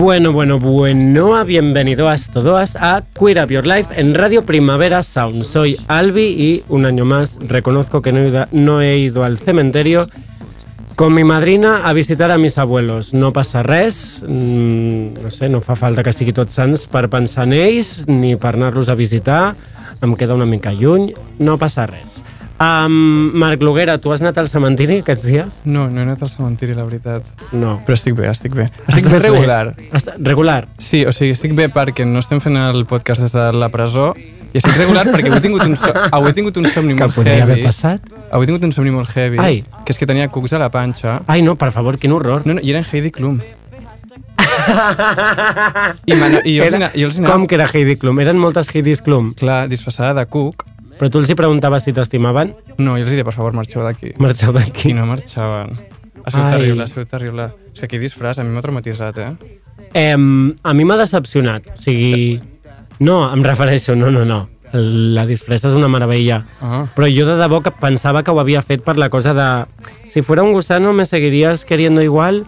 Bueno, 0.00 0.32
bueno, 0.32 0.60
bueno, 0.60 1.44
bienvenidos 1.44 2.30
todos 2.30 2.76
a 2.76 3.02
Queer 3.18 3.44
Up 3.44 3.50
Your 3.50 3.66
Life 3.66 4.00
en 4.00 4.14
Radio 4.14 4.44
Primavera 4.46 5.02
Sound. 5.02 5.42
Soy 5.42 5.76
Albi 5.88 6.22
y 6.22 6.64
un 6.68 6.86
año 6.86 7.04
más 7.04 7.36
reconozco 7.40 8.00
que 8.00 8.12
no 8.12 8.80
he, 8.80 8.98
ido, 8.98 9.24
al 9.24 9.38
cementerio 9.38 10.06
con 10.94 11.14
mi 11.14 11.24
madrina 11.24 11.80
a 11.84 11.92
visitar 11.94 12.30
a 12.30 12.38
mis 12.38 12.58
abuelos. 12.58 13.12
No 13.12 13.32
passa 13.32 13.64
res, 13.64 14.22
mmm, 14.24 15.14
no 15.20 15.30
sé, 15.32 15.48
no 15.48 15.60
fa 15.60 15.74
falta 15.74 16.04
que 16.06 16.14
sigui 16.14 16.30
tots 16.30 16.54
sants 16.54 16.86
per 16.86 17.08
pensar 17.10 17.48
ni 17.50 18.36
per 18.38 18.54
anar-los 18.54 18.88
a 18.88 18.94
visitar. 18.94 19.56
Em 19.98 20.14
queda 20.14 20.38
una 20.38 20.46
mica 20.46 20.70
lluny, 20.70 21.10
no 21.40 21.58
passa 21.58 21.90
res. 21.90 22.22
Um, 22.60 23.30
Marc 23.38 23.62
Loguera, 23.62 23.98
tu 24.02 24.10
has 24.10 24.20
anat 24.20 24.38
al 24.42 24.48
cementiri 24.50 24.96
aquests 25.04 25.22
dies? 25.28 25.58
No, 25.64 25.84
no 25.88 26.00
he 26.00 26.02
anat 26.02 26.22
al 26.26 26.30
cementiri, 26.32 26.74
la 26.74 26.82
veritat. 26.88 27.22
No. 27.54 27.76
Però 27.86 27.94
estic 27.94 28.16
bé, 28.18 28.26
estic 28.32 28.56
bé. 28.58 28.66
Estic 28.90 29.06
bé 29.06 29.20
regular. 29.22 29.76
Està, 29.94 30.16
regular? 30.18 30.64
Sí, 30.82 31.04
o 31.06 31.12
sigui, 31.14 31.36
estic 31.36 31.54
bé 31.54 31.68
perquè 31.70 32.02
no 32.08 32.18
estem 32.18 32.40
fent 32.42 32.58
el 32.58 32.82
podcast 32.90 33.22
des 33.22 33.36
de 33.36 33.44
la 33.54 33.68
presó 33.70 34.08
i 34.18 34.58
estic 34.58 34.74
regular 34.80 35.04
perquè 35.06 35.28
avui 35.30 35.38
he 35.38 35.44
tingut 35.44 35.66
un, 35.68 35.76
so 35.78 35.92
avui 36.18 36.32
he 36.32 36.34
tingut 36.34 36.56
un 36.58 36.66
somni 36.74 36.96
que 36.96 37.04
molt 37.06 37.14
podria 37.20 37.36
heavy. 37.44 37.52
haver 37.60 37.68
passat? 37.68 38.10
Avui 38.32 38.48
he 38.48 38.50
tingut 38.50 38.66
un 38.66 38.74
somni 38.74 38.90
molt 38.90 39.12
heavy. 39.14 39.38
Ai. 39.38 39.60
Que 39.86 39.94
és 39.94 40.00
que 40.02 40.08
tenia 40.10 40.26
cucs 40.32 40.56
a 40.56 40.60
la 40.64 40.70
panxa. 40.74 41.20
Ai, 41.30 41.42
no, 41.46 41.54
per 41.60 41.70
favor, 41.70 41.94
quin 42.02 42.10
horror. 42.16 42.42
No, 42.48 42.58
no, 42.58 42.64
i 42.64 42.74
eren 42.74 42.82
Heidi 42.90 43.12
Klum. 43.14 43.38
I, 44.68 46.14
man, 46.18 46.34
i 46.44 46.56
jo, 46.58 46.64
els, 46.66 46.74
Era, 46.74 46.90
hi- 46.92 47.00
jo 47.00 47.06
els 47.08 47.18
anava, 47.22 47.32
com 47.38 47.46
que 47.48 47.56
era 47.56 47.68
Heidi 47.72 47.94
Klum? 48.00 48.18
Eren 48.20 48.36
moltes 48.40 48.68
Heidi 48.74 48.96
Klum. 49.00 49.30
clar, 49.38 49.68
disfressada 49.70 50.18
de 50.20 50.26
cuc. 50.26 50.64
Però 50.98 51.10
tu 51.14 51.20
els 51.22 51.30
hi 51.30 51.36
preguntaves 51.38 51.86
si 51.86 51.94
t'estimaven? 51.94 52.52
No, 52.76 52.96
jo 52.96 53.04
els 53.04 53.12
hi 53.12 53.18
deia, 53.18 53.26
per 53.28 53.36
favor, 53.36 53.54
marxeu 53.54 53.84
d'aquí. 53.86 54.12
Marxeu 54.18 54.52
d'aquí. 54.56 54.90
I 54.90 54.96
no 54.98 55.06
marxaven. 55.06 55.78
Ha 56.24 56.30
sigut 56.30 56.44
Ai. 56.44 56.52
terrible, 56.58 56.82
ha 56.82 56.90
sigut 56.90 57.10
terrible. 57.10 57.48
És 57.72 57.80
que 57.80 57.86
aquell 57.86 58.02
disfraç 58.02 58.40
a 58.40 58.44
mi 58.44 58.52
m'ha 58.54 58.62
traumatitzat, 58.64 59.18
eh? 59.22 59.32
Eh, 59.94 60.14
a 60.14 60.74
mi 60.74 60.84
m'ha 60.84 60.98
decepcionat. 61.00 61.70
O 61.74 61.80
sigui... 61.80 62.40
No, 62.98 63.20
em 63.32 63.44
refereixo, 63.46 63.94
no, 63.94 64.10
no, 64.10 64.24
no. 64.26 64.48
La 64.74 65.24
disfressa 65.24 65.70
és 65.70 65.76
una 65.78 65.88
meravella. 65.88 66.42
Ah. 66.60 66.82
Però 66.96 67.06
jo 67.08 67.24
de 67.28 67.38
debò 67.40 67.62
que 67.64 67.70
pensava 67.72 68.24
que 68.24 68.34
ho 68.34 68.40
havia 68.42 68.60
fet 68.66 68.82
per 68.84 68.98
la 68.98 69.08
cosa 69.08 69.32
de... 69.32 69.48
Si 70.10 70.20
fuera 70.22 70.42
un 70.42 70.52
gusano 70.52 70.92
me 70.92 71.06
seguirías 71.06 71.64
queriendo 71.64 72.02
igual 72.02 72.42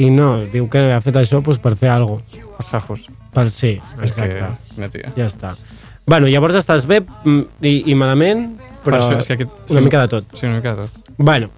i 0.00 0.08
no, 0.08 0.46
diu 0.48 0.70
que 0.72 0.80
ha 0.94 1.00
fet 1.04 1.18
això 1.20 1.42
pues, 1.44 1.58
per 1.60 1.74
fer 1.76 1.90
alguna 1.92 2.22
cosa. 2.22 2.46
Els 2.60 2.70
jajos. 2.70 3.04
Per 3.34 3.46
sí, 3.50 3.74
És 4.00 4.12
que... 4.12 4.24
exacte. 4.30 4.88
Tia. 4.94 5.12
Ja 5.16 5.26
està. 5.26 5.52
Bueno, 6.10 6.26
llavors 6.26 6.56
estàs 6.58 6.88
bé 6.90 7.04
mm, 7.04 7.62
i, 7.62 7.74
i 7.92 7.94
malament, 7.94 8.48
però 8.82 8.98
Per 8.98 9.02
això, 9.04 9.18
és 9.20 9.28
que 9.28 9.36
aquest... 9.38 9.52
una 9.70 9.84
mica 9.84 10.00
de 10.02 10.10
tot. 10.16 10.32
Sí, 10.34 10.48
una 10.48 10.58
mica 10.58 10.72
de 10.74 10.88
tot. 10.88 11.12
Bueno, 11.20 11.50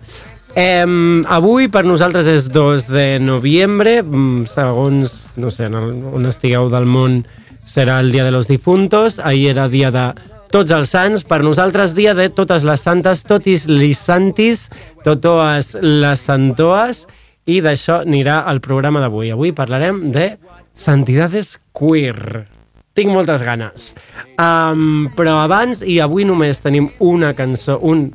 eh, 0.55 0.85
avui 1.33 1.71
per 1.73 1.87
nosaltres 1.89 2.29
és 2.29 2.51
2 2.53 2.85
de 2.91 3.07
novembre, 3.23 4.03
mm, 4.03 4.45
segons, 4.53 5.17
no 5.41 5.53
sé, 5.55 5.71
en 5.71 5.79
el, 5.81 5.89
on 6.13 6.29
estigueu 6.29 6.69
del 6.73 6.85
món 6.85 7.23
serà 7.65 7.97
el 8.05 8.13
dia 8.13 8.27
de 8.29 8.35
los 8.35 8.51
difuntos, 8.51 9.19
ahir 9.23 9.55
era 9.55 9.71
dia 9.73 9.89
de 9.95 10.11
tots 10.53 10.77
els 10.77 10.93
sants, 10.93 11.25
per 11.25 11.41
nosaltres 11.41 11.97
dia 11.97 12.13
de 12.13 12.29
totes 12.29 12.69
les 12.69 12.85
santes, 12.85 13.25
totis 13.25 13.65
lis 13.73 14.05
santis, 14.05 14.67
totoes 15.07 15.79
les 15.81 16.29
santoes, 16.29 17.07
i 17.49 17.63
d'això 17.65 18.03
anirà 18.05 18.43
el 18.53 18.61
programa 18.61 19.01
d'avui. 19.01 19.33
Avui 19.33 19.57
parlarem 19.57 20.11
de 20.13 20.35
santidades 20.77 21.57
queer. 21.73 22.45
Tinc 22.93 23.09
moltes 23.09 23.41
ganes. 23.41 23.93
Um, 24.37 25.09
però 25.17 25.39
abans, 25.41 25.81
i 25.81 25.97
avui 26.05 26.27
només 26.29 26.61
tenim 26.61 26.91
una 27.01 27.33
cançó, 27.33 27.79
un 27.81 28.11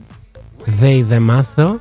They 0.68 1.02
de 1.08 1.18
Mazo, 1.24 1.80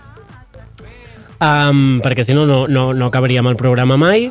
um, 1.43 2.01
perquè 2.01 2.25
si 2.25 2.37
no, 2.37 2.47
no, 2.49 2.65
no, 2.71 2.93
no 2.97 3.11
acabaríem 3.11 3.51
el 3.51 3.59
programa 3.61 3.99
mai, 4.01 4.31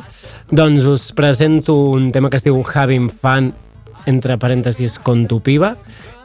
doncs 0.50 0.86
us 0.90 1.06
presento 1.14 1.76
un 1.92 2.10
tema 2.10 2.30
que 2.30 2.40
es 2.40 2.46
diu 2.46 2.58
Having 2.58 3.10
Fun, 3.10 3.52
entre 4.06 4.38
parèntesis, 4.38 4.98
con 4.98 5.26
tu 5.30 5.40
piba. 5.42 5.76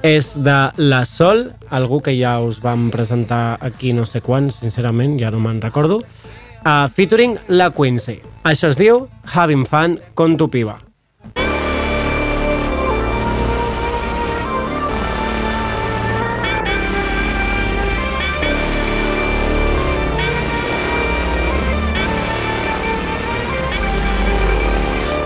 És 0.01 0.33
de 0.41 0.57
La 0.81 1.03
Sol, 1.05 1.51
algú 1.69 2.01
que 2.01 2.15
ja 2.17 2.39
us 2.41 2.57
vam 2.61 2.89
presentar 2.89 3.59
aquí 3.61 3.93
no 3.93 4.07
sé 4.09 4.23
quan, 4.25 4.49
sincerament, 4.49 5.19
ja 5.21 5.29
no 5.29 5.41
me'n 5.43 5.61
recordo, 5.61 6.01
uh, 6.65 6.87
featuring 6.89 7.37
La 7.53 7.69
Quincy. 7.69 8.17
Això 8.41 8.73
es 8.73 8.81
diu 8.81 9.05
Having 9.35 9.67
Fun 9.69 9.99
con 10.17 10.39
tu 10.41 10.49
piba. 10.49 10.79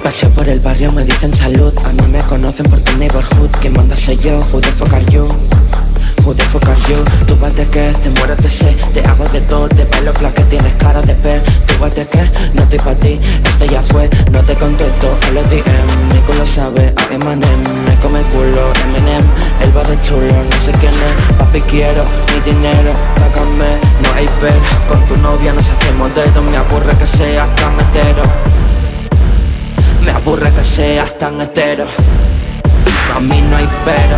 Paseo 0.06 0.30
por 0.30 0.48
el 0.48 0.60
barrio, 0.60 0.92
me 0.92 1.04
dicen 1.04 1.34
salud. 1.34 1.74
A 1.84 1.92
mí 1.92 2.08
me 2.12 2.22
conocen 2.26 2.68
por 2.68 2.80
tu 2.82 2.96
neighborhood. 2.96 3.50
Quien 3.60 3.74
manda 3.74 3.96
soy 3.96 4.16
yo, 4.18 4.38
who 4.54 4.62
the 4.62 4.72
fuck 4.74 4.94
are 4.94 5.04
you? 5.06 5.26
Who 6.24 6.36
you? 6.36 7.26
Tú 7.26 7.36
vas 7.42 7.56
de 7.56 7.66
que 7.66 7.92
te 8.04 8.12
mueres 8.12 8.38
de 8.38 8.48
sed. 8.48 8.76
Te 8.94 9.04
hago 9.04 9.28
de 9.30 9.42
todo, 9.42 9.68
te 9.68 9.84
pelo 9.84 10.14
claro 10.14 10.36
que 10.36 10.44
tienes 10.44 10.74
cara 10.74 11.02
de 11.02 11.16
pez. 11.16 11.42
Tú 11.66 11.74
vas 11.80 11.96
de 11.96 12.06
que 12.06 12.22
no 12.54 12.62
estoy 12.62 12.78
pa' 12.78 12.94
ti. 12.94 13.20
Este 13.48 13.68
ya 13.68 13.82
fue, 13.82 14.08
no 14.32 14.42
te 14.42 14.54
contesto. 14.54 15.08
A 15.28 15.32
los 15.32 15.50
DM 15.50 16.14
Mi 16.14 16.20
culo 16.28 16.46
sabe 16.46 16.94
a 16.96 17.12
Emanem 17.12 17.62
Me 17.88 17.96
come 17.96 18.20
el 18.20 18.26
culo. 18.26 18.62
Eminem 18.86 19.26
El 19.64 19.74
de 19.74 20.02
chulo, 20.04 20.36
no 20.52 20.58
sé 20.64 20.72
quién 20.80 20.94
es. 20.94 21.36
Papi 21.40 21.62
quiero 21.62 22.04
mi 22.30 22.52
dinero, 22.52 22.92
págame 23.16 23.72
No 24.04 24.14
hay 24.14 24.30
pero, 24.40 24.60
con 24.88 25.04
tu 25.08 25.18
novia 25.18 25.52
nos 25.52 25.66
hacemos 25.68 26.14
dedos. 26.14 26.44
Me 26.52 26.58
aburre 26.58 26.96
que 26.96 27.08
seas 27.08 27.50
cametero 27.56 28.55
me 30.06 30.12
aburre 30.12 30.52
que 30.54 30.64
seas 30.64 31.18
tan 31.18 31.42
hetero. 31.42 31.86
A 33.16 33.20
mí 33.20 33.42
no 33.42 33.58
hay 33.58 33.68
pero 33.84 34.18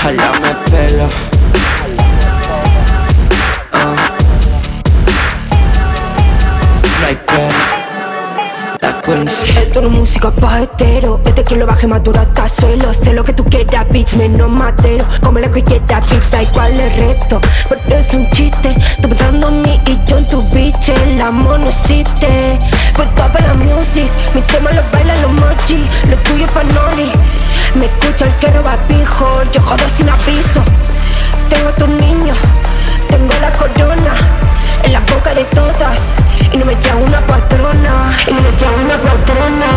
Jalame 0.00 0.54
pelo. 0.70 1.08
Ah. 3.72 3.96
No 7.00 7.06
hay 7.06 7.18
pero 7.26 7.49
Esto 9.10 9.80
no 9.80 9.88
es 9.88 9.98
música 9.98 10.30
pa' 10.30 10.60
hetero 10.60 11.20
Este 11.24 11.42
quien 11.42 11.58
lo 11.58 11.66
baje 11.66 11.88
más 11.88 12.00
duro 12.04 12.20
hasta 12.20 12.46
suelo 12.46 12.94
Sé 12.94 13.12
lo 13.12 13.24
que 13.24 13.32
tú 13.32 13.44
quieras, 13.44 13.84
bitch, 13.90 14.14
menos 14.14 14.48
matero 14.48 15.04
Come 15.20 15.40
lo 15.40 15.50
que 15.50 15.64
quieras, 15.64 16.08
bitch, 16.08 16.30
da 16.30 16.42
igual 16.42 16.72
el 16.78 16.92
resto. 16.94 17.40
Pero 17.68 17.96
es 17.96 18.14
un 18.14 18.30
chiste 18.30 18.72
Tú 19.02 19.08
pensando 19.08 19.48
en 19.48 19.62
mí 19.62 19.80
y 19.86 19.98
yo 20.06 20.18
en 20.18 20.28
tu 20.28 20.40
bitch. 20.50 20.90
El 20.90 21.20
amor 21.20 21.58
no 21.58 21.68
existe. 21.68 22.58
Pues 22.94 23.12
topa 23.16 23.40
la 23.40 23.54
music 23.54 24.10
Mi 24.32 24.42
tema 24.42 24.70
lo 24.70 24.82
bailan 24.92 25.22
los 25.22 25.32
mochi 25.32 25.84
Lo 26.08 26.16
tuyo 26.18 26.44
es 26.44 26.50
pa' 26.52 26.62
Me 27.74 27.86
escucha 27.86 28.26
el 28.26 28.32
que 28.38 28.46
roba 28.52 28.76
pijo. 28.86 29.42
Yo 29.52 29.60
jodo 29.60 29.88
sin 29.96 30.08
aviso. 30.08 30.62
Tengo 31.48 31.68
a 31.68 31.72
tus 31.72 31.88
niños 31.88 32.38
Tengo 33.08 33.34
la 33.40 33.50
corona 33.58 34.14
en 34.84 34.92
la 34.92 35.00
boca 35.00 35.34
de 35.34 35.44
todas 35.46 36.16
Y 36.52 36.56
no 36.56 36.64
me 36.64 36.72
echa 36.72 36.96
una 36.96 37.20
patrona 37.20 38.16
Y 38.26 38.32
no 38.32 38.42
me 38.42 38.48
echa 38.50 38.70
una 38.70 38.96
patrona. 38.96 39.70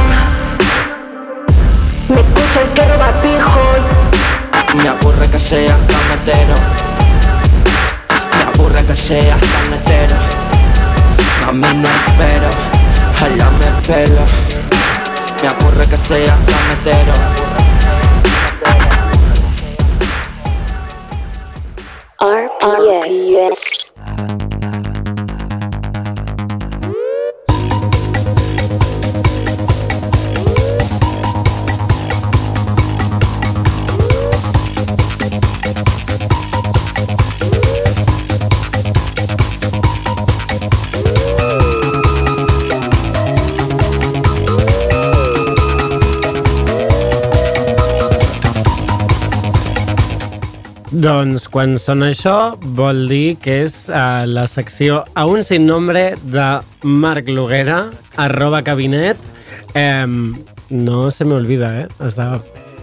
Me 2.09 2.19
escucha 2.19 2.62
el 2.62 2.69
que 2.74 2.86
roba 2.86 3.12
pijo. 3.21 4.03
Me 4.75 4.89
aburre 4.89 5.30
que 5.30 5.38
seas 5.38 5.77
tan 5.88 6.12
hetero 6.12 6.56
Me 8.36 8.44
aburre 8.44 8.83
que 8.86 8.95
seas 8.95 9.39
tan 9.39 9.74
hetero 9.74 10.15
A 11.48 11.51
mí 11.51 11.68
no 11.75 11.88
hay 11.88 12.13
pero 12.18 12.50
Jalame 13.19 13.65
pelo. 13.86 14.21
Me 15.42 15.48
aburre 15.48 15.86
que 15.88 15.98
seas 15.98 16.38
tan 16.48 16.71
hetero 16.71 17.13
RPS 22.19 23.82
Doncs 51.03 51.50
quan 51.51 51.73
sona 51.81 52.11
això 52.13 52.53
vol 52.77 53.01
dir 53.09 53.35
que 53.44 53.57
és 53.65 53.73
uh, 53.89 54.23
la 54.29 54.45
secció 54.47 55.01
a 55.19 55.25
un 55.27 55.41
sin 55.44 55.65
nombre 55.67 56.13
de 56.23 56.45
Marc 56.88 57.27
Loguera, 57.27 57.89
arroba 58.15 58.61
cabinet. 58.63 59.19
Eh, 59.75 60.05
no 60.69 61.09
se 61.11 61.25
me 61.25 61.35
olvida, 61.35 61.73
eh? 61.81 61.88
Has 62.00 62.15
de 62.15 62.27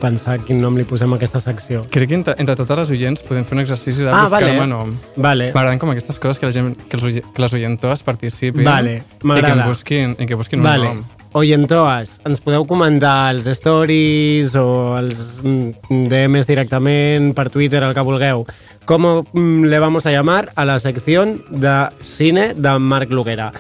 pensar 0.03 0.37
quin 0.45 0.61
nom 0.61 0.77
li 0.77 0.85
posem 0.89 1.13
a 1.15 1.17
aquesta 1.17 1.41
secció. 1.41 1.87
Crec 1.93 2.11
que 2.11 2.19
entre, 2.19 2.35
entre 2.43 2.59
totes 2.59 2.83
les 2.83 2.93
oients 2.99 3.25
podem 3.25 3.47
fer 3.49 3.57
un 3.57 3.63
exercici 3.65 4.05
de 4.05 4.11
Ah, 4.13 4.27
buscar-me 4.27 4.59
vale. 4.59 4.67
nom. 4.69 4.93
Vale, 5.17 5.49
M'agraden 5.55 5.81
com 5.81 5.93
aquestes 5.95 6.19
coses 6.21 6.41
que, 6.41 6.51
la 6.51 6.53
gent, 6.53 6.75
que, 6.91 7.01
els, 7.01 7.23
que 7.25 7.43
les 7.47 7.57
oientors 7.57 8.03
participin 8.05 8.65
Vale, 8.69 8.99
i 9.01 9.41
que, 9.41 9.55
busquin, 9.65 10.17
i 10.19 10.27
que 10.27 10.37
busquin 10.37 10.61
un 10.61 10.69
vale. 10.69 10.93
nom. 10.93 11.05
Oyentoas, 11.33 12.17
ens 12.27 12.41
podeu 12.43 12.65
comentar 12.67 13.31
els 13.31 13.47
stories 13.55 14.57
o 14.59 14.97
els 14.99 15.39
mm, 15.45 16.09
DMs 16.11 16.49
directament 16.49 17.31
per 17.39 17.47
Twitter, 17.55 17.85
el 17.87 17.95
que 17.95 18.03
vulgueu. 18.03 18.43
Com 18.83 19.07
mm, 19.07 19.69
le 19.71 19.79
vamos 19.79 20.07
a 20.07 20.11
llamar 20.11 20.51
a 20.57 20.65
la 20.67 20.81
sección 20.83 21.39
de 21.51 21.75
cine 22.03 22.51
de 22.55 22.73
Marc 22.83 23.15
Luguera. 23.15 23.53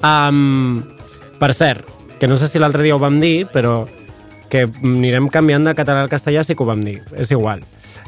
Um, 0.00 0.80
per 1.36 1.52
cert, 1.52 1.84
que 2.18 2.28
no 2.28 2.40
sé 2.40 2.48
si 2.48 2.58
l'altre 2.58 2.86
dia 2.88 2.96
ho 2.96 3.02
vam 3.02 3.20
dir, 3.20 3.44
però 3.52 3.84
que 4.48 4.64
anirem 4.80 5.28
canviant 5.28 5.68
de 5.68 5.76
català 5.76 6.00
al 6.00 6.12
castellà 6.12 6.40
sí 6.44 6.56
que 6.56 6.64
ho 6.64 6.70
vam 6.72 6.80
dir, 6.84 7.02
és 7.20 7.28
igual. 7.36 7.60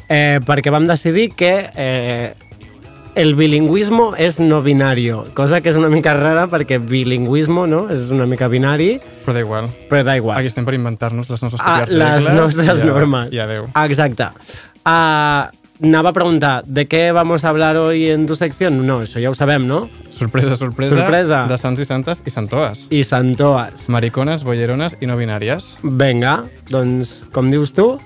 Eh, 0.09 0.41
perquè 0.41 0.73
vam 0.73 0.89
decidir 0.89 1.35
que 1.37 1.53
eh, 1.77 2.33
el 3.15 3.35
bilingüismo 3.37 4.15
és 4.17 4.39
no 4.41 4.63
binario, 4.63 5.27
cosa 5.35 5.61
que 5.61 5.69
és 5.69 5.77
una 5.77 5.89
mica 5.93 6.15
rara 6.15 6.47
perquè 6.49 6.79
bilingüismo 6.81 7.67
no? 7.67 7.87
és 7.93 8.11
una 8.11 8.25
mica 8.27 8.49
binari, 8.49 8.99
Però 9.27 9.35
da 9.35 9.41
igual. 9.41 9.69
però 9.91 10.03
da 10.05 10.17
igual. 10.17 10.39
Aquí 10.39 10.47
estem 10.49 10.65
per 10.65 10.75
inventar-nos 10.75 11.29
les 11.31 11.43
nostres 11.43 11.61
Ah, 11.65 11.83
pròpies 11.83 11.97
les 11.99 12.15
regles. 12.25 12.35
nostres 12.35 12.83
i 12.83 12.87
normes. 12.87 13.33
I 13.33 13.39
adeu. 13.39 13.67
Exacte. 13.85 14.29
Uh, 14.85 15.47
anava 15.85 16.11
a 16.11 16.13
preguntar, 16.13 16.65
¿de 16.65 16.87
qué 16.87 17.13
vamos 17.13 17.45
a 17.45 17.49
hablar 17.51 17.77
hoy 17.77 18.09
en 18.11 18.27
tu 18.27 18.35
sección? 18.35 18.87
No, 18.87 19.03
eso 19.03 19.21
ya 19.21 19.31
ho 19.31 19.35
sabem, 19.35 19.67
¿no? 19.67 19.89
Sorpresa, 20.11 20.57
sorpresa, 20.57 20.97
Sorpresa. 20.97 21.47
de 21.49 21.59
sants 21.59 21.81
i 21.81 21.85
santes 21.85 22.23
i 22.27 22.31
santoes. 22.31 22.87
I 22.91 23.05
santoas. 23.05 23.89
Maricones, 23.89 24.43
bollerones 24.45 24.97
i 25.01 25.07
no 25.07 25.17
binàries. 25.17 25.79
Vinga, 25.83 26.45
doncs, 26.71 27.25
com 27.33 27.51
dius 27.51 27.73
tu, 27.75 27.99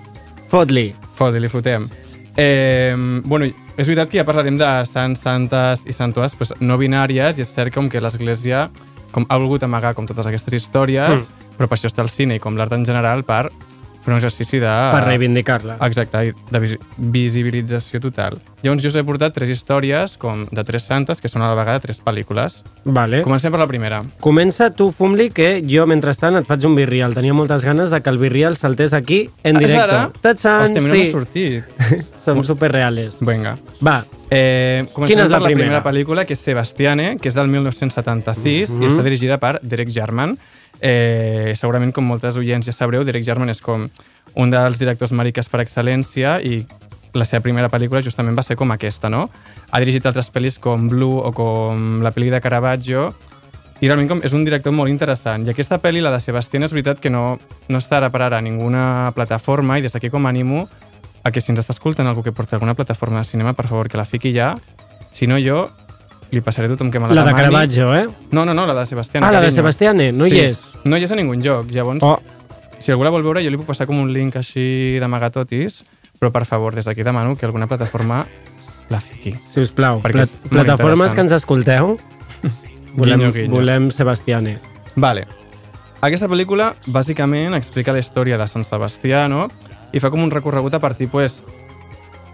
fot-li. 0.49 0.95
Fot, 1.15 1.35
li 1.35 1.49
fotem. 1.49 1.89
Eh, 2.37 2.95
bueno, 3.25 3.47
és 3.77 3.85
veritat 3.85 4.11
que 4.11 4.21
ja 4.21 4.25
parlarem 4.25 4.57
de 4.57 4.69
sants, 4.89 5.23
santes 5.23 5.85
i 5.85 5.93
santoes 5.93 6.35
pues, 6.39 6.55
no 6.61 6.79
binàries 6.81 7.37
i 7.37 7.45
és 7.45 7.53
cert 7.53 7.75
com 7.75 7.91
que 7.93 8.01
l'Església 8.01 8.67
com 9.13 9.27
ha 9.29 9.39
volgut 9.41 9.65
amagar 9.65 9.95
com 9.97 10.09
totes 10.09 10.27
aquestes 10.29 10.57
històries, 10.57 11.29
mm. 11.29 11.57
però 11.57 11.69
per 11.69 11.79
això 11.79 11.91
està 11.93 12.05
el 12.05 12.13
cine 12.13 12.37
i 12.37 12.43
com 12.43 12.57
l'art 12.57 12.73
en 12.77 12.85
general 12.89 13.25
per 13.25 13.47
fer 14.07 14.15
un 14.15 14.19
exercici 14.21 14.61
de... 14.63 14.71
Per 14.95 15.03
reivindicar-les. 15.05 15.81
Exacte, 15.85 16.23
de 16.55 16.61
visi- 16.63 16.79
visibilització 16.97 18.01
total. 18.01 18.39
Llavors 18.63 18.83
jo 18.83 18.89
us 18.91 18.97
he 18.99 19.03
portat 19.07 19.35
tres 19.37 19.51
històries 19.53 20.17
com 20.19 20.45
de 20.51 20.65
tres 20.67 20.87
santes 20.89 21.21
que 21.23 21.29
són 21.31 21.43
a 21.45 21.51
la 21.53 21.59
vegada 21.59 21.83
tres 21.85 22.01
pel·lícules. 22.03 22.63
Vale. 22.87 23.21
Comencem 23.27 23.53
per 23.55 23.61
la 23.61 23.69
primera. 23.71 24.01
Comença 24.25 24.71
tu, 24.75 24.89
Fumli, 24.97 25.29
que 25.35 25.61
jo, 25.69 25.85
mentrestant, 25.87 26.39
et 26.41 26.49
faig 26.49 26.65
un 26.67 26.75
birrial. 26.79 27.15
Tenia 27.15 27.35
moltes 27.37 27.63
ganes 27.67 27.93
de 27.95 28.01
que 28.03 28.11
el 28.11 28.19
birrial 28.23 28.57
saltés 28.57 28.95
aquí, 28.97 29.27
en 29.45 29.61
És 29.61 29.67
directe. 29.69 30.01
Tatxan, 30.25 30.65
Hòstia, 30.67 30.81
a 30.81 30.83
mi 30.83 30.89
no 30.89 30.95
sí. 30.95 31.05
m'ha 31.05 31.13
sortit. 31.13 32.09
Som 32.27 32.43
superreales. 32.47 33.19
Vinga. 33.21 33.57
Va, 33.85 34.05
Eh, 34.29 34.83
Quina 35.07 35.23
és 35.23 35.31
la 35.31 35.39
per 35.39 35.45
la 35.45 35.51
primera 35.53 35.79
primera? 35.79 35.83
pel·lícula, 35.85 36.25
que 36.27 36.35
és 36.35 36.41
Sebastiane, 36.43 37.13
que 37.23 37.29
és 37.31 37.35
del 37.39 37.47
1976 37.47 38.73
i 38.75 38.89
està 38.89 39.05
dirigida 39.07 39.37
per 39.39 39.61
Derek 39.63 39.93
Jarman. 39.95 40.33
Eh, 40.81 41.55
segurament, 41.57 41.93
com 41.95 42.05
moltes 42.05 42.37
oients 42.37 42.67
ja 42.67 42.75
sabreu, 42.75 43.05
Derek 43.05 43.25
Jarman 43.25 43.53
és 43.53 43.63
com 43.65 43.89
un 44.37 44.51
dels 44.53 44.79
directors 44.79 45.15
mariques 45.17 45.49
per 45.49 45.63
excel·lència 45.65 46.37
i 46.45 46.61
la 47.17 47.25
seva 47.25 47.41
primera 47.41 47.71
pel·lícula 47.73 48.03
justament 48.05 48.37
va 48.37 48.45
ser 48.45 48.59
com 48.61 48.71
aquesta, 48.75 49.09
no? 49.09 49.27
Ha 49.73 49.81
dirigit 49.81 50.05
altres 50.07 50.29
pel·lis 50.33 50.59
com 50.61 50.89
Blue 50.91 51.23
o 51.25 51.33
com 51.33 52.03
la 52.05 52.13
pel·li 52.13 52.29
de 52.35 52.43
Caravaggio 52.45 53.09
i 53.81 53.89
realment 53.89 54.09
com 54.09 54.21
és 54.25 54.33
un 54.37 54.45
director 54.45 54.73
molt 54.73 54.93
interessant. 54.93 55.47
I 55.47 55.53
aquesta 55.53 55.81
pel·li, 55.81 56.01
la 56.05 56.13
de 56.13 56.21
Sebastián, 56.21 56.65
és 56.65 56.73
veritat 56.73 57.01
que 57.01 57.13
no, 57.13 57.39
no 57.69 57.81
està 57.81 57.99
ara 57.99 58.13
per 58.13 58.23
ara 58.25 58.41
a 58.41 58.45
ninguna 58.45 59.13
plataforma 59.17 59.79
i 59.79 59.85
des 59.85 59.97
d'aquí 59.97 60.13
com 60.13 60.29
animo 60.29 60.67
a 61.25 61.33
que 61.33 61.41
si 61.41 61.53
ens 61.53 61.61
està 61.61 61.75
escoltant 61.75 62.07
algú 62.09 62.23
que 62.23 62.33
porta 62.33 62.57
alguna 62.57 62.77
plataforma 62.79 63.21
de 63.21 63.29
cinema, 63.29 63.53
per 63.57 63.67
favor, 63.69 63.89
que 63.89 63.99
la 63.99 64.07
fiqui 64.07 64.33
ja. 64.33 64.55
Si 65.13 65.27
no, 65.27 65.41
jo 65.43 65.67
li 66.31 66.41
passaré 66.43 66.67
a 66.67 66.73
tothom 66.75 66.91
que 66.91 66.99
me 67.01 67.09
la, 67.09 67.15
la 67.15 67.25
de 67.25 67.29
demani. 67.29 67.45
Caravaggio, 67.45 67.95
eh? 67.95 68.07
No, 68.33 68.45
no, 68.45 68.55
no, 68.55 68.67
la 68.67 68.75
de 68.75 68.87
Sebastián. 68.87 69.23
Ah, 69.25 69.31
la 69.31 69.41
de 69.41 69.47
carinyo. 69.47 69.57
Sebastiane, 69.63 70.13
no 70.13 70.27
hi 70.27 70.31
sí, 70.31 70.41
és? 70.41 70.65
No 70.85 70.97
hi 70.99 71.05
és 71.07 71.13
a 71.13 71.17
ningun 71.17 71.43
lloc. 71.43 71.71
Llavors, 71.71 72.03
Oh, 72.03 72.19
si 72.79 72.91
algú 72.93 73.05
la 73.05 73.11
vol 73.11 73.23
veure, 73.23 73.43
jo 73.45 73.51
li 73.51 73.57
puc 73.57 73.67
passar 73.71 73.87
com 73.87 73.99
un 74.03 74.13
link 74.13 74.37
així 74.37 74.99
d'amagatotis, 75.01 75.85
però 76.21 76.33
per 76.33 76.45
favor, 76.45 76.75
des 76.75 76.85
d'aquí 76.85 77.03
demano 77.07 77.37
que 77.37 77.47
alguna 77.47 77.67
plataforma 77.67 78.27
la 78.91 79.01
fiqui. 79.01 79.37
si 79.41 79.61
us 79.61 79.71
plau. 79.71 80.01
Molt 80.03 80.37
plataformes 80.51 81.13
que 81.15 81.21
ens 81.21 81.33
escolteu, 81.33 81.99
volem, 82.97 83.19
Guinyo, 83.21 83.33
guinyo. 83.33 83.51
volem 83.51 83.91
Sebastiane. 83.91 84.59
Vale. 84.97 85.27
Aquesta 86.01 86.29
pel·lícula, 86.29 86.75
bàsicament, 86.87 87.55
explica 87.57 87.93
la 87.93 87.99
història 87.99 88.37
de 88.39 88.47
Sant 88.47 88.65
Sebastià, 88.65 89.27
no? 89.29 89.47
I 89.93 90.01
fa 90.01 90.11
com 90.13 90.21
un 90.23 90.31
recorregut 90.31 90.75
a 90.75 90.81
partir, 90.81 91.09
pues, 91.09 91.43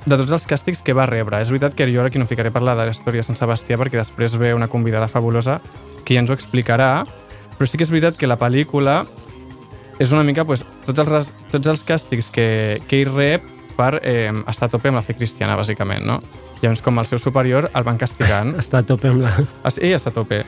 de 0.04 0.18
tots 0.18 0.32
els 0.34 0.46
càstigs 0.50 0.82
que 0.82 0.94
va 0.96 1.06
rebre. 1.06 1.40
És 1.42 1.50
veritat 1.52 1.76
que 1.78 1.86
jo 1.90 2.02
ara 2.02 2.10
aquí 2.10 2.18
no 2.18 2.26
ficaré 2.26 2.50
parlar 2.50 2.76
de 2.78 2.88
la 2.88 2.94
història 2.94 3.22
de 3.22 3.28
Sant 3.28 3.38
Sebastià 3.38 3.78
perquè 3.80 4.00
després 4.00 4.36
ve 4.40 4.52
una 4.54 4.68
convidada 4.68 5.08
fabulosa 5.08 5.60
que 6.04 6.16
ja 6.16 6.22
ens 6.22 6.30
ho 6.30 6.36
explicarà, 6.36 7.06
però 7.58 7.68
sí 7.68 7.78
que 7.78 7.86
és 7.86 7.92
veritat 7.92 8.18
que 8.18 8.30
la 8.30 8.38
pel·lícula 8.40 9.02
és 10.02 10.12
una 10.12 10.24
mica 10.26 10.44
pues, 10.44 10.64
tots, 10.86 10.98
els, 10.98 11.32
tots 11.52 11.70
els 11.70 11.84
càstigs 11.86 12.30
que, 12.34 12.46
que 12.88 13.02
ell 13.02 13.12
rep 13.14 13.46
per 13.76 14.00
eh, 14.02 14.32
estar 14.50 14.68
a 14.68 14.72
tope 14.72 14.90
amb 14.90 14.98
la 14.98 15.04
fe 15.06 15.14
cristiana, 15.14 15.56
bàsicament, 15.56 16.04
no? 16.06 16.20
Llavors, 16.62 16.82
com 16.82 16.98
el 17.00 17.08
seu 17.10 17.18
superior, 17.18 17.68
el 17.74 17.86
van 17.86 17.98
castigant. 17.98 18.54
Està 18.62 18.82
a 18.82 18.86
tope 18.86 19.10
amb 19.10 19.24
la... 19.24 19.34
Ell 19.72 19.94
està 19.96 20.12
a 20.12 20.16
tope. 20.16 20.42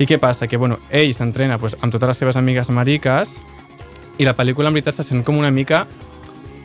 I 0.00 0.06
què 0.08 0.18
passa? 0.18 0.48
Que 0.48 0.58
bueno, 0.58 0.78
ell 0.90 1.12
s'entrena 1.14 1.58
pues, 1.60 1.76
amb 1.80 1.92
totes 1.92 2.10
les 2.10 2.22
seves 2.22 2.38
amigues 2.40 2.70
mariques 2.72 3.38
i 4.18 4.26
la 4.26 4.34
pel·lícula 4.36 4.70
en 4.70 4.78
veritat 4.78 4.96
se 4.98 5.04
sent 5.06 5.22
com 5.24 5.38
una 5.38 5.52
mica 5.52 5.84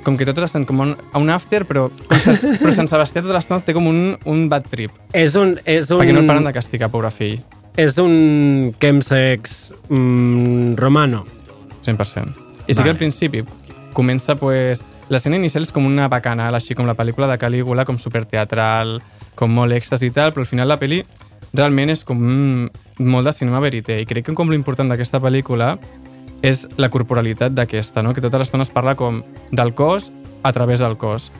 com 0.05 0.15
que 0.19 0.27
totes 0.29 0.45
estan 0.47 0.67
com 0.69 0.83
un, 0.83 0.93
a 0.93 1.19
un 1.19 1.33
after, 1.33 1.65
però, 1.65 1.87
com 1.89 2.21
se, 2.21 2.37
però 2.61 2.71
Sant 2.75 2.89
Sebastià 2.91 3.23
tota 3.25 3.35
l'estona 3.35 3.65
té 3.65 3.73
com 3.75 3.89
un, 3.89 4.01
un 4.29 4.47
bad 4.51 4.69
trip, 4.69 4.93
És 5.11 5.35
un... 5.39 5.57
És 5.65 5.89
un 5.89 6.03
perquè 6.03 6.13
no 6.15 6.21
el 6.23 6.29
paren 6.29 6.45
de 6.45 6.53
castigar, 6.55 6.91
pobre 6.93 7.11
fill, 7.11 7.39
És 7.75 7.97
un 7.99 8.71
chemsex 8.79 9.73
mm, 9.89 10.77
romano. 10.79 11.25
100%. 11.83 12.45
I 12.67 12.73
sí 12.73 12.81
que 12.81 12.89
al 12.89 12.97
principi 12.97 13.43
comença, 13.93 14.37
pues, 14.39 14.85
l'escena 15.09 15.37
inicial 15.37 15.65
és 15.65 15.73
com 15.75 15.85
una 15.85 16.07
bacanal, 16.11 16.55
així 16.55 16.75
com 16.77 16.87
la 16.87 16.95
pel·lícula 16.95 17.27
de 17.29 17.37
Calígula, 17.41 17.85
com 17.85 17.99
superteatral, 18.01 18.99
com 19.35 19.51
molt 19.51 19.75
èxtasi 19.75 20.09
i 20.09 20.15
tal, 20.15 20.33
però 20.33 20.45
al 20.45 20.49
final 20.49 20.71
la 20.71 20.79
pel·li 20.81 21.03
realment 21.55 21.91
és 21.93 22.03
com 22.07 22.19
mm, 22.19 22.85
molt 23.05 23.27
de 23.27 23.35
cinema 23.35 23.61
verité. 23.63 23.99
I 24.01 24.07
crec 24.07 24.29
que 24.29 24.37
com 24.37 24.51
l'important 24.51 24.91
d'aquesta 24.91 25.21
pel·lícula 25.23 25.75
és 26.45 26.67
la 26.77 26.91
corporalitat 26.93 27.55
d'aquesta, 27.57 28.03
no? 28.05 28.13
que 28.13 28.21
tota 28.21 28.37
l'estona 28.37 28.65
es 28.67 28.73
parla 28.73 28.93
com 28.99 29.23
del 29.51 29.73
cos 29.73 30.11
a 30.45 30.53
través 30.53 30.83
del 30.83 30.97
cos. 31.01 31.31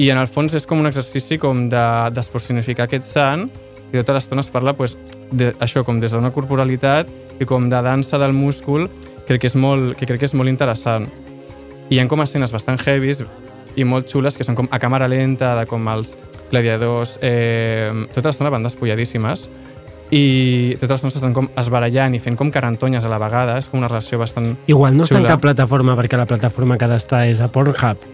I 0.00 0.08
en 0.10 0.18
el 0.18 0.26
fons 0.26 0.56
és 0.58 0.66
com 0.66 0.80
un 0.80 0.88
exercici 0.88 1.38
com 1.38 1.68
de 1.70 1.84
despersonificar 2.16 2.88
aquest 2.88 3.06
sant 3.06 3.46
i 3.92 3.98
tota 4.00 4.16
l'estona 4.16 4.42
es 4.42 4.50
parla 4.50 4.74
pues, 4.74 4.96
de, 5.30 5.52
això 5.60 5.84
com 5.86 6.00
des 6.02 6.16
d'una 6.16 6.32
corporalitat 6.34 7.10
i 7.40 7.46
com 7.46 7.68
de 7.70 7.82
dansa 7.84 8.18
del 8.18 8.34
múscul 8.34 8.88
crec 9.28 9.44
que 9.44 9.50
és 9.52 9.54
molt, 9.54 9.94
que 9.98 10.08
crec 10.08 10.24
que 10.24 10.30
és 10.30 10.34
molt 10.34 10.50
interessant. 10.50 11.06
I 11.90 11.96
hi 11.96 12.00
ha 12.00 12.08
com 12.08 12.24
escenes 12.24 12.52
bastant 12.54 12.80
heavies 12.80 13.22
i 13.76 13.84
molt 13.84 14.10
xules 14.10 14.36
que 14.36 14.44
són 14.44 14.56
com 14.58 14.68
a 14.72 14.80
càmera 14.82 15.08
lenta, 15.08 15.54
de 15.60 15.66
com 15.68 15.86
els 15.92 16.16
gladiadors, 16.50 17.18
eh, 17.22 17.92
tota 18.16 18.32
l'estona 18.32 18.50
van 18.52 18.66
despulladíssimes 18.66 19.46
i 20.12 20.76
tota 20.76 20.92
l'estona 20.92 21.12
s'estan 21.14 21.32
com 21.32 21.46
esbarallant 21.56 22.12
i 22.12 22.20
fent 22.20 22.36
com 22.36 22.50
carantonyes 22.52 23.04
a 23.04 23.10
la 23.10 23.18
vegada, 23.20 23.56
és 23.56 23.68
com 23.70 23.80
una 23.80 23.88
relació 23.88 24.18
bastant... 24.20 24.50
Igual 24.68 24.98
no 24.98 25.06
està 25.08 25.16
en 25.22 25.28
cap 25.30 25.40
plataforma 25.40 25.96
perquè 25.96 26.20
la 26.20 26.28
plataforma 26.28 26.76
que 26.76 26.84
ha 26.84 26.90
d'estar 26.92 27.24
és 27.30 27.40
a 27.40 27.48
Pornhub. 27.52 28.04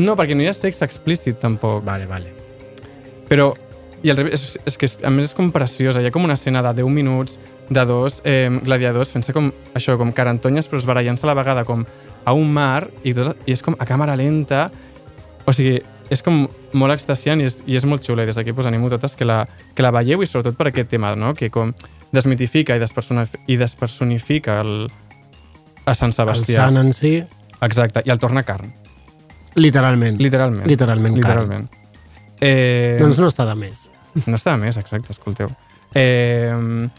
No, 0.00 0.14
perquè 0.16 0.32
no 0.32 0.44
hi 0.44 0.48
ha 0.48 0.54
sexe 0.56 0.86
explícit 0.88 1.36
tampoc. 1.42 1.82
Vale, 1.84 2.08
vale. 2.08 2.32
Però, 3.28 3.50
i 4.00 4.08
al 4.08 4.16
revés, 4.22 4.40
és, 4.40 4.56
és 4.72 4.80
que 4.80 4.88
és, 4.88 4.96
a 5.04 5.12
més 5.12 5.28
és 5.28 5.36
com 5.36 5.52
preciosa. 5.52 6.00
Hi 6.00 6.08
ha 6.08 6.14
com 6.14 6.24
una 6.24 6.38
escena 6.40 6.64
de 6.64 6.72
10 6.80 6.88
minuts 6.88 7.36
de 7.68 7.84
dos 7.88 8.22
eh, 8.24 8.48
gladiadors 8.64 9.12
fent-se 9.12 9.36
com 9.36 9.52
això, 9.76 9.98
com 10.00 10.12
carantonyes, 10.16 10.68
però 10.68 10.80
esbarallant-se 10.80 11.28
a 11.28 11.32
la 11.34 11.36
vegada 11.36 11.66
com 11.68 11.84
a 12.24 12.32
un 12.32 12.48
mar 12.48 12.86
i, 13.04 13.12
tot, 13.12 13.36
i 13.44 13.52
és 13.52 13.60
com 13.60 13.76
a 13.76 13.88
càmera 13.88 14.16
lenta. 14.16 14.70
O 15.44 15.52
sigui, 15.52 15.82
és 16.12 16.20
com 16.24 16.44
molt 16.76 16.92
extasiant 16.94 17.40
i 17.40 17.48
és, 17.48 17.60
i 17.66 17.78
és 17.78 17.86
molt 17.88 18.04
xula. 18.04 18.26
I 18.26 18.30
des 18.30 18.36
d'aquí 18.38 18.52
pues, 18.52 18.68
animo 18.68 18.90
totes 18.92 19.16
que 19.16 19.24
la, 19.28 19.42
que 19.74 19.84
la 19.84 19.92
veieu 19.94 20.22
i 20.22 20.28
sobretot 20.28 20.58
per 20.58 20.68
aquest 20.70 20.90
tema, 20.92 21.14
no? 21.16 21.32
que 21.38 21.48
com 21.50 21.72
desmitifica 22.12 22.76
i, 22.76 22.82
despersona, 22.82 23.24
i 23.48 23.56
despersonifica 23.56 24.60
el, 24.60 24.90
a 25.86 25.94
Sant 25.96 26.12
El 26.12 26.18
Sebastià. 26.20 26.66
sant 26.66 26.80
en 26.82 26.92
si, 26.96 27.16
Exacte, 27.62 28.02
i 28.04 28.10
el 28.10 28.18
torna 28.18 28.42
carn. 28.42 28.72
literalment. 29.54 30.18
Literalment. 30.20 30.66
Literalment, 30.66 31.16
Literalment. 31.16 31.68
Eh, 32.40 32.96
Doncs 33.00 33.20
no 33.22 33.28
està 33.30 33.46
de 33.46 33.54
més. 33.54 33.88
No 34.26 34.34
està 34.34 34.56
de 34.56 34.64
més, 34.64 34.76
exacte, 34.76 35.14
escolteu. 35.14 35.52
Eh, 35.94 36.52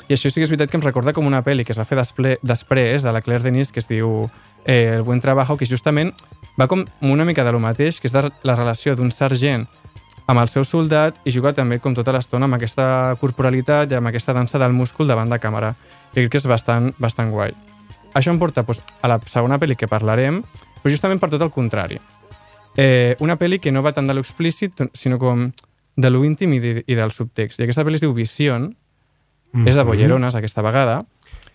I 0.08 0.14
això 0.14 0.30
sí 0.30 0.40
que 0.40 0.46
és 0.46 0.52
veritat 0.54 0.70
que 0.70 0.78
em 0.78 0.86
recorda 0.86 1.14
com 1.14 1.26
una 1.26 1.42
pel·li 1.44 1.66
que 1.66 1.74
es 1.74 1.80
va 1.80 1.86
fer 1.86 1.98
desple, 1.98 2.38
després 2.46 3.04
de 3.04 3.12
la 3.12 3.22
Claire 3.26 3.44
Denis 3.44 3.74
que 3.74 3.82
es 3.82 3.90
diu 3.90 4.30
eh, 4.66 4.94
El 4.98 5.04
buen 5.04 5.20
trabajo, 5.22 5.58
que 5.58 5.66
justament 5.66 6.14
va 6.60 6.68
com 6.68 6.86
una 7.02 7.26
mica 7.26 7.44
de 7.44 7.52
lo 7.52 7.60
mateix, 7.60 8.00
que 8.00 8.08
és 8.08 8.14
de 8.14 8.30
la 8.44 8.56
relació 8.56 8.96
d'un 8.96 9.12
sergent 9.12 9.68
amb 10.28 10.40
el 10.40 10.48
seu 10.48 10.64
soldat 10.64 11.18
i 11.28 11.34
juga 11.36 11.52
també 11.54 11.80
com 11.84 11.96
tota 11.96 12.14
l'estona 12.16 12.48
amb 12.48 12.56
aquesta 12.56 13.16
corporalitat 13.20 13.92
i 13.92 13.98
amb 14.00 14.08
aquesta 14.08 14.34
dansa 14.34 14.60
del 14.62 14.74
múscul 14.74 15.08
davant 15.08 15.30
de 15.30 15.40
càmera. 15.40 15.74
I 16.14 16.24
crec 16.24 16.32
que 16.32 16.40
és 16.40 16.48
bastant, 16.48 16.94
bastant 17.02 17.32
guai. 17.34 17.54
Això 18.14 18.32
em 18.32 18.40
porta 18.40 18.64
doncs, 18.64 18.82
a 19.02 19.10
la 19.10 19.20
segona 19.26 19.58
pel·li 19.60 19.76
que 19.76 19.90
parlarem, 19.90 20.42
però 20.82 20.94
justament 20.94 21.20
per 21.20 21.32
tot 21.34 21.42
el 21.42 21.52
contrari. 21.52 22.00
Eh, 22.78 23.16
una 23.20 23.38
pel·li 23.38 23.60
que 23.60 23.72
no 23.72 23.84
va 23.84 23.94
tant 23.94 24.08
de 24.08 24.14
lo 24.14 24.22
explícit, 24.22 24.86
sinó 24.94 25.20
com 25.20 25.50
de 25.96 26.10
lo 26.10 26.24
íntim 26.26 26.54
i, 26.54 26.60
de, 26.60 26.84
i 26.88 26.96
del 26.96 27.12
subtext. 27.12 27.60
I 27.60 27.66
aquesta 27.66 27.84
pel·li 27.84 28.00
es 28.00 28.06
diu 28.06 28.14
Vision, 28.14 28.70
mm 28.70 29.64
-hmm. 29.64 29.70
és 29.70 29.76
de 29.76 29.84
Bollerones 29.84 30.36
aquesta 30.36 30.62
vegada. 30.62 31.06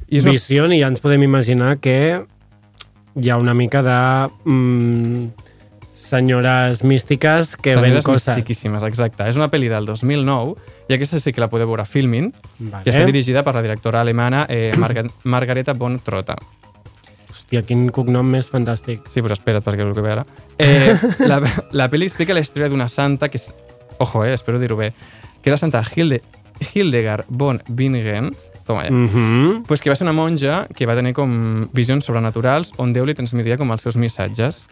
I 0.08 0.18
és 0.18 0.24
una... 0.24 0.32
Vision, 0.32 0.72
i 0.72 0.80
ja 0.80 0.88
ens 0.88 1.00
podem 1.00 1.22
imaginar 1.22 1.78
que 1.78 2.24
hi 3.20 3.30
ha 3.30 3.36
una 3.36 3.54
mica 3.54 3.82
de... 3.82 3.98
Mm, 4.48 5.26
senyores 5.98 6.84
místiques 6.84 7.56
que 7.56 7.72
Senyores 7.72 7.92
ven 7.94 8.02
coses. 8.02 8.28
mistiquíssimes, 8.36 8.84
exacte. 8.86 9.24
És 9.26 9.34
una 9.36 9.48
pel·li 9.50 9.66
del 9.68 9.84
2009 9.88 10.54
i 10.88 10.94
aquesta 10.94 11.18
sí 11.18 11.32
que 11.34 11.42
la 11.42 11.48
podeu 11.50 11.66
veure 11.66 11.82
a 11.82 11.88
Filmin 11.90 12.28
Vale. 12.60 12.84
i 12.86 12.92
està 12.92 13.02
dirigida 13.04 13.42
per 13.42 13.56
la 13.56 13.62
directora 13.66 14.00
alemana 14.06 14.44
eh, 14.48 14.70
Marga 14.78 15.02
Margareta 15.24 15.74
von 15.74 15.98
Trotta. 15.98 16.36
Hòstia, 17.28 17.64
quin 17.66 17.88
cognom 17.90 18.30
més 18.30 18.46
fantàstic. 18.48 19.02
Sí, 19.10 19.20
però 19.26 19.34
espera't 19.34 19.66
perquè 19.66 19.82
és 19.82 19.90
el 19.90 19.96
que 19.98 20.04
ve 20.06 20.14
ara. 20.14 20.24
Eh, 20.62 20.94
la, 21.26 21.42
la 21.74 21.90
pel·li 21.90 22.06
explica 22.06 22.32
la 22.34 22.46
història 22.46 22.70
d'una 22.70 22.86
santa 22.88 23.28
que 23.28 23.42
és... 23.42 23.50
Ojo, 23.98 24.22
eh, 24.24 24.32
espero 24.38 24.62
dir-ho 24.62 24.78
bé. 24.78 24.92
Que 25.42 25.50
és 25.50 25.56
la 25.56 25.60
santa 25.60 25.82
Hilde, 25.82 26.22
Hildegard 26.74 27.26
von 27.28 27.58
Bingen, 27.68 28.30
toma 28.68 28.84
ja, 28.84 28.90
Mm 28.92 29.08
-hmm. 29.08 29.62
pues 29.66 29.80
que 29.80 29.90
va 29.90 29.96
ser 29.96 30.04
una 30.06 30.12
monja 30.12 30.66
que 30.76 30.86
va 30.86 30.94
tenir 30.94 31.14
com 31.14 31.66
visions 31.72 32.04
sobrenaturals 32.04 32.72
on 32.76 32.92
Déu 32.92 33.04
li 33.06 33.14
transmetia 33.14 33.56
com 33.56 33.70
els 33.72 33.82
seus 33.82 33.96
missatges 33.96 34.66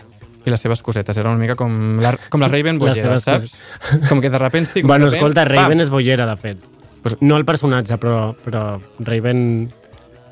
i 0.47 0.51
les 0.51 0.61
seves 0.61 0.83
cosetes. 0.83 1.17
Era 1.17 1.31
una 1.31 1.39
mica 1.39 1.57
com 1.57 1.99
la, 1.99 2.17
com 2.31 2.41
la 2.41 2.49
Raven 2.49 2.79
Bollera, 2.79 3.19
saps? 3.19 3.61
Com 4.09 4.21
que 4.21 4.31
de 4.31 4.39
repente 4.39 4.71
sí, 4.71 4.81
com 4.83 4.89
Bueno, 4.89 5.07
de 5.07 5.11
repente, 5.13 5.17
escolta, 5.19 5.45
Raven 5.45 5.79
pam! 5.79 5.81
és 5.81 5.91
bollera, 5.91 6.27
de 6.27 6.37
fet. 6.37 6.59
Pues- 7.03 7.17
No 7.21 7.37
el 7.37 7.45
personatge, 7.45 7.97
però, 7.99 8.35
però 8.45 8.81
Raven, 9.01 9.71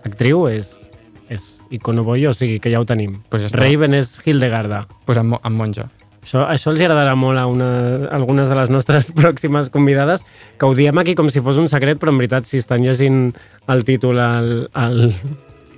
actriu, 0.04 0.46
és, 0.48 0.90
és 1.28 1.60
icono 1.70 2.04
bollo, 2.04 2.30
o 2.30 2.34
sigui 2.34 2.60
que 2.60 2.70
ja 2.70 2.80
ho 2.80 2.84
tenim. 2.84 3.22
Pues 3.28 3.42
ja 3.42 3.48
està. 3.48 3.58
Raven 3.58 3.94
és 3.94 4.20
Hildegarda. 4.24 4.86
Pues 5.04 5.18
amb, 5.18 5.34
amb 5.42 5.56
monja. 5.56 5.88
Això, 6.24 6.42
això 6.48 6.72
els 6.72 6.80
agradarà 6.80 7.14
molt 7.20 7.38
a, 7.38 7.44
una, 7.46 7.70
a 8.08 8.14
algunes 8.16 8.48
de 8.48 8.56
les 8.56 8.70
nostres 8.72 9.10
pròximes 9.18 9.68
convidades, 9.70 10.24
que 10.58 10.66
ho 10.66 10.74
diem 10.74 10.96
aquí 11.02 11.14
com 11.14 11.28
si 11.30 11.42
fos 11.44 11.58
un 11.60 11.68
secret, 11.68 12.00
però 12.00 12.14
en 12.14 12.20
veritat, 12.22 12.48
si 12.48 12.58
estan 12.62 12.82
llegint 12.86 13.34
el 13.68 13.84
títol 13.84 14.18
al, 14.24 14.54
al, 14.72 15.12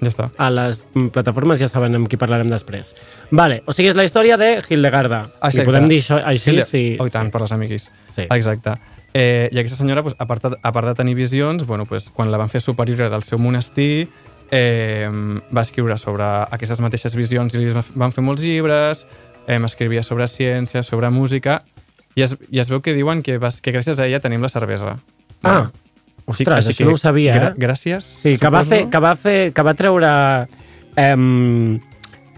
Ja 0.00 0.10
està. 0.12 0.28
a 0.38 0.50
les 0.52 0.82
plataformes 1.14 1.58
ja 1.58 1.66
saben 1.72 1.96
amb 1.98 2.06
qui 2.08 2.18
parlarem 2.20 2.50
després. 2.52 2.94
Vale, 3.30 3.62
o 3.66 3.72
sigui, 3.74 3.88
és 3.90 3.96
la 3.98 4.04
història 4.06 4.36
de 4.38 4.60
Hildegarda. 4.68 5.22
Exacte. 5.40 5.64
I 5.64 5.66
podem 5.66 5.88
dir 5.90 5.98
això 6.04 6.20
així, 6.22 6.52
Hilde- 6.52 6.68
sí. 6.68 6.84
Oh, 7.00 7.06
i 7.08 7.14
tant, 7.14 7.32
per 7.34 7.40
les 7.42 7.52
amiguis. 7.56 7.88
Sí. 8.14 8.26
Exacte. 8.30 8.76
Eh, 9.16 9.48
I 9.50 9.58
aquesta 9.62 9.78
senyora, 9.80 10.02
pues, 10.04 10.14
a, 10.20 10.26
part 10.28 10.44
de, 10.44 10.56
a 10.62 10.72
part 10.76 10.86
de 10.90 10.94
tenir 10.94 11.14
visions, 11.16 11.64
bueno, 11.66 11.86
pues, 11.88 12.10
quan 12.12 12.30
la 12.30 12.36
van 12.38 12.50
fer 12.52 12.60
superior 12.60 13.08
del 13.08 13.22
seu 13.24 13.38
monestir, 13.40 14.06
eh, 14.50 15.08
va 15.56 15.62
escriure 15.64 15.96
sobre 15.98 16.22
aquestes 16.54 16.78
mateixes 16.84 17.16
visions 17.16 17.54
i 17.56 17.62
li 17.64 17.72
van 17.96 18.12
fer 18.14 18.22
molts 18.22 18.44
llibres, 18.44 19.06
eh, 19.46 19.60
escrivia 19.64 20.02
sobre 20.02 20.26
ciència, 20.28 20.82
sobre 20.82 21.10
música, 21.10 21.62
i 22.16 22.22
es, 22.22 22.36
i 22.50 22.60
es 22.62 22.70
veu 22.72 22.80
que 22.82 22.94
diuen 22.96 23.22
que, 23.22 23.38
vas, 23.38 23.60
que 23.60 23.72
gràcies 23.74 23.98
a 24.00 24.06
ella 24.06 24.20
tenim 24.20 24.42
la 24.42 24.48
cervesa. 24.48 24.96
Ah, 25.44 25.68
ostres, 26.26 26.70
això 26.72 26.86
no 26.88 26.94
ho 26.96 27.00
sabia, 27.00 27.34
eh? 27.36 27.52
Gràcies. 27.60 28.04
Sí, 28.22 28.36
que 28.38 28.48
va, 28.50 28.64
suposo. 28.64 28.70
fer, 28.70 28.90
que 28.90 28.98
va 29.04 29.14
fer, 29.16 29.38
que 29.52 29.62
va 29.66 29.74
treure... 29.78 30.12
Em, 30.96 31.78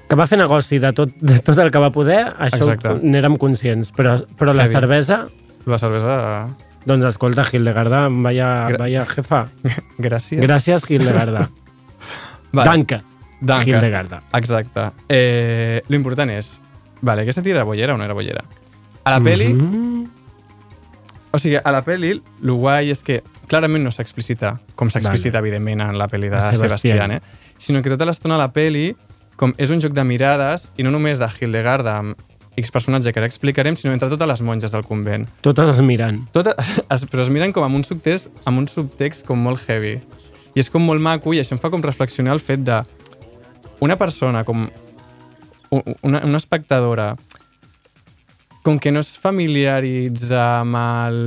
que 0.08 0.16
va 0.16 0.24
fer 0.26 0.38
negoci 0.40 0.78
de 0.80 0.90
tot, 0.96 1.10
de 1.20 1.36
tot 1.44 1.58
el 1.60 1.70
que 1.70 1.78
va 1.82 1.90
poder, 1.92 2.22
això 2.40 2.62
Exacte. 2.64 2.94
n'érem 3.04 3.36
conscients. 3.36 3.90
Però, 3.92 4.16
però 4.40 4.54
la 4.56 4.64
Heavy. 4.64 4.72
cervesa, 4.78 5.18
La 5.68 5.76
cervesa... 5.78 6.14
doncs 6.88 7.04
escolta, 7.04 7.44
Hildegarda, 7.52 8.06
vaya, 8.08 8.46
Gra- 8.70 8.78
vaya 8.86 9.02
jefa. 9.06 9.42
Gràcies. 9.98 10.40
Gràcies, 10.40 10.86
Hildegarda. 10.88 11.50
Vale. 12.56 12.64
Danke, 12.70 13.02
Danke. 13.40 13.70
Hildegarda. 13.70 14.22
Exacte. 14.32 14.86
Eh, 15.08 15.82
lo 15.88 15.96
important 16.00 16.30
és... 16.32 16.54
Vale, 17.00 17.22
aquesta 17.22 17.42
tia 17.42 17.54
era 17.54 17.64
bollera 17.64 17.94
o 17.94 17.98
no 17.98 18.04
era 18.04 18.16
bollera? 18.16 18.44
A 19.04 19.10
la 19.16 19.20
peli... 19.20 19.52
Mhm. 19.54 20.06
O 21.30 21.38
sigui, 21.38 21.58
a 21.60 21.72
la 21.72 21.82
peli, 21.84 22.14
el 22.16 22.50
guai 22.56 22.88
és 22.90 23.02
que 23.04 23.18
clarament 23.50 23.84
no 23.84 23.90
s'explicita, 23.92 24.54
com 24.74 24.88
s'explicita, 24.88 25.38
vale. 25.38 25.50
evidentment, 25.50 25.82
en 25.84 25.98
la 26.00 26.08
peli 26.08 26.30
de 26.32 26.40
Sebastián. 26.40 26.70
Sebastián, 26.70 27.12
eh? 27.12 27.20
sinó 27.58 27.82
que 27.82 27.92
tota 27.92 28.06
l'estona 28.08 28.38
a 28.38 28.40
la 28.40 28.48
peli 28.54 28.94
com 29.38 29.54
és 29.56 29.70
un 29.70 29.78
joc 29.78 29.94
de 29.94 30.02
mirades, 30.04 30.72
i 30.76 30.84
no 30.84 30.90
només 30.90 31.20
de 31.22 31.28
Hildegarda 31.30 31.94
amb 32.02 32.18
X 32.58 32.72
personatge 32.74 33.12
que 33.14 33.20
ara 33.22 33.28
explicarem, 33.30 33.76
sinó 33.78 33.92
entre 33.94 34.08
totes 34.10 34.26
les 34.26 34.42
monges 34.42 34.74
del 34.74 34.82
convent. 34.82 35.28
Totes 35.46 35.76
es 35.76 35.82
miren. 35.86 36.24
Totes, 36.34 36.58
es, 36.94 37.04
però 37.06 37.22
es 37.22 37.30
miren 37.30 37.54
com 37.54 37.62
amb 37.62 37.78
un 37.78 37.86
subtext, 37.86 38.32
amb 38.50 38.58
un 38.58 38.66
subtext 38.70 39.22
com 39.28 39.38
molt 39.38 39.62
heavy. 39.68 40.00
I 40.56 40.64
és 40.64 40.72
com 40.74 40.82
molt 40.82 41.02
maco 41.04 41.36
i 41.36 41.38
això 41.38 41.54
em 41.54 41.62
fa 41.62 41.70
com 41.70 41.84
reflexionar 41.84 42.34
el 42.34 42.42
fet 42.42 42.66
de 42.66 42.80
una 43.84 43.94
persona 44.00 44.42
com 44.48 44.66
una, 45.70 46.22
una 46.24 46.36
espectadora 46.40 47.16
com 48.62 48.78
que 48.78 48.90
no 48.92 49.00
es 49.00 49.14
familiaritza 49.18 50.60
amb 50.60 50.76
el 50.76 51.18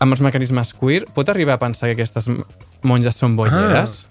amb 0.00 0.12
els 0.12 0.20
mecanismes 0.20 0.74
queer, 0.76 1.06
pot 1.16 1.28
arribar 1.32 1.56
a 1.56 1.60
pensar 1.62 1.88
que 1.88 1.96
aquestes 1.96 2.26
monges 2.84 3.16
són 3.16 3.36
bolleres? 3.38 4.04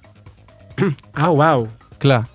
Ah, 1.16 1.30
uau. 1.32 1.70
Clar. 2.04 2.26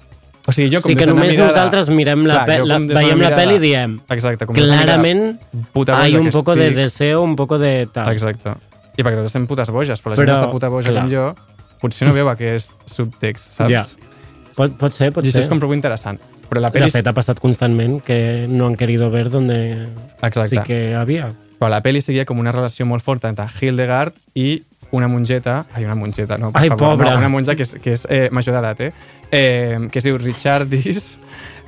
O 0.49 0.53
sigui, 0.57 0.71
jo 0.73 0.79
O 0.79 0.83
com 0.83 0.89
sigui 0.95 1.03
que 1.03 1.07
només 1.11 1.35
mirada... 1.35 1.51
nosaltres 1.51 1.91
mirem 1.93 2.23
la, 2.25 2.39
Clar, 2.39 2.47
pe 2.49 2.55
la 2.65 2.79
veiem 2.81 3.11
la 3.11 3.17
mirada- 3.21 3.37
pel·li 3.43 3.59
i 3.59 3.61
diem 3.61 3.99
Exacte, 4.17 4.47
com 4.49 4.57
mirada 4.57 4.79
clarament 4.87 5.21
hay 5.29 6.15
boja 6.15 6.21
un 6.23 6.31
poco 6.33 6.55
de 6.57 6.69
estic. 6.71 6.79
deseo, 6.79 7.21
un 7.23 7.35
poco 7.37 7.59
de 7.61 7.85
tal. 7.93 8.09
Exacte. 8.15 8.55
I 8.97 9.05
perquè 9.05 9.19
totes 9.21 9.29
estem 9.35 9.45
putes 9.51 9.69
boges, 9.71 10.01
però 10.01 10.15
la 10.15 10.23
Però, 10.23 10.33
gent 10.33 10.41
està 10.41 10.51
puta 10.55 10.71
boja 10.73 10.89
clar. 10.95 11.03
com 11.05 11.13
jo 11.13 11.27
potser 11.85 12.09
no 12.09 12.15
veu 12.17 12.31
aquest 12.33 12.73
subtext, 12.89 13.53
saps? 13.61 13.71
Ja. 13.71 13.85
Pot, 14.57 14.73
pot 14.81 14.97
ser, 14.97 15.13
pot 15.13 15.25
I 15.25 15.29
això 15.29 15.37
ser. 15.43 15.45
és 15.45 15.53
com 15.53 15.61
prou 15.61 15.77
interessant. 15.77 16.17
Però 16.51 16.61
la 16.61 16.71
De 16.71 16.81
pel·li, 16.81 16.91
fet, 16.91 17.07
ha 17.07 17.13
passat 17.15 17.39
constantment 17.41 18.01
que 18.03 18.47
no 18.51 18.67
han 18.67 18.75
querido 18.77 19.09
ver 19.11 19.31
donde 19.31 19.89
Exacte. 20.21 20.49
sí 20.49 20.59
que 20.67 20.95
havia. 20.99 21.33
però 21.61 21.69
la 21.71 21.83
pel·li 21.83 22.01
seguia 22.03 22.25
com 22.25 22.39
una 22.41 22.51
relació 22.53 22.87
molt 22.87 23.05
forta 23.05 23.29
entre 23.29 23.45
Hildegard 23.61 24.15
i 24.35 24.63
una 24.93 25.07
monjeta, 25.07 25.67
ai, 25.73 25.85
una 25.85 25.95
monjeta, 25.95 26.37
no, 26.39 26.51
per 26.51 26.63
Ai, 26.63 26.69
favor, 26.69 26.97
pobra. 26.97 27.13
no, 27.13 27.19
una 27.19 27.29
monja 27.29 27.55
que 27.55 27.63
és, 27.63 27.75
que 27.79 27.93
és 27.93 28.07
eh, 28.11 28.29
major 28.33 28.55
d'edat, 28.57 28.81
eh? 28.81 28.93
eh? 29.31 29.79
que 29.93 29.99
es 30.01 30.05
diu 30.05 30.17
Richardis 30.19 31.21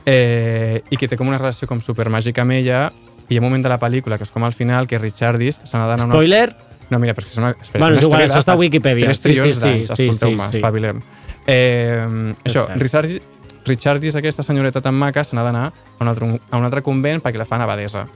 eh, 0.07 0.83
i 0.91 0.97
que 0.97 1.07
té 1.09 1.17
com 1.17 1.29
una 1.29 1.39
relació 1.39 1.69
com 1.71 1.79
supermàgica 1.81 2.43
amb 2.43 2.57
ella 2.57 2.89
i 3.29 3.35
hi 3.35 3.39
ha 3.39 3.41
un 3.41 3.47
moment 3.47 3.63
de 3.63 3.71
la 3.71 3.79
pel·lícula, 3.79 4.19
que 4.19 4.25
és 4.27 4.33
com 4.35 4.43
al 4.45 4.53
final, 4.57 4.89
que 4.91 4.99
Richardis 4.99 5.61
se 5.63 5.77
n'ha 5.79 5.87
d'anar 5.87 6.07
una... 6.11 6.15
Spoiler, 6.17 6.57
No, 6.93 6.99
mira, 7.01 7.15
però 7.17 7.25
és 7.25 7.31
que 7.31 7.33
és 7.33 7.39
una... 7.41 7.51
Espera, 7.55 7.85
Bueno, 7.87 7.97
és 7.97 8.03
igual, 8.05 8.23
això 8.27 8.41
està 8.43 8.53
a 8.53 8.57
de- 8.57 8.61
Wikipedia. 8.61 9.07
Tres 9.07 9.21
Sí, 9.23 9.33
sí, 9.33 9.53
sí, 9.55 9.61
d'anys, 9.63 9.93
sí, 9.97 10.07
escolteu-me, 10.11 10.45
sí, 10.45 10.51
sí. 10.51 10.59
espavilem. 10.59 10.99
Eh, 11.47 12.35
això. 12.45 12.67
Richardis, 12.77 13.21
Richardis, 13.65 14.17
aquesta 14.17 14.43
senyoreta 14.43 14.81
tan 14.81 14.95
maca, 14.95 15.23
se 15.25 15.37
n'ha 15.37 15.45
d'anar 15.47 15.67
a, 15.71 15.73
un 16.03 16.09
altre, 16.09 16.41
a 16.51 16.57
un 16.59 16.65
altre 16.65 16.83
convent 16.83 17.21
perquè 17.23 17.39
la 17.39 17.45
fan 17.47 17.63
abadesa. 17.63 18.07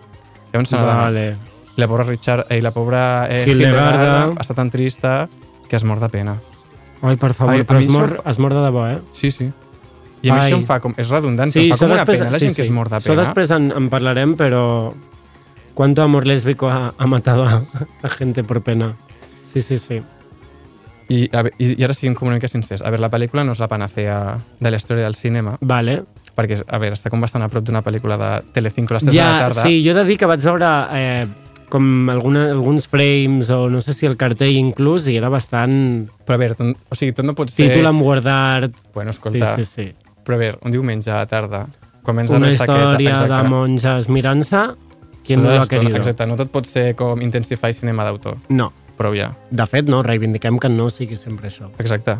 Llavors 0.52 0.68
se 0.70 0.76
n'ha 0.76 0.84
d'anar. 0.86 1.04
vale. 1.04 1.26
I 1.76 1.80
la 1.80 1.86
pobra 1.88 2.04
Richard, 2.04 2.46
eh, 2.50 2.60
la 2.62 2.70
pobra 2.72 3.26
eh, 3.30 3.44
Hildegarda. 3.46 4.32
Està 4.40 4.54
tan 4.56 4.70
trista 4.70 5.28
que 5.68 5.76
es 5.76 5.84
mor 5.84 6.00
de 6.00 6.08
pena. 6.08 6.36
Ai, 7.02 7.16
per 7.20 7.34
favor, 7.34 7.52
Ai, 7.54 7.62
però 7.68 7.78
mi 7.78 7.84
es 7.84 7.90
mor, 7.92 8.08
això- 8.16 8.30
es 8.30 8.38
mor 8.38 8.54
de 8.54 8.62
debò, 8.64 8.86
eh? 8.90 8.98
Sí, 9.12 9.30
sí. 9.30 9.50
I 10.22 10.30
a 10.30 10.34
mi 10.34 10.40
Ai. 10.40 10.46
això 10.50 10.56
em 10.56 10.64
fa 10.66 10.80
com... 10.80 10.94
És 10.96 11.10
redundant, 11.12 11.52
però 11.52 11.62
em 11.62 11.68
fa 11.68 11.76
això 11.76 11.84
com 11.86 11.92
una 11.92 12.06
pena 12.08 12.30
la 12.32 12.38
gent 12.40 12.54
que 12.56 12.62
es 12.62 12.70
mor 12.70 12.88
de 12.88 12.96
Això 12.96 13.12
pena. 13.12 13.22
després 13.22 13.50
en, 13.52 13.70
en 13.76 13.90
parlarem, 13.92 14.34
però... 14.34 14.94
¿Cuánto 15.76 16.00
amor 16.00 16.26
lésbico 16.26 16.70
ha, 16.70 16.94
ha 16.96 17.06
matado 17.06 17.44
a, 17.44 17.62
a 18.02 18.08
gente 18.08 18.42
por 18.42 18.62
pena? 18.62 18.94
Sí, 19.52 19.60
sí, 19.60 19.76
sí. 19.76 20.00
I, 21.08 21.28
a, 21.32 21.44
i, 21.58 21.72
I 21.78 21.84
ara 21.86 21.94
siguem 21.94 22.14
com 22.18 22.26
una 22.28 22.36
mica 22.36 22.48
sincers. 22.50 22.82
A 22.82 22.90
veure, 22.90 23.00
la 23.04 23.10
pel·lícula 23.12 23.44
no 23.46 23.52
és 23.54 23.60
la 23.62 23.68
panacea 23.70 24.38
de 24.60 24.70
la 24.70 24.76
història 24.76 25.04
del 25.04 25.14
cinema, 25.14 25.56
Vale. 25.60 26.00
perquè, 26.36 26.58
a 26.66 26.78
veure, 26.82 26.96
està 26.98 27.10
com 27.12 27.20
bastant 27.22 27.44
a 27.46 27.48
prop 27.48 27.64
d'una 27.64 27.82
pel·lícula 27.86 28.16
de 28.20 28.30
Telecinco 28.52 28.92
a 28.94 28.98
les 28.98 29.04
3 29.06 29.14
Ja, 29.14 29.26
de 29.26 29.32
la 29.32 29.42
tarda. 29.48 29.62
sí, 29.68 29.82
jo 29.84 29.92
he 29.92 29.94
de 29.94 30.04
dir 30.04 30.16
que 30.18 30.26
vaig 30.26 30.42
veure 30.44 30.70
eh, 30.98 31.26
com 31.70 32.10
alguna, 32.10 32.50
alguns 32.52 32.88
frames 32.90 33.48
o 33.50 33.68
no 33.70 33.80
sé 33.80 33.92
si 33.94 34.06
el 34.06 34.16
cartell 34.16 34.54
inclús 34.58 35.06
i 35.08 35.16
era 35.16 35.28
bastant 35.32 36.08
Però 36.26 36.34
a 36.36 36.42
veure, 36.42 36.54
tot, 36.58 36.76
o 36.90 36.94
sigui, 36.98 37.12
tot 37.16 37.24
no 37.26 37.34
pot 37.38 37.50
ser... 37.50 37.70
títol 37.70 37.86
amb 37.86 38.02
guardart. 38.02 38.74
Bueno, 38.94 39.12
Sí, 39.12 39.18
escolta, 39.18 39.54
sí, 39.56 39.64
sí. 39.64 39.86
però 40.26 40.34
a 40.36 40.42
veure, 40.42 40.58
un 40.62 40.74
diumenge 40.74 41.10
a 41.10 41.22
la 41.22 41.26
tarda, 41.30 41.66
comença 42.02 42.36
Una 42.36 42.50
història 42.50 43.22
de 43.26 43.42
monges 43.48 44.08
mirant-se, 44.10 44.64
qui 45.26 45.36
no 45.38 45.48
lo 45.54 45.62
ha 45.62 45.66
querido? 45.66 45.96
Exacte, 45.96 46.26
no 46.26 46.36
tot 46.38 46.50
pot 46.54 46.66
ser 46.66 46.92
com 46.98 47.22
Intensify 47.22 47.72
cinema 47.72 48.04
d'autor, 48.04 48.36
No. 48.48 48.72
Prou 48.96 49.14
ja. 49.14 49.32
De 49.50 49.66
fet, 49.66 49.86
no, 49.88 50.02
reivindiquem 50.02 50.58
que 50.58 50.68
no 50.68 50.88
sigui 50.90 51.16
sempre 51.16 51.48
això. 51.48 51.70
Exacte. 51.78 52.16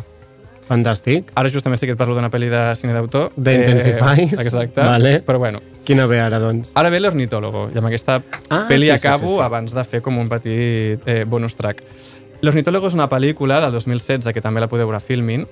Fantàstic. 0.67 1.29
Ara 1.39 1.47
justament 1.49 1.79
sí 1.79 1.87
que 1.87 1.93
et 1.95 1.99
parlo 1.99 2.15
d'una 2.15 2.29
pel·li 2.29 2.49
de 2.51 2.61
cine 2.75 2.91
d'autor. 2.93 3.29
D'Intensifies. 3.37 4.33
Eh, 4.33 4.41
exacte. 4.43 4.81
Vale. 4.83 5.21
Però 5.23 5.39
bueno, 5.39 5.61
Quina 5.87 6.05
ve 6.11 6.19
ara, 6.19 6.39
doncs? 6.43 6.73
ara 6.75 6.89
ve 6.91 6.99
l'ornitólogo, 6.99 7.69
i 7.73 7.77
amb 7.79 7.87
aquesta 7.87 8.17
Ah, 8.49 8.65
pel·li 8.67 8.89
sí, 8.89 8.91
sí, 8.91 8.95
acabo 8.97 9.29
sí, 9.29 9.35
sí. 9.35 9.41
abans 9.45 9.71
de 9.73 9.83
fer 9.87 10.01
com 10.03 10.17
un 10.19 10.27
petit 10.27 10.99
eh, 11.07 11.23
bonus 11.23 11.55
track. 11.55 11.83
L'ornitólogo 12.41 12.87
és 12.91 12.93
una 12.93 13.07
pel·lícula 13.09 13.61
del 13.63 13.71
2016 13.71 14.33
que 14.33 14.41
també 14.43 14.59
la 14.59 14.67
podeu 14.67 14.85
veure 14.85 14.97
a 14.99 15.05
Filmin 15.05 15.45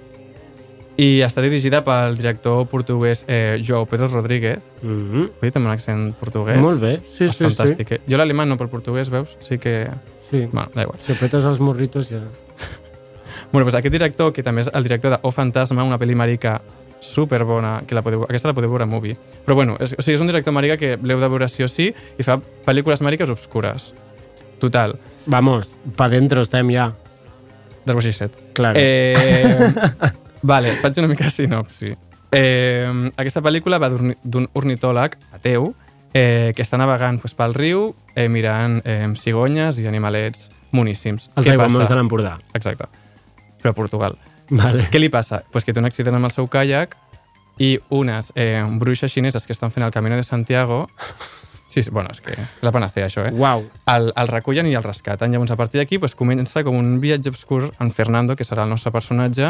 i 0.97 1.21
està 1.23 1.41
dirigida 1.43 1.81
pel 1.83 2.15
director 2.19 2.65
portuguès 2.71 3.23
eh, 3.27 3.61
Joao 3.65 3.85
Pedro 3.85 4.07
Rodríguez. 4.09 4.59
Mm 4.81 4.89
-hmm. 5.11 5.29
He 5.41 5.45
dit 5.45 5.55
amb 5.55 5.65
un 5.65 5.71
accent 5.71 6.13
portuguès. 6.19 6.57
Molt 6.59 6.81
bé, 6.81 6.99
sí, 7.09 7.29
sí, 7.29 7.43
fantàstic. 7.45 7.91
eh? 7.91 7.99
Jo 8.07 8.17
l'alemany 8.17 8.49
no, 8.49 8.55
però 8.57 8.63
el 8.65 8.69
portuguès, 8.69 9.09
veus? 9.09 9.29
Sí 9.41 9.57
que... 9.57 9.87
sí. 10.29 10.47
Bueno, 10.51 10.69
da 10.73 10.83
igual. 10.83 10.99
Si 11.05 11.13
apretes 11.13 11.45
els 11.45 11.59
morritos 11.59 12.09
ja... 12.09 12.23
Bueno, 13.51 13.65
doncs 13.65 13.77
aquest 13.77 13.93
director, 13.93 14.33
que 14.33 14.43
també 14.43 14.65
és 14.65 14.69
el 14.73 14.83
director 14.83 15.13
de 15.13 15.19
O 15.23 15.31
Fantasma, 15.31 15.85
una 15.85 15.99
pel·li 16.01 16.15
marica 16.17 16.57
superbona, 17.05 17.83
que 17.87 17.95
la 17.95 18.01
podeu, 18.03 18.25
aquesta 18.25 18.49
la 18.49 18.55
podeu 18.57 18.71
veure 18.73 18.83
a 18.83 18.89
Movie. 18.89 19.15
Però 19.45 19.55
bueno, 19.55 19.77
és, 19.79 19.93
o 19.93 20.01
sigui, 20.01 20.17
és 20.17 20.23
un 20.23 20.31
director 20.31 20.55
marica 20.55 20.77
que 20.81 20.95
l'heu 20.97 21.21
de 21.21 21.29
veure 21.29 21.47
sí 21.51 21.63
o 21.63 21.69
sí 21.71 21.91
i 21.93 22.25
fa 22.25 22.39
pel·lícules 22.65 23.03
mariques 23.05 23.31
obscures. 23.31 23.91
Total. 24.59 24.95
Vamos, 25.29 25.69
pa 25.95 26.09
dentro 26.09 26.43
estem 26.45 26.73
ja. 26.73 26.89
D'Arbos 27.85 28.09
i 28.09 28.13
set. 28.17 28.33
Claro. 28.57 28.79
Eh, 28.81 29.55
vale, 30.51 30.73
faig 30.81 30.97
una 31.03 31.11
mica 31.11 31.29
de 31.29 31.33
sinopsi. 31.35 31.93
Eh, 32.35 32.89
aquesta 33.15 33.43
pel·lícula 33.45 33.79
va 33.79 33.91
d'un 33.93 34.49
ornitòleg 34.57 35.19
ateu 35.37 35.71
eh, 36.15 36.53
que 36.55 36.63
està 36.63 36.79
navegant 36.79 37.19
pues, 37.19 37.35
pel 37.35 37.53
riu 37.57 37.89
eh, 38.15 38.29
mirant 38.31 38.79
eh, 38.87 39.03
cigonyes 39.19 39.81
i 39.83 39.87
animalets 39.91 40.49
moníssims. 40.75 41.29
els 41.35 41.49
passa? 41.59 41.89
de 41.91 41.99
l'Empordà. 41.99 42.37
Exacte. 42.55 42.87
Però 43.61 43.73
a 43.73 43.77
Portugal. 43.77 44.15
Vale. 44.49 44.87
Què 44.93 45.01
li 45.01 45.09
passa? 45.09 45.43
Pues 45.51 45.65
que 45.65 45.73
té 45.73 45.81
un 45.81 45.89
accident 45.89 46.15
amb 46.15 46.29
el 46.29 46.33
seu 46.33 46.47
caiac 46.47 46.95
i 47.59 47.75
unes 47.89 48.31
eh, 48.35 48.63
bruixes 48.79 49.11
xineses 49.11 49.47
que 49.47 49.55
estan 49.55 49.71
fent 49.71 49.85
el 49.85 49.95
Camino 49.95 50.15
de 50.15 50.23
Santiago... 50.23 50.85
Sí, 51.67 51.81
sí, 51.83 51.89
bueno, 51.89 52.11
és 52.13 52.21
que 52.21 52.31
la 52.63 52.71
panacea, 52.71 53.07
això, 53.09 53.23
eh? 53.25 53.31
Uau. 53.35 53.65
el, 53.91 54.11
el 54.15 54.27
recullen 54.29 54.67
i 54.69 54.75
el 54.77 54.83
rescaten. 54.85 55.33
Llavors, 55.33 55.51
a 55.51 55.57
partir 55.59 55.81
d'aquí, 55.81 55.97
pues, 55.99 56.13
comença 56.15 56.61
com 56.63 56.77
un 56.77 57.01
viatge 57.01 57.33
obscur 57.33 57.65
en 57.81 57.89
Fernando, 57.91 58.37
que 58.37 58.45
serà 58.47 58.63
el 58.63 58.71
nostre 58.71 58.93
personatge, 58.95 59.49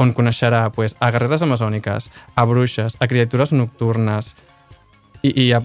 on 0.00 0.14
coneixerà 0.16 0.62
pues, 0.72 0.94
a 1.02 1.10
guerreres 1.12 1.42
amazòniques, 1.44 2.08
a 2.38 2.44
bruixes, 2.48 2.96
a 3.02 3.10
criatures 3.10 3.52
nocturnes, 3.52 4.32
i, 5.20 5.34
i, 5.34 5.50
a, 5.52 5.60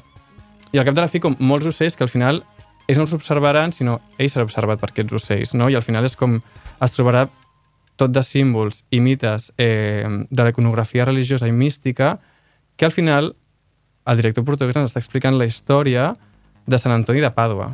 i 0.74 0.80
al 0.82 0.86
cap 0.88 0.96
de 0.98 1.02
la 1.06 1.08
fi, 1.12 1.20
com 1.24 1.36
molts 1.40 1.68
ocells 1.70 1.96
que 1.96 2.04
al 2.06 2.10
final 2.12 2.42
ells 2.88 2.98
no 3.00 3.06
els 3.06 3.14
observaran, 3.16 3.72
sinó 3.72 4.00
ell 4.18 4.30
serà 4.32 4.44
observat 4.48 4.82
per 4.82 4.90
aquests 4.92 5.14
ocells, 5.16 5.54
no? 5.56 5.70
I 5.72 5.78
al 5.80 5.86
final 5.86 6.04
és 6.06 6.18
com 6.20 6.40
es 6.84 6.92
trobarà 6.96 7.28
tot 7.96 8.12
de 8.12 8.24
símbols 8.26 8.84
i 8.92 9.00
mites 9.00 9.52
eh, 9.62 10.04
de 10.30 10.44
la 10.44 10.50
iconografia 10.50 11.06
religiosa 11.06 11.48
i 11.48 11.54
mística 11.54 12.18
que 12.76 12.86
al 12.86 12.92
final 12.92 13.36
el 14.10 14.18
director 14.20 14.44
portuguès 14.44 14.76
ens 14.76 14.90
està 14.90 15.00
explicant 15.00 15.38
la 15.38 15.46
història 15.48 16.10
de 16.66 16.80
Sant 16.82 16.92
Antoni 16.96 17.22
de 17.24 17.30
Pàdua. 17.32 17.70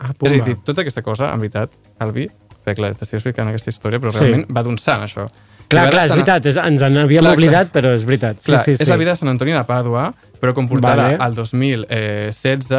Ah, 0.00 0.10
És 0.26 0.34
a 0.34 0.44
dir, 0.44 0.56
tota 0.64 0.82
aquesta 0.82 1.02
cosa, 1.04 1.30
en 1.32 1.40
veritat, 1.40 1.72
Albi, 2.00 2.26
perquè 2.64 2.74
clar, 2.76 2.90
t'estic 2.96 3.20
explicant 3.20 3.48
aquesta 3.48 3.70
història, 3.70 4.00
però 4.00 4.12
Sí. 4.12 4.18
realment 4.24 4.46
va 4.50 4.62
d'un 4.64 4.78
sant, 4.78 5.04
això. 5.04 5.28
Clar, 5.70 5.86
clar, 5.92 6.06
és 6.08 6.14
veritat, 6.16 6.46
és, 6.50 6.56
ens 6.58 6.82
en 6.82 6.98
havíem 7.04 7.22
Clar, 7.22 7.36
oblidat, 7.38 7.70
però 7.70 7.92
és 7.94 8.02
veritat. 8.06 8.40
Sí, 8.40 8.48
Clar, 8.50 8.64
sí, 8.64 8.74
sí. 8.74 8.82
és 8.82 8.90
la 8.90 8.98
vida 8.98 9.14
de 9.14 9.20
Sant 9.20 9.30
Antoni 9.30 9.54
de 9.54 9.62
Pàdua, 9.68 10.08
però 10.42 10.54
comportada 10.56 11.04
Vale. 11.12 11.20
al 11.22 11.36
2016 11.36 12.74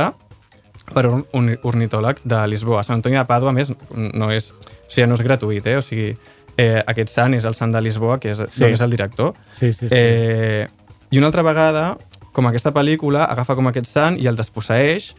per 0.91 1.05
un 1.07 1.23
ornitòleg 1.63 2.19
de 2.27 2.41
Lisboa. 2.51 2.83
Sant 2.83 2.99
Antoni 2.99 3.15
de 3.15 3.23
Pàdua, 3.29 3.53
més, 3.55 3.71
no 3.95 4.27
és, 4.33 4.51
o 4.51 4.91
sigui, 4.91 5.07
no 5.07 5.15
és 5.15 5.23
gratuït, 5.23 5.71
eh? 5.71 5.77
O 5.79 5.85
sigui, 5.85 6.09
eh, 6.59 6.81
aquest 6.83 7.13
sant 7.13 7.35
és 7.37 7.47
el 7.47 7.55
sant 7.55 7.71
de 7.71 7.81
Lisboa, 7.83 8.19
que 8.19 8.33
és, 8.33 8.43
sí. 8.51 8.65
és 8.67 8.83
el 8.83 8.91
director. 8.91 9.33
Sí, 9.55 9.71
sí, 9.71 9.87
sí. 9.87 9.95
Eh, 9.95 10.67
I 11.11 11.21
una 11.21 11.31
altra 11.31 11.45
vegada, 11.47 11.85
com 12.35 12.47
aquesta 12.47 12.73
pel·lícula, 12.75 13.23
agafa 13.31 13.55
com 13.55 13.71
aquest 13.71 13.87
sant 13.87 14.19
i 14.19 14.27
el 14.27 14.39
desposseeix, 14.39 15.13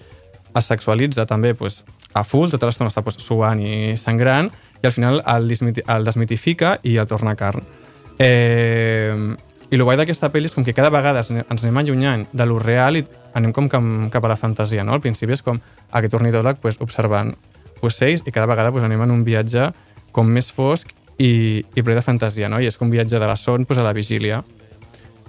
es 0.52 0.68
sexualitza 0.68 1.24
també 1.28 1.54
pues, 1.56 1.82
a 2.12 2.24
full, 2.24 2.52
tota 2.52 2.68
l'estona 2.68 2.92
està 2.92 3.04
pues, 3.04 3.16
suant 3.24 3.60
i 3.64 3.96
sangrant, 3.96 4.52
i 4.82 4.86
al 4.86 4.92
final 4.92 5.22
el, 5.24 5.52
el 5.86 6.04
desmitifica 6.04 6.78
i 6.82 6.96
el 6.98 7.06
torna 7.06 7.36
carn. 7.36 7.62
Eh, 8.18 9.14
I 9.72 9.76
el 9.78 9.82
guai 9.86 9.96
d'aquesta 9.96 10.28
pel·li 10.28 10.50
és 10.50 10.54
com 10.54 10.64
que 10.66 10.74
cada 10.76 10.90
vegada 10.92 11.22
ens 11.24 11.30
anem- 11.64 11.78
allunyant 11.80 12.26
de 12.32 12.44
lo 12.46 12.58
real 12.60 12.98
i 13.00 13.04
anem 13.34 13.52
com 13.56 13.70
cap 13.72 14.24
a 14.24 14.28
la 14.28 14.36
fantasia, 14.36 14.84
no? 14.84 14.92
Al 14.92 15.00
principi 15.00 15.32
és 15.32 15.40
com 15.42 15.56
aquest 15.96 16.14
ornitòleg 16.18 16.58
pues, 16.60 16.76
observant 16.84 17.32
ocells 17.80 18.22
i 18.26 18.30
cada 18.34 18.46
vegada 18.46 18.70
pues, 18.70 18.84
anem 18.84 19.00
en 19.06 19.10
un 19.10 19.24
viatge 19.24 19.70
com 20.12 20.28
més 20.28 20.50
fosc 20.52 20.90
i, 21.16 21.64
i 21.74 21.82
ple 21.82 21.94
de 21.96 22.02
fantasia, 22.04 22.50
no? 22.52 22.60
I 22.60 22.68
és 22.68 22.76
com 22.76 22.90
un 22.90 22.92
viatge 22.92 23.16
de 23.18 23.26
la 23.26 23.36
son 23.36 23.64
pues, 23.64 23.78
a 23.80 23.82
la 23.86 23.94
vigília. 23.96 24.42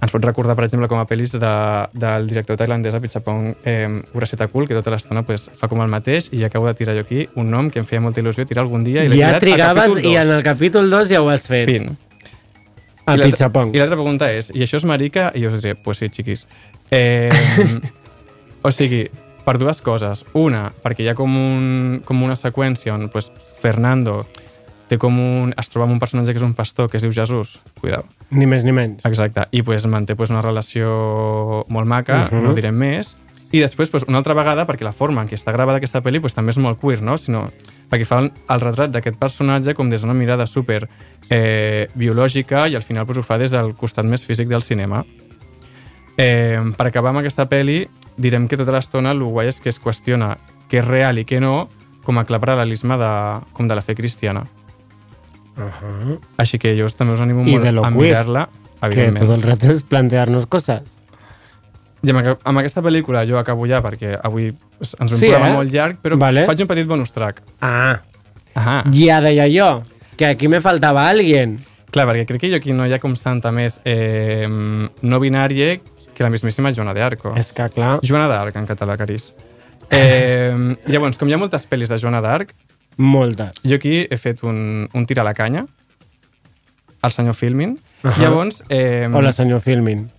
Ens 0.01 0.11
pot 0.11 0.23
recordar, 0.25 0.55
per 0.57 0.65
exemple, 0.65 0.89
com 0.91 0.99
a 0.99 1.05
pel·lis 1.07 1.31
de, 1.39 1.51
del 1.95 2.25
director 2.27 2.57
tailandès 2.59 2.97
Pichapong 2.99 3.53
eh, 3.63 3.87
Urasetakul, 4.13 4.67
que 4.67 4.75
tota 4.75 4.91
l'estona 4.91 5.23
pues, 5.23 5.45
fa 5.55 5.69
com 5.71 5.79
el 5.83 5.91
mateix, 5.91 6.27
i 6.35 6.43
acabo 6.43 6.67
de 6.67 6.73
tirar 6.79 6.95
jo 6.97 7.05
aquí 7.05 7.27
un 7.39 7.51
nom 7.53 7.69
que 7.71 7.79
em 7.79 7.87
feia 7.87 8.01
molta 8.03 8.19
il·lusió 8.19 8.43
tirar 8.49 8.65
algun 8.65 8.83
dia. 8.83 9.05
I 9.05 9.15
ja 9.15 9.37
trigaves 9.39 9.95
i 10.03 10.15
en 10.19 10.33
el 10.35 10.43
capítol 10.43 10.89
2 10.91 11.13
ja 11.13 11.21
ho 11.23 11.29
has 11.31 11.47
fet. 11.47 11.71
Fin. 11.71 11.93
L'altra- 13.05 13.29
pizzapong. 13.29 13.73
I 13.75 13.79
l'altra 13.79 13.99
pregunta 13.99 14.31
és, 14.31 14.51
i 14.55 14.63
això 14.63 14.79
és 14.79 14.85
marica? 14.87 15.29
I 15.35 15.43
jo 15.43 15.51
us 15.51 15.61
diré, 15.61 15.75
pues 15.75 15.99
sí, 16.03 16.09
xiquis. 16.11 16.45
Eh, 16.91 17.31
o 18.67 18.71
sigui, 18.71 19.05
per 19.43 19.57
dues 19.59 19.81
coses. 19.83 20.23
Una, 20.39 20.69
perquè 20.83 21.03
hi 21.03 21.09
ha 21.11 21.15
com, 21.15 21.31
un, 21.35 22.01
com 22.05 22.23
una 22.23 22.35
seqüència 22.39 22.95
on 22.95 23.09
pues, 23.11 23.29
Fernando 23.61 24.23
té 24.87 24.97
com 24.99 25.15
un, 25.19 25.53
es 25.57 25.71
troba 25.71 25.87
amb 25.87 25.95
un 25.95 25.99
personatge 26.01 26.33
que 26.35 26.39
és 26.39 26.45
un 26.45 26.55
pastor 26.55 26.89
que 26.89 26.99
es 26.99 27.03
diu 27.03 27.13
Jesús. 27.15 27.57
Cuidao. 27.81 28.07
Ni 28.33 28.45
més 28.49 28.63
ni 28.65 28.71
menys. 28.73 29.03
Exacte. 29.05 29.45
I 29.51 29.61
pues, 29.63 29.85
manté 29.87 30.15
pues, 30.15 30.29
una 30.33 30.41
relació 30.41 31.65
molt 31.69 31.87
maca, 31.87 32.25
uh 32.25 32.31
Mhm. 32.35 32.39
-huh. 32.39 32.43
no 32.47 32.53
direm 32.53 32.75
més. 32.75 33.17
I 33.51 33.59
després, 33.59 33.89
pues, 33.91 34.03
una 34.07 34.17
altra 34.17 34.33
vegada, 34.33 34.65
perquè 34.65 34.81
la 34.83 34.91
forma 34.91 35.21
en 35.21 35.27
què 35.29 35.33
està 35.35 35.51
gravada 35.53 35.77
aquesta 35.77 36.01
pel·li 36.01 36.19
pues, 36.19 36.33
també 36.33 36.49
és 36.49 36.57
molt 36.57 36.79
queer, 36.79 37.03
no? 37.03 37.17
Sinó, 37.17 37.51
perquè 37.91 38.05
fa 38.05 38.19
el, 38.19 38.31
el 38.49 38.59
retrat 38.59 38.89
d'aquest 38.91 39.15
personatge 39.19 39.75
com 39.75 39.89
des 39.89 40.01
d'una 40.01 40.13
mirada 40.15 40.47
super 40.47 40.87
eh, 41.29 41.87
biològica 41.93 42.67
i 42.67 42.75
al 42.75 42.81
final 42.81 43.05
pues, 43.05 43.19
ho 43.19 43.21
fa 43.23 43.37
des 43.37 43.51
del 43.51 43.75
costat 43.75 44.05
més 44.05 44.25
físic 44.25 44.47
del 44.47 44.63
cinema. 44.63 45.05
Eh, 46.17 46.59
per 46.77 46.87
acabar 46.87 47.09
amb 47.09 47.19
aquesta 47.19 47.47
pel·li, 47.49 47.87
direm 48.17 48.47
que 48.47 48.57
tota 48.57 48.71
l'estona 48.71 49.11
el 49.11 49.23
guai 49.23 49.47
és 49.49 49.59
que 49.59 49.69
es 49.69 49.79
qüestiona 49.81 50.37
què 50.69 50.79
és 50.79 50.87
real 50.87 51.17
i 51.17 51.25
què 51.25 51.39
no 51.39 51.69
com 52.03 52.17
a 52.17 52.25
clar 52.25 52.39
paral·lelisme 52.41 52.97
de, 52.97 53.41
com 53.53 53.67
de 53.67 53.75
la 53.75 53.81
fe 53.81 53.95
cristiana. 53.95 54.43
Uh 55.57 55.63
-huh. 55.63 56.19
Així 56.37 56.57
que 56.59 56.75
jo 56.79 56.87
també 56.89 57.13
us 57.13 57.19
animo 57.21 57.41
I 57.45 57.51
molt 57.51 57.63
de 57.63 57.71
lo 57.71 57.85
a 57.85 57.89
mirar-la, 57.91 58.49
Que 58.81 58.87
evidentment. 58.87 59.25
tot 59.27 59.35
el 59.35 59.41
rato 59.43 59.71
és 59.71 59.83
plantear-nos 59.83 60.45
coses. 60.47 60.81
I 62.03 62.09
amb, 62.11 62.37
amb 62.43 62.57
aquesta 62.59 62.81
pel·lícula 62.81 63.25
jo 63.27 63.37
acabo 63.37 63.65
ja, 63.65 63.81
perquè 63.81 64.17
avui 64.23 64.47
ens 64.79 64.95
ens 64.99 65.11
Sí, 65.11 65.17
sí, 65.17 65.25
un 65.25 65.31
programa 65.31 65.49
eh? 65.49 65.53
molt 65.55 65.71
llarg, 65.71 65.97
però 66.01 66.17
Vale. 66.17 66.45
faig 66.45 66.61
un 66.61 66.67
petit 66.67 66.85
bonus 66.87 67.11
track. 67.11 67.41
Ah, 67.61 68.01
Ah. 68.55 68.83
ja 68.91 69.21
deia 69.21 69.47
jo, 69.47 69.83
que 70.17 70.25
aquí 70.25 70.47
me 70.47 70.59
faltava 70.61 71.07
alguien. 71.09 71.57
Clar, 71.91 72.07
perquè 72.07 72.25
crec 72.25 72.41
que 72.41 72.49
jo 72.49 72.55
aquí 72.57 72.73
no 72.73 72.85
hi 72.85 72.93
ha 72.93 72.99
com 72.99 73.15
santa 73.15 73.51
més 73.51 73.79
eh, 73.85 74.47
no 75.01 75.19
binària 75.19 75.79
que 76.13 76.23
la 76.23 76.29
mismíssima 76.29 76.71
Joana 76.73 76.93
d'Arco. 76.93 77.33
És 77.37 77.53
que, 77.53 77.69
clar, 77.69 77.99
Joana 78.03 78.27
d'Arc, 78.27 78.55
en 78.55 78.65
català, 78.67 78.97
Caris. 78.97 79.33
Eh, 79.89 80.75
llavors, 80.87 81.17
com 81.17 81.29
hi 81.29 81.33
ha 81.33 81.37
moltes 81.37 81.67
pel·lis 81.69 81.87
de 81.89 81.97
Joana 81.97 82.21
d'Arc, 82.21 82.53
molta. 82.97 83.51
jo 83.63 83.75
aquí 83.75 84.07
he 84.09 84.17
fet 84.17 84.43
un, 84.43 84.89
un 84.93 85.05
tir 85.05 85.19
a 85.19 85.23
la 85.23 85.33
canya, 85.33 85.65
al 87.01 87.11
senyor 87.11 87.35
Filmin. 87.35 87.79
Ahà. 88.03 88.17
Llavors... 88.19 88.63
Eh, 88.69 89.09
Hola, 89.11 89.31
senyor 89.31 89.61
Filmin. 89.61 90.09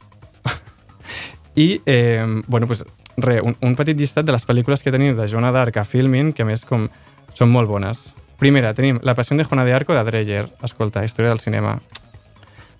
I, 1.54 1.80
eh, 1.86 2.24
bueno, 2.46 2.66
pues, 2.66 2.84
re, 3.16 3.40
un, 3.40 3.56
un 3.60 3.76
petit 3.76 3.98
llistat 3.98 4.26
de 4.26 4.32
les 4.32 4.44
pel·lícules 4.46 4.82
que 4.82 4.92
tenim 4.92 5.16
de 5.16 5.28
Joana 5.28 5.52
d'Arc 5.52 5.78
a 5.80 5.84
Filmin, 5.88 6.32
que 6.32 6.44
a 6.44 6.48
més 6.48 6.64
com, 6.68 6.88
són 7.34 7.50
molt 7.50 7.70
bones. 7.70 8.12
Primera, 8.38 8.74
tenim 8.74 8.98
La 9.02 9.14
passió 9.14 9.36
de 9.36 9.44
Juana 9.44 9.64
de 9.64 9.72
Arco 9.72 9.94
de 9.94 10.04
Dreyer. 10.04 10.48
Escolta, 10.62 11.04
història 11.04 11.32
del 11.32 11.40
cinema. 11.40 11.78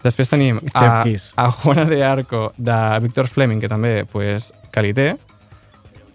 Després 0.04 0.28
tenim 0.28 0.58
a, 0.74 1.00
a 1.00 1.50
Juana 1.62 1.86
de 1.88 2.02
Arco 2.04 2.50
de 2.58 2.76
Víctor 3.00 3.28
Fleming, 3.28 3.62
que 3.62 3.70
també 3.72 4.04
pues, 4.04 4.52
que 4.70 4.82
li 4.84 4.92
té. 4.92 5.14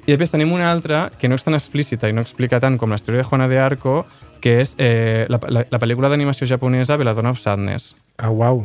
I 0.10 0.16
després 0.16 0.32
tenim 0.34 0.50
una 0.56 0.72
altra 0.74 1.12
que 1.22 1.30
no 1.30 1.38
és 1.38 1.44
tan 1.46 1.54
explícita 1.54 2.10
i 2.10 2.16
no 2.18 2.24
explica 2.26 2.58
tant 2.58 2.80
com 2.82 2.90
la 2.90 2.98
història 2.98 3.22
de 3.22 3.28
Juana 3.28 3.46
de 3.52 3.60
Arco, 3.62 4.08
que 4.42 4.56
és 4.64 4.72
eh, 4.82 5.28
la, 5.30 5.38
la, 5.54 5.62
la 5.70 5.80
pel·lícula 5.82 6.10
d'animació 6.10 6.48
japonesa 6.50 6.98
Belladonna 6.98 7.30
of 7.36 7.38
Sadness. 7.38 7.94
Ah, 8.18 8.32
uau, 8.34 8.64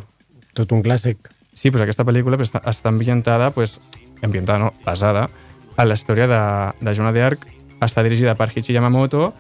tot 0.57 0.73
un 0.73 0.81
clàssic. 0.87 1.29
Sí, 1.53 1.69
pues 1.69 1.85
aquesta 1.85 2.07
pel·lícula 2.09 2.39
pues, 2.41 2.49
està, 2.49 2.63
està 2.71 2.89
ambientada, 2.89 3.51
pues, 3.53 3.77
ambientada, 4.25 4.63
no, 4.63 4.73
basada 4.87 5.27
a 5.77 5.85
la 5.85 5.99
història 6.01 6.31
de, 6.33 6.41
de 6.81 6.97
Joana 6.97 7.13
d'Arc. 7.13 7.45
Està 7.85 8.07
dirigida 8.07 8.33
per 8.41 8.49
Hichi 8.55 8.73
Yamamoto 8.73 9.35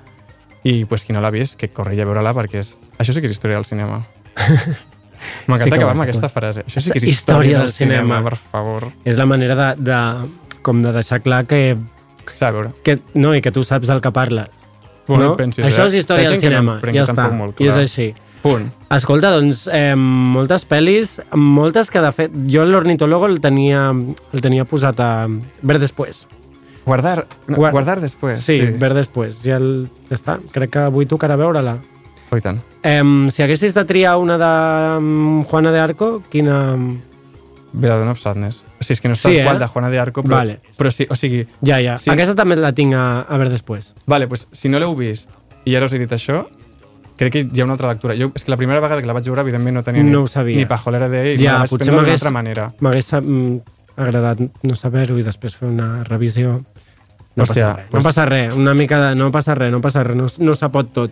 i 0.69 0.83
pues, 0.85 1.07
qui 1.09 1.17
no 1.17 1.25
l'ha 1.25 1.33
vist, 1.33 1.57
que 1.57 1.73
corri 1.73 2.05
a 2.05 2.05
veure-la 2.05 2.37
perquè 2.37 2.61
és... 2.61 2.77
això 2.99 3.17
sí 3.17 3.25
que 3.25 3.33
és 3.33 3.39
història 3.39 3.57
del 3.57 3.69
cinema. 3.71 4.03
M'encanta 5.49 5.65
Sí 5.65 5.71
que 5.71 5.81
acabar 5.81 5.97
amb 5.97 6.05
aquesta 6.05 6.29
frase. 6.29 6.69
Això 6.69 6.85
sí 6.85 6.93
que 6.93 7.01
és 7.01 7.09
Història 7.09 7.17
història, 7.17 7.59
del 7.63 7.71
del 7.71 7.77
cinema, 7.81 8.19
cinema. 8.19 8.23
per 8.29 8.37
favor. 8.53 8.91
És 9.09 9.17
la 9.17 9.25
manera 9.25 9.57
de, 9.57 9.69
de, 9.89 10.01
com 10.61 10.85
de 10.85 10.93
deixar 10.93 11.23
clar 11.25 11.47
que, 11.49 11.79
A 12.41 12.51
veure, 12.51 12.73
que, 12.83 12.99
no, 13.15 13.35
i 13.35 13.41
que 13.43 13.53
tu 13.53 13.65
saps 13.65 13.89
del 13.89 14.01
que 14.01 14.11
parles. 14.13 14.49
tu 15.07 15.17
no 15.17 15.23
no? 15.23 15.37
pensis, 15.37 15.65
Això 15.67 15.85
eh? 15.85 15.87
és 15.93 15.95
història 16.01 16.31
del 16.31 16.39
no 16.39 16.41
cinema, 16.41 16.79
prengui 16.81 16.99
ja 17.03 17.05
està, 17.05 17.27
i 17.61 17.67
és 17.69 17.77
així. 17.77 18.15
Punt. 18.45 18.67
Escolta, 18.93 19.31
doncs, 19.33 19.67
eh, 19.73 19.95
moltes 19.97 20.67
pel·lis, 20.69 21.19
moltes 21.33 21.89
que 21.91 22.01
de 22.01 22.11
fet, 22.13 22.33
jo 22.49 22.65
l'ornitólogo 22.69 23.27
el 23.27 23.39
tenia, 23.41 23.87
el 23.93 24.41
tenia 24.45 24.65
posat 24.69 25.01
a 25.01 25.27
ver 25.63 25.79
después. 25.79 26.27
Guardar, 26.85 27.27
no, 27.47 27.57
Guar- 27.57 27.73
guardar 27.73 28.01
després. 28.01 28.39
Sí, 28.45 28.61
ver 28.61 28.93
después. 28.93 29.41
Ja, 29.43 29.57
el, 29.57 29.89
ja 30.11 30.17
està. 30.19 30.39
Crec 30.53 30.71
que 30.77 30.83
avui 30.91 31.07
tocarà 31.09 31.37
veure-la. 31.41 31.79
Oh, 32.31 32.37
i 32.37 32.43
tant. 32.45 32.61
Em, 32.85 33.31
si 33.33 33.43
haguessis 33.43 33.73
de 33.73 33.85
triar 33.89 34.19
una 34.21 34.37
de 34.37 35.45
Juana 35.49 35.73
de 35.73 35.81
Arco, 35.81 36.23
quina... 36.29 36.77
Belladonna 37.75 38.13
of 38.15 38.21
Sadness. 38.23 38.63
O 38.81 38.85
sigui, 38.87 38.95
és 38.95 39.01
que 39.03 39.09
no 39.11 39.15
és 39.19 39.21
Sí, 39.21 39.35
eh? 39.37 39.45
qual 39.45 39.59
de 39.59 39.67
Juana 39.67 39.91
de 39.91 39.99
Arco, 39.99 40.23
però, 40.23 40.37
Vale. 40.39 40.61
però 40.79 40.91
sí, 40.95 41.07
o 41.11 41.17
sigui... 41.19 41.45
Ja, 41.61 41.81
ja. 41.83 41.97
Sí. 41.99 42.09
Aquesta 42.15 42.35
també 42.39 42.55
la 42.57 42.71
tinc 42.73 42.95
a, 42.95 43.23
a 43.27 43.37
veure 43.41 43.51
després. 43.51 43.93
Vale, 44.07 44.29
pues, 44.31 44.47
si 44.53 44.69
no 44.71 44.79
l'heu 44.79 44.95
vist 44.95 45.31
i 45.67 45.75
ara 45.75 45.87
us 45.89 45.93
he 45.97 45.99
dit 45.99 46.13
això, 46.13 46.45
crec 47.19 47.33
que 47.33 47.43
hi 47.51 47.61
ha 47.61 47.65
una 47.67 47.75
altra 47.75 47.89
lectura. 47.91 48.15
Jo, 48.19 48.31
és 48.35 48.45
que 48.45 48.51
la 48.55 48.57
primera 48.61 48.81
vegada 48.81 49.01
que 49.03 49.07
la 49.11 49.15
vaig 49.17 49.27
veure, 49.27 49.41
evidentment, 49.43 49.75
no 49.75 49.83
tenia 49.83 50.03
No 50.05 50.25
ni, 50.45 50.55
ni 50.57 50.67
pajolera 50.67 51.09
d'ell, 51.09 51.39
Ja, 51.43 51.59
vaig 51.65 51.71
potser 51.71 51.87
prendre 51.89 51.95
d'una 51.97 52.03
m'hagués- 52.07 52.21
altra 52.23 52.31
manera. 52.31 52.73
M'hagués 52.81 53.13
mm, 53.21 53.59
agradat 53.97 54.41
no 54.63 54.75
saber-ho 54.79 55.19
i 55.19 55.23
després 55.27 55.57
fer 55.57 55.69
una 55.69 56.05
revisió. 56.05 56.61
No 57.35 57.43
Hòstia, 57.43 57.67
passa 57.67 57.77
res, 57.77 57.87
no 57.87 57.91
pues- 57.91 58.05
passa 58.05 58.25
res, 58.27 58.55
una 58.55 58.75
mica 58.75 59.01
de... 59.09 59.15
No 59.19 59.33
passa 59.33 59.55
res, 59.59 59.73
no 59.73 59.81
passa 59.81 60.05
res, 60.07 60.15
no, 60.17 60.27
no 60.39 60.55
se 60.55 60.69
pot 60.71 60.93
tot. 60.95 61.11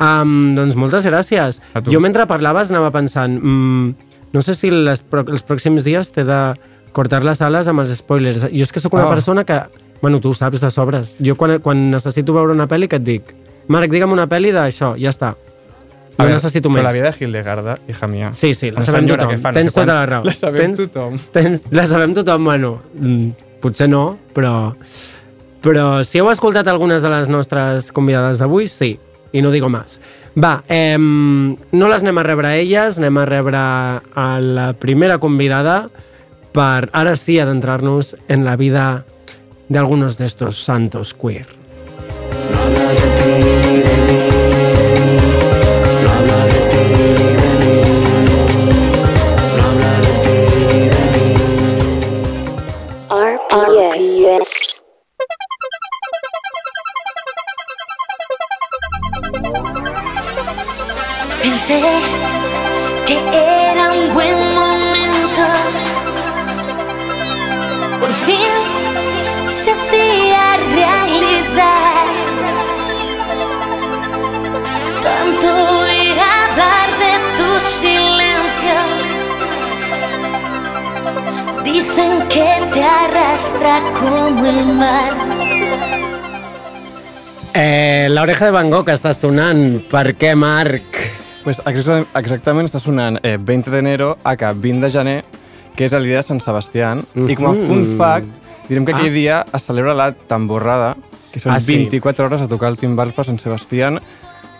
Um, 0.00 0.50
doncs 0.56 0.74
moltes 0.74 1.06
gràcies. 1.06 1.60
Jo 1.86 2.00
mentre 2.02 2.26
parlaves 2.26 2.72
anava 2.72 2.90
pensant, 2.90 3.36
mm, 3.38 3.94
no 4.34 4.42
sé 4.42 4.54
si 4.58 4.70
les, 4.70 5.00
els 5.24 5.44
pròxims 5.46 5.86
dies 5.86 6.10
t'he 6.12 6.24
de 6.26 6.40
cortar 6.94 7.22
les 7.24 7.40
ales 7.42 7.66
amb 7.70 7.80
els 7.84 7.94
spoilers. 7.98 8.48
Jo 8.52 8.66
és 8.66 8.72
que 8.74 8.80
sóc 8.82 8.92
una 8.98 9.06
Oh. 9.06 9.14
persona 9.14 9.44
que... 9.48 9.62
Bueno, 10.02 10.18
tu 10.20 10.30
ho 10.30 10.34
saps 10.36 10.60
de 10.60 10.68
sobres. 10.70 11.14
Jo 11.22 11.32
quan, 11.38 11.56
quan 11.64 11.90
necessito 11.90 12.34
veure 12.36 12.52
una 12.52 12.66
pel·li 12.68 12.88
que 12.90 12.98
et 13.00 13.04
dic 13.06 13.30
Marc, 13.72 13.88
digue'm 13.90 14.12
una 14.12 14.26
pel·li 14.28 14.50
d'això, 14.52 14.92
ja 15.00 15.08
està. 15.08 15.30
No 15.32 16.22
A 16.22 16.26
veure, 16.26 16.34
necessito 16.36 16.68
però 16.68 16.74
més. 16.76 16.84
la 16.84 16.92
vida 16.92 17.10
de 17.10 17.24
Hildegarda, 17.24 17.78
hija 17.88 18.06
mia. 18.06 18.28
Sí, 18.36 18.52
sí, 18.54 18.68
la 18.70 18.82
Una 18.82 18.86
sabem 18.86 19.06
tothom. 19.08 19.38
fa 19.40 19.50
no 19.50 19.58
Tens 19.58 19.72
tota 19.72 19.94
la 19.94 20.04
raó. 20.06 20.24
La 20.28 20.32
sabem 20.36 20.60
tens, 20.74 20.82
tothom. 20.92 21.16
Tens, 21.32 21.62
la 21.70 21.86
sabem 21.86 22.12
tothom, 22.14 22.44
bueno, 22.44 22.74
mm, 23.00 23.30
potser 23.64 23.88
no, 23.88 24.18
però... 24.34 24.74
Però 25.64 26.04
si 26.04 26.20
heu 26.20 26.28
escoltat 26.30 26.68
algunes 26.68 27.00
de 27.02 27.08
les 27.08 27.30
nostres 27.32 27.90
convidades 27.96 28.38
d'avui, 28.38 28.68
sí, 28.68 28.98
i 29.32 29.40
no 29.42 29.50
digo 29.50 29.70
més. 29.72 29.96
Va, 30.34 30.64
eh, 30.68 30.98
no 30.98 31.88
les 31.88 32.02
anem 32.02 32.18
a 32.18 32.24
rebre 32.26 32.48
a 32.48 32.56
elles, 32.58 32.98
anem 32.98 33.20
a 33.22 33.26
a 34.14 34.40
la 34.40 34.72
primera 34.74 35.18
convidada 35.22 35.88
per 36.54 36.90
ara 36.92 37.14
sí 37.16 37.38
adentrar-nos 37.38 38.16
en 38.28 38.44
la 38.44 38.56
vida 38.56 39.04
de 39.68 39.78
algunos 39.78 40.18
de 40.18 40.26
estos 40.26 40.62
santos 40.62 41.14
queer. 41.14 41.46
Pensé 61.66 61.80
que 63.06 63.16
era 63.70 63.92
un 63.92 64.12
buen 64.12 64.38
momento. 64.54 65.44
Por 68.00 68.12
fin 68.26 68.52
se 69.46 69.70
hacía 69.70 70.58
realidad. 70.74 72.04
Tanto 75.02 75.46
oír 75.80 76.18
hablar 76.36 76.88
de 77.04 77.12
tu 77.38 77.48
silencio. 77.80 78.78
Dicen 81.64 82.28
que 82.28 82.68
te 82.74 82.84
arrastra 82.84 83.80
como 83.98 84.44
el 84.44 84.74
mar. 84.74 85.12
Eh, 87.54 88.08
la 88.10 88.20
oreja 88.20 88.44
de 88.44 88.50
Van 88.50 88.68
Gogh 88.68 88.90
està 88.92 89.14
sonant. 89.14 89.80
Per 89.88 90.12
què, 90.18 90.34
Marc? 90.36 90.93
Pues 91.44 91.60
exactament, 91.68 92.06
exactament 92.16 92.68
està 92.70 92.80
sonant 92.80 93.18
eh, 93.22 93.36
20 93.36 93.70
d'enero 93.74 94.14
a 94.24 94.32
cap 94.40 94.56
20 94.56 94.80
de 94.86 94.90
gener, 94.94 95.16
que 95.76 95.84
és 95.84 95.92
el 95.92 96.06
dia 96.08 96.16
de 96.22 96.24
Sant 96.24 96.40
Sebastià. 96.40 96.94
I 97.28 97.36
com 97.36 97.50
a 97.50 97.54
fun 97.54 97.82
Mhm. 97.82 97.96
fact, 97.98 98.28
direm 98.68 98.86
que 98.86 98.92
Ah. 98.92 98.96
aquell 98.96 99.12
dia 99.12 99.44
es 99.52 99.62
celebra 99.62 99.92
la 99.94 100.12
tamborrada, 100.12 100.96
que 101.32 101.40
són 101.40 101.52
Ah, 101.52 101.60
sí. 101.60 101.66
24 101.76 102.24
hores 102.26 102.40
a 102.40 102.48
tocar 102.48 102.70
el 102.70 102.78
timbal 102.78 103.12
per 103.12 103.24
Sant 103.26 103.38
Sebastià. 103.38 104.00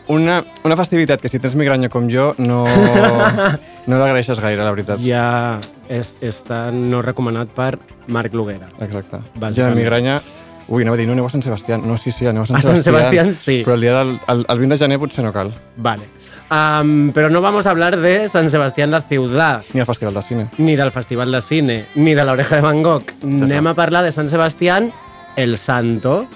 Una, 0.08 0.44
una 0.64 0.76
festivitat 0.76 1.18
que 1.22 1.30
si 1.30 1.38
tens 1.38 1.54
migranya 1.56 1.88
com 1.88 2.10
jo 2.10 2.34
no, 2.36 2.64
no 3.86 3.98
l'agraeixes 3.98 4.38
gaire, 4.38 4.62
la 4.62 4.70
veritat. 4.70 4.98
Ja 5.00 5.58
és, 5.88 6.22
està 6.22 6.70
no 6.70 7.00
recomanat 7.00 7.48
per 7.48 7.78
Marc 8.08 8.34
Loguera. 8.34 8.68
Exacte. 8.80 9.20
Ja 9.54 9.70
la 9.70 9.74
migranya... 9.74 10.20
Ui, 10.68 10.83
anava 10.83 10.96
a 10.96 10.98
dir, 10.98 11.07
no 11.07 11.12
aneu 11.12 11.27
a 11.27 11.31
Sant 11.31 11.42
Sebastià. 11.44 11.77
No, 11.79 11.96
sí, 12.00 12.12
sí, 12.12 12.27
aneu 12.27 12.42
a 12.42 12.46
Sant 12.46 12.59
A 12.59 12.62
Sant 12.62 12.83
Sebastià. 12.83 13.24
Sebastià, 13.24 13.35
sí. 13.35 13.59
Però 13.66 13.74
el 13.74 13.83
dia 13.85 13.98
del 13.98 14.14
el, 14.33 14.44
el 14.48 14.59
20 14.62 14.74
de 14.74 14.79
gener 14.85 14.98
potser 14.98 15.24
no 15.24 15.33
cal. 15.33 15.53
Vale. 15.77 16.09
Um, 16.50 17.11
pero 17.12 17.29
no 17.31 17.40
vamos 17.40 17.66
a 17.66 17.70
hablar 17.70 17.98
de 18.00 18.29
San 18.29 18.48
Sebastián 18.50 18.90
la 18.90 19.03
ciudad, 19.03 19.62
Ni 19.72 19.81
al 19.81 19.87
Festival 19.87 20.14
de 20.14 20.22
Cine. 20.22 20.48
ni 20.59 20.77
del 20.77 20.90
Festival 20.90 21.33
de 21.33 21.40
Cine, 21.40 21.87
ni 21.94 22.14
de 22.14 22.24
l'Oreja 22.24 22.57
de 22.57 22.62
Van 22.62 22.83
Gogh. 22.83 23.05
Anem 23.24 23.66
a 23.66 23.74
parlar 23.74 24.05
de 24.05 24.12
San 24.12 24.29
Sebastián 24.29 24.92
el 25.37 25.59
Santo. 25.59 26.27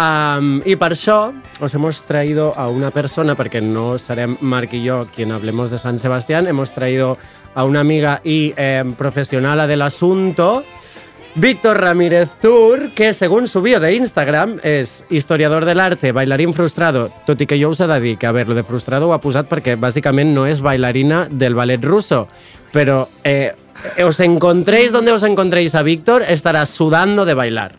Um, 0.00 0.62
I 0.64 0.78
per 0.80 0.94
això 0.94 1.28
os 1.60 1.74
hemos 1.76 1.98
traído 2.08 2.54
a 2.56 2.68
una 2.72 2.88
persona, 2.90 3.34
perquè 3.36 3.60
no 3.60 3.98
serem 4.00 4.38
Marc 4.40 4.72
y 4.72 4.82
yo 4.82 5.02
quien 5.14 5.30
hablemos 5.30 5.68
de 5.68 5.76
San 5.76 5.98
Sebastián, 5.98 6.48
hemos 6.48 6.72
traído 6.72 7.18
a 7.54 7.64
una 7.64 7.80
amiga 7.80 8.22
y 8.24 8.54
eh, 8.56 8.82
profesional 8.96 9.68
del 9.68 9.82
asunto, 9.82 10.64
Víctor 11.36 11.80
Ramírez 11.80 12.28
Tour, 12.42 12.90
que 12.90 13.14
según 13.14 13.46
su 13.46 13.62
bio 13.62 13.78
de 13.78 13.94
Instagram 13.94 14.58
és 14.66 15.04
historiador 15.10 15.64
de 15.64 15.76
l'arte, 15.78 16.10
bailarín 16.10 16.50
frustrado, 16.56 17.06
tot 17.24 17.40
i 17.40 17.46
que 17.46 17.54
que, 17.54 18.26
a 18.26 18.32
veure, 18.32 18.48
lo 18.48 18.54
de 18.54 18.64
frustrado 18.64 19.08
ho 19.08 19.12
ha 19.14 19.20
posat 19.20 19.46
perquè 19.46 19.76
bàsicament 19.78 20.34
no 20.34 20.46
és 20.46 20.60
bailarina 20.60 21.28
del 21.30 21.54
ballet 21.54 21.82
ruso, 21.84 22.26
però 22.72 23.06
eh, 23.22 23.54
os 24.04 24.18
encontréis 24.18 24.90
donde 24.90 25.12
os 25.12 25.22
encontréis 25.22 25.74
a 25.74 25.82
Víctor, 25.82 26.24
estará 26.26 26.66
sudando 26.66 27.24
de 27.24 27.34
bailar. 27.34 27.76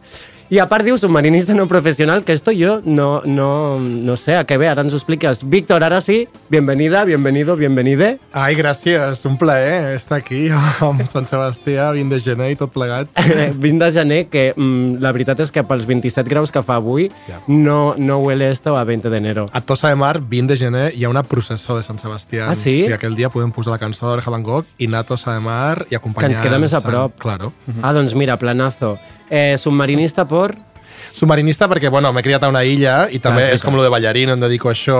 I 0.52 0.58
a 0.60 0.66
part 0.68 0.84
diu 0.84 0.98
submarinista 1.00 1.54
no 1.56 1.64
professional, 1.72 2.26
que 2.28 2.34
esto 2.34 2.52
yo 2.52 2.82
no, 2.84 3.22
no, 3.24 3.80
no 3.80 4.16
sé 4.20 4.34
a 4.36 4.42
què 4.44 4.58
ve, 4.60 4.66
ara 4.68 4.84
ens 4.84 4.92
ho 4.92 4.98
expliques. 5.00 5.46
Víctor, 5.48 5.80
ara 5.88 6.02
sí, 6.04 6.26
bienvenida, 6.52 7.06
bienvenido, 7.08 7.56
bienvenide. 7.56 8.18
Ai, 8.36 8.58
gràcies, 8.60 9.22
un 9.30 9.38
plaer 9.40 9.94
estar 9.96 10.18
aquí 10.20 10.50
amb 10.84 11.06
Sant 11.08 11.30
Sebastià, 11.32 11.86
20 11.96 12.12
de 12.12 12.20
gener 12.20 12.50
i 12.52 12.58
tot 12.60 12.74
plegat. 12.76 13.08
20 13.64 13.80
de 13.80 13.90
gener, 13.96 14.18
que 14.28 14.44
mm, 14.58 15.00
la 15.00 15.14
veritat 15.16 15.40
és 15.46 15.54
que 15.56 15.64
pels 15.64 15.88
27 15.88 16.28
graus 16.28 16.52
que 16.52 16.60
fa 16.68 16.76
avui 16.82 17.08
Ja. 17.30 17.40
no, 17.48 17.96
no 17.96 18.20
huele 18.20 18.50
esto 18.52 18.76
a 18.76 18.84
20 18.84 19.08
de 19.08 19.22
enero. 19.24 19.48
A 19.56 19.62
Tossa 19.64 19.88
de 19.88 19.96
Mar, 19.96 20.18
20 20.20 20.52
de 20.52 20.60
gener, 20.66 20.84
hi 21.00 21.06
ha 21.08 21.14
una 21.16 21.24
processó 21.24 21.78
de 21.80 21.88
Sant 21.88 22.04
Sebastià. 22.04 22.50
Ah, 22.52 22.60
sí? 22.60 22.82
Sí, 22.90 22.92
aquell 22.92 23.16
dia 23.16 23.32
podem 23.32 23.56
posar 23.56 23.78
la 23.78 23.80
cançó 23.80 24.10
d'Oreja 24.12 24.36
Van 24.36 24.44
Gogh 24.44 24.68
i 24.84 24.92
anar 24.92 25.06
a 25.06 25.12
Tossa 25.16 25.32
de 25.32 25.40
Mar 25.48 25.86
i 25.88 25.96
acompanyar... 25.96 26.28
Que 26.28 26.36
ens 26.42 26.44
queda 26.44 26.60
més 26.60 26.76
a 26.76 26.82
Sant- 26.84 26.92
prop. 26.92 27.16
Claro. 27.24 27.54
Ah, 27.80 27.96
doncs 27.96 28.20
mira, 28.20 28.36
planazo. 28.36 28.98
Eh, 29.32 29.56
submarinista 29.58 30.28
por... 30.28 30.58
Submarinista 31.12 31.68
perquè, 31.68 31.90
bueno, 31.92 32.12
m'he 32.16 32.22
criat 32.24 32.44
a 32.46 32.50
una 32.52 32.62
illa 32.64 33.08
i 33.12 33.18
també 33.20 33.42
Ah, 33.44 33.48
és 33.52 33.60
és 33.60 33.64
com 33.66 33.76
lo 33.76 33.84
de 33.84 33.90
ballarín, 33.92 34.30
em 34.32 34.40
dedico 34.40 34.70
a 34.70 34.72
això. 34.72 35.00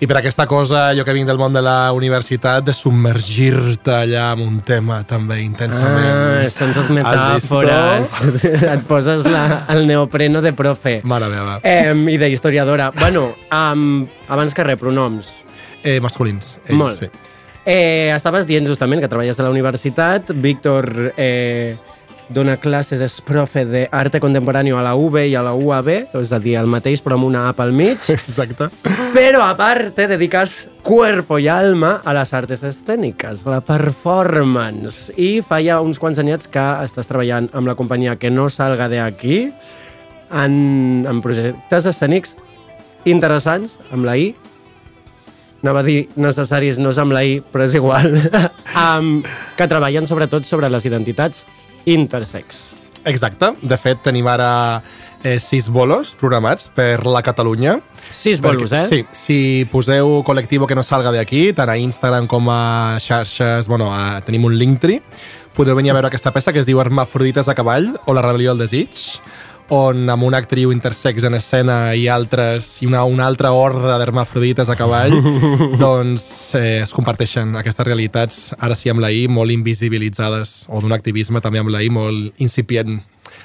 I 0.00 0.06
per 0.08 0.18
aquesta 0.18 0.44
cosa, 0.46 0.90
jo 0.96 1.04
que 1.04 1.14
vinc 1.16 1.28
del 1.28 1.38
món 1.40 1.54
de 1.54 1.62
la 1.64 1.92
universitat, 1.96 2.64
de 2.66 2.74
submergir-te 2.76 3.94
allà 3.94 4.26
en 4.34 4.42
un 4.44 4.58
tema 4.60 4.98
també 5.08 5.38
intensament. 5.44 6.42
Ah, 6.44 6.50
són 6.52 6.74
tot 6.76 6.90
metàfores. 6.92 8.12
Et 8.74 8.84
poses 8.88 9.24
la, 9.24 9.64
el 9.72 9.86
neopreno 9.88 10.42
de 10.44 10.52
profe. 10.52 10.98
Mare 11.04 11.30
meva. 11.32 11.60
Eh, 11.64 11.94
I 11.94 12.18
d'historiadora. 12.20 12.90
Bueno, 13.00 13.30
um, 13.48 14.06
abans 14.28 14.52
que 14.52 14.64
res, 14.64 14.78
pronoms. 14.80 15.36
Eh, 15.82 16.00
masculins. 16.04 16.58
Ells, 16.66 16.78
Molt. 16.78 17.00
Sí. 17.00 17.08
Eh, 17.64 18.12
estaves 18.14 18.46
dient 18.46 18.66
justament 18.68 19.00
que 19.00 19.08
treballes 19.08 19.40
a 19.40 19.42
la 19.46 19.50
universitat. 19.50 20.32
Víctor 20.36 21.14
eh, 21.16 21.76
dona 22.28 22.56
classes, 22.58 23.00
és 23.02 23.20
profe 23.24 23.62
d'arte 23.68 24.20
contemporani 24.22 24.72
a 24.74 24.82
la 24.84 24.94
UB 24.98 25.18
i 25.22 25.34
a 25.38 25.42
la 25.46 25.54
UAB, 25.54 25.90
és 26.18 26.32
a 26.32 26.40
dir, 26.42 26.56
el 26.58 26.70
mateix 26.70 27.02
però 27.04 27.18
amb 27.18 27.28
una 27.28 27.46
app 27.50 27.60
al 27.62 27.72
mig. 27.76 28.02
Exacte. 28.16 28.68
Pero 29.14 29.42
aparte 29.42 30.08
dedicas 30.08 30.68
cuerpo 30.82 31.38
y 31.38 31.48
alma 31.48 32.00
a 32.04 32.14
las 32.14 32.34
artes 32.34 32.62
escénicas, 32.62 33.44
a 33.46 33.50
la 33.50 33.60
performance. 33.60 35.12
I 35.16 35.42
fa 35.46 35.60
ja 35.62 35.80
uns 35.80 36.00
quants 36.02 36.18
anyets 36.22 36.50
que 36.50 36.64
estàs 36.84 37.08
treballant 37.08 37.50
amb 37.54 37.66
la 37.70 37.76
companyia 37.78 38.16
Que 38.16 38.30
no 38.30 38.48
salga 38.50 38.88
de 38.88 39.00
aquí 39.00 39.52
en, 40.30 41.06
en 41.06 41.22
projectes 41.22 41.86
escènics 41.86 42.36
interessants, 43.06 43.78
amb 43.94 44.06
la 44.06 44.16
I. 44.18 44.32
Anava 45.62 45.80
a 45.80 45.86
dir 45.86 46.08
necessaris, 46.20 46.78
no 46.78 46.90
és 46.92 46.98
amb 47.02 47.14
la 47.14 47.22
I, 47.26 47.38
però 47.40 47.66
és 47.66 47.74
igual. 47.78 48.18
um, 48.82 49.22
que 49.56 49.70
treballen 49.70 50.06
sobretot 50.10 50.46
sobre 50.46 50.70
les 50.70 50.84
identitats 50.86 51.46
intersex. 51.86 52.74
Exacte. 53.06 53.54
De 53.62 53.78
fet, 53.78 54.02
tenim 54.02 54.26
ara 54.28 54.82
eh, 55.22 55.38
sis 55.40 55.68
bolos 55.72 56.14
programats 56.18 56.68
per 56.74 57.06
la 57.06 57.22
Catalunya. 57.22 57.78
Sis 58.10 58.40
bolos, 58.42 58.72
eh? 58.72 58.84
Sí, 58.90 59.00
si 59.10 59.38
poseu 59.70 60.20
col·lectiu 60.26 60.66
que 60.66 60.76
no 60.78 60.84
salga 60.86 61.14
de 61.14 61.22
aquí, 61.22 61.48
tant 61.56 61.70
a 61.70 61.78
Instagram 61.78 62.26
com 62.30 62.50
a 62.50 62.98
xarxes, 63.02 63.70
bueno, 63.70 63.92
a, 63.94 64.20
tenim 64.26 64.44
un 64.46 64.58
Linktree, 64.58 65.02
podeu 65.56 65.78
venir 65.78 65.94
a 65.94 65.96
veure 65.96 66.10
aquesta 66.10 66.34
peça 66.34 66.52
que 66.52 66.60
es 66.60 66.68
diu 66.68 66.82
Hermafrodites 66.82 67.48
a 67.48 67.54
cavall 67.56 67.94
o 68.04 68.14
La 68.14 68.26
rebel·lió 68.26 68.52
del 68.52 68.66
desig, 68.66 69.22
on 69.72 70.06
amb 70.10 70.22
una 70.26 70.38
actriu 70.38 70.70
intersex 70.70 71.26
en 71.26 71.34
escena 71.38 71.94
i 71.98 72.06
altres 72.12 72.68
i 72.82 72.86
una, 72.86 73.02
una 73.08 73.26
altra 73.26 73.50
horda 73.56 73.96
d'hermafrodites 73.98 74.70
a 74.70 74.76
cavall, 74.78 75.16
doncs 75.82 76.26
eh, 76.58 76.82
es 76.84 76.94
comparteixen 76.94 77.56
aquestes 77.58 77.86
realitats, 77.86 78.40
ara 78.60 78.76
sí 78.78 78.92
amb 78.92 79.02
la 79.02 79.10
I, 79.10 79.26
molt 79.26 79.54
invisibilitzades, 79.54 80.64
o 80.70 80.82
d'un 80.84 80.94
activisme 80.94 81.42
també 81.42 81.62
amb 81.62 81.74
la 81.74 81.82
I 81.82 81.90
molt 81.90 82.42
incipient. 82.42 83.00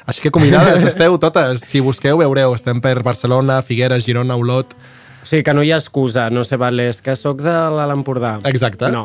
Així 0.05 0.21
que 0.21 0.33
convidades 0.33 0.85
esteu 0.91 1.17
totes, 1.21 1.65
si 1.65 1.81
busqueu 1.81 2.21
veureu, 2.21 2.53
estem 2.57 2.81
per 2.83 2.99
Barcelona, 3.05 3.61
Figueres, 3.65 4.05
Girona, 4.05 4.37
Olot... 4.37 4.77
O 5.21 5.27
sigui 5.29 5.43
que 5.45 5.53
no 5.53 5.61
hi 5.61 5.69
ha 5.69 5.77
excusa, 5.77 6.31
no 6.33 6.41
sé, 6.41 6.57
vale, 6.57 6.87
és 6.89 6.97
que 7.05 7.13
sóc 7.13 7.43
de 7.45 7.53
l'Alt 7.53 7.93
Empordà. 7.93 8.39
Exacte. 8.49 8.89
No. 8.89 9.03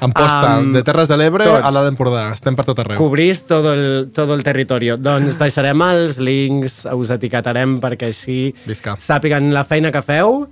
Amposta, 0.00 0.56
Am, 0.56 0.72
de 0.72 0.82
Terres 0.86 1.08
de 1.10 1.16
l'Ebre 1.18 1.44
tot. 1.48 1.62
a 1.64 1.70
l'Alt 1.74 1.90
Empordà, 1.92 2.28
estem 2.32 2.56
per 2.56 2.64
tot 2.68 2.78
arreu. 2.84 2.98
Cobrís 3.00 3.44
todo 3.48 3.72
el, 3.74 4.10
todo 4.14 4.34
el 4.34 4.44
territori. 4.46 4.92
Doncs 4.96 5.38
deixarem 5.40 5.82
els 5.88 6.18
links, 6.22 6.84
us 6.94 7.10
etiquetarem 7.14 7.78
perquè 7.82 8.12
així 8.12 8.40
Visca. 8.66 8.96
sàpiguen 9.02 9.52
la 9.54 9.64
feina 9.66 9.90
que 9.94 10.02
feu 10.02 10.44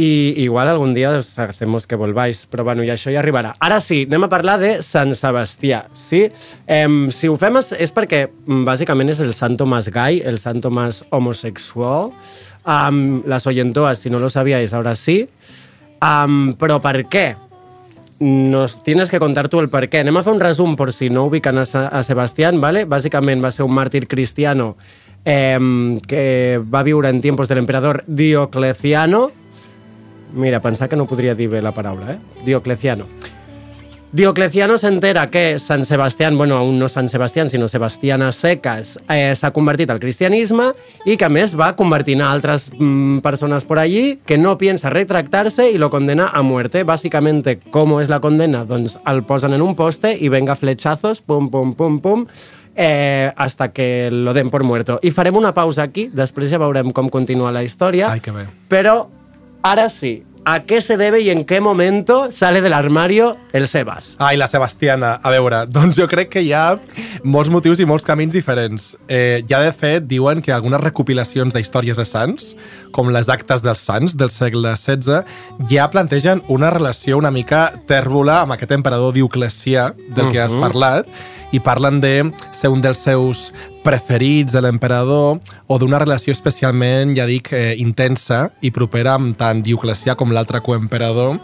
i 0.00 0.32
igual 0.44 0.68
algun 0.70 0.94
dia 0.94 1.10
os 1.18 1.32
hacemos 1.38 1.86
que 1.86 1.96
volváis, 1.98 2.46
però 2.48 2.64
bueno, 2.64 2.84
i 2.84 2.88
això 2.92 3.12
ja 3.12 3.18
arribarà. 3.20 3.54
Ara 3.60 3.80
sí, 3.84 4.04
anem 4.08 4.24
a 4.24 4.30
parlar 4.32 4.58
de 4.60 4.70
Sant 4.86 5.12
Sebastià, 5.18 5.82
sí? 5.94 6.22
Em, 6.66 7.10
si 7.12 7.28
ho 7.28 7.36
fem 7.36 7.58
és, 7.60 7.72
és 7.76 7.92
perquè 7.92 8.22
mm, 8.30 8.62
bàsicament 8.68 9.10
és 9.12 9.20
el 9.20 9.34
santo 9.34 9.66
más 9.66 9.90
gay, 9.92 10.22
el 10.24 10.38
santo 10.38 10.70
más 10.70 11.04
homosexual. 11.10 12.12
Um, 12.64 13.22
las 13.26 13.46
oyentoas, 13.46 13.98
si 13.98 14.10
no 14.10 14.18
lo 14.18 14.28
sabíais, 14.30 14.72
ahora 14.72 14.94
sí. 14.94 15.28
Um, 16.00 16.54
però 16.56 16.78
per 16.80 17.04
què? 17.10 17.34
Nos 18.20 18.84
tienes 18.84 19.10
que 19.10 19.18
contar 19.18 19.48
tú 19.48 19.60
el 19.60 19.70
per 19.72 19.86
què. 19.88 20.02
Anem 20.04 20.18
a 20.20 20.22
fer 20.22 20.34
un 20.34 20.42
resum 20.44 20.76
por 20.76 20.92
si 20.92 21.08
no 21.08 21.24
ubican 21.24 21.56
a, 21.56 21.64
a 21.64 22.02
Sebastián, 22.04 22.60
¿vale? 22.60 22.84
Básicamente 22.84 23.42
va 23.42 23.50
ser 23.50 23.64
un 23.64 23.72
mártir 23.72 24.08
cristiano 24.08 24.76
eh, 25.24 25.98
que 26.06 26.60
va 26.62 26.82
viure 26.82 27.08
en 27.08 27.22
tiempos 27.22 27.48
del 27.48 27.58
emperador 27.58 28.04
Diocleciano. 28.06 29.30
Mira, 30.34 30.60
pensar 30.60 30.88
que 30.88 30.96
no 30.96 31.06
podria 31.06 31.34
dir 31.34 31.48
bé 31.48 31.62
la 31.62 31.72
paraula, 31.72 32.12
eh? 32.12 32.18
Diocleciano. 32.44 33.06
Diocleciano 34.12 34.74
s'entera 34.74 35.28
que 35.30 35.60
Sant 35.62 35.84
Sebastián, 35.86 36.36
bueno, 36.36 36.56
aún 36.56 36.80
no 36.80 36.88
Sant 36.88 37.06
Sebastián, 37.08 37.48
sinó 37.48 37.68
Sebastián 37.68 38.22
a 38.26 38.32
seques, 38.32 38.98
eh, 39.06 39.36
s'ha 39.38 39.52
convertit 39.54 39.90
al 39.94 40.00
cristianisme 40.02 40.72
i 41.06 41.14
que 41.14 41.28
a 41.28 41.30
més 41.30 41.54
va 41.54 41.76
convertint 41.78 42.18
a 42.18 42.32
altres 42.34 42.72
mm, 42.74 43.20
persones 43.22 43.62
por 43.62 43.78
allí 43.78 44.18
que 44.26 44.36
no 44.36 44.56
piensa 44.58 44.90
retractarse 44.90 45.70
y 45.70 45.78
lo 45.78 45.90
condena 45.90 46.26
a 46.26 46.42
muerte. 46.42 46.82
Básicamente, 46.82 47.60
¿cómo 47.70 48.00
es 48.00 48.08
la 48.08 48.18
condena? 48.18 48.64
Doncs 48.64 48.98
el 49.06 49.22
posen 49.22 49.54
en 49.54 49.62
un 49.62 49.76
poste 49.78 50.16
i 50.18 50.28
venga 50.28 50.56
flechazos, 50.58 51.20
pum, 51.22 51.48
pum, 51.48 51.76
pum, 51.78 52.00
pum, 52.00 52.26
eh, 52.74 53.30
hasta 53.36 53.70
que 53.70 54.10
lo 54.10 54.34
den 54.34 54.50
por 54.50 54.64
muerto. 54.64 54.98
I 55.06 55.14
farem 55.14 55.38
una 55.38 55.54
pausa 55.54 55.86
aquí, 55.86 56.08
després 56.10 56.50
ja 56.50 56.58
veurem 56.58 56.90
com 56.90 57.14
continua 57.14 57.54
la 57.54 57.62
història. 57.62 58.10
Ai, 58.10 58.18
que 58.18 58.34
bé. 58.34 58.48
Pero 58.66 59.06
ahora 59.62 59.88
sí, 59.88 60.24
¿a 60.44 60.62
qué 60.64 60.80
se 60.80 60.96
debe 60.96 61.20
y 61.20 61.30
en 61.30 61.44
qué 61.44 61.60
momento 61.60 62.30
sale 62.32 62.60
del 62.60 62.72
armario 62.72 63.36
el 63.52 63.68
Sebas? 63.68 64.16
Ai, 64.18 64.36
la 64.36 64.46
Sebastiana. 64.46 65.14
A 65.22 65.30
veure, 65.30 65.64
doncs 65.68 65.98
jo 66.00 66.06
crec 66.08 66.30
que 66.32 66.42
hi 66.44 66.52
ha 66.52 66.78
molts 67.22 67.50
motius 67.52 67.80
i 67.80 67.88
molts 67.88 68.06
camins 68.06 68.34
diferents. 68.34 68.94
Eh, 69.08 69.42
ja 69.48 69.60
de 69.62 69.72
fet 69.72 70.06
diuen 70.10 70.42
que 70.42 70.52
algunes 70.52 70.80
recopilacions 70.80 71.54
d'històries 71.54 72.00
de 72.00 72.06
sants, 72.08 72.54
com 72.92 73.10
les 73.12 73.28
actes 73.28 73.62
dels 73.62 73.82
sants 73.82 74.16
del 74.18 74.32
segle 74.34 74.74
XVI, 74.76 75.22
ja 75.70 75.90
plantegen 75.90 76.42
una 76.48 76.70
relació 76.70 77.18
una 77.18 77.30
mica 77.30 77.68
tèrbola 77.86 78.40
amb 78.44 78.56
aquest 78.56 78.72
emperador 78.76 79.14
Dioclecià 79.14 79.90
del 80.16 80.30
que 80.32 80.40
has 80.40 80.56
parlat, 80.56 81.08
i 81.52 81.60
parlen 81.60 82.00
de 82.00 82.32
ser 82.52 82.70
un 82.70 82.82
dels 82.82 82.98
seus 82.98 83.50
preferits 83.84 84.52
de 84.52 84.60
l'emperador 84.60 85.38
o 85.66 85.78
d'una 85.80 86.00
relació 86.02 86.34
especialment, 86.36 87.14
ja 87.16 87.26
dic, 87.26 87.52
eh, 87.52 87.74
intensa 87.80 88.50
i 88.60 88.70
propera 88.70 89.14
amb 89.16 89.36
tant 89.38 89.62
Dioclecià 89.64 90.16
com 90.16 90.32
l'altre 90.32 90.60
coemperador 90.60 91.38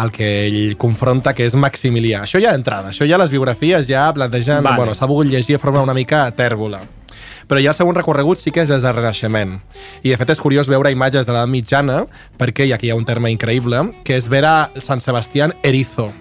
el 0.00 0.12
que 0.14 0.30
ell 0.46 0.76
confronta, 0.80 1.34
que 1.34 1.44
és 1.44 1.56
Maximilià. 1.58 2.22
Això 2.24 2.40
ja 2.40 2.54
d'entrada, 2.54 2.94
això 2.94 3.08
ja 3.08 3.18
les 3.20 3.34
biografies 3.34 3.88
ja 3.88 4.08
plantegen... 4.14 4.64
Vale. 4.64 4.76
Bueno, 4.80 4.94
s'ha 4.94 5.08
volgut 5.10 5.32
llegir 5.32 5.58
de 5.58 5.62
forma 5.62 5.82
una 5.82 5.94
mica 5.94 6.24
tèrbola. 6.36 6.80
Però 7.50 7.58
ja 7.58 7.72
el 7.72 7.74
segon 7.74 7.96
recorregut 7.98 8.38
sí 8.38 8.52
que 8.54 8.62
és 8.62 8.70
des 8.70 8.84
del 8.84 8.94
Renaixement. 8.94 9.58
I 10.06 10.12
de 10.12 10.20
fet 10.20 10.30
és 10.36 10.40
curiós 10.40 10.70
veure 10.70 10.92
imatges 10.94 11.26
de 11.26 11.34
l'edat 11.34 11.50
mitjana, 11.50 12.04
perquè, 12.38 12.68
i 12.70 12.72
aquí 12.76 12.86
hi 12.88 12.94
ha 12.94 12.98
un 12.98 13.08
terme 13.08 13.34
increïble, 13.34 13.88
que 14.06 14.14
és 14.14 14.30
ver 14.30 14.44
a 14.46 14.56
Sant 14.78 15.02
Sebastián 15.02 15.58
erizo. 15.66 16.12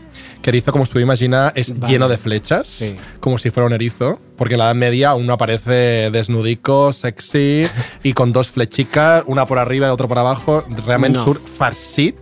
Que 0.41 0.51
erizo, 0.51 0.71
como 0.71 0.83
os 0.83 0.89
podéis 0.89 1.03
imaginar, 1.03 1.51
es 1.55 1.77
lleno 1.81 2.07
de 2.07 2.17
flechas, 2.17 2.67
Sí. 2.69 2.95
como 3.19 3.37
si 3.37 3.51
fuera 3.51 3.67
un 3.67 3.73
erizo, 3.73 4.19
porque 4.37 4.53
en 4.53 4.59
la 4.59 4.65
Edad 4.67 4.75
Media 4.75 5.13
uno 5.13 5.33
aparece 5.33 6.09
desnudico, 6.11 6.93
sexy, 6.93 7.67
y 8.03 8.13
con 8.13 8.31
dos 8.31 8.51
flechicas, 8.51 9.23
una 9.27 9.45
por 9.45 9.59
arriba 9.59 9.87
y 9.87 9.89
otra 9.89 10.07
por 10.07 10.17
abajo, 10.17 10.63
realmente 10.85 11.19
No. 11.19 11.25
surt 11.25 11.45
farcit 11.45 12.15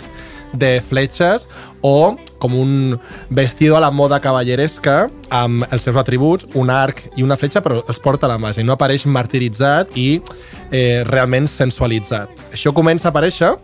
de 0.53 0.81
fletxes 0.81 1.47
o 1.81 2.17
com 2.39 2.53
un 2.55 2.99
vestido 3.29 3.75
a 3.77 3.81
la 3.81 3.91
moda 3.91 4.19
cavalleresca 4.21 5.09
amb 5.29 5.65
els 5.71 5.83
seus 5.83 5.95
atributs, 5.97 6.47
un 6.53 6.69
arc 6.69 7.01
i 7.17 7.23
una 7.23 7.35
fletxa, 7.37 7.61
però 7.61 7.83
els 7.87 7.99
porta 7.99 8.25
a 8.25 8.29
la 8.29 8.37
mà, 8.37 8.53
i 8.57 8.63
no 8.63 8.73
apareix 8.73 9.05
martiritzat 9.05 9.93
i 9.97 10.21
eh, 10.71 11.03
realment 11.05 11.47
sensualitzat. 11.47 12.29
Això 12.53 12.73
comença 12.73 13.09
a 13.09 13.11
aparèixer 13.11 13.55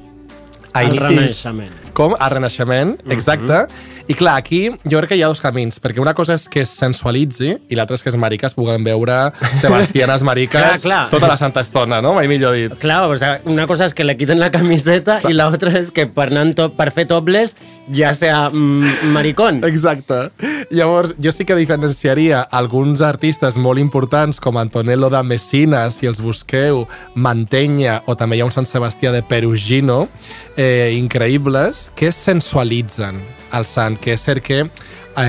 a 0.74 0.84
inicis... 0.84 1.08
Renaixement. 1.08 1.72
Com? 1.94 2.16
Al 2.20 2.32
Renaixement, 2.32 2.96
exacte. 3.10 3.68
I 4.08 4.14
clar, 4.20 4.36
aquí 4.38 4.66
jo 4.84 5.00
crec 5.00 5.14
que 5.14 5.16
hi 5.16 5.22
ha 5.24 5.30
dos 5.32 5.40
camins, 5.40 5.80
perquè 5.80 6.02
una 6.04 6.14
cosa 6.14 6.36
és 6.36 6.50
que 6.52 6.66
es 6.66 6.72
sensualitzi 6.76 7.54
i 7.72 7.78
l'altra 7.80 7.96
és 7.96 8.04
que 8.04 8.12
els 8.12 8.18
mariques 8.20 8.56
puguen 8.58 8.84
veure 8.84 9.32
sebastianes 9.62 10.26
mariques 10.28 10.60
Clar, 10.60 10.80
clar. 10.84 11.04
tota 11.14 11.30
la 11.32 11.38
santa 11.40 11.64
estona, 11.64 12.02
no? 12.04 12.14
Mai 12.18 12.28
millor 12.28 12.58
dit. 12.58 12.76
Claro, 12.82 13.10
o 13.14 13.18
sea, 13.18 13.40
una 13.46 13.66
cosa 13.68 13.86
es 13.86 13.94
que 13.94 14.04
le 14.04 14.18
quiten 14.18 14.40
la 14.40 14.52
camiseta 14.52 15.20
y 15.28 15.34
la 15.34 15.48
otra 15.48 15.78
es 15.80 15.92
que 15.92 16.08
per, 16.08 16.30
anar 16.34 16.54
top, 16.54 16.76
per 16.76 16.92
fer 16.92 17.06
topless 17.08 17.56
ya 17.88 18.14
sea 18.14 18.50
mm, 18.50 19.12
maricón. 19.12 19.64
Exacte. 19.64 20.32
Llavors, 20.70 21.16
jo 21.22 21.32
sí 21.32 21.46
que 21.46 21.56
diferenciaria 21.56 22.42
alguns 22.42 23.02
artistes 23.02 23.58
molt 23.58 23.80
importants 23.80 24.40
com 24.40 24.58
Antonello 24.58 25.10
da 25.10 25.24
Messina, 25.24 25.90
si 25.92 26.08
els 26.08 26.22
busqueu, 26.24 26.88
Mantenya, 27.16 28.02
o 28.08 28.16
també 28.16 28.38
hi 28.38 28.44
ha 28.44 28.50
un 28.50 28.56
Sant 28.56 28.68
Sebastià 28.70 29.12
de 29.14 29.24
Perugino, 29.24 30.08
eh, 30.56 30.96
increïbles, 30.98 31.92
que 31.96 32.12
sensualitzen 32.12 33.22
el 33.54 33.66
sant, 33.70 34.00
que 34.00 34.16
és 34.16 34.24
cert 34.24 34.44
que 34.44 34.64
eh, 34.64 34.70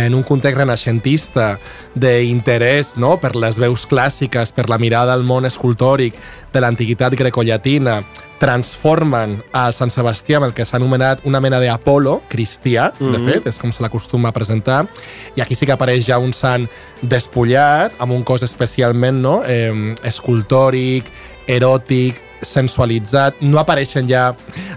en 0.06 0.14
un 0.14 0.22
context 0.22 0.58
renaixentista 0.58 1.58
d'interès 1.94 2.94
no? 2.96 3.16
per 3.20 3.34
les 3.36 3.58
veus 3.60 3.86
clàssiques, 3.90 4.54
per 4.54 4.68
la 4.70 4.78
mirada 4.78 5.12
al 5.12 5.26
món 5.26 5.44
escultòric 5.44 6.16
de 6.54 6.62
l'antiguitat 6.62 7.16
grecollatina, 7.18 8.00
transformen 8.44 9.38
el 9.57 9.72
Sant 9.72 9.92
Sebastià 9.92 10.37
amb 10.37 10.50
el 10.50 10.54
que 10.57 10.66
s'ha 10.68 10.76
anomenat 10.76 11.22
una 11.24 11.40
mena 11.40 11.61
d'Apolo 11.62 12.18
cristià, 12.28 12.90
de 13.00 13.20
fet, 13.22 13.46
és 13.48 13.61
com 13.61 13.72
se 13.72 13.80
l'acostuma 13.80 14.28
a 14.28 14.37
presentar, 14.37 14.83
i 15.33 15.40
aquí 15.40 15.57
sí 15.57 15.64
que 15.64 15.72
apareix 15.72 16.04
ja 16.11 16.20
un 16.20 16.35
sant 16.37 16.68
despullat, 17.00 17.96
amb 18.04 18.12
un 18.12 18.24
cos 18.26 18.44
especialment 18.44 19.22
no? 19.24 19.38
eh, 19.48 19.94
escultòric, 20.04 21.09
eròtic, 21.48 22.20
sensualitzat, 22.44 23.40
no 23.40 23.59
apareixen 23.61 24.09
ja 24.09 24.26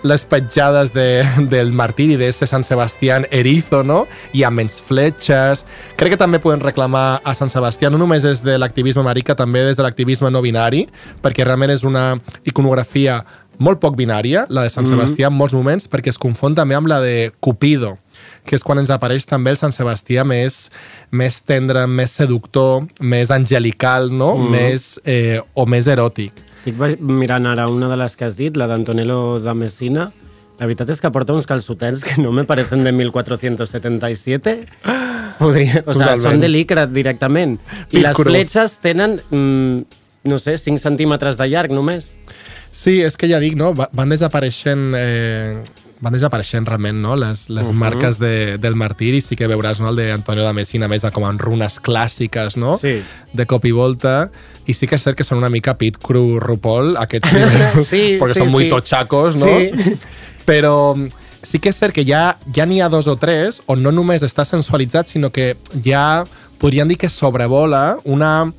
les 0.07 0.23
petjades 0.25 0.93
de, 0.95 1.23
del 1.51 1.73
martiri 1.75 2.17
d'este 2.19 2.47
Sant 2.49 2.63
Sebastián 2.63 3.27
erizo, 3.31 3.83
no? 3.83 4.05
I 4.33 4.45
amb 4.47 4.61
menys 4.61 4.79
fletxes. 4.83 5.65
Crec 5.99 6.15
que 6.15 6.21
també 6.21 6.39
podem 6.43 6.63
reclamar 6.63 7.19
a 7.23 7.35
Sant 7.37 7.51
Sebastià, 7.53 7.91
no 7.91 7.99
només 8.01 8.25
des 8.25 8.43
de 8.45 8.57
l'activisme 8.57 9.03
marica, 9.05 9.35
també 9.35 9.65
des 9.67 9.77
de 9.77 9.85
l'activisme 9.85 10.31
no 10.31 10.41
binari, 10.45 10.85
perquè 11.23 11.45
realment 11.45 11.75
és 11.75 11.85
una 11.87 12.13
iconografia 12.47 13.21
molt 13.59 13.79
poc 13.79 13.95
binària, 13.97 14.45
la 14.49 14.63
de 14.63 14.69
Sant 14.69 14.85
Sebastià 14.89 15.27
en 15.27 15.33
molts 15.33 15.53
moments, 15.57 15.87
perquè 15.89 16.09
es 16.13 16.17
confon 16.21 16.55
també 16.55 16.75
amb 16.75 16.87
la 16.87 16.99
de 17.01 17.31
Cupido, 17.39 17.97
que 18.45 18.55
és 18.55 18.63
quan 18.63 18.79
ens 18.79 18.89
apareix 18.93 19.25
també 19.25 19.51
el 19.51 19.57
Sant 19.57 19.73
Sebastià 19.75 20.23
més, 20.25 20.69
més 21.11 21.41
tendre, 21.41 21.87
més 21.87 22.11
seductor, 22.11 22.85
més 22.99 23.31
angelical, 23.31 24.11
no? 24.11 24.35
Més, 24.37 24.99
eh, 25.05 25.39
o 25.53 25.65
més 25.65 25.87
eròtic. 25.87 26.31
Estic 26.57 26.99
mirant 26.99 27.45
ara 27.47 27.67
una 27.69 27.87
de 27.89 27.97
les 27.97 28.15
que 28.15 28.25
has 28.25 28.35
dit, 28.35 28.55
la 28.57 28.67
d'Antonello 28.67 29.39
da 29.39 29.53
Messina. 29.53 30.11
La 30.59 30.65
veritat 30.65 30.89
és 30.89 30.99
que 31.01 31.11
porta 31.13 31.33
uns 31.33 31.45
calçotets 31.45 32.03
que 32.03 32.21
no 32.21 32.31
me 32.31 32.43
parecen 32.43 32.83
de 32.83 32.91
1477. 32.91 34.67
Podria, 35.37 35.83
o 35.85 35.93
Totalment. 35.93 36.23
són 36.23 36.39
de 36.41 36.49
licra 36.49 36.87
directament. 36.89 37.59
I 37.91 38.01
les 38.01 38.15
Pilcro. 38.15 38.31
fletxes 38.31 38.79
tenen, 38.81 39.19
mm, 39.29 39.81
no 40.23 40.39
sé, 40.39 40.57
5 40.57 40.81
centímetres 40.81 41.37
de 41.37 41.47
llarg 41.47 41.71
només. 41.71 42.13
Sí, 42.77 42.99
és 43.01 43.17
que 43.17 43.29
ja 43.29 43.41
dic, 43.41 43.57
no? 43.57 43.73
Va- 43.77 43.89
van 43.97 44.13
desapareixent... 44.13 44.93
Eh, 44.97 45.85
van 45.97 46.13
desapareixent 46.13 46.67
realment 46.69 46.99
no? 47.01 47.15
les, 47.17 47.47
les 47.49 47.67
uh 47.67 47.71
-huh. 47.71 47.73
marques 47.73 48.19
de, 48.19 48.57
del 48.61 48.75
martiri 48.75 49.21
sí 49.21 49.35
que 49.35 49.47
veuràs 49.49 49.79
no? 49.79 49.89
el 49.89 49.95
d'Antonio 49.95 50.45
de 50.45 50.53
Messina 50.53 50.87
més 50.87 51.01
com 51.11 51.23
en 51.25 51.39
runes 51.39 51.81
clàssiques 51.81 52.55
no? 52.55 52.77
Sí. 52.77 53.01
de 53.33 53.45
cop 53.45 53.65
i 53.65 53.71
volta 53.71 54.29
i 54.67 54.73
sí 54.73 54.85
que 54.85 54.95
és 54.95 55.01
cert 55.01 55.17
que 55.17 55.23
són 55.23 55.39
una 55.39 55.49
mica 55.49 55.73
Pit 55.73 55.97
Cru 55.97 56.39
RuPaul 56.39 56.97
aquests 56.97 57.29
Sí, 57.91 58.19
perquè 58.19 58.33
sí, 58.33 58.39
són 58.39 58.51
muy 58.51 58.65
sí. 58.65 58.69
tochacos 58.69 59.35
no? 59.35 59.47
Sí. 59.47 59.97
però 60.45 60.95
sí 61.41 61.59
que 61.59 61.69
és 61.69 61.79
cert 61.79 61.93
que 61.95 62.05
ja 62.05 62.37
ja 62.55 62.65
n'hi 62.65 62.81
ha 62.81 62.89
dos 62.89 63.07
o 63.07 63.15
tres 63.15 63.61
on 63.65 63.81
no 63.81 63.91
només 63.91 64.21
està 64.21 64.45
sensualitzat 64.45 65.07
sinó 65.07 65.31
que 65.31 65.55
ja 65.83 66.25
podríem 66.59 66.87
dir 66.87 66.97
que 66.97 67.09
sobrevola 67.09 67.97
una 68.03 68.51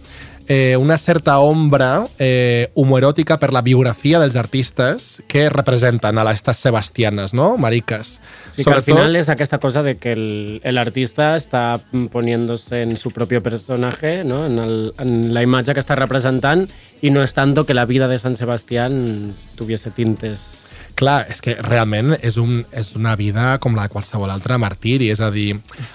eh, 0.48 0.76
una 0.76 0.96
certa 0.96 1.38
ombra 1.38 2.06
eh, 2.18 2.70
homoeròtica 2.74 3.36
per 3.38 3.52
la 3.52 3.60
biografia 3.62 4.18
dels 4.18 4.36
artistes 4.36 5.22
que 5.28 5.48
representen 5.52 6.18
a 6.18 6.24
aquestes 6.24 6.64
sebastianes, 6.64 7.34
no? 7.36 7.56
Mariques. 7.58 8.18
Sí, 8.56 8.64
que 8.64 8.72
al 8.72 8.82
final 8.82 9.14
es 9.16 9.28
aquesta 9.28 9.58
cosa 9.58 9.82
de 9.82 9.98
que 9.98 10.12
el, 10.12 10.60
el 10.64 10.78
artista 10.78 11.36
está 11.36 11.80
poniéndose 12.10 12.82
en 12.82 12.96
su 12.96 13.12
propio 13.12 13.42
personaje, 13.42 14.24
¿no? 14.24 14.46
en, 14.46 14.58
el, 14.58 14.94
en 14.98 15.34
la 15.34 15.42
imatge 15.42 15.76
que 15.76 15.84
està 15.84 15.98
representant 15.98 16.66
i 17.04 17.12
no 17.12 17.22
és 17.22 17.36
tanto 17.36 17.66
que 17.66 17.76
la 17.76 17.84
vida 17.84 18.08
de 18.08 18.18
San 18.18 18.34
Sebastián 18.34 19.34
tuviese 19.54 19.92
tintes 19.92 20.67
Clar, 20.98 21.20
és 21.30 21.38
que 21.44 21.54
realment 21.62 22.16
és, 22.26 22.34
un, 22.42 22.64
és 22.74 22.88
una 22.98 23.12
vida 23.14 23.52
com 23.62 23.76
la 23.78 23.84
de 23.86 23.92
qualsevol 23.92 24.30
altre 24.34 24.56
martiri, 24.58 25.12
és 25.14 25.20
a 25.22 25.28
dir, 25.30 25.52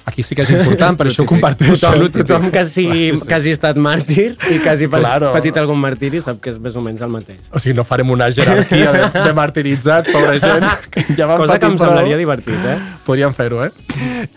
aquí 0.07 0.23
sí 0.23 0.35
que 0.37 0.45
és 0.45 0.51
important, 0.55 0.95
per 0.95 1.07
això 1.09 1.25
ho 1.25 1.27
comparteixo. 1.27 1.75
Tothom, 1.91 2.07
tothom 2.23 2.45
que, 2.53 2.61
hagi, 2.63 2.85
que 3.27 3.35
hagi 3.35 3.51
estat 3.51 3.75
màrtir 3.83 4.29
i 4.49 4.59
que 4.63 4.69
hagi 4.71 4.87
Claro. 4.93 5.33
patit 5.35 5.57
algun 5.59 5.79
martiri 5.81 6.21
sap 6.23 6.37
que 6.39 6.53
és 6.53 6.59
més 6.63 6.75
o 6.79 6.81
menys 6.85 7.01
el 7.03 7.09
mateix. 7.11 7.41
O 7.51 7.59
sigui, 7.59 7.73
no 7.75 7.83
farem 7.83 8.09
una 8.13 8.29
jerarquia 8.31 8.91
de, 8.95 9.01
de 9.25 9.33
martiritzats, 9.35 10.11
pobra 10.13 10.37
gent. 10.39 10.63
que 10.93 11.03
Ja 11.17 11.27
van 11.27 11.37
Cosa 11.41 11.57
que 11.57 11.59
patir 11.59 11.71
em 11.73 11.77
prou. 11.77 11.89
semblaria 11.89 12.17
divertit, 12.21 12.63
eh? 12.71 12.77
Podríem 13.03 13.33
fer-ho, 13.35 13.59
eh? 13.65 13.71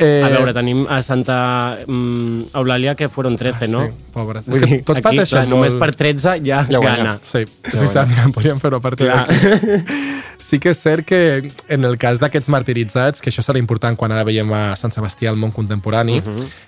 eh? 0.02 0.24
A 0.26 0.32
veure, 0.34 0.52
tenim 0.56 0.82
a 0.90 0.98
Santa 1.06 1.38
mm, 1.86 2.50
Eulàlia 2.58 2.96
que 2.98 3.06
fueron 3.08 3.36
13, 3.38 3.68
no? 3.70 3.84
Ah, 3.86 3.92
Sí, 3.94 4.10
pobres. 4.16 4.46
Vull 4.48 4.56
és 4.58 4.64
que 4.64 4.70
dir, 4.72 4.80
tots 4.82 4.98
aquí, 4.98 5.06
pateixen 5.06 5.36
clar, 5.38 5.46
només 5.52 5.76
molt. 5.76 5.84
per 5.84 5.94
13 5.94 6.38
ja, 6.42 6.64
Ja 6.72 6.80
gana. 6.82 7.18
Sí, 7.22 7.44
és 7.46 7.78
veritat, 7.78 8.10
podríem 8.34 8.58
fer-ho 8.64 8.80
a 8.80 8.84
partir 8.90 9.12
d'aquí. 9.12 10.14
Sí 10.38 10.58
que 10.60 10.72
és 10.74 10.80
cert 10.82 11.06
que 11.08 11.50
en 11.72 11.84
el 11.88 11.96
cas 11.98 12.20
d'aquests 12.20 12.50
martiritzats, 12.52 13.22
que 13.22 13.30
això 13.32 13.44
serà 13.44 13.60
important 13.62 13.96
quan 13.96 14.12
ara 14.12 14.26
veiem 14.26 14.52
a 14.52 14.76
Sant 14.76 14.92
Sebastià 14.94 15.32
al 15.32 15.40
món 15.40 15.54
contemporani, 15.54 16.20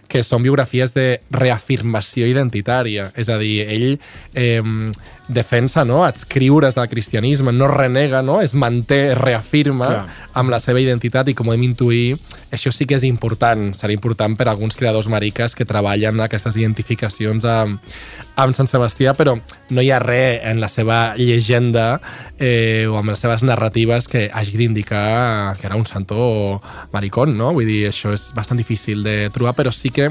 que 0.08 0.24
són 0.24 0.42
biografies 0.42 0.94
de 0.96 1.20
reafirmació 1.30 2.28
identitària. 2.30 3.10
És 3.16 3.28
a 3.28 3.38
dir, 3.40 3.60
ell 3.68 3.98
eh, 4.34 4.62
defensa 5.28 5.84
no, 5.84 6.02
adscriure's 6.04 6.78
al 6.78 6.88
cristianisme, 6.88 7.52
no 7.52 7.68
renega, 7.68 8.22
no, 8.22 8.40
es 8.40 8.54
manté, 8.54 9.12
es 9.12 9.18
reafirma 9.18 9.88
Clar. 9.88 10.06
amb 10.40 10.50
la 10.50 10.60
seva 10.60 10.80
identitat 10.80 11.28
i 11.28 11.34
com 11.36 11.52
hem 11.52 11.66
intuir, 11.68 12.16
això 12.50 12.72
sí 12.72 12.86
que 12.88 12.96
és 12.96 13.04
important, 13.04 13.68
serà 13.76 13.92
important 13.92 14.34
per 14.38 14.48
a 14.48 14.54
alguns 14.54 14.78
creadors 14.80 15.08
mariques 15.12 15.54
que 15.54 15.68
treballen 15.68 16.20
aquestes 16.24 16.56
identificacions 16.56 17.44
amb, 17.44 17.76
amb 18.40 18.56
Sant 18.56 18.70
Sebastià, 18.70 19.12
però 19.18 19.36
no 19.36 19.84
hi 19.84 19.90
ha 19.92 20.00
res 20.00 20.40
en 20.48 20.62
la 20.62 20.70
seva 20.72 21.14
llegenda 21.18 22.00
eh, 22.38 22.86
o 22.88 22.96
amb 22.96 23.12
les 23.12 23.20
seves 23.20 23.44
narratives 23.44 24.08
que 24.08 24.30
hagi 24.32 24.56
d'indicar 24.56 25.58
que 25.60 25.66
era 25.68 25.76
un 25.76 25.84
santo 25.86 26.62
maricón, 26.92 27.36
no? 27.36 27.52
Vull 27.52 27.68
dir, 27.68 27.82
això 27.90 28.14
és 28.16 28.30
bastant 28.36 28.58
difícil 28.58 29.04
de 29.04 29.28
trobar, 29.34 29.52
però 29.58 29.74
sí 29.74 29.92
que 29.92 30.08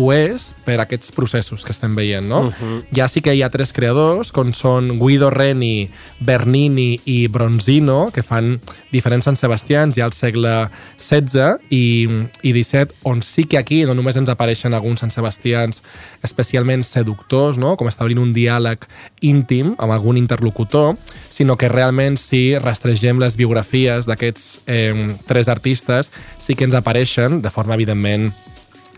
ho 0.00 0.10
és 0.14 0.52
per 0.64 0.78
aquests 0.80 1.12
processos 1.14 1.66
que 1.66 1.74
estem 1.74 1.92
veient, 1.98 2.24
no? 2.26 2.48
Ja 2.96 3.10
sí 3.12 3.20
que 3.20 3.34
hi 3.34 3.44
ha 3.44 3.52
tres 3.52 3.74
creadors, 3.76 4.32
com 4.32 4.53
són 4.56 4.94
Guido 5.00 5.30
Reni, 5.30 5.88
Bernini 6.24 7.00
i 7.10 7.26
Bronzino, 7.28 8.10
que 8.14 8.24
fan 8.24 8.54
diferents 8.92 9.26
Sant 9.28 9.38
Sebastians 9.38 9.98
ja 9.98 10.06
al 10.06 10.14
segle 10.16 10.52
XVI 10.98 11.58
i, 11.74 12.06
i 12.42 12.54
XVII, 12.54 12.94
on 13.10 13.22
sí 13.26 13.44
que 13.50 13.58
aquí 13.58 13.82
no 13.84 13.96
només 13.96 14.18
ens 14.20 14.32
apareixen 14.32 14.74
alguns 14.74 15.04
Sant 15.04 15.12
Sebastians 15.14 15.82
especialment 16.24 16.86
seductors, 16.86 17.58
no? 17.58 17.74
com 17.76 17.90
establint 17.90 18.22
un 18.22 18.32
diàleg 18.36 18.86
íntim 19.26 19.74
amb 19.78 19.94
algun 19.94 20.18
interlocutor, 20.20 20.94
sinó 21.30 21.58
que 21.58 21.70
realment 21.72 22.18
si 22.20 22.56
rastregem 22.62 23.20
les 23.22 23.36
biografies 23.40 24.08
d'aquests 24.08 24.50
eh, 24.66 25.14
tres 25.26 25.50
artistes, 25.52 26.10
sí 26.38 26.54
que 26.54 26.68
ens 26.68 26.78
apareixen, 26.78 27.42
de 27.42 27.50
forma 27.50 27.74
evidentment 27.74 28.30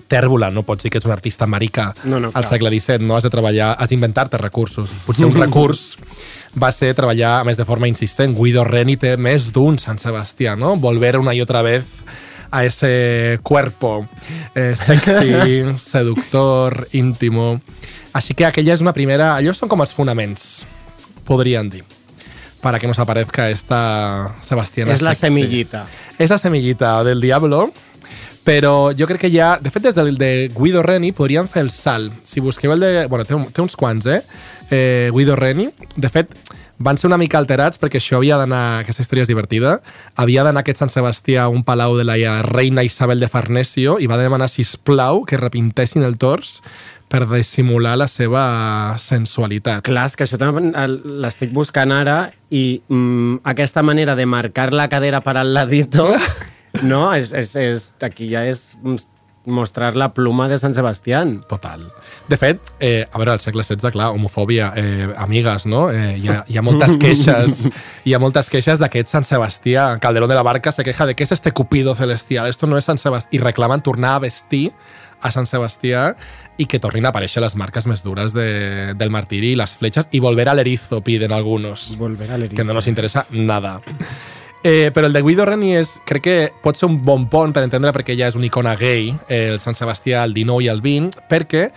tèrbola, 0.09 0.51
no 0.55 0.63
pots 0.63 0.85
dir 0.87 0.91
que 0.93 0.99
ets 1.01 1.07
un 1.09 1.13
artista 1.13 1.47
marica 1.47 1.89
No, 2.05 2.21
no, 2.21 2.31
al 2.35 2.45
segle 2.47 2.71
XVII, 2.71 3.05
no? 3.07 3.17
Has 3.17 3.25
de 3.27 3.31
treballar, 3.31 3.73
has 3.79 3.91
d'inventar-te 3.91 4.39
recursos. 4.39 4.91
Potser 5.07 5.27
un 5.27 5.35
recurs 5.35 5.97
va 6.57 6.71
ser 6.73 6.95
treballar, 6.97 7.41
a 7.41 7.45
més 7.45 7.59
de 7.59 7.67
forma 7.69 7.89
insistent, 7.89 8.35
Guido 8.37 8.65
Reni 8.65 8.97
té 8.97 9.17
més 9.17 9.51
d'un 9.53 9.79
Sant 9.83 9.99
Sebastià, 10.01 10.55
no? 10.57 10.77
Volver 10.77 11.19
una 11.19 11.35
y 11.35 11.41
otra 11.43 11.63
vez 11.63 11.85
a 12.51 12.65
ese 12.65 13.41
cuerpo 13.43 14.07
eh, 14.55 14.75
sexy, 14.77 15.65
seductor, 15.79 16.87
íntimo. 16.93 17.61
Així 18.15 18.33
que 18.35 18.47
aquella 18.47 18.73
és 18.73 18.81
una 18.81 18.95
primera... 18.97 19.35
Allò 19.37 19.53
són 19.53 19.69
com 19.69 19.83
els 19.85 19.93
fonaments, 19.93 20.65
podrían 21.27 21.69
dir, 21.69 21.83
para 22.63 22.79
que 22.79 22.87
nos 22.89 22.99
aparezca 23.03 23.51
esta 23.51 24.37
Sebastiana 24.41 24.95
És 24.95 25.03
la 25.03 25.13
sexy. 25.15 25.27
semillita. 25.35 25.85
És 26.19 26.31
la 26.31 26.39
semillita 26.39 27.03
del 27.05 27.21
diablo, 27.21 27.67
però 28.47 28.93
jo 28.95 29.09
crec 29.11 29.25
que 29.27 29.33
ja... 29.35 29.57
De 29.59 29.73
fet, 29.75 29.83
des 29.89 29.97
del 29.99 30.15
de 30.21 30.49
Guido 30.55 30.85
Reni 30.87 31.11
podríem 31.13 31.49
fer 31.51 31.65
el 31.67 31.73
salt. 31.75 32.15
Si 32.23 32.39
busqueu 32.41 32.77
el 32.77 32.85
de... 32.85 32.93
Bueno, 33.11 33.27
té, 33.27 33.35
un- 33.35 33.49
té 33.51 33.65
uns 33.65 33.75
quants, 33.77 34.07
eh? 34.07 34.21
eh? 34.71 35.11
Guido 35.13 35.35
Reni. 35.35 35.67
De 35.97 36.09
fet, 36.15 36.31
van 36.79 36.99
ser 37.01 37.09
una 37.11 37.19
mica 37.19 37.41
alterats 37.43 37.81
perquè 37.83 37.99
això 37.99 38.21
havia 38.21 38.39
d'anar... 38.39 38.85
Aquesta 38.85 39.03
història 39.03 39.27
és 39.27 39.33
divertida. 39.33 39.81
Havia 40.15 40.47
d'anar 40.47 40.63
aquest 40.63 40.79
Sant 40.85 40.95
Sebastià 40.95 41.49
a 41.49 41.51
un 41.51 41.65
palau 41.67 41.99
de 41.99 42.07
la 42.07 42.17
reina 42.47 42.87
Isabel 42.87 43.19
de 43.19 43.29
Farnesio 43.33 43.99
i 43.99 44.07
va 44.07 44.21
demanar, 44.23 44.47
sisplau, 44.53 45.25
que 45.27 45.43
repintessin 45.43 46.07
el 46.07 46.15
tors 46.15 46.61
per 47.11 47.25
dissimular 47.31 47.97
la 47.99 48.09
seva 48.11 48.47
sensualitat. 48.99 49.85
Clar, 49.87 50.09
que 50.15 50.27
això 50.27 50.39
també 50.39 50.63
l'estic 51.23 51.53
buscant 51.55 51.93
ara 51.95 52.33
i 52.51 52.81
mm, 52.89 53.43
aquesta 53.47 53.83
manera 53.87 54.17
de 54.19 54.27
marcar 54.27 54.73
la 54.75 54.89
cadera 54.91 55.21
per 55.23 55.37
al 55.39 55.55
ladito, 55.55 56.07
no? 56.83 57.15
És, 57.15 57.33
és, 57.33 57.55
és, 57.57 57.93
aquí 58.05 58.29
ja 58.33 58.45
és 58.47 58.75
mostrar 59.47 59.95
la 59.97 60.11
pluma 60.13 60.49
de 60.51 60.59
Sant 60.59 60.75
Sebastián. 60.75 61.45
Total. 61.49 61.87
De 62.29 62.37
fet, 62.37 62.61
eh, 62.81 63.07
a 63.07 63.19
veure, 63.19 63.37
al 63.37 63.41
segle 63.41 63.63
XVI, 63.63 63.93
clar, 63.95 64.11
homofòbia, 64.11 64.73
eh, 64.77 65.09
amigues, 65.17 65.67
no? 65.67 65.87
Eh, 65.91 66.19
hi, 66.19 66.29
ha, 66.29 66.41
hi 66.49 66.59
ha 66.59 66.65
moltes 66.67 66.97
queixes 67.03 67.69
hi 68.05 68.15
ha 68.15 68.19
moltes 68.19 68.51
queixes 68.51 68.83
d'aquest 68.83 69.09
Sant 69.15 69.25
Sebastià. 69.25 69.89
Calderón 70.03 70.29
de 70.29 70.35
la 70.35 70.43
Barca 70.43 70.73
se 70.73 70.85
queja 70.85 71.07
de 71.07 71.15
que 71.15 71.25
és 71.25 71.33
este 71.33 71.53
cupido 71.53 71.95
celestial, 71.95 72.51
esto 72.51 72.67
no 72.67 72.77
és 72.77 72.85
Sant 72.85 72.99
Sebastià. 72.99 73.39
I 73.39 73.45
reclamen 73.47 73.87
tornar 73.87 74.17
a 74.17 74.25
vestir 74.27 74.73
a 75.23 75.31
Sant 75.33 75.47
Sebastià 75.49 76.11
i 76.59 76.67
que 76.67 76.81
tornin 76.83 77.07
a 77.07 77.13
aparèixer 77.13 77.41
les 77.45 77.57
marques 77.57 77.87
més 77.87 78.03
dures 78.05 78.35
de, 78.35 78.95
del 78.99 79.13
martiri 79.15 79.53
i 79.55 79.59
les 79.59 79.77
fletxes 79.79 80.11
i 80.13 80.21
volver 80.21 80.49
al 80.51 80.61
erizo, 80.63 81.03
piden 81.05 81.33
algunos. 81.33 81.95
Volver 82.01 82.31
a 82.31 82.39
l'erizo. 82.39 82.57
que 82.57 82.65
no 82.65 82.75
nos 82.75 82.89
interesa 82.89 83.27
nada. 83.31 83.81
Eh, 84.67 84.91
però 84.91 85.07
el 85.07 85.13
de 85.13 85.21
Guido 85.23 85.45
Reni 85.47 85.77
és, 85.79 85.93
crec 86.09 86.25
que 86.25 86.33
pot 86.59 86.75
ser 86.75 86.89
un 86.89 86.97
bon 87.07 87.29
pont 87.31 87.53
per 87.55 87.63
entendre 87.63 87.93
perquè 87.95 88.17
ja 88.19 88.27
és 88.27 88.35
una 88.35 88.49
icona 88.49 88.73
gay, 88.75 89.13
eh, 89.29 89.45
el 89.53 89.61
Sant 89.63 89.79
Sebastià 89.79 90.25
al 90.27 90.35
19 90.35 90.65
i 90.65 90.71
al 90.73 90.81
20, 90.83 91.21
perquè 91.31 91.69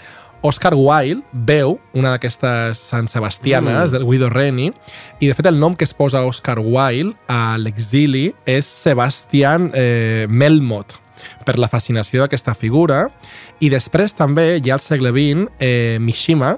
Oscar 0.42 0.74
Wilde 0.74 1.22
veu 1.32 1.76
una 1.94 2.16
d'aquestes 2.16 2.82
Sant 2.82 3.06
Sebastianes 3.12 3.92
mm. 3.92 3.94
del 3.94 4.08
Guido 4.08 4.32
Reni 4.34 4.72
i 5.20 5.30
de 5.30 5.36
fet 5.38 5.52
el 5.52 5.60
nom 5.62 5.76
que 5.78 5.86
es 5.86 5.94
posa 5.94 6.24
Oscar 6.26 6.58
Wilde 6.64 7.14
a 7.30 7.60
l'exili 7.62 8.32
és 8.50 8.66
Sebastián 8.66 9.70
eh, 9.78 10.26
Melmoth 10.26 10.98
per 11.46 11.60
la 11.62 11.70
fascinació 11.70 12.24
d'aquesta 12.24 12.58
figura 12.58 13.04
i 13.62 13.70
després 13.70 14.18
també, 14.18 14.56
ja 14.66 14.80
al 14.80 14.82
segle 14.82 15.14
XX, 15.14 15.46
eh, 15.62 15.98
Mishima, 16.02 16.56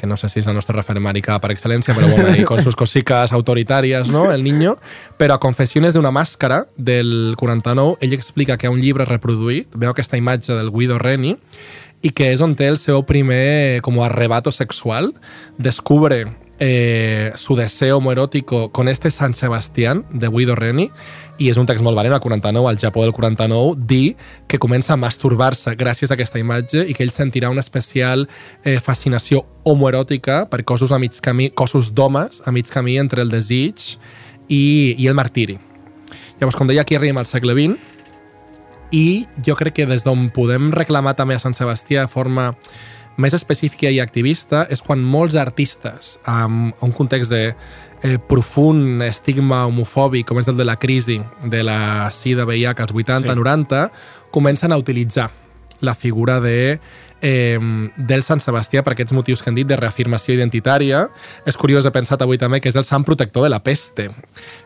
que 0.00 0.08
no 0.08 0.16
sé 0.16 0.30
si 0.32 0.40
és 0.40 0.48
el 0.48 0.56
nostre 0.56 0.74
referent 0.78 1.04
marica 1.04 1.36
per 1.42 1.50
excel·lència, 1.52 1.92
però 1.94 2.08
bueno, 2.08 2.32
y 2.34 2.46
con 2.48 2.62
sus 2.64 2.74
cositas 2.74 3.34
autoritàries, 3.36 4.08
no?, 4.08 4.30
el 4.32 4.42
niño, 4.42 4.78
però 5.20 5.36
a 5.36 5.42
Confessiones 5.42 5.92
d'una 5.94 6.10
màscara 6.10 6.64
del 6.76 7.36
49, 7.36 7.98
ell 8.00 8.16
explica 8.16 8.56
que 8.56 8.66
ha 8.66 8.72
un 8.72 8.80
llibre 8.80 9.04
reproduït, 9.04 9.68
veu 9.76 9.92
aquesta 9.92 10.16
imatge 10.16 10.56
del 10.56 10.72
Guido 10.72 10.96
Reni, 10.98 11.36
i 12.00 12.14
que 12.16 12.30
és 12.32 12.40
on 12.40 12.56
té 12.56 12.70
el 12.72 12.80
seu 12.80 13.04
primer 13.04 13.82
com 13.84 14.00
arrebato 14.00 14.52
sexual, 14.56 15.12
descubre 15.60 16.24
eh, 16.60 17.32
su 17.34 17.56
deseo 17.56 17.96
homoerótico 17.96 18.70
con 18.70 18.88
este 18.88 19.10
San 19.10 19.34
Sebastián 19.34 20.06
de 20.10 20.28
Guido 20.28 20.54
Reni 20.54 20.90
i 21.40 21.48
és 21.48 21.56
un 21.56 21.64
text 21.64 21.80
molt 21.80 21.96
valent, 21.96 22.12
al 22.12 22.20
49, 22.20 22.68
al 22.68 22.76
Japó 22.78 23.02
del 23.02 23.14
49, 23.16 23.72
dir 23.88 24.16
que 24.46 24.60
comença 24.60 24.92
a 24.92 24.98
masturbar-se 25.00 25.72
gràcies 25.80 26.12
a 26.12 26.18
aquesta 26.18 26.38
imatge 26.38 26.84
i 26.84 26.92
que 26.92 27.02
ell 27.02 27.14
sentirà 27.16 27.48
una 27.48 27.64
especial 27.64 28.26
eh, 28.62 28.76
fascinació 28.76 29.46
homoeròtica 29.64 30.44
per 30.52 30.66
cossos 30.68 30.92
a 30.92 31.00
mig 31.00 31.16
camí, 31.24 31.48
cossos 31.48 31.94
d'homes 31.96 32.42
a 32.44 32.52
mig 32.52 32.68
camí 32.68 32.98
entre 33.00 33.24
el 33.24 33.32
desig 33.32 33.96
i, 34.52 34.94
i 35.00 35.08
el 35.08 35.16
martiri. 35.16 35.56
Llavors, 36.38 36.60
com 36.60 36.68
deia, 36.68 36.84
aquí 36.84 36.98
arribem 36.98 37.18
al 37.20 37.28
segle 37.28 37.56
XX 37.56 38.92
i 38.92 39.24
jo 39.46 39.56
crec 39.56 39.80
que 39.80 39.88
des 39.88 40.04
d'on 40.04 40.28
podem 40.34 40.68
reclamar 40.76 41.16
també 41.16 41.38
a 41.38 41.42
Sant 41.42 41.56
Sebastià 41.56 42.04
de 42.04 42.12
forma 42.12 42.50
més 43.16 43.34
específica 43.34 43.90
i 43.90 44.00
activista 44.00 44.64
és 44.70 44.82
quan 44.84 45.02
molts 45.02 45.36
artistes 45.36 46.16
amb 46.30 46.74
un 46.84 46.92
context 46.96 47.32
de 47.34 47.42
eh, 47.50 48.16
profund 48.30 49.02
estigma 49.06 49.64
homofòbic 49.68 50.28
com 50.28 50.40
és 50.40 50.48
el 50.48 50.58
de 50.60 50.66
la 50.68 50.78
crisi 50.80 51.20
de 51.44 51.62
la 51.66 52.10
sida 52.14 52.46
VIH 52.48 52.86
als 52.86 52.94
80-90 52.94 53.86
comencen 54.30 54.72
a 54.72 54.80
utilitzar 54.80 55.30
la 55.80 55.94
figura 55.94 56.40
de 56.40 56.78
eh, 57.22 57.58
del 57.96 58.22
Sant 58.22 58.40
Sebastià 58.40 58.82
per 58.82 58.92
aquests 58.94 59.12
motius 59.12 59.42
que 59.42 59.50
han 59.50 59.54
dit 59.58 59.66
de 59.68 59.76
reafirmació 59.76 60.34
identitària. 60.34 61.08
És 61.46 61.56
curiós, 61.56 61.86
he 61.86 61.90
pensat 61.94 62.22
avui 62.22 62.38
també 62.38 62.60
que 62.60 62.68
és 62.68 62.76
el 62.76 62.84
sant 62.84 63.04
protector 63.04 63.42
de 63.44 63.50
la 63.50 63.62
peste. 63.62 64.10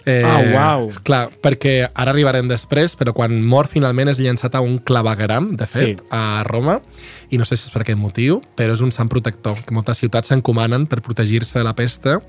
Eh, 0.07 0.23
Ah, 0.25 0.41
uau. 0.55 0.91
Clar, 1.03 1.29
perquè 1.43 1.91
ara 1.95 2.11
arribarem 2.13 2.49
després, 2.49 2.97
però 2.97 3.13
quan 3.13 3.43
mor 3.43 3.67
finalment 3.69 4.09
és 4.09 4.19
llançat 4.19 4.55
a 4.55 4.61
un 4.61 4.79
clavegram, 4.79 5.57
de 5.57 5.67
fet, 5.67 6.01
Sí. 6.01 6.07
a 6.11 6.43
Roma, 6.45 6.81
i 7.31 7.39
no 7.39 7.45
sé 7.45 7.57
si 7.57 7.67
és 7.67 7.71
per 7.73 7.83
aquest 7.83 7.99
motiu, 7.99 8.43
però 8.57 8.73
és 8.75 8.81
un 8.81 8.93
sant 8.93 9.09
protector, 9.09 9.65
que 9.65 9.75
moltes 9.75 9.99
ciutats 9.99 10.29
s'encomanen 10.29 10.87
per 10.87 11.01
protegir-se 11.03 11.59
de 11.59 11.65
la 11.65 11.75
peste 11.75 12.21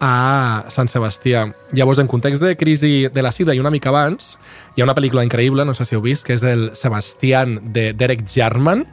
a 0.00 0.64
Sant 0.68 0.88
Sebastià. 0.88 1.54
Llavors, 1.72 1.98
en 1.98 2.06
context 2.08 2.42
de 2.42 2.56
crisi 2.56 3.08
de 3.12 3.22
la 3.22 3.32
sida 3.32 3.54
i 3.54 3.60
una 3.60 3.70
mica 3.70 3.88
abans, 3.90 4.38
hi 4.76 4.80
ha 4.82 4.84
una 4.84 4.94
pel·lícula 4.94 5.24
increïble, 5.24 5.64
no 5.64 5.74
sé 5.74 5.84
si 5.84 5.94
heu 5.94 6.02
vist, 6.02 6.26
que 6.26 6.34
és 6.34 6.42
el 6.42 6.70
Sebastián 6.74 7.72
de 7.72 7.92
Derek 7.92 8.24
Jarman, 8.26 8.84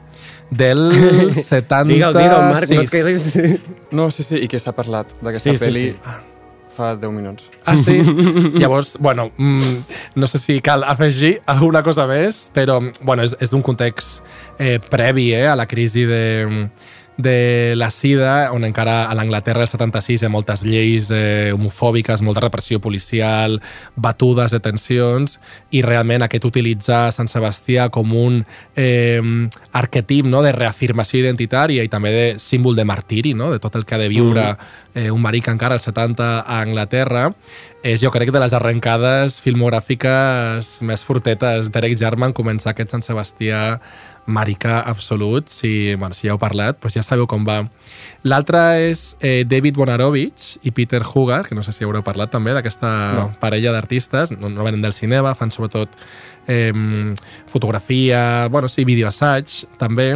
del 0.52 1.32
70... 1.34 1.84
Digue-ho, 1.92 2.12
digue-ho, 2.12 2.42
Marc, 2.52 2.70
no 2.70 2.84
et 2.84 2.92
quedis... 2.92 3.32
No, 3.92 4.10
sí, 4.12 4.24
sí, 4.26 4.42
i 4.44 4.50
que 4.50 4.60
s'ha 4.60 4.74
parlat 4.76 5.10
d'aquesta 5.20 5.50
Sí, 5.50 5.56
sí, 5.56 5.64
pel·li 5.64 5.84
sí. 5.92 6.16
fa 6.76 6.92
10 6.96 7.12
minuts. 7.12 7.48
Ah, 7.64 7.76
sí? 7.80 7.98
Llavors, 8.60 8.96
bueno, 9.00 9.30
mm, 9.36 9.76
no 10.16 10.28
sé 10.30 10.40
si 10.40 10.60
cal 10.64 10.84
afegir 10.84 11.38
alguna 11.46 11.82
cosa 11.82 12.06
més, 12.10 12.46
però 12.54 12.80
bueno, 13.02 13.24
és, 13.24 13.36
és 13.40 13.52
d'un 13.52 13.64
context 13.64 14.22
eh, 14.58 14.78
previ 14.92 15.30
eh, 15.36 15.46
a 15.48 15.56
la 15.58 15.68
crisi 15.68 16.04
de, 16.08 16.22
de 17.16 17.74
la 17.76 17.90
sida, 17.90 18.52
on 18.52 18.64
encara 18.64 19.04
a 19.04 19.14
l'Anglaterra 19.14 19.62
del 19.62 19.70
76 19.70 20.22
hi 20.22 20.26
ha 20.26 20.32
moltes 20.32 20.62
lleis 20.64 21.10
eh, 21.12 21.52
homofòbiques, 21.54 22.22
molta 22.24 22.44
repressió 22.44 22.80
policial, 22.80 23.58
batudes, 23.96 24.54
detencions, 24.54 25.38
i 25.70 25.82
realment 25.84 26.24
aquest 26.24 26.46
utilitzar 26.48 27.10
Sant 27.12 27.28
Sebastià 27.28 27.90
com 27.92 28.14
un 28.16 28.40
eh, 28.76 29.20
arquetip 29.72 30.26
no, 30.26 30.42
de 30.42 30.54
reafirmació 30.56 31.20
identitària 31.20 31.84
i 31.84 31.92
també 31.92 32.14
de 32.14 32.26
símbol 32.40 32.78
de 32.78 32.88
martiri, 32.88 33.34
no, 33.34 33.52
de 33.52 33.60
tot 33.62 33.76
el 33.76 33.84
que 33.84 33.96
ha 33.96 34.02
de 34.02 34.08
viure 34.12 34.48
eh, 34.94 35.10
un 35.10 35.20
maric 35.22 35.52
encara 35.52 35.76
als 35.76 35.88
70 35.90 36.32
a 36.40 36.62
Anglaterra, 36.62 37.28
és 37.82 37.98
jo 38.00 38.12
crec 38.14 38.30
de 38.30 38.38
les 38.38 38.52
arrencades 38.54 39.40
filmogràfiques 39.42 40.76
més 40.86 41.02
fortetes 41.02 41.70
d'Eric 41.74 41.98
Jarman 41.98 42.34
començar 42.36 42.72
aquest 42.72 42.94
Sant 42.94 43.02
Sebastià 43.02 43.80
maricà 44.26 44.80
absolut, 44.86 45.48
si, 45.48 45.94
bueno, 45.94 46.14
si 46.14 46.28
ja 46.28 46.34
heu 46.34 46.38
parlat, 46.38 46.78
doncs 46.80 46.94
ja 46.94 47.02
sabeu 47.02 47.26
com 47.26 47.44
va. 47.46 47.62
L'altre 48.22 48.60
és 48.86 49.16
eh, 49.20 49.42
David 49.48 49.74
Bonarovich 49.74 50.60
i 50.62 50.70
Peter 50.70 51.02
Hugar, 51.02 51.42
que 51.48 51.56
no 51.58 51.64
sé 51.66 51.74
si 51.74 51.82
haureu 51.84 52.04
parlat 52.06 52.30
també 52.30 52.54
d'aquesta 52.54 52.90
no. 53.16 53.24
parella 53.42 53.72
d'artistes, 53.74 54.30
no, 54.36 54.50
no 54.52 54.66
venen 54.66 54.84
del 54.84 54.94
cinema, 54.94 55.34
fan 55.34 55.50
sobretot 55.50 55.96
eh, 56.46 56.72
fotografia, 57.50 58.46
bueno, 58.48 58.70
sí, 58.70 58.84
videoassaig 58.86 59.64
també, 59.78 60.12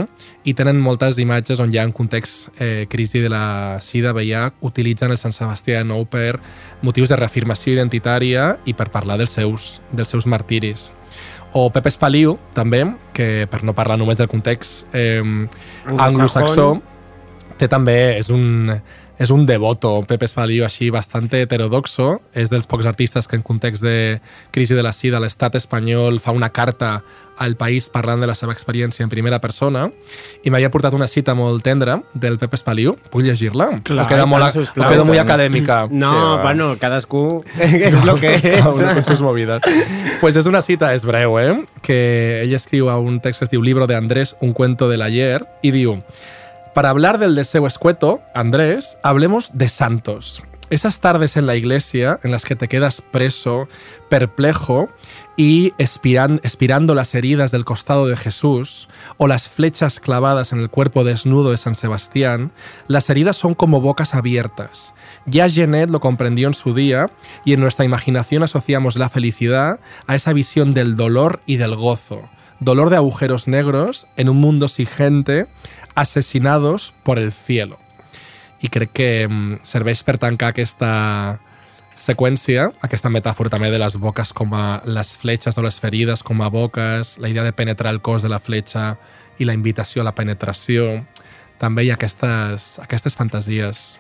i 0.47 0.55
tenen 0.55 0.79
moltes 0.79 1.19
imatges 1.19 1.59
on 1.63 1.73
hi 1.75 1.81
ha 1.81 1.87
un 1.89 1.95
context 1.97 2.61
eh, 2.63 2.87
crisi 2.91 3.25
de 3.25 3.33
la 3.33 3.79
sida, 3.83 4.15
veia, 4.15 4.53
utilitzen 4.63 5.11
el 5.11 5.19
Sant 5.19 5.35
Sebastià 5.35 5.83
de 5.83 5.91
nou 5.91 6.07
per 6.07 6.39
motius 6.87 7.11
de 7.11 7.19
reafirmació 7.19 7.75
identitària 7.75 8.53
i 8.67 8.75
per 8.75 8.93
parlar 8.95 9.19
dels 9.19 9.35
seus, 9.35 9.81
dels 9.91 10.15
seus 10.15 10.31
martiris. 10.31 10.93
O 11.57 11.71
Pepe 11.73 11.89
Espaliu, 11.89 12.35
també, 12.53 12.83
que 13.17 13.47
per 13.49 13.63
no 13.65 13.73
parlar 13.73 13.97
només 13.97 14.19
del 14.19 14.29
context 14.29 14.93
eh, 14.93 15.23
anglosaxó, 15.97 16.67
té 17.57 17.69
també, 17.73 17.97
és 18.19 18.29
un, 18.35 18.75
és 19.19 19.31
un 19.33 19.47
devoto, 19.49 20.03
Pepe 20.05 20.27
Espaliu, 20.29 20.65
així 20.67 20.91
bastant 20.93 21.31
heterodoxo, 21.33 22.21
és 22.37 22.51
dels 22.53 22.67
pocs 22.69 22.85
artistes 22.87 23.27
que 23.29 23.37
en 23.39 23.43
context 23.43 23.83
de 23.83 24.21
crisi 24.53 24.75
de 24.77 24.83
la 24.85 24.93
sida 24.93 25.21
l'estat 25.23 25.55
espanyol 25.57 26.21
fa 26.21 26.33
una 26.37 26.51
carta 26.53 27.03
al 27.39 27.55
país 27.57 27.91
parlant 27.93 28.21
de 28.21 28.27
la 28.29 28.35
seva 28.35 28.53
experiència 28.57 29.05
en 29.05 29.11
primera 29.13 29.39
persona 29.45 29.91
i 30.45 30.49
m'havia 30.49 30.71
portat 30.73 30.95
una 30.97 31.09
cita 31.09 31.35
molt 31.37 31.61
tendra 31.65 31.99
del 32.15 32.39
Pepe 32.41 32.57
Espaliu. 32.57 32.95
Puc 33.13 33.25
llegir-la? 33.27 33.67
O 33.77 34.07
queda, 34.09 34.25
molt, 34.29 34.53
sisplau. 34.55 34.87
o 34.87 34.93
queda 34.93 35.05
molt 35.05 35.21
acadèmica? 35.21 35.83
No, 35.93 36.13
Que 36.13 36.21
va. 36.37 36.43
bueno, 36.43 36.71
cadascú 36.81 37.43
és 37.61 38.05
lo 38.05 38.17
que 38.21 38.35
és. 38.37 38.63
con 38.65 39.05
sus 39.05 39.21
movidas. 39.21 39.61
Pues 40.21 40.37
és 40.37 40.47
una 40.47 40.63
cita, 40.63 40.95
és 40.95 41.05
breu, 41.05 41.39
eh? 41.41 41.65
Que 41.83 42.43
ell 42.45 42.55
escriu 42.57 42.89
a 42.91 42.99
un 42.99 43.21
text 43.21 43.41
que 43.41 43.45
es 43.45 43.51
diu 43.53 43.63
Libro 43.63 43.87
de 43.87 43.97
Andrés, 43.97 44.37
un 44.41 44.53
cuento 44.53 44.89
del 44.89 45.03
ayer, 45.03 45.45
i 45.63 45.71
diu 45.73 45.99
Para 46.77 46.91
hablar 46.91 47.17
del 47.17 47.35
deseo 47.35 47.67
escueto, 47.67 48.21
Andrés, 48.35 48.99
hablemos 49.03 49.49
de 49.55 49.71
santos. 49.71 50.43
Esas 50.69 51.01
tardes 51.01 51.39
en 51.39 51.47
la 51.47 51.57
iglesia 51.57 52.21
en 52.23 52.31
las 52.31 52.45
que 52.45 52.55
te 52.55 52.69
quedas 52.69 53.01
preso, 53.01 53.67
perplejo 54.11 54.91
y 55.39 55.71
espiran- 55.79 56.39
expirando 56.43 56.95
las 56.95 57.15
heridas 57.15 57.51
del 57.51 57.65
costado 57.65 58.07
de 58.07 58.19
Jesús 58.19 58.91
o 59.17 59.27
las 59.27 59.49
flechas 59.49 60.01
clavadas 60.01 60.53
en 60.53 60.61
el 60.61 60.69
cuerpo 60.69 61.03
desnudo 61.03 61.51
de 61.51 61.57
San 61.57 61.77
Sebastián, 61.77 62.53
las 62.89 63.09
heridas 63.09 63.39
son 63.39 63.55
como 63.55 63.81
bocas 63.81 64.15
abiertas. 64.15 64.93
Ya 65.25 65.49
Genet 65.49 65.89
lo 65.89 66.01
comprendió 66.01 66.47
en 66.47 66.53
su 66.53 66.75
día 66.75 67.09
y 67.47 67.55
en 67.55 67.61
nuestra 67.63 67.87
imaginación 67.87 68.43
asociamos 68.43 68.97
la 68.97 69.09
felicidad 69.09 69.81
a 70.07 70.15
esa 70.15 70.35
visión 70.35 70.75
del 70.75 70.95
dolor 70.95 71.41
y 71.47 71.57
del 71.57 71.75
gozo. 71.75 72.29
Dolor 72.59 72.89
de 72.89 72.97
agujeros 72.97 73.49
negros 73.49 74.07
en 74.17 74.31
un 74.31 74.39
mundo 74.39 74.69
sin 74.69 74.87
gente, 74.87 75.47
asesinados 75.97 76.95
por 77.03 77.19
el 77.19 77.33
cielo. 77.33 77.79
I 78.63 78.69
crec 78.69 78.93
que 78.93 79.27
mm, 79.27 79.65
serveix 79.67 80.05
per 80.07 80.17
tancar 80.23 80.53
aquesta 80.53 81.41
seqüència, 81.97 82.71
aquesta 82.85 83.11
metàfora 83.11 83.51
també 83.53 83.73
de 83.73 83.81
les 83.81 83.97
boques 83.97 84.33
com 84.37 84.53
a 84.55 84.81
les 84.85 85.17
fletxes 85.19 85.57
o 85.57 85.65
les 85.65 85.81
ferides 85.81 86.23
com 86.23 86.43
a 86.45 86.49
boques, 86.53 87.17
la 87.19 87.29
idea 87.33 87.45
de 87.45 87.53
penetrar 87.57 87.93
el 87.95 88.03
cos 88.05 88.23
de 88.23 88.31
la 88.31 88.39
fletxa 88.39 88.95
i 89.41 89.49
la 89.49 89.57
invitació 89.57 90.03
a 90.03 90.09
la 90.09 90.15
penetració. 90.15 91.03
També 91.59 91.85
hi 91.87 91.91
ha 91.91 91.97
aquestes, 91.97 92.77
aquestes 92.85 93.17
fantasies. 93.17 93.99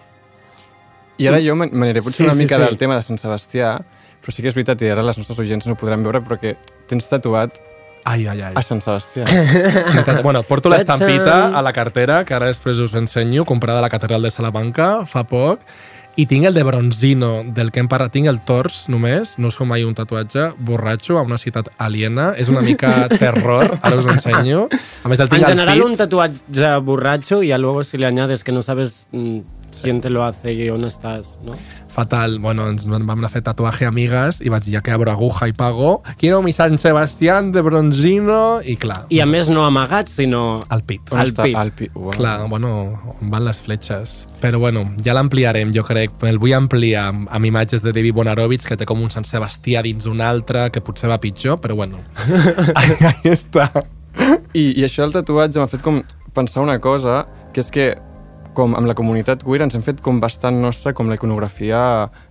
I 1.16 1.28
ara 1.30 1.40
jo 1.40 1.56
m'aniré 1.56 2.02
potser 2.04 2.24
Sí, 2.24 2.28
una 2.28 2.36
sí, 2.36 2.44
mica 2.44 2.60
sí. 2.60 2.64
del 2.64 2.76
tema 2.76 2.96
de 2.96 3.04
Sant 3.04 3.20
Sebastià, 3.20 3.78
però 4.20 4.32
sí 4.34 4.44
que 4.44 4.52
és 4.52 4.56
veritat, 4.56 4.82
i 4.84 4.92
ara 4.92 5.04
les 5.04 5.16
nostres 5.16 5.40
oients 5.40 5.64
no 5.64 5.72
ho 5.72 5.80
podran 5.80 6.04
veure, 6.04 6.20
però 6.20 6.36
que 6.40 6.56
tens 6.88 7.08
tatuat 7.08 7.56
Ai, 8.06 8.26
ai, 8.30 8.40
ai. 8.40 8.52
a 8.54 8.62
Sant 8.62 8.80
Sebastià. 8.84 9.26
Bueno, 10.22 10.44
porto 10.46 10.70
l'estampita 10.70 11.50
a 11.50 11.62
la 11.62 11.72
cartera, 11.74 12.20
que 12.24 12.36
ara 12.36 12.46
després 12.46 12.78
us 12.78 12.94
ensenyo, 12.94 13.44
comprada 13.44 13.80
a 13.82 13.82
la 13.82 13.90
Catedral 13.90 14.22
de 14.22 14.30
Salamanca 14.30 15.04
fa 15.10 15.24
poc, 15.26 15.64
i 16.16 16.24
tinc 16.24 16.46
el 16.48 16.54
de 16.56 16.62
Bronzino, 16.64 17.42
del 17.52 17.68
que 17.74 17.82
hem 17.82 17.88
parlat. 17.92 18.14
Tinc 18.14 18.30
el 18.30 18.38
tors 18.46 18.86
només, 18.88 19.34
no 19.42 19.50
us 19.50 19.58
mai 19.68 19.82
un 19.84 19.92
tatuatge 19.98 20.52
borratxo 20.64 21.18
a 21.18 21.24
una 21.26 21.36
ciutat 21.36 21.68
aliena. 21.76 22.30
És 22.40 22.48
una 22.48 22.62
mica 22.64 23.08
terror, 23.20 23.74
ara 23.82 23.98
us 23.98 24.06
ho 24.06 24.14
ensenyo. 24.14 24.68
A 25.04 25.10
més, 25.12 25.20
el 25.20 25.28
En 25.28 25.34
tinc 25.34 25.44
al 25.44 25.52
general, 25.52 25.76
pit. 25.76 25.84
un 25.90 25.96
tatuaje 26.00 26.70
borracho 26.80 27.42
y 27.42 27.52
luego 27.58 27.84
si 27.84 27.98
le 27.98 28.06
añades 28.06 28.44
que 28.44 28.52
no 28.52 28.62
sabes 28.62 29.08
mm, 29.12 29.40
quién 29.82 30.00
te 30.00 30.08
lo 30.08 30.24
hace 30.24 30.52
y 30.54 30.68
dónde 30.68 30.88
estás, 30.88 31.38
¿no? 31.44 31.52
Fatal. 31.96 32.38
Bueno, 32.44 32.68
ens 32.68 32.84
vam 32.90 33.08
anar 33.08 33.30
a 33.30 33.32
fer 33.32 33.40
tatuaje 33.46 33.86
amigues 33.88 34.42
i 34.44 34.50
vaig 34.52 34.66
dir, 34.66 34.74
ja 34.76 34.82
que 34.84 34.92
abro 34.92 35.08
aguja 35.08 35.48
i 35.48 35.54
pago, 35.56 36.02
quiero 36.20 36.42
mi 36.44 36.52
San 36.52 36.76
Sebastián 36.78 37.52
de 37.54 37.62
Bronzino, 37.64 38.60
i 38.60 38.76
clar, 38.76 39.06
I 39.08 39.22
a 39.24 39.26
més 39.26 39.48
no 39.48 39.64
amagat, 39.64 40.10
sinó 40.12 40.60
al 40.68 40.84
pit. 40.84 41.08
On 41.14 41.22
Al 41.22 41.32
pit. 41.32 41.56
Al 41.56 41.72
pit. 41.72 41.94
Uau. 41.96 42.12
Clar, 42.12 42.36
bueno, 42.52 42.72
on 43.16 43.30
van 43.32 43.46
les 43.46 43.62
fletxes. 43.64 44.16
Però 44.42 44.60
bueno, 44.60 44.84
ja 45.04 45.14
l'ampliarem, 45.16 45.72
jo 45.72 45.86
crec. 45.88 46.20
El 46.28 46.40
vull 46.42 46.52
ampliar 46.56 47.06
amb, 47.14 47.30
amb 47.32 47.48
imatges 47.48 47.84
de 47.84 47.94
David 47.96 48.18
Bonarovich, 48.18 48.66
que 48.68 48.76
té 48.76 48.84
com 48.88 49.00
un 49.00 49.12
Sant 49.14 49.24
Sebastià 49.24 49.80
dins 49.86 50.04
un 50.10 50.20
altre, 50.20 50.68
que 50.74 50.84
potser 50.84 51.08
va 51.08 51.20
pitjor, 51.22 51.62
però 51.64 51.78
bueno. 51.78 52.02
ahí, 52.78 52.92
ahí 53.00 53.32
està. 53.32 53.70
I, 54.52 54.72
I 54.76 54.84
això 54.84 55.06
del 55.06 55.16
tatuatge 55.16 55.62
m'ha 55.62 55.70
fet 55.72 55.84
com 55.84 56.02
pensar 56.36 56.64
una 56.64 56.76
cosa, 56.84 57.24
que 57.54 57.64
és 57.64 57.72
que 57.72 57.88
com 58.56 58.74
amb 58.78 58.88
la 58.88 58.96
comunitat 58.96 59.44
queer 59.44 59.62
ens 59.66 59.76
hem 59.76 59.84
fet 59.84 60.00
com 60.04 60.18
bastant 60.22 60.56
nostra 60.62 60.94
com 60.96 61.10
la 61.10 61.18
iconografia 61.18 61.78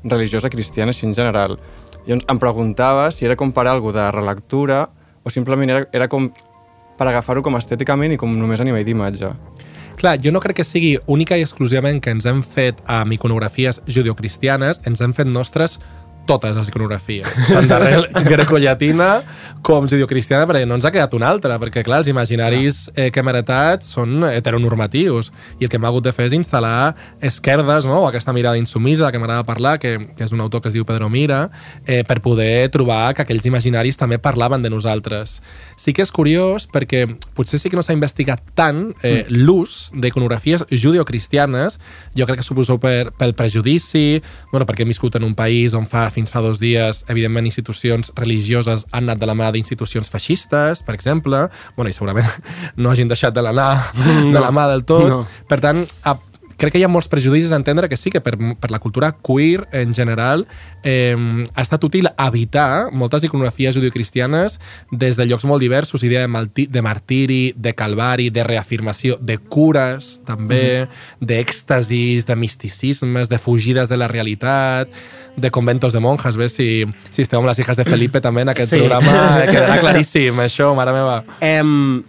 religiosa 0.03 0.49
cristiana 0.49 0.95
així 0.95 1.05
en 1.05 1.13
general. 1.13 1.59
I 2.05 2.17
em 2.17 2.41
preguntava 2.41 3.07
si 3.13 3.25
era 3.25 3.37
com 3.37 3.53
per 3.53 3.67
alguna 3.69 3.95
de 3.99 4.11
relectura 4.17 4.85
o 5.23 5.33
simplement 5.33 5.69
era, 5.69 5.87
era 5.93 6.09
com 6.09 6.29
per 6.97 7.07
agafar-ho 7.09 7.43
com 7.45 7.57
estèticament 7.57 8.15
i 8.15 8.17
com 8.17 8.33
només 8.39 8.61
a 8.61 8.67
nivell 8.67 8.85
d'imatge. 8.87 9.31
Clar, 9.95 10.17
jo 10.19 10.31
no 10.33 10.41
crec 10.43 10.59
que 10.59 10.67
sigui 10.67 10.97
única 11.07 11.37
i 11.39 11.43
exclusivament 11.45 12.01
que 12.03 12.11
ens 12.11 12.25
hem 12.27 12.41
fet 12.43 12.81
amb 12.91 13.15
iconografies 13.15 13.79
judeocristianes, 13.87 14.81
ens 14.89 15.01
hem 15.01 15.13
fet 15.15 15.29
nostres 15.29 15.79
totes 16.27 16.55
les 16.57 16.69
iconografies, 16.71 17.27
tant 17.47 17.67
d'arrel 17.69 18.07
grecollatina 18.27 19.19
com 19.65 19.87
judeocristiana, 19.89 20.45
perquè 20.45 20.65
no 20.69 20.77
ens 20.77 20.85
ha 20.85 20.91
quedat 20.93 21.13
una 21.17 21.29
altra, 21.33 21.57
perquè 21.61 21.81
clar, 21.85 22.03
els 22.03 22.09
imaginaris 22.11 22.83
eh, 22.93 23.07
que 23.09 23.21
hem 23.21 23.31
heretat 23.31 23.85
són 23.87 24.25
heteronormatius, 24.27 25.31
i 25.59 25.65
el 25.65 25.71
que 25.71 25.79
hem 25.79 25.87
hagut 25.89 26.05
de 26.05 26.13
fer 26.13 26.27
és 26.29 26.35
instal·lar 26.37 26.93
esquerdes, 27.25 27.87
no? 27.89 28.03
o 28.03 28.09
aquesta 28.09 28.33
mirada 28.35 28.61
insumisa 28.61 29.09
que 29.11 29.21
m'agrada 29.21 29.47
parlar, 29.47 29.79
que, 29.81 29.97
que 30.13 30.27
és 30.27 30.35
un 30.35 30.43
autor 30.45 30.61
que 30.61 30.69
es 30.69 30.77
diu 30.77 30.85
Pedro 30.85 31.09
Mira, 31.09 31.47
eh, 31.85 32.03
per 32.05 32.19
poder 32.21 32.69
trobar 32.73 33.15
que 33.15 33.25
aquells 33.25 33.49
imaginaris 33.49 33.97
també 33.97 34.21
parlaven 34.21 34.61
de 34.61 34.69
nosaltres. 34.69 35.39
Sí 35.75 35.91
que 35.93 36.03
és 36.05 36.11
curiós 36.15 36.67
perquè 36.71 37.03
potser 37.35 37.59
sí 37.59 37.69
que 37.69 37.75
no 37.75 37.83
s'ha 37.83 37.93
investigat 37.95 38.41
tant 38.55 38.93
eh, 39.03 39.25
l'ús 39.29 39.91
d'iconografies 39.93 40.63
judeocristianes, 40.71 41.79
jo 42.15 42.25
crec 42.25 42.39
que 42.39 42.45
suposo 42.47 42.77
per, 42.79 43.11
pel 43.17 43.33
prejudici, 43.35 44.21
bueno, 44.51 44.65
perquè 44.65 44.85
hem 44.85 44.91
viscut 44.93 45.15
en 45.19 45.25
un 45.27 45.35
país 45.35 45.73
on 45.75 45.87
fa 45.87 46.07
fins 46.15 46.31
fa 46.31 46.41
dos 46.45 46.59
dies, 46.63 47.03
evidentment, 47.11 47.45
institucions 47.49 48.11
religioses 48.15 48.85
han 48.91 49.09
anat 49.09 49.19
de 49.19 49.27
la 49.29 49.35
mà 49.35 49.51
d'institucions 49.51 50.09
feixistes, 50.11 50.81
per 50.83 50.95
exemple, 50.95 51.45
bueno, 51.75 51.89
i 51.91 51.93
segurament 51.97 52.29
no 52.79 52.91
hagin 52.93 53.11
deixat 53.11 53.35
de 53.35 53.43
l'anar 53.45 53.73
de 53.95 54.31
No. 54.31 54.39
la 54.39 54.51
mà 54.51 54.67
del 54.71 54.85
tot. 54.87 55.09
No. 55.09 55.19
Per 55.47 55.59
tant, 55.61 55.83
a, 56.03 56.15
crec 56.57 56.73
que 56.73 56.79
hi 56.79 56.83
ha 56.85 56.89
molts 56.91 57.07
prejudicis 57.11 57.51
a 57.51 57.57
entendre 57.59 57.89
que 57.89 57.97
sí, 57.97 58.09
que 58.11 58.21
per, 58.21 58.37
per 58.59 58.71
la 58.71 58.79
cultura 58.79 59.11
queer 59.11 59.65
en 59.75 59.93
general 59.93 60.45
eh, 60.83 61.15
ha 61.53 61.61
estat 61.61 61.83
útil 61.83 62.07
evitar 62.17 62.91
moltes 62.93 63.23
iconografies 63.27 63.75
judio-cristianes 63.75 64.59
des 64.91 65.17
de 65.17 65.25
llocs 65.25 65.45
molt 65.45 65.61
diversos, 65.61 66.03
idea 66.03 66.21
de, 66.21 66.27
malti, 66.31 66.67
de 66.67 66.81
martiri, 66.81 67.53
de 67.57 67.73
calvari, 67.75 68.29
de 68.29 68.43
reafirmació, 68.47 69.17
de 69.21 69.37
cures, 69.37 70.21
també, 70.25 70.87
d'èxtasis, 71.21 72.25
de 72.25 72.35
misticismes, 72.35 73.29
de 73.29 73.37
fugides 73.39 73.89
de 73.89 73.97
la 73.97 74.07
realitat, 74.07 74.89
de 75.35 75.51
conventos 75.51 75.93
de 75.93 75.99
monjas, 75.99 76.37
ves? 76.39 76.55
Si, 76.55 76.85
si 77.11 77.21
esteu 77.25 77.41
amb 77.41 77.49
les 77.49 77.59
hijas 77.59 77.77
de 77.77 77.83
Felipe 77.85 78.21
també 78.23 78.45
en 78.45 78.53
aquest 78.53 78.71
Sí. 78.71 78.79
programa, 78.79 79.43
eh, 79.43 79.47
quedarà 79.51 79.79
claríssim, 79.83 80.39
això, 80.39 80.71
mare 80.77 80.93
meva. 80.95 81.23
Em, 81.43 82.03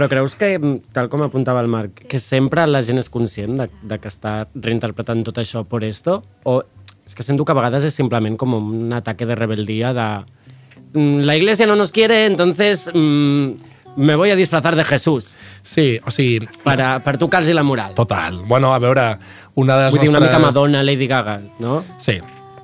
però 0.00 0.08
creus 0.08 0.32
que, 0.40 0.54
em, 0.56 0.78
tal 0.96 1.10
com 1.12 1.20
apuntava 1.26 1.60
el 1.60 1.68
Marc, 1.68 2.06
que 2.08 2.18
sempre 2.18 2.64
la 2.66 2.80
gent 2.80 2.96
és 3.02 3.10
conscient 3.12 3.58
de, 3.60 3.66
de 3.84 3.98
que 4.00 4.08
està 4.08 4.46
reinterpretant 4.54 5.20
tot 5.28 5.36
això 5.42 5.66
por 5.68 5.84
esto? 5.84 6.22
O 6.48 6.62
és 7.04 7.14
que 7.18 7.22
sento 7.26 7.44
que 7.44 7.52
a 7.52 7.58
vegades 7.58 7.84
és 7.84 7.92
simplement 7.94 8.36
com 8.40 8.54
un 8.56 8.92
ataque 8.96 9.26
de 9.26 9.34
rebeldia 9.36 9.92
de 9.92 10.06
"Mm, 10.94 11.20
la 11.26 11.36
iglesia 11.36 11.66
no 11.66 11.76
nos 11.76 11.92
quiere, 11.92 12.24
entonces 12.26 12.88
mm, 12.94 13.48
me 13.96 14.14
voy 14.16 14.30
a 14.30 14.36
disfrazar 14.36 14.74
de 14.76 14.84
Jesús 14.84 15.34
Sí, 15.62 16.00
o 16.06 16.10
sigui, 16.10 16.48
para, 16.62 17.00
per 17.04 17.18
tocar-los 17.18 17.52
la 17.52 17.62
moral. 17.62 17.92
total. 17.94 18.38
Bueno, 18.46 18.72
a 18.72 18.78
veure, 18.78 19.18
una 19.56 19.76
de 19.76 19.82
les 19.84 19.90
Vull 19.92 20.00
dir, 20.00 20.08
una 20.08 20.20
nostres... 20.20 20.38
mica 20.38 20.46
Madonna, 20.46 20.82
Lady 20.82 21.06
Gaga, 21.06 21.42
no? 21.58 21.84
Sí. 21.98 22.18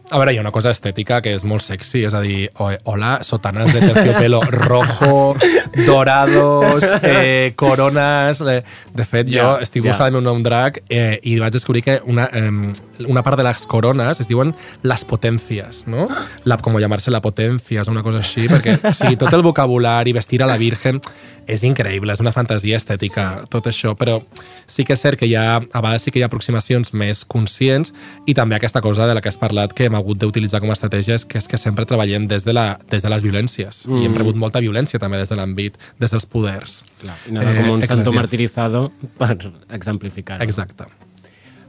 A 0.07 0.21
veure, 0.21 0.31
hi 0.31 0.39
ha 0.39 0.43
una 0.45 0.53
cosa 0.55 0.71
estètica 0.71 1.17
que 1.19 1.33
és 1.35 1.43
molt 1.43 1.65
sexy, 1.65 2.05
és 2.07 2.15
a 2.15 2.21
dir, 2.23 2.45
hola, 2.63 3.17
sotanas 3.27 3.73
de 3.75 3.81
terciopelo 3.83 4.39
rojo, 4.55 5.35
dorados, 5.89 6.85
eh, 7.03 7.55
corones... 7.59 8.41
Eh. 8.47 8.61
De 8.95 9.05
fet, 9.05 9.27
jo 9.27 9.43
Ja, 9.43 9.49
estic 9.65 9.83
ja. 9.83 9.91
buscant 9.91 10.15
un 10.15 10.23
nom 10.25 10.45
drag 10.47 10.79
eh, 10.87 11.19
i 11.27 11.35
vaig 11.43 11.57
descobrir 11.57 11.83
que 11.83 11.99
una, 12.07 12.29
eh, 12.31 12.71
una 13.11 13.25
part 13.27 13.41
de 13.41 13.49
les 13.49 13.67
corones 13.67 14.23
es 14.23 14.31
diuen 14.31 14.55
las 14.87 15.05
potencias, 15.05 15.83
no? 15.91 16.07
La, 16.45 16.61
com 16.63 16.79
llamarse 16.79 17.11
la 17.11 17.21
potencia, 17.21 17.83
és 17.83 17.91
una 17.91 18.07
cosa 18.07 18.23
així, 18.23 18.47
perquè 18.47 18.79
o 18.79 18.95
sigui, 18.95 19.19
tot 19.19 19.35
el 19.35 19.43
vocabulari, 19.43 20.15
vestir 20.15 20.39
a 20.45 20.47
la 20.47 20.57
virgen, 20.61 21.03
és 21.47 21.63
increïble, 21.67 22.13
és 22.13 22.23
una 22.23 22.33
fantasia 22.35 22.79
estètica, 22.79 23.45
tot 23.53 23.69
això, 23.71 23.95
però 23.99 24.19
sí 24.67 24.85
que 24.85 24.97
és 24.97 25.03
cert 25.03 25.21
que 25.21 25.29
hi 25.29 25.37
ha, 25.39 25.61
a 25.61 25.83
vegades 25.83 26.07
sí 26.07 26.13
que 26.13 26.21
hi 26.21 26.25
ha 26.25 26.31
aproximacions 26.31 26.93
més 26.93 27.25
conscients 27.25 27.95
i 28.27 28.35
també 28.35 28.59
aquesta 28.59 28.83
cosa 28.85 29.07
de 29.07 29.15
la 29.17 29.23
que 29.23 29.31
has 29.31 29.41
parlat 29.41 29.75
que 29.77 29.87
hem 29.87 29.97
hagut 29.99 30.21
d'utilitzar 30.23 30.61
com 30.65 30.73
a 30.73 30.77
estratègies, 30.77 31.25
que 31.25 31.39
és 31.39 31.49
que 31.49 31.61
sempre 31.61 31.87
treballem 31.87 32.29
des 32.31 32.47
de, 32.47 32.55
la, 32.57 32.69
des 32.91 33.07
de 33.07 33.13
les 33.13 33.25
violències 33.27 33.87
mm. 33.87 34.03
i 34.03 34.11
hem 34.11 34.19
rebut 34.19 34.39
molta 34.39 34.63
violència 34.65 35.01
també 35.03 35.23
des 35.23 35.33
de 35.33 35.39
l'àmbit, 35.39 35.81
des 36.03 36.13
dels 36.13 36.29
poders. 36.31 36.83
Clar, 37.01 37.19
i 37.27 37.39
nada, 37.39 37.57
com 37.57 37.75
un 37.79 37.83
santo 37.83 37.87
eclesiàstics. 37.87 38.21
martirizado 38.21 38.87
per 39.19 39.35
exemplificar-ho. 39.71 40.45
Exacte. 40.45 40.91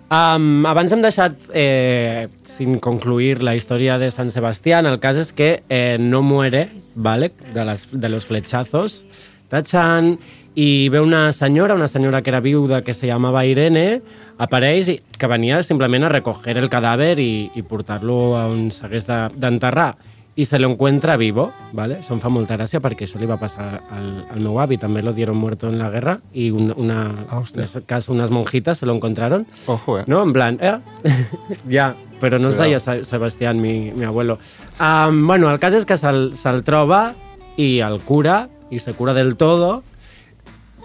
Um, 0.08 0.64
abans 0.64 0.94
hem 0.96 1.02
deixat 1.04 1.50
eh, 1.52 2.30
sin 2.48 2.78
concluir 2.80 3.42
la 3.44 3.58
història 3.60 3.98
de 4.00 4.08
San 4.12 4.32
Sebastián. 4.32 4.88
El 4.88 5.02
cas 5.04 5.20
és 5.20 5.34
que 5.36 5.64
eh, 5.68 5.98
no 6.00 6.22
muere, 6.24 6.70
¿vale? 6.96 7.34
de, 7.54 7.66
las, 7.66 7.90
de 7.92 8.10
los 8.10 8.26
flechazos. 8.26 9.06
Tachan, 9.50 10.18
i 10.56 10.90
ve 10.90 11.00
una 11.00 11.32
senyora, 11.34 11.76
una 11.76 11.88
senyora 11.88 12.22
que 12.22 12.30
era 12.32 12.40
viuda, 12.42 12.82
que 12.82 12.94
se 12.94 13.08
llamava 13.08 13.46
Irene, 13.46 14.02
apareix 14.38 14.90
i 14.90 15.00
que 15.18 15.28
venia 15.30 15.62
simplement 15.64 16.04
a 16.06 16.10
recoger 16.10 16.58
el 16.58 16.70
cadàver 16.70 17.18
i, 17.20 17.50
i 17.56 17.62
portar-lo 17.64 18.36
a 18.38 18.48
on 18.50 18.70
s'hagués 18.72 19.06
de- 19.08 19.30
d'enterrar. 19.38 19.96
I 20.38 20.46
se 20.46 20.60
lo 20.60 20.68
encuentra 20.70 21.16
vivo, 21.18 21.52
¿vale? 21.74 21.96
Això 21.98 22.14
em 22.14 22.20
fa 22.22 22.30
molta 22.30 22.54
gràcia 22.60 22.78
perquè 22.80 23.08
això 23.08 23.18
li 23.18 23.26
va 23.26 23.40
passar 23.42 23.82
al, 23.90 24.10
al 24.30 24.40
meu 24.40 24.60
avi, 24.62 24.78
també 24.78 25.02
lo 25.02 25.10
dieron 25.14 25.36
muerto 25.38 25.66
en 25.68 25.80
la 25.80 25.90
guerra 25.90 26.20
y 26.32 26.52
una, 26.52 26.76
una 26.78 27.26
Ah, 27.30 27.42
en 27.56 27.64
ese 27.64 27.82
caso 27.84 28.14
unas 28.14 28.30
monjitas 28.30 28.78
se 28.78 28.86
lo 28.86 28.94
encontraron 28.94 29.48
Ojo, 29.66 29.98
eh. 30.00 30.04
no, 30.06 30.22
en 30.22 30.34
plan, 30.34 30.60
eh? 30.62 30.78
ja, 31.72 31.96
però 32.22 32.38
no 32.38 32.50
es 32.50 32.58
deia 32.58 32.80
Sebastián, 32.80 33.60
mi, 33.60 33.92
mi 33.96 34.04
abuelo. 34.06 34.38
Um, 34.80 35.26
bueno, 35.26 35.50
el 35.50 35.58
cas 35.58 35.74
és 35.74 35.86
que 35.90 35.98
se'l 35.98 36.36
se 36.38 36.54
troba 36.62 37.16
i 37.58 37.80
el 37.82 37.98
cura, 38.06 38.48
i 38.70 38.80
se 38.80 38.94
cura 38.94 39.14
del 39.14 39.36
todo, 39.36 39.84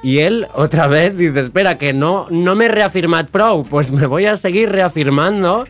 y 0.02 0.18
él 0.18 0.46
otra 0.54 0.86
vez 0.88 1.16
dice, 1.16 1.40
espera, 1.40 1.78
que 1.78 1.92
no, 1.92 2.26
no 2.30 2.54
me 2.54 2.68
reafirmat 2.68 3.28
prou, 3.30 3.64
pues 3.64 3.90
me 3.92 4.06
voy 4.06 4.26
a 4.26 4.36
seguir 4.36 4.70
reafirmando 4.70 5.66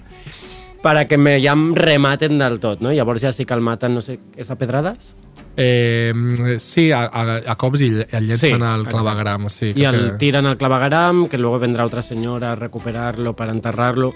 para 0.83 1.07
que 1.07 1.17
me 1.19 1.41
ja 1.43 1.53
em 1.53 1.75
rematen 1.75 2.39
del 2.39 2.59
tot, 2.59 2.81
no? 2.81 2.91
Llavors 2.93 3.21
ja 3.23 3.33
sí 3.33 3.45
que 3.45 3.55
el 3.55 3.61
maten, 3.61 3.95
no 3.95 4.01
sé, 4.01 4.19
és 4.37 4.51
a 4.51 4.57
pedrades? 4.57 5.15
Eh, 5.57 6.13
sí, 6.59 6.91
a, 6.93 7.03
a, 7.05 7.37
a 7.47 7.55
cops 7.61 7.83
i 7.85 7.91
el 8.11 8.27
llencen 8.27 8.57
Sí, 8.57 8.65
al 8.65 8.87
clavegram. 8.89 9.51
Sí, 9.51 9.67
y 9.71 9.75
crec 9.75 9.87
al 9.87 10.01
que- 10.13 10.19
tiran 10.19 10.47
al 10.47 10.57
clavegaram, 10.57 11.29
que 11.29 11.37
luego 11.39 11.59
vendrá 11.61 11.85
otra 11.85 12.01
señora 12.03 12.53
a 12.53 12.57
recuperarlo 12.57 13.37
para 13.37 13.53
enterrarlo. 13.53 14.15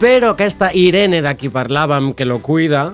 Però 0.00 0.30
aquesta 0.34 0.72
Irene 0.74 1.22
de 1.22 1.34
qui 1.38 1.48
parlàvem, 1.48 2.12
que 2.14 2.24
lo 2.26 2.40
cuida, 2.42 2.92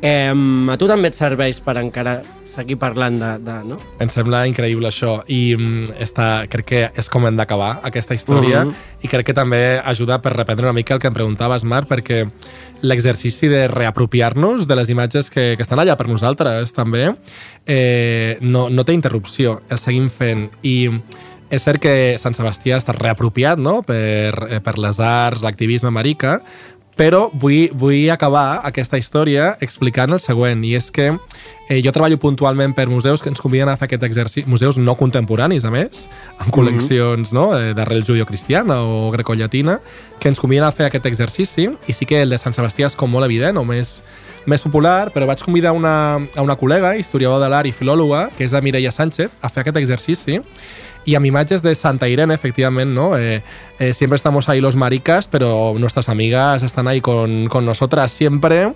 eh, 0.00 0.32
a 0.32 0.76
tu 0.78 0.86
també 0.86 1.08
et 1.10 1.18
serveix 1.18 1.60
per 1.60 1.76
encara 1.82 2.20
seguir 2.52 2.76
parlant 2.80 3.18
de... 3.18 3.30
de 3.42 3.56
no? 3.66 3.78
Em 4.02 4.10
sembla 4.12 4.44
increïble 4.50 4.88
això 4.88 5.18
i 5.32 5.54
mm, 5.56 5.96
està, 6.04 6.46
crec 6.52 6.68
que 6.68 6.82
és 6.98 7.08
com 7.12 7.26
hem 7.26 7.38
d'acabar 7.38 7.78
aquesta 7.88 8.14
història 8.18 8.64
Mhm. 8.66 8.74
i 9.02 9.08
crec 9.08 9.26
que 9.26 9.34
també 9.34 9.80
ajuda 9.84 10.20
per 10.22 10.34
reprendre 10.36 10.66
una 10.68 10.76
mica 10.76 10.94
el 10.94 11.00
que 11.00 11.08
em 11.08 11.14
preguntaves, 11.14 11.64
Marc, 11.64 11.88
perquè 11.88 12.26
l'exercici 12.82 13.48
de 13.48 13.66
reapropiar-nos 13.68 14.66
de 14.66 14.76
les 14.76 14.88
imatges 14.90 15.30
que, 15.30 15.54
que 15.56 15.62
estan 15.62 15.78
allà 15.78 15.96
per 15.96 16.08
nosaltres 16.08 16.72
també 16.74 17.14
eh, 17.66 18.38
no, 18.40 18.68
no 18.70 18.84
té 18.84 18.92
interrupció, 18.92 19.60
el 19.70 19.78
seguim 19.78 20.08
fent 20.10 20.48
i 20.62 20.90
és 21.52 21.62
cert 21.62 21.82
que 21.84 22.16
Sant 22.18 22.34
Sebastià 22.34 22.78
està 22.80 22.94
reapropiat 22.96 23.60
no? 23.60 23.82
per, 23.86 24.32
eh, 24.48 24.60
per 24.64 24.78
les 24.80 24.98
arts, 24.98 25.42
l'activisme 25.44 25.92
marica, 25.92 26.38
però 26.96 27.30
vull, 27.32 27.70
vull 27.72 28.10
acabar 28.12 28.60
aquesta 28.68 28.98
història 29.00 29.56
explicant 29.64 30.12
el 30.12 30.20
següent, 30.20 30.62
i 30.64 30.74
és 30.76 30.90
que 30.92 31.08
eh, 31.12 31.80
jo 31.84 31.92
treballo 31.94 32.18
puntualment 32.20 32.74
per 32.76 32.88
museus 32.90 33.22
que 33.24 33.30
ens 33.32 33.40
conviden 33.40 33.70
a 33.72 33.76
fer 33.80 33.88
aquest 33.88 34.04
exercici, 34.08 34.44
museus 34.50 34.78
no 34.78 34.94
contemporanis, 35.00 35.64
a 35.64 35.72
més, 35.72 36.06
amb 36.38 36.52
col·leccions 36.54 37.32
no, 37.36 37.48
eh, 37.56 37.72
d'arrel 37.76 38.04
judio-cristiana 38.04 38.82
o 38.84 39.10
grecollatina, 39.14 39.78
que 40.20 40.28
ens 40.30 40.40
conviden 40.42 40.68
a 40.68 40.74
fer 40.76 40.90
aquest 40.90 41.08
exercici, 41.08 41.70
i 41.88 41.96
sí 41.96 42.08
que 42.08 42.20
el 42.22 42.34
de 42.34 42.40
Sant 42.40 42.54
Sebastià 42.56 42.90
és 42.92 42.98
com 42.98 43.10
molt 43.10 43.26
evident, 43.28 43.56
o 43.56 43.64
més, 43.64 44.00
més 44.46 44.62
popular, 44.66 45.10
però 45.14 45.26
vaig 45.30 45.42
convidar 45.44 45.72
una, 45.76 46.20
a 46.20 46.44
una 46.44 46.58
col·lega, 46.60 46.96
historiador 47.00 47.40
de 47.42 47.50
l'art 47.52 47.70
i 47.70 47.74
filòloga, 47.74 48.28
que 48.36 48.44
és 48.44 48.52
la 48.52 48.62
Mireia 48.64 48.92
Sánchez, 48.92 49.32
a 49.40 49.48
fer 49.48 49.64
aquest 49.64 49.80
exercici, 49.80 50.42
y 51.04 51.14
a 51.14 51.18
imágenes 51.18 51.62
de 51.62 51.74
Santa 51.74 52.08
Irene, 52.08 52.34
efectivamente, 52.34 52.94
¿no? 52.94 53.16
Eh, 53.18 53.42
eh, 53.78 53.94
siempre 53.94 54.16
estamos 54.16 54.48
ahí 54.48 54.60
los 54.60 54.76
maricas, 54.76 55.26
pero 55.28 55.74
nuestras 55.78 56.08
amigas 56.08 56.62
están 56.62 56.86
ahí 56.86 57.00
con, 57.00 57.48
con 57.48 57.64
nosotras 57.66 58.12
siempre 58.12 58.74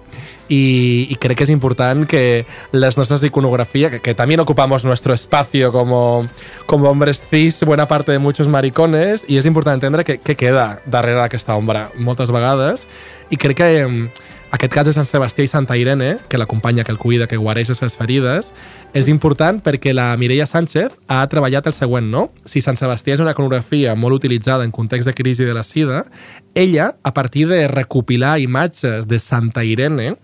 y, 0.48 1.06
y 1.08 1.16
creo 1.16 1.36
que 1.36 1.44
es 1.44 1.50
importante 1.50 2.06
que 2.06 2.46
las 2.72 2.96
nuestras 2.96 3.22
iconografías, 3.22 3.90
que, 3.90 4.00
que 4.00 4.14
también 4.14 4.40
ocupamos 4.40 4.84
nuestro 4.84 5.14
espacio 5.14 5.70
como, 5.70 6.28
como 6.66 6.90
hombres 6.90 7.22
cis, 7.30 7.62
buena 7.64 7.86
parte 7.86 8.12
de 8.12 8.18
muchos 8.18 8.48
maricones, 8.48 9.24
y 9.28 9.36
es 9.36 9.46
importante 9.46 9.86
entender 9.86 10.04
que, 10.04 10.18
que 10.18 10.36
queda 10.36 10.80
darrere 10.86 11.20
aquesta 11.22 11.54
ombra 11.54 11.90
moltes 11.98 12.30
vegades, 12.30 12.86
i 13.30 13.36
crec 13.36 13.56
que 13.58 13.80
eh, 13.80 14.08
aquest 14.56 14.72
cas 14.72 14.86
de 14.88 14.92
Sant 14.96 15.04
Sebastià 15.04 15.44
i 15.44 15.50
Santa 15.50 15.76
Irene, 15.76 16.16
que 16.30 16.38
l'acompanya, 16.40 16.84
que 16.84 16.92
el 16.92 16.98
cuida, 16.98 17.26
que 17.28 17.36
guareix 17.36 17.68
les 17.68 17.96
ferides, 17.98 18.52
és 18.96 19.08
important 19.12 19.60
perquè 19.60 19.92
la 19.92 20.08
Mireia 20.16 20.46
Sánchez 20.48 20.96
ha 21.12 21.20
treballat 21.28 21.68
el 21.68 21.76
següent, 21.76 22.08
no? 22.10 22.30
Si 22.48 22.62
Sant 22.64 22.78
Sebastià 22.80 23.16
és 23.16 23.22
una 23.22 23.34
iconografia 23.36 23.94
molt 23.94 24.16
utilitzada 24.16 24.64
en 24.64 24.72
context 24.72 25.08
de 25.08 25.14
crisi 25.14 25.44
de 25.44 25.54
la 25.54 25.64
sida, 25.64 26.06
ella, 26.54 26.94
a 27.02 27.12
partir 27.12 27.46
de 27.48 27.66
recopilar 27.68 28.38
imatges 28.40 29.06
de 29.06 29.20
Santa 29.20 29.64
Irene, 29.64 30.14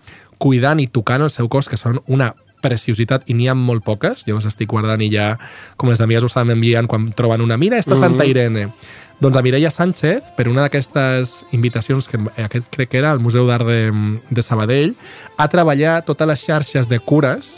cuidant 0.41 0.81
i 0.81 0.89
tocant 0.89 1.21
el 1.21 1.29
seu 1.29 1.47
cos, 1.47 1.69
que 1.69 1.77
són 1.77 2.01
una 2.07 2.33
preciositat 2.63 3.29
i 3.29 3.35
n'hi 3.37 3.49
ha 3.51 3.57
molt 3.59 3.83
poques, 3.85 4.23
jo 4.25 4.39
les 4.39 4.47
estic 4.49 4.71
guardant 4.71 5.01
i 5.03 5.11
ja, 5.13 5.33
com 5.77 5.91
les 5.91 6.01
amigues 6.01 6.25
ho 6.25 6.31
saben, 6.31 6.55
m'envien 6.55 6.87
quan 6.89 7.11
troben 7.13 7.43
una, 7.43 7.59
mira, 7.59 7.77
esta 7.77 7.99
Santa 7.99 8.25
Irene. 8.25 8.69
Doncs 9.23 9.37
la 9.37 9.41
Mireia 9.41 9.69
Sánchez, 9.71 10.33
per 10.35 10.49
una 10.51 10.65
d'aquestes 10.65 11.45
invitacions 11.55 12.09
que 12.11 12.17
aquest 12.43 12.65
crec 12.75 12.89
que 12.91 12.97
era 12.99 13.13
al 13.15 13.21
Museu 13.23 13.45
d'Art 13.47 13.63
de, 13.63 13.93
de 14.27 14.43
Sabadell, 14.43 14.97
ha 15.39 15.47
treballat 15.47 16.03
totes 16.03 16.27
les 16.27 16.43
xarxes 16.43 16.89
de 16.91 16.99
cures 16.99 17.53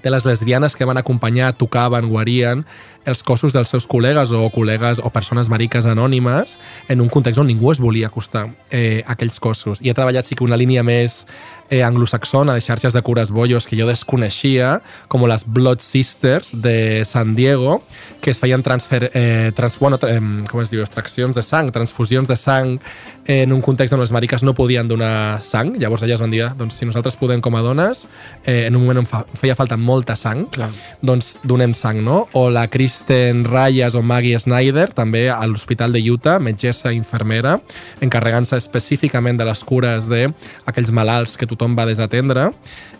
de 0.00 0.12
les 0.14 0.24
lesbianes 0.24 0.72
que 0.72 0.88
van 0.88 0.96
acompanyar, 0.96 1.50
tocaven, 1.60 2.08
guarien 2.08 2.64
els 3.04 3.22
cossos 3.22 3.52
dels 3.54 3.70
seus 3.70 3.88
col·legues 3.90 4.32
o 4.34 4.46
col·legues 4.54 5.00
o 5.02 5.10
persones 5.14 5.50
mariques 5.52 5.86
anònimes 5.86 6.58
en 6.88 7.00
un 7.04 7.10
context 7.12 7.40
on 7.40 7.48
ningú 7.50 7.72
es 7.72 7.80
volia 7.80 8.08
acostar 8.08 8.48
eh, 8.70 9.02
a 9.06 9.14
aquells 9.14 9.40
cossos. 9.40 9.82
I 9.82 9.90
ha 9.90 9.98
treballat 9.98 10.26
sí 10.26 10.38
que 10.38 10.44
una 10.44 10.58
línia 10.60 10.82
més 10.86 11.24
eh, 11.70 11.82
anglosaxona 11.82 12.54
de 12.54 12.60
xarxes 12.60 12.92
de 12.92 13.02
cures 13.02 13.30
bollos 13.30 13.66
que 13.66 13.76
jo 13.78 13.86
desconeixia, 13.88 14.80
com 15.08 15.24
les 15.28 15.46
Blood 15.46 15.80
Sisters 15.80 16.52
de 16.62 17.04
San 17.08 17.34
Diego, 17.34 17.82
que 18.20 18.30
es 18.32 18.40
feien 18.40 18.62
transfer, 18.62 19.10
eh, 19.14 19.52
trans, 19.56 19.78
bueno, 19.78 19.98
eh, 20.02 20.20
com 20.50 20.60
es 20.62 20.70
diu, 20.70 20.82
extraccions 20.84 21.36
de 21.36 21.42
sang, 21.42 21.72
transfusions 21.72 22.28
de 22.28 22.36
sang 22.36 22.78
en 23.26 23.52
un 23.52 23.62
context 23.64 23.94
on 23.94 24.00
les 24.00 24.12
mariques 24.12 24.44
no 24.44 24.54
podien 24.54 24.88
donar 24.88 25.40
sang. 25.42 25.74
Llavors 25.80 26.04
elles 26.04 26.20
van 26.20 26.30
dir, 26.30 26.44
doncs, 26.58 26.78
si 26.78 26.86
nosaltres 26.86 27.16
podem 27.16 27.40
com 27.40 27.56
a 27.56 27.62
dones, 27.64 28.06
eh, 28.44 28.66
en 28.66 28.76
un 28.76 28.84
moment 28.84 29.02
on 29.04 29.08
fa, 29.08 29.24
feia 29.34 29.56
falta 29.56 29.76
molta 29.76 30.16
sang, 30.16 30.46
Clar. 30.52 30.70
doncs 31.02 31.38
donem 31.42 31.74
sang, 31.74 32.02
no? 32.04 32.28
O 32.32 32.50
la 32.50 32.68
Kristen 32.94 33.44
Rayas 33.44 33.96
o 33.96 34.02
Maggie 34.06 34.38
Snyder, 34.38 34.92
també 34.94 35.26
a 35.26 35.42
l'Hospital 35.50 35.90
de 35.90 35.98
Utah, 35.98 36.38
metgessa 36.38 36.92
infermera, 36.94 37.56
encarregant-se 37.98 38.54
específicament 38.54 39.34
de 39.34 39.48
les 39.48 39.64
cures 39.66 40.06
d'aquells 40.06 40.92
malalts 40.94 41.34
que 41.34 41.48
tothom 41.50 41.74
va 41.74 41.88
desatendre. 41.90 42.52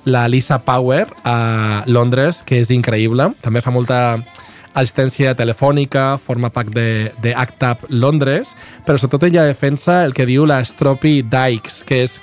La 0.05 0.26
Lisa 0.26 0.59
Power 0.66 1.07
a 1.22 1.84
Londres, 1.86 2.42
que 2.42 2.59
és 2.59 2.74
increïble, 2.74 3.30
també 3.38 3.62
fa 3.62 3.70
molta 3.70 4.01
assistència 4.75 5.35
telefònica, 5.39 6.18
forma 6.18 6.51
part 6.51 6.68
de, 6.75 7.12
de 7.22 7.33
ACT 7.35 7.62
UP 7.70 7.85
Londres, 7.91 8.55
però 8.87 8.99
sobretot 8.99 9.29
ella 9.31 9.45
defensa 9.47 10.03
el 10.05 10.12
que 10.14 10.27
diu 10.27 10.47
la 10.47 10.61
Stropi 10.64 11.22
Dykes, 11.22 11.83
que 11.87 12.03
és 12.05 12.20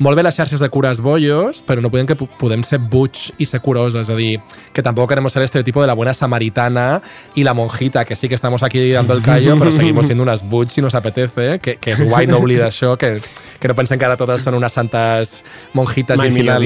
molt 0.00 0.16
bé 0.16 0.22
les 0.24 0.34
xarxes 0.34 0.62
de 0.64 0.68
cures 0.72 1.02
bollos, 1.04 1.60
però 1.62 1.82
no 1.84 1.90
podem 1.92 2.06
que 2.08 2.16
po- 2.16 2.26
podem 2.40 2.62
ser 2.64 2.78
buig 2.80 3.26
i 3.38 3.44
ser 3.46 3.60
curoses, 3.60 4.08
és 4.08 4.10
a 4.10 4.16
dir, 4.16 4.40
que 4.72 4.82
tampoc 4.82 5.10
queremos 5.12 5.32
ser 5.32 5.42
el 5.42 5.44
estereotipo 5.44 5.82
de 5.82 5.86
la 5.90 5.94
buena 5.94 6.14
samaritana 6.14 7.02
y 7.34 7.44
la 7.44 7.52
monjita, 7.52 8.06
que 8.06 8.16
sí 8.16 8.26
que 8.28 8.34
estamos 8.34 8.62
aquí 8.62 8.90
dando 8.92 9.12
el 9.12 9.20
callo, 9.22 9.58
però 9.58 9.70
seguimos 9.70 10.06
siendo 10.06 10.22
unas 10.24 10.42
buig 10.48 10.70
si 10.70 10.80
nos 10.80 10.94
apetece, 10.94 11.58
que, 11.60 11.76
que 11.76 11.92
és 11.92 12.00
guai 12.00 12.26
no 12.26 12.38
oblidar 12.40 12.70
això, 12.72 12.96
que, 12.96 13.20
que 13.60 13.68
no 13.68 13.74
pensen 13.76 13.98
que 14.00 14.08
ara 14.08 14.16
totes 14.16 14.40
són 14.42 14.56
unes 14.56 14.72
santes 14.72 15.44
monjitas 15.74 16.16
Mai 16.18 16.30
millor 16.32 16.56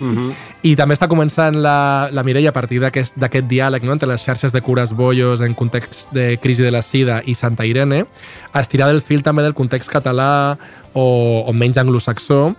virginales. 0.00 0.46
I 0.62 0.74
també 0.78 0.96
està 0.96 1.08
començant 1.10 1.54
la, 1.62 2.08
la 2.12 2.24
Mireia 2.26 2.50
a 2.50 2.56
partir 2.56 2.80
d'aquest 2.82 3.46
diàleg 3.50 3.84
no, 3.86 3.94
entre 3.94 4.08
les 4.10 4.24
xarxes 4.24 4.54
de 4.54 4.62
cures 4.64 4.94
bollos 4.96 5.42
en 5.44 5.54
context 5.54 6.12
de 6.16 6.36
crisi 6.42 6.66
de 6.66 6.72
la 6.74 6.82
sida 6.82 7.22
i 7.26 7.34
Santa 7.38 7.66
Irene, 7.66 8.04
a 8.52 8.60
estirar 8.60 8.88
del 8.90 9.02
fil 9.02 9.22
també 9.22 9.44
del 9.46 9.54
context 9.54 9.92
català 9.92 10.58
o, 10.94 11.44
o 11.46 11.52
menys 11.52 11.78
anglosaxó 11.78 12.54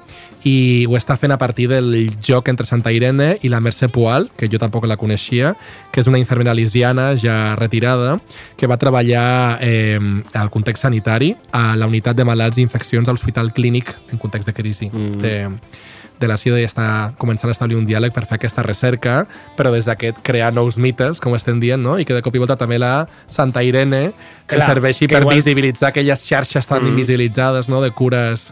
i 0.47 0.85
ho 0.87 0.95
està 0.95 1.17
fent 1.19 1.33
a 1.35 1.37
partir 1.37 1.67
del 1.67 1.91
joc 2.23 2.47
entre 2.47 2.65
Santa 2.67 2.93
Irene 2.95 3.33
i 3.43 3.51
la 3.51 3.59
Mercè 3.59 3.89
Poal, 3.91 4.29
que 4.37 4.47
jo 4.51 4.59
tampoc 4.61 4.87
la 4.87 4.97
coneixia, 4.99 5.53
que 5.91 5.99
és 5.99 6.07
una 6.07 6.19
infermera 6.21 6.55
lesbiana 6.55 7.11
ja 7.19 7.55
retirada, 7.59 8.17
que 8.55 8.67
va 8.67 8.79
treballar 8.79 9.59
eh, 9.61 9.99
al 10.33 10.51
context 10.53 10.87
sanitari 10.87 11.33
a 11.51 11.75
la 11.75 11.91
unitat 11.91 12.15
de 12.15 12.27
malalts 12.27 12.59
i 12.59 12.63
infeccions 12.63 13.09
a 13.09 13.15
l'Hospital 13.15 13.51
Clínic 13.53 13.91
en 14.13 14.17
context 14.17 14.47
de 14.47 14.55
crisi 14.55 14.89
mm. 14.91 15.19
de, 15.19 15.35
de 16.19 16.27
la 16.27 16.37
SIDA 16.37 16.59
i 16.59 16.65
està 16.67 17.13
començant 17.17 17.49
a 17.49 17.55
establir 17.55 17.77
un 17.79 17.85
diàleg 17.87 18.13
per 18.15 18.25
fer 18.27 18.35
aquesta 18.39 18.63
recerca, 18.65 19.23
però 19.57 19.71
des 19.71 19.87
d'aquest 19.87 20.19
crear 20.25 20.51
nous 20.53 20.77
mites, 20.77 21.21
com 21.23 21.35
estem 21.35 21.61
dient, 21.63 21.81
no? 21.81 21.97
i 21.99 22.05
que 22.05 22.17
de 22.17 22.23
cop 22.25 22.35
i 22.35 22.43
volta 22.43 22.57
també 22.59 22.79
la 22.79 23.07
Santa 23.27 23.63
Irene 23.63 24.11
que 24.45 24.57
Clar, 24.57 24.67
serveixi 24.75 25.07
que 25.07 25.15
per 25.15 25.23
igual- 25.23 25.39
visibilitzar 25.39 25.89
aquelles 25.93 26.25
xarxes 26.27 26.67
tan 26.67 26.83
mm. 26.83 26.93
invisibilitzades 26.93 27.69
no? 27.69 27.81
de 27.81 27.91
cures 27.91 28.51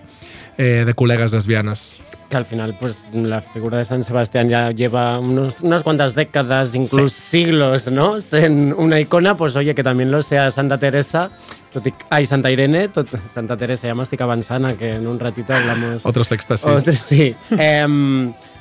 eh, 0.58 0.84
de 0.88 0.96
col·legues 0.96 1.34
lesbianes. 1.36 1.94
Que 2.30 2.36
al 2.36 2.44
final, 2.44 2.76
pues, 2.78 3.14
la 3.14 3.40
figura 3.40 3.78
de 3.78 3.86
San 3.86 4.04
Sebastián 4.04 4.50
ya 4.50 4.72
lleva 4.72 5.18
unos- 5.18 5.62
unas 5.62 5.82
cuantas 5.84 6.14
décadas, 6.14 6.76
incluso 6.76 7.08
siglos, 7.08 7.90
¿no? 7.90 8.18
En 8.34 8.74
una 8.78 9.00
icona, 9.00 9.38
pues 9.38 9.56
oye, 9.56 9.74
que 9.74 9.82
también 9.84 10.12
lo 10.12 10.22
sea 10.22 10.52
Santa 10.52 10.78
Teresa, 10.78 11.30
tot 11.72 11.88
i, 11.88 11.94
ai, 12.10 12.26
Santa 12.26 12.52
Irene, 12.52 12.90
tot, 12.90 13.08
Santa 13.34 13.56
Teresa, 13.56 13.88
ja 13.88 13.96
m'estic 13.96 14.20
avançant 14.22 14.76
que 14.78 14.96
en 14.96 15.08
un 15.08 15.18
ratito 15.20 15.54
hablamos... 15.54 16.06
Otros 16.06 16.30
éxtasis. 16.34 16.66
Otro- 16.68 16.94
sí. 16.94 17.34
Eh, 17.58 17.88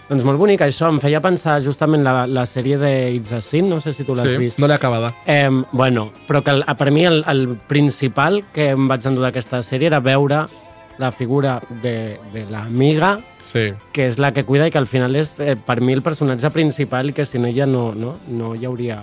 doncs 0.08 0.22
molt 0.22 0.38
bonic 0.38 0.60
això, 0.62 0.86
em 0.92 1.00
feia 1.02 1.18
pensar 1.20 1.56
justament 1.64 2.04
la, 2.06 2.28
la 2.30 2.44
sèrie 2.46 2.78
de 2.78 2.92
It's 3.16 3.32
a 3.32 3.40
Sin, 3.42 3.66
no 3.68 3.80
sé 3.80 3.92
si 3.92 4.04
tu 4.06 4.14
l'has 4.14 4.30
Sí, 4.30 4.36
vist. 4.36 4.60
no 4.62 4.68
l'he 4.68 4.74
acabada. 4.78 5.10
Eh, 5.26 5.50
bueno, 5.72 6.12
però 6.28 6.44
que 6.44 6.52
el, 6.54 6.62
per 6.78 6.92
mi 6.92 7.02
el, 7.04 7.24
el 7.26 7.56
principal 7.66 8.44
que 8.54 8.68
em 8.76 8.86
vaig 8.86 9.02
endur 9.10 9.24
d'aquesta 9.26 9.64
sèrie 9.66 9.88
era 9.90 9.98
veure 9.98 10.44
la 10.98 11.12
figura 11.12 11.60
de, 11.82 12.18
de 12.32 12.44
l'amiga 12.50 13.20
Sí. 13.42 13.72
que 13.92 14.06
és 14.08 14.18
la 14.18 14.32
que 14.32 14.44
cuida 14.44 14.66
i 14.66 14.70
que 14.70 14.78
al 14.78 14.86
final 14.86 15.14
és 15.16 15.38
eh, 15.40 15.56
per 15.56 15.80
mi 15.80 15.92
el 15.92 16.02
personatge 16.02 16.48
principal 16.50 17.10
i 17.10 17.12
que 17.12 17.24
sin 17.24 17.44
ella 17.44 17.66
no, 17.66 17.92
no, 17.94 18.16
no 18.28 18.54
hi 18.54 18.64
hauria 18.64 19.02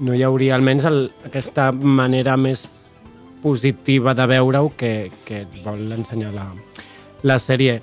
no 0.00 0.14
hi 0.14 0.22
hauria 0.24 0.54
almenys 0.56 0.84
el, 0.88 1.12
aquesta 1.26 1.70
manera 1.72 2.36
més 2.36 2.66
positiva 3.42 4.14
de 4.14 4.26
veure-ho 4.26 4.70
que, 4.76 5.10
que 5.24 5.46
vol 5.64 5.90
ensenyar 5.96 6.32
la, 6.34 6.46
la 7.22 7.38
sèrie. 7.40 7.78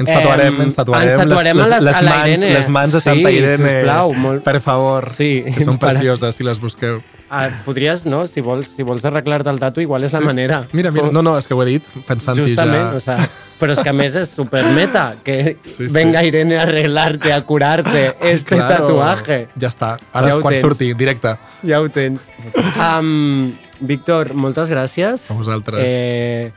Ens 0.00 0.08
tatuarem, 0.08 0.54
Em, 0.54 0.62
ens 0.68 0.76
tatuarem, 0.78 1.10
ens 1.10 1.20
tatuarem 1.20 1.56
les, 1.58 1.68
les- 1.68 1.82
les, 1.84 1.98
la 2.00 2.14
mans, 2.16 2.40
les 2.40 2.68
mans 2.72 2.92
de 2.94 3.00
Sí, 3.00 3.08
Santa 3.10 3.30
Irene. 3.30 3.72
sisplau, 3.74 4.14
molt- 4.16 4.42
Per 4.46 4.60
favor, 4.64 5.10
Sí. 5.12 5.42
que 5.54 5.64
són 5.64 5.76
precioses 5.84 6.34
si 6.34 6.44
les 6.44 6.60
busqueu. 6.60 7.02
Ah, 7.34 7.46
podries, 7.64 8.02
no? 8.04 8.26
Si 8.28 8.42
vols, 8.44 8.68
si 8.76 8.84
vols 8.84 9.06
arreglar-te 9.08 9.48
el 9.48 9.58
tatu, 9.58 9.80
igual 9.80 10.04
és 10.04 10.12
la 10.12 10.20
manera. 10.20 10.66
Mira, 10.72 10.90
mira, 10.92 11.06
Com- 11.06 11.14
no, 11.16 11.22
no, 11.24 11.38
és 11.40 11.46
que 11.48 11.54
ho 11.56 11.62
he 11.62 11.66
dit 11.70 11.86
pensant-hi 12.06 12.44
Justament, 12.44 12.90
ja... 12.92 12.96
o 12.98 13.00
sea, 13.00 13.16
però 13.58 13.72
és 13.72 13.80
que 13.80 13.88
a 13.88 13.94
més 13.96 14.18
és 14.20 14.28
supermeta, 14.36 15.14
que 15.24 15.56
Sí, 15.64 15.86
sí. 15.86 15.92
venga 15.94 16.20
Irene 16.28 16.58
a 16.58 16.66
arreglarte, 16.66 17.32
a 17.32 17.40
curarte 17.48 18.16
este 18.20 18.58
tatuaje. 18.60 19.46
Ja 19.56 19.70
està. 19.72 19.94
Ara 20.12 20.28
Ja 20.28 20.34
és 20.36 20.42
quan 20.44 20.52
tens. 20.52 20.60
surti, 20.66 20.90
directe. 20.92 21.32
Ja 21.64 21.80
ho 21.80 21.88
tens. 21.88 22.28
Um, 22.76 23.54
Víctor, 23.80 24.34
moltes 24.34 24.68
gràcies. 24.70 25.30
A 25.30 25.34
vosaltres. 25.34 25.82
Eh, 25.88 26.52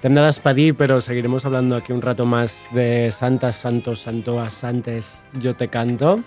T'hem 0.00 0.12
de 0.12 0.20
despedir, 0.20 0.74
pero 0.76 1.00
seguiremos 1.00 1.44
hablando 1.46 1.76
aquí 1.76 1.92
un 1.92 2.02
rato 2.02 2.26
más 2.26 2.64
de 2.72 3.10
Santas, 3.10 3.56
Santos, 3.56 4.00
Santoas, 4.00 4.52
Santes, 4.52 5.24
Yo 5.40 5.54
te 5.54 5.68
canto. 5.68 6.20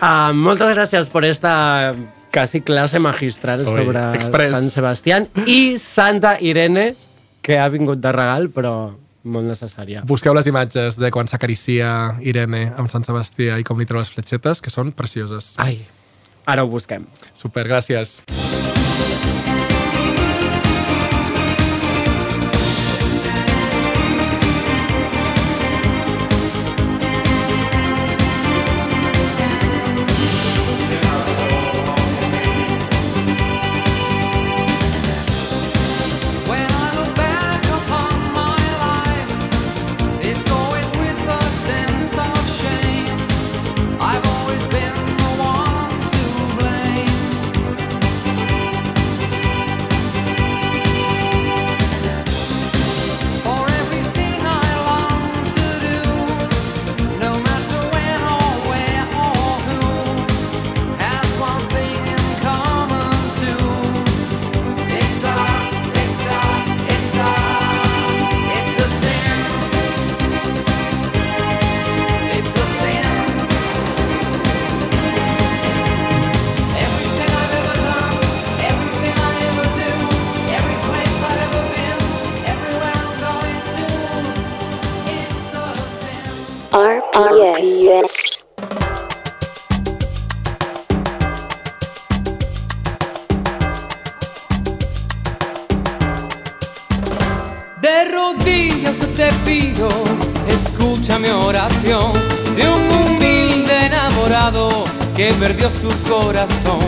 Ah, 0.00 0.32
moltes 0.34 0.74
gràcies 0.76 1.08
por 1.08 1.24
esta 1.24 1.94
casi 2.30 2.62
clase 2.62 2.98
magistral 2.98 3.66
Oi, 3.66 3.66
sobre 3.66 4.02
express. 4.18 4.54
Sant 4.56 4.70
Sebastián 4.70 5.28
i 5.46 5.78
Santa 5.82 6.36
Irene, 6.40 6.94
que 7.42 7.58
ha 7.58 7.68
vingut 7.72 8.00
de 8.02 8.12
regal, 8.14 8.50
però 8.54 8.74
molt 9.22 9.50
necessària. 9.50 10.04
Busqueu 10.08 10.34
les 10.36 10.48
imatges 10.48 10.98
de 11.00 11.10
quan 11.12 11.28
s'acaricia 11.28 12.16
Irene 12.24 12.70
amb 12.76 12.92
Sant 12.92 13.04
Sebastià 13.04 13.58
i 13.60 13.66
com 13.66 13.80
li 13.80 13.88
treu 13.88 14.00
les 14.00 14.12
fletxetes, 14.12 14.62
que 14.64 14.72
són 14.72 14.94
precioses. 14.96 15.54
Ai, 15.60 15.82
ara 16.46 16.64
ho 16.64 16.72
busquem. 16.72 17.08
Super, 17.34 17.66
gràcies. 17.68 18.20
When 18.30 18.49
que 105.20 105.34
perdió 105.34 105.70
su 105.70 105.90
corazón. 106.08 106.80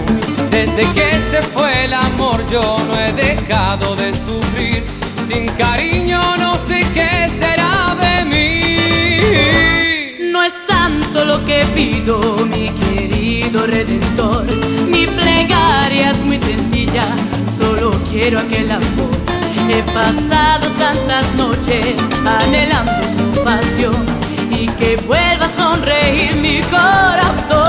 Desde 0.50 0.86
que 0.94 1.12
se 1.30 1.42
fue 1.42 1.84
el 1.84 1.92
amor 1.92 2.42
yo 2.50 2.78
no 2.86 2.98
he 2.98 3.12
dejado 3.12 3.94
de 3.94 4.14
sufrir. 4.14 4.82
Sin 5.28 5.48
cariño 5.48 6.18
no 6.38 6.54
sé 6.66 6.80
qué 6.94 7.28
será 7.28 7.94
de 8.00 8.24
mí. 8.24 8.52
lo 11.26 11.44
que 11.44 11.62
pido, 11.74 12.18
mi 12.46 12.70
querido 12.70 13.66
redentor. 13.66 14.46
Mi 14.88 15.06
plegaria 15.06 16.12
es 16.12 16.18
muy 16.22 16.38
sencilla, 16.38 17.04
solo 17.60 17.90
quiero 18.10 18.38
aquel 18.38 18.70
amor. 18.70 19.12
He 19.68 19.82
pasado 19.92 20.66
tantas 20.78 21.26
noches 21.34 21.96
anhelando 22.24 23.02
su 23.14 23.44
pasión 23.44 23.96
y 24.50 24.68
que 24.78 24.96
vuelva 25.06 25.46
a 25.46 25.56
sonreír 25.56 26.34
mi 26.36 26.60
corazón. 26.62 27.61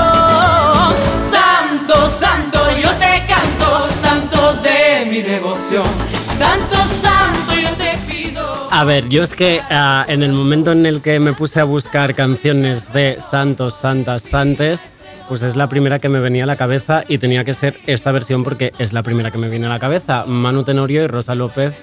A 8.84 8.86
ver, 8.86 9.08
yo 9.08 9.22
es 9.22 9.34
que 9.34 9.62
ah, 9.70 10.04
en 10.08 10.22
el 10.22 10.34
momento 10.34 10.70
en 10.70 10.84
el 10.84 11.00
que 11.00 11.18
me 11.18 11.32
puse 11.32 11.58
a 11.58 11.64
buscar 11.64 12.14
canciones 12.14 12.92
de 12.92 13.16
santos, 13.18 13.76
santas, 13.76 14.24
santes, 14.24 14.90
pues 15.26 15.40
es 15.40 15.56
la 15.56 15.70
primera 15.70 16.00
que 16.00 16.10
me 16.10 16.20
venía 16.20 16.44
a 16.44 16.46
la 16.46 16.58
cabeza 16.58 17.02
y 17.08 17.16
tenía 17.16 17.46
que 17.46 17.54
ser 17.54 17.78
esta 17.86 18.12
versión 18.12 18.44
porque 18.44 18.72
es 18.78 18.92
la 18.92 19.02
primera 19.02 19.30
que 19.30 19.38
me 19.38 19.48
viene 19.48 19.64
a 19.64 19.70
la 19.70 19.78
cabeza. 19.78 20.26
Manu 20.26 20.64
Tenorio 20.64 21.02
y 21.02 21.06
Rosa 21.06 21.34
López. 21.34 21.74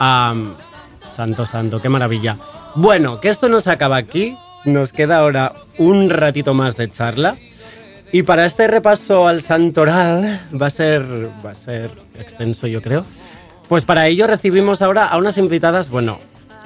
Am, 0.00 0.54
santo, 1.14 1.46
santo, 1.46 1.80
qué 1.80 1.88
maravilla. 1.88 2.36
Bueno, 2.74 3.20
que 3.20 3.28
esto 3.28 3.48
no 3.48 3.60
se 3.60 3.70
acaba 3.70 3.94
aquí. 3.94 4.36
Nos 4.64 4.92
queda 4.92 5.18
ahora 5.18 5.52
un 5.78 6.10
ratito 6.10 6.52
más 6.52 6.76
de 6.76 6.90
charla. 6.90 7.36
Y 8.10 8.24
para 8.24 8.44
este 8.44 8.66
repaso 8.66 9.28
al 9.28 9.40
santoral 9.40 10.40
va 10.60 10.66
a 10.66 10.70
ser, 10.70 11.30
va 11.46 11.52
a 11.52 11.54
ser 11.54 11.92
extenso, 12.18 12.66
yo 12.66 12.82
creo. 12.82 13.04
Pues 13.68 13.84
para 13.84 14.06
ello 14.06 14.26
recibimos 14.26 14.82
ahora 14.82 15.06
a 15.06 15.16
unas 15.16 15.38
invitadas, 15.38 15.88
bueno, 15.88 16.18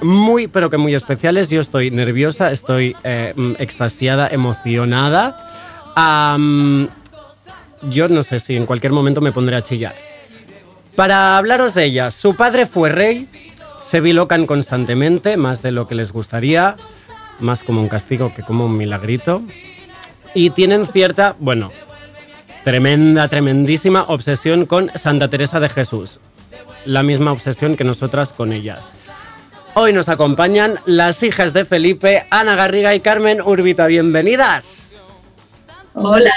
muy, 0.02 0.46
pero 0.46 0.70
que 0.70 0.76
muy 0.76 0.94
especiales. 0.94 1.48
Yo 1.48 1.60
estoy 1.60 1.90
nerviosa, 1.90 2.50
estoy 2.52 2.96
eh, 3.04 3.32
mm, 3.36 3.52
extasiada, 3.58 4.28
emocionada. 4.28 5.36
Yo 7.82 8.08
no 8.08 8.22
sé 8.22 8.40
si 8.40 8.56
en 8.56 8.66
cualquier 8.66 8.92
momento 8.92 9.20
me 9.20 9.32
pondré 9.32 9.56
a 9.56 9.62
chillar. 9.62 9.94
Para 10.96 11.36
hablaros 11.36 11.74
de 11.74 11.84
ellas, 11.84 12.14
su 12.14 12.34
padre 12.34 12.66
fue 12.66 12.88
rey, 12.88 13.28
se 13.82 14.00
bilocan 14.00 14.46
constantemente, 14.46 15.36
más 15.36 15.62
de 15.62 15.70
lo 15.70 15.86
que 15.86 15.94
les 15.94 16.12
gustaría, 16.12 16.76
más 17.38 17.62
como 17.62 17.80
un 17.80 17.88
castigo 17.88 18.34
que 18.34 18.42
como 18.42 18.66
un 18.66 18.76
milagrito. 18.76 19.42
Y 20.34 20.50
tienen 20.50 20.86
cierta, 20.86 21.36
bueno, 21.38 21.70
tremenda, 22.64 23.28
tremendísima 23.28 24.04
obsesión 24.08 24.66
con 24.66 24.90
Santa 24.96 25.28
Teresa 25.28 25.60
de 25.60 25.68
Jesús. 25.68 26.20
La 26.84 27.02
misma 27.02 27.32
obsesión 27.32 27.76
que 27.76 27.84
nosotras 27.84 28.32
con 28.32 28.52
ellas. 28.52 28.92
Hoy 29.74 29.92
nos 29.92 30.08
acompañan 30.08 30.76
las 30.86 31.22
hijas 31.22 31.52
de 31.52 31.64
Felipe, 31.64 32.26
Ana 32.30 32.56
Garriga 32.56 32.94
y 32.94 33.00
Carmen 33.00 33.40
Urbita. 33.40 33.86
Bienvenidas. 33.86 34.96
Hola. 35.94 36.32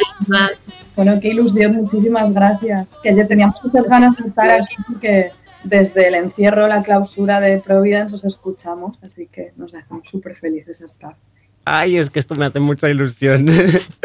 Bueno, 0.95 1.19
qué 1.19 1.29
ilusión, 1.29 1.75
muchísimas 1.75 2.33
gracias. 2.33 2.95
Que 3.01 3.15
ya 3.15 3.27
teníamos 3.27 3.55
muchas 3.63 3.85
ganas 3.87 4.15
de 4.17 4.25
estar 4.25 4.49
aquí 4.49 4.75
porque 4.87 5.31
desde 5.63 6.07
el 6.07 6.15
encierro, 6.15 6.67
la 6.67 6.83
clausura 6.83 7.39
de 7.39 7.59
Providence 7.59 8.15
os 8.15 8.25
escuchamos, 8.25 8.97
así 9.03 9.27
que 9.31 9.53
nos 9.57 9.73
hacemos 9.73 10.03
súper 10.09 10.35
felices 10.35 10.81
estar. 10.81 11.15
Ay, 11.65 11.97
es 11.97 12.09
que 12.09 12.19
esto 12.19 12.35
me 12.35 12.45
hace 12.45 12.59
mucha 12.59 12.89
ilusión. 12.89 13.47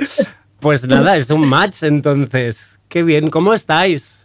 pues 0.61 0.87
nada, 0.87 1.17
es 1.17 1.31
un 1.31 1.47
match 1.47 1.83
entonces. 1.83 2.79
Qué 2.89 3.03
bien, 3.03 3.31
¿cómo 3.31 3.55
estáis? 3.55 4.16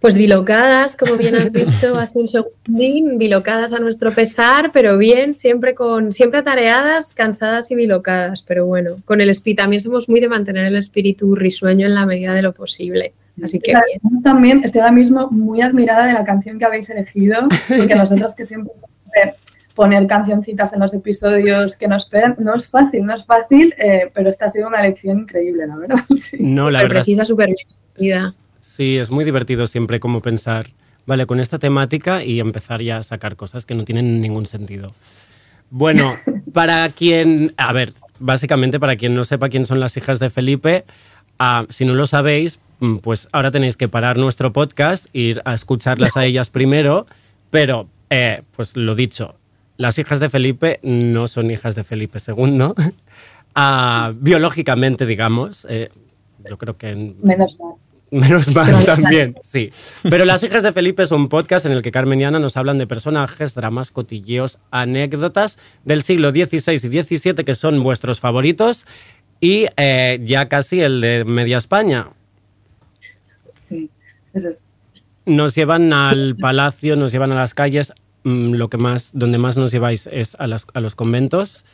Pues 0.00 0.16
bilocadas, 0.16 0.96
como 0.96 1.16
bien 1.16 1.34
has 1.34 1.52
dicho 1.52 1.98
hace 1.98 2.18
un 2.18 2.28
segundín, 2.28 3.18
bilocadas 3.18 3.72
a 3.72 3.80
nuestro 3.80 4.12
pesar, 4.12 4.70
pero 4.72 4.96
bien, 4.96 5.34
siempre 5.34 5.74
con, 5.74 6.12
siempre 6.12 6.38
atareadas, 6.38 7.12
cansadas 7.14 7.70
y 7.70 7.74
bilocadas, 7.74 8.42
pero 8.44 8.64
bueno, 8.64 8.96
con 9.04 9.20
el 9.20 9.28
espíritu, 9.28 9.62
también 9.62 9.82
somos 9.82 10.08
muy 10.08 10.20
de 10.20 10.28
mantener 10.28 10.66
el 10.66 10.76
espíritu 10.76 11.34
risueño 11.34 11.86
en 11.86 11.94
la 11.94 12.06
medida 12.06 12.32
de 12.34 12.42
lo 12.42 12.52
posible. 12.52 13.12
Así 13.42 13.58
que 13.60 13.72
Claro, 13.72 13.86
bien. 13.86 14.00
yo 14.02 14.22
también 14.22 14.62
estoy 14.64 14.80
ahora 14.80 14.92
mismo 14.92 15.28
muy 15.30 15.62
admirada 15.62 16.06
de 16.06 16.12
la 16.12 16.24
canción 16.24 16.58
que 16.58 16.64
habéis 16.64 16.88
elegido, 16.90 17.48
porque 17.68 17.94
nosotros 17.96 18.34
que 18.36 18.44
siempre 18.44 18.72
somos 18.74 18.96
de 19.14 19.34
poner 19.74 20.06
cancioncitas 20.08 20.72
en 20.72 20.80
los 20.80 20.92
episodios 20.92 21.76
que 21.76 21.86
nos 21.86 22.06
pegan, 22.06 22.34
no 22.38 22.54
es 22.56 22.66
fácil, 22.66 23.04
no 23.04 23.14
es 23.14 23.24
fácil, 23.24 23.74
eh, 23.78 24.10
pero 24.12 24.28
esta 24.28 24.46
ha 24.46 24.50
sido 24.50 24.66
una 24.66 24.82
lección 24.82 25.20
increíble, 25.20 25.66
la 25.66 25.76
verdad. 25.76 25.98
Sí. 26.20 26.36
No, 26.40 26.68
la 26.70 26.80
Súper 26.80 26.88
verdad. 26.88 27.02
precisa, 27.02 27.24
súper 27.24 27.46
bien. 27.48 28.22
Sí, 28.78 28.96
es 28.96 29.10
muy 29.10 29.24
divertido 29.24 29.66
siempre 29.66 29.98
como 29.98 30.22
pensar, 30.22 30.68
vale, 31.04 31.26
con 31.26 31.40
esta 31.40 31.58
temática 31.58 32.22
y 32.22 32.38
empezar 32.38 32.80
ya 32.80 32.98
a 32.98 33.02
sacar 33.02 33.34
cosas 33.34 33.66
que 33.66 33.74
no 33.74 33.84
tienen 33.84 34.20
ningún 34.20 34.46
sentido. 34.46 34.94
Bueno, 35.68 36.16
para 36.54 36.88
quien, 36.90 37.52
a 37.56 37.72
ver, 37.72 37.92
básicamente 38.20 38.78
para 38.78 38.94
quien 38.94 39.16
no 39.16 39.24
sepa 39.24 39.48
quién 39.48 39.66
son 39.66 39.80
las 39.80 39.96
hijas 39.96 40.20
de 40.20 40.30
Felipe, 40.30 40.84
ah, 41.40 41.66
si 41.70 41.84
no 41.86 41.94
lo 41.94 42.06
sabéis, 42.06 42.60
mm, 42.78 42.98
pues 42.98 43.26
ahora 43.32 43.50
tenéis 43.50 43.76
que 43.76 43.88
parar 43.88 44.16
nuestro 44.16 44.52
podcast, 44.52 45.06
ir 45.12 45.42
a 45.44 45.54
escucharlas 45.54 46.16
a 46.16 46.24
ellas 46.24 46.48
primero, 46.48 47.04
pero, 47.50 47.88
eh, 48.10 48.42
pues 48.54 48.76
lo 48.76 48.94
dicho, 48.94 49.34
las 49.76 49.98
hijas 49.98 50.20
de 50.20 50.30
Felipe 50.30 50.78
no 50.84 51.26
son 51.26 51.50
hijas 51.50 51.74
de 51.74 51.82
Felipe 51.82 52.20
II, 52.24 52.74
ah, 53.56 54.12
biológicamente, 54.14 55.04
digamos. 55.04 55.66
eh, 55.68 55.90
yo 56.48 56.56
creo 56.58 56.76
que 56.78 56.90
en- 56.90 57.16
Menos 57.24 57.58
mal. 57.58 57.72
Menos 58.10 58.48
mal 58.54 58.84
también, 58.86 59.34
sí. 59.44 59.70
Pero 60.08 60.24
Las 60.24 60.42
hijas 60.42 60.62
de 60.62 60.72
Felipe 60.72 61.02
es 61.02 61.10
un 61.10 61.28
podcast 61.28 61.66
en 61.66 61.72
el 61.72 61.82
que 61.82 61.90
Carmen 61.90 62.20
y 62.20 62.24
Ana 62.24 62.38
nos 62.38 62.56
hablan 62.56 62.78
de 62.78 62.86
personajes, 62.86 63.54
dramas, 63.54 63.90
cotilleos, 63.90 64.58
anécdotas 64.70 65.58
del 65.84 66.02
siglo 66.02 66.30
XVI 66.30 66.72
y 66.74 67.02
XVII 67.02 67.44
que 67.44 67.54
son 67.54 67.82
vuestros 67.82 68.20
favoritos 68.20 68.86
y 69.40 69.66
eh, 69.76 70.20
ya 70.24 70.48
casi 70.48 70.80
el 70.80 71.00
de 71.00 71.24
Media 71.24 71.58
España. 71.58 72.08
Sí, 73.68 73.90
eso 74.32 74.48
es. 74.48 74.64
Nos 75.26 75.54
llevan 75.54 75.92
al 75.92 76.36
palacio, 76.36 76.96
nos 76.96 77.12
llevan 77.12 77.32
a 77.32 77.36
las 77.36 77.52
calles, 77.52 77.92
mm, 78.24 78.54
lo 78.54 78.70
que 78.70 78.78
más, 78.78 79.10
donde 79.12 79.36
más 79.36 79.58
nos 79.58 79.70
lleváis 79.70 80.08
es 80.10 80.34
a, 80.38 80.46
las- 80.46 80.66
a 80.72 80.80
los 80.80 80.94
conventos. 80.94 81.64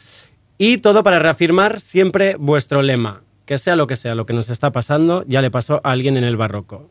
Y 0.59 0.78
todo 0.78 1.03
para 1.05 1.18
reafirmar 1.18 1.80
siempre 1.80 2.37
vuestro 2.37 2.82
lema, 2.82 3.22
que 3.45 3.59
sea 3.59 3.76
lo 3.76 3.86
que 3.86 3.97
sea, 3.97 4.14
lo 4.14 4.26
que 4.26 4.32
nos 4.32 4.51
está 4.51 4.72
pasando, 4.72 5.24
ya 5.26 5.42
le 5.42 5.51
pasó 5.51 5.80
a 5.84 5.90
alguien 5.92 6.16
en 6.16 6.24
el 6.24 6.36
barroco. 6.36 6.88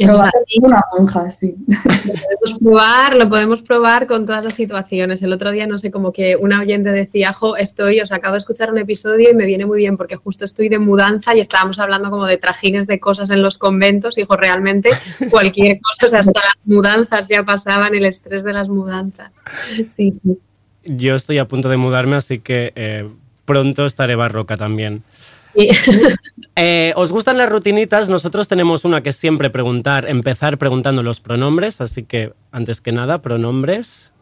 Eso 0.00 0.14
es 0.14 0.20
así. 0.20 0.58
Una 0.62 0.82
monja, 0.96 1.30
sí. 1.30 1.54
podemos 1.66 2.58
probar, 2.58 3.16
lo 3.16 3.28
podemos 3.28 3.60
probar 3.60 4.06
con 4.06 4.24
todas 4.24 4.42
las 4.42 4.54
situaciones. 4.54 5.22
El 5.22 5.30
otro 5.30 5.50
día, 5.50 5.66
no 5.66 5.78
sé, 5.78 5.90
como 5.90 6.10
que 6.10 6.36
una 6.36 6.60
oyente 6.60 6.90
decía, 6.90 7.34
jo, 7.34 7.54
estoy, 7.56 8.00
os 8.00 8.10
acabo 8.10 8.32
de 8.32 8.38
escuchar 8.38 8.72
un 8.72 8.78
episodio 8.78 9.30
y 9.30 9.34
me 9.34 9.44
viene 9.44 9.66
muy 9.66 9.76
bien 9.76 9.98
porque 9.98 10.16
justo 10.16 10.46
estoy 10.46 10.70
de 10.70 10.78
mudanza 10.78 11.34
y 11.34 11.40
estábamos 11.40 11.78
hablando 11.78 12.08
como 12.08 12.24
de 12.24 12.38
trajines 12.38 12.86
de 12.86 12.98
cosas 12.98 13.28
en 13.28 13.42
los 13.42 13.58
conventos. 13.58 14.16
Y, 14.16 14.24
jo, 14.24 14.36
realmente 14.36 14.88
cualquier 15.30 15.78
cosa, 15.82 16.06
o 16.06 16.08
sea, 16.08 16.20
hasta 16.20 16.40
las 16.40 16.56
mudanzas 16.64 17.28
ya 17.28 17.42
pasaban, 17.42 17.94
el 17.94 18.06
estrés 18.06 18.42
de 18.42 18.54
las 18.54 18.70
mudanzas. 18.70 19.32
Sí, 19.90 20.12
sí. 20.12 20.38
Yo 20.86 21.14
estoy 21.14 21.36
a 21.36 21.44
punto 21.46 21.68
de 21.68 21.76
mudarme, 21.76 22.16
así 22.16 22.38
que 22.38 22.72
eh, 22.74 23.06
pronto 23.50 23.84
estaré 23.84 24.14
barroca 24.14 24.56
también. 24.56 25.02
Eh, 26.56 26.92
¿Os 26.96 27.10
gustan 27.10 27.38
las 27.38 27.48
rutinitas? 27.48 28.10
Nosotros 28.10 28.46
tenemos 28.46 28.84
una 28.84 29.02
que 29.02 29.10
es 29.10 29.16
siempre 29.16 29.48
preguntar, 29.48 30.06
empezar 30.08 30.58
preguntando 30.58 31.02
los 31.02 31.18
pronombres, 31.20 31.80
así 31.80 32.02
que 32.02 32.34
antes 32.50 32.82
que 32.82 32.92
nada, 32.92 33.22
pronombres. 33.22 34.12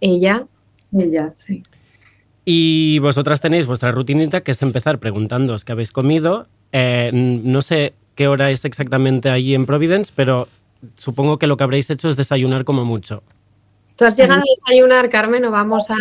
Ella, 0.00 0.46
Ella, 0.92 1.34
sí. 1.36 1.62
Y 2.44 2.98
vosotras 2.98 3.40
tenéis 3.40 3.66
vuestra 3.66 3.92
rutinita, 3.92 4.40
que 4.40 4.52
es 4.52 4.62
empezar 4.62 4.98
preguntándoos 4.98 5.64
qué 5.64 5.72
habéis 5.72 5.92
comido. 5.92 6.48
Eh, 6.72 7.10
no 7.12 7.62
sé 7.62 7.92
qué 8.16 8.26
hora 8.26 8.50
es 8.50 8.64
exactamente 8.64 9.30
allí 9.30 9.54
en 9.54 9.66
Providence, 9.66 10.12
pero 10.16 10.48
supongo 10.96 11.38
que 11.38 11.46
lo 11.46 11.56
que 11.56 11.64
habréis 11.64 11.90
hecho 11.90 12.08
es 12.08 12.16
desayunar 12.16 12.64
como 12.64 12.84
mucho. 12.84 13.22
¿Tú 13.98 14.04
has 14.04 14.16
llegado 14.16 14.40
a 14.40 14.44
desayunar, 14.56 15.10
Carmen, 15.10 15.44
o 15.44 15.50
vamos 15.50 15.90
a...? 15.90 15.96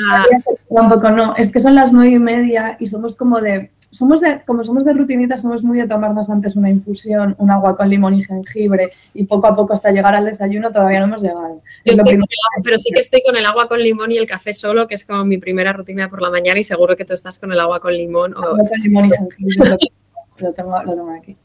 Tampoco 0.73 1.09
no, 1.09 1.35
es 1.35 1.51
que 1.51 1.59
son 1.59 1.73
las 1.73 1.91
nueve 1.91 2.11
y 2.11 2.19
media 2.19 2.77
y 2.79 2.85
somos 2.87 3.15
como 3.15 3.41
de, 3.41 3.71
somos 3.89 4.21
de, 4.21 4.43
como 4.45 4.63
somos 4.63 4.85
de 4.85 4.93
rutinita, 4.93 5.39
somos 5.39 5.63
muy 5.63 5.79
de 5.79 5.87
tomarnos 5.87 6.29
antes 6.29 6.55
una 6.55 6.69
infusión, 6.69 7.35
un 7.39 7.49
agua 7.49 7.75
con 7.75 7.89
limón 7.89 8.13
y 8.13 8.23
jengibre 8.23 8.91
y 9.15 9.23
poco 9.23 9.47
a 9.47 9.55
poco 9.55 9.73
hasta 9.73 9.91
llegar 9.91 10.13
al 10.13 10.25
desayuno 10.25 10.71
todavía 10.71 10.99
no 10.99 11.05
hemos 11.05 11.23
llegado. 11.23 11.61
Yo 11.85 11.93
Es 11.93 11.99
estoy 11.99 12.11
primero 12.11 12.27
con 12.27 12.33
el 12.33 12.45
agua, 12.45 12.63
pero 12.63 12.77
sí 12.77 12.89
que 12.93 12.99
estoy 12.99 13.23
con 13.25 13.35
el 13.35 13.45
agua 13.47 13.67
con 13.67 13.79
limón 13.79 14.11
y 14.11 14.17
el 14.17 14.27
café 14.27 14.53
solo, 14.53 14.87
que 14.87 14.93
es 14.93 15.03
como 15.03 15.25
mi 15.25 15.39
primera 15.39 15.73
rutina 15.73 16.07
por 16.07 16.21
la 16.21 16.29
mañana 16.29 16.59
y 16.59 16.63
seguro 16.63 16.95
que 16.95 17.05
tú 17.05 17.15
estás 17.15 17.39
con 17.39 17.51
el 17.51 17.59
agua 17.59 17.79
con 17.79 17.93
limón. 17.93 18.35
O... 18.35 18.43
agua 18.43 18.59
con 18.69 18.79
limón 18.79 19.05
y 19.05 19.11
jengibre, 19.17 19.69
lo, 19.69 20.47
lo 20.47 20.53
tengo, 20.53 20.83
lo 20.83 20.91
tengo 20.93 21.11
aquí. 21.11 21.35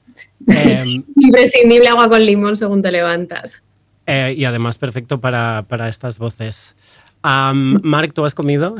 Eh, 0.48 1.02
Imprescindible 1.16 1.88
agua 1.88 2.10
con 2.10 2.26
limón 2.26 2.56
según 2.58 2.82
te 2.82 2.92
levantas. 2.92 3.62
Eh, 4.06 4.34
y 4.36 4.44
además 4.44 4.78
perfecto 4.78 5.20
para, 5.20 5.64
para 5.68 5.88
estas 5.88 6.18
voces. 6.18 6.74
Am, 7.22 7.80
Marc, 7.82 8.12
¿tú 8.14 8.24
has 8.24 8.34
comido? 8.34 8.74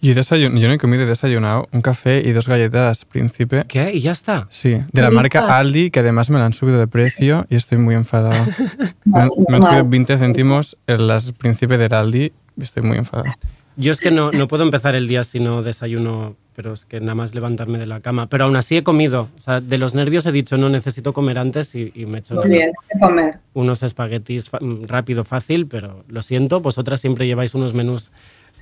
Yo, 0.00 0.12
he 0.12 0.14
desayun- 0.16 0.58
yo 0.58 0.66
no 0.66 0.74
he 0.74 0.78
comido, 0.78 1.02
he 1.02 1.06
desayunado 1.06 1.68
un 1.72 1.80
café 1.82 2.22
y 2.26 2.32
dos 2.32 2.48
galletas 2.48 3.04
príncipe. 3.04 3.64
¿Qué? 3.68 3.92
¿Y 3.92 4.00
ya 4.00 4.12
está? 4.12 4.46
Sí, 4.50 4.78
de 4.92 5.02
la 5.02 5.10
marca. 5.10 5.56
Aldi, 5.58 5.90
que 5.90 6.00
además 6.00 6.28
me 6.30 6.38
la 6.38 6.46
han 6.46 6.52
subido 6.54 6.78
de 6.78 6.86
precio 6.88 7.46
y 7.50 7.56
estoy 7.56 7.78
muy 7.78 7.94
enfadado. 7.94 8.44
me, 9.04 9.20
han, 9.20 9.28
me 9.48 9.56
han 9.56 9.60
Normal. 9.60 9.62
subido 9.62 9.88
20 9.88 10.18
céntimos 10.18 10.76
en 10.86 11.06
las 11.06 11.32
príncipe 11.32 11.78
del 11.78 11.92
Aldi 11.94 12.32
y 12.56 12.62
estoy 12.62 12.82
muy 12.82 12.96
enfadado. 12.98 13.32
Yo 13.76 13.92
es 13.92 14.00
que 14.00 14.10
no, 14.10 14.32
no 14.32 14.48
puedo 14.48 14.62
empezar 14.62 14.94
el 14.94 15.08
día 15.08 15.24
si 15.24 15.40
no 15.40 15.62
desayuno 15.62 16.36
pero 16.54 16.74
es 16.74 16.84
que 16.84 17.00
nada 17.00 17.14
más 17.14 17.34
levantarme 17.34 17.78
de 17.78 17.86
la 17.86 18.00
cama. 18.00 18.28
Pero 18.28 18.44
aún 18.44 18.56
así 18.56 18.76
he 18.76 18.82
comido. 18.82 19.28
O 19.38 19.40
sea, 19.40 19.60
de 19.60 19.78
los 19.78 19.94
nervios 19.94 20.26
he 20.26 20.32
dicho, 20.32 20.58
no, 20.58 20.68
necesito 20.68 21.12
comer 21.12 21.38
antes 21.38 21.74
y, 21.74 21.92
y 21.94 22.06
me 22.06 22.18
he 22.18 22.20
hecho 22.20 22.34
Muy 22.34 22.48
bien, 22.48 22.68
hay 22.68 22.88
que 22.92 23.00
comer. 23.00 23.34
unos 23.54 23.82
espaguetis 23.82 24.50
rápido, 24.86 25.24
fácil, 25.24 25.66
pero 25.66 26.04
lo 26.08 26.22
siento, 26.22 26.60
vosotras 26.60 27.00
siempre 27.00 27.26
lleváis 27.26 27.54
unos 27.54 27.74
menús 27.74 28.12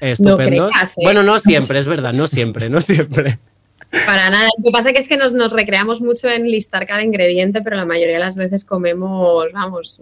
estupendos. 0.01 0.71
creas, 0.71 0.99
¿eh? 0.99 1.03
Bueno, 1.03 1.23
no 1.23 1.39
siempre, 1.39 1.79
es 1.79 1.87
verdad, 1.87 2.13
no 2.13 2.27
siempre, 2.27 2.71
no 2.71 2.81
siempre. 2.81 3.39
Para 4.07 4.31
nada. 4.31 4.49
Lo 4.57 4.65
que 4.65 4.71
pasa 4.71 4.91
es 4.91 5.09
que 5.09 5.17
nos, 5.17 5.35
nos 5.35 5.53
recreamos 5.53 6.01
mucho 6.01 6.29
en 6.29 6.49
listar 6.49 6.87
cada 6.87 7.03
ingrediente, 7.03 7.61
pero 7.61 7.77
la 7.77 7.85
mayoría 7.85 8.15
de 8.15 8.21
las 8.21 8.37
veces 8.37 8.65
comemos, 8.65 9.47
vamos, 9.53 10.01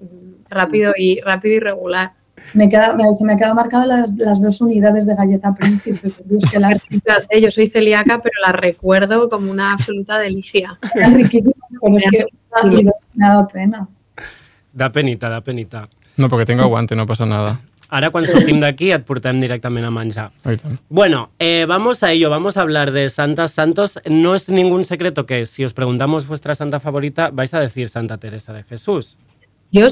rápido 0.50 0.92
y 0.96 1.20
rápido 1.20 1.54
y 1.54 1.60
regular. 1.60 2.12
Me 2.54 2.68
queda, 2.68 2.94
me- 2.94 3.14
se 3.16 3.24
me 3.24 3.34
ha 3.34 3.36
quedado 3.36 3.54
marcado 3.54 3.84
las, 3.86 4.14
las 4.16 4.40
dos 4.40 4.60
unidades 4.60 5.06
de 5.06 5.14
galleta 5.14 5.54
príncipe. 5.54 6.10
Dios, 6.24 6.50
que 6.50 6.58
las 6.58 6.82
yo 7.42 7.50
soy 7.50 7.68
celíaca, 7.68 8.20
pero 8.22 8.34
las 8.46 8.54
recuerdo 8.54 9.28
como 9.28 9.50
una 9.50 9.72
absoluta 9.72 10.18
delicia. 10.18 10.78
pero 10.94 11.18
es 11.18 11.28
que 11.30 11.42
me 13.14 13.26
ha 13.26 13.28
dado 13.28 13.48
pena. 13.48 13.88
Da 14.72 14.90
penita, 14.92 15.28
da 15.28 15.40
penita. 15.42 15.88
No, 16.18 16.28
perquè 16.28 16.44
tinc 16.46 16.60
aguante, 16.60 16.96
no 16.98 17.06
passa 17.06 17.26
nada. 17.26 17.60
Ara, 17.88 18.10
quan 18.12 18.26
sortim 18.28 18.58
d'aquí, 18.60 18.90
et 18.92 19.04
portem 19.08 19.38
directament 19.40 19.86
a 19.86 19.90
menjar. 19.90 20.26
Bueno, 20.90 21.30
eh, 21.38 21.64
vamos 21.66 22.02
a 22.02 22.12
ello, 22.12 22.28
vamos 22.28 22.56
a 22.58 22.60
hablar 22.62 22.90
de 22.92 23.08
santas 23.08 23.52
santos. 23.52 23.98
No 24.04 24.34
es 24.34 24.48
ningún 24.50 24.84
secreto 24.84 25.24
que 25.26 25.46
si 25.46 25.64
os 25.64 25.72
preguntamos 25.72 26.26
vuestra 26.26 26.54
santa 26.54 26.80
favorita, 26.80 27.30
vais 27.30 27.54
a 27.54 27.60
decir 27.60 27.88
Santa 27.88 28.18
Teresa 28.18 28.52
de 28.52 28.62
Jesús. 28.64 29.16
Yo, 29.72 29.86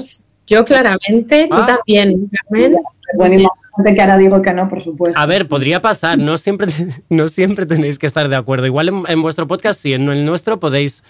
yo 0.47 0.65
claramente, 0.65 1.47
tú 1.49 1.55
Ah. 1.55 1.65
también, 1.77 2.29
Carmen. 2.29 2.75
Bueno, 3.15 3.31
Sí. 3.31 3.39
imagínate 3.77 3.95
que 3.95 4.01
ahora 4.01 4.17
digo 4.17 4.41
que 4.41 4.53
no, 4.53 4.67
por 4.69 4.81
supuesto. 4.83 5.19
A 5.19 5.25
ver, 5.25 5.47
podría 5.47 5.81
pasar, 5.81 6.17
no 6.17 6.37
siempre, 6.37 6.67
no 7.09 7.27
siempre 7.27 7.65
tenéis 7.65 7.99
que 7.99 8.07
estar 8.07 8.27
de 8.29 8.35
acuerdo. 8.35 8.65
Igual 8.65 8.89
en, 8.89 9.03
en 9.07 9.21
vuestro 9.21 9.47
podcast 9.47 9.79
sí, 9.79 9.93
en 9.93 10.09
el 10.09 10.25
nuestro 10.25 10.59
podéis, 10.59 11.03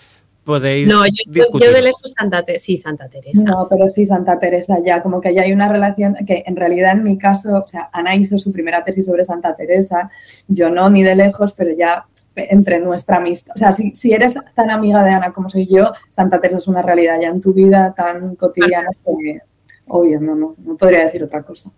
podéis 0.44 0.88
No, 0.88 1.06
yo, 1.06 1.12
yo- 1.28 1.32
discutir. 1.34 1.68
yo 1.68 1.74
de 1.74 1.82
lejos 1.82 2.14
Santa 2.18 2.44
Teresa. 2.44 2.66
Sí, 2.66 2.78
Santa 2.78 3.10
Teresa. 3.10 3.44
No, 3.44 3.68
pero 3.70 3.90
sí, 3.90 4.06
Santa 4.06 4.40
Teresa 4.40 4.78
ya, 4.86 5.02
como 5.02 5.20
que 5.22 5.34
ya 5.34 5.42
hay 5.42 5.52
una 5.52 5.68
relación 5.70 6.16
que 6.26 6.44
en 6.46 6.56
realidad 6.56 6.94
en 6.94 7.04
mi 7.04 7.18
caso, 7.18 7.64
o 7.64 7.68
sea, 7.68 7.90
Ana 7.92 8.16
hizo 8.16 8.40
su 8.40 8.52
primera 8.52 8.84
tesis 8.86 9.06
sobre 9.06 9.24
Santa 9.26 9.56
Teresa, 9.56 10.10
yo 10.48 10.70
no, 10.70 10.90
ni 10.90 11.04
de 11.04 11.16
lejos, 11.16 11.54
pero 11.54 11.72
ya 11.78 12.06
entre 12.38 12.80
nuestra 12.80 13.18
amistad, 13.18 13.54
o 13.56 13.58
sea, 13.60 13.72
si, 13.72 13.92
si 13.96 14.14
eres 14.14 14.36
tan 14.56 14.70
amiga 14.70 15.04
de 15.04 15.12
Ana 15.12 15.32
como 15.34 15.50
soy 15.50 15.68
yo, 15.68 15.92
Santa 16.10 16.40
Teresa 16.40 16.58
es 16.60 16.68
una 16.68 16.82
realidad 16.82 17.20
ya 17.22 17.30
en 17.30 17.42
tu 17.42 17.54
vida 17.54 17.94
tan 17.96 18.36
cotidiana 18.36 18.90
que, 19.04 19.40
obvio, 19.88 20.20
no, 20.22 20.36
no, 20.36 20.56
no 20.58 20.76
podría 20.78 21.04
decir 21.06 21.24
otra 21.24 21.42
cosa. 21.44 21.72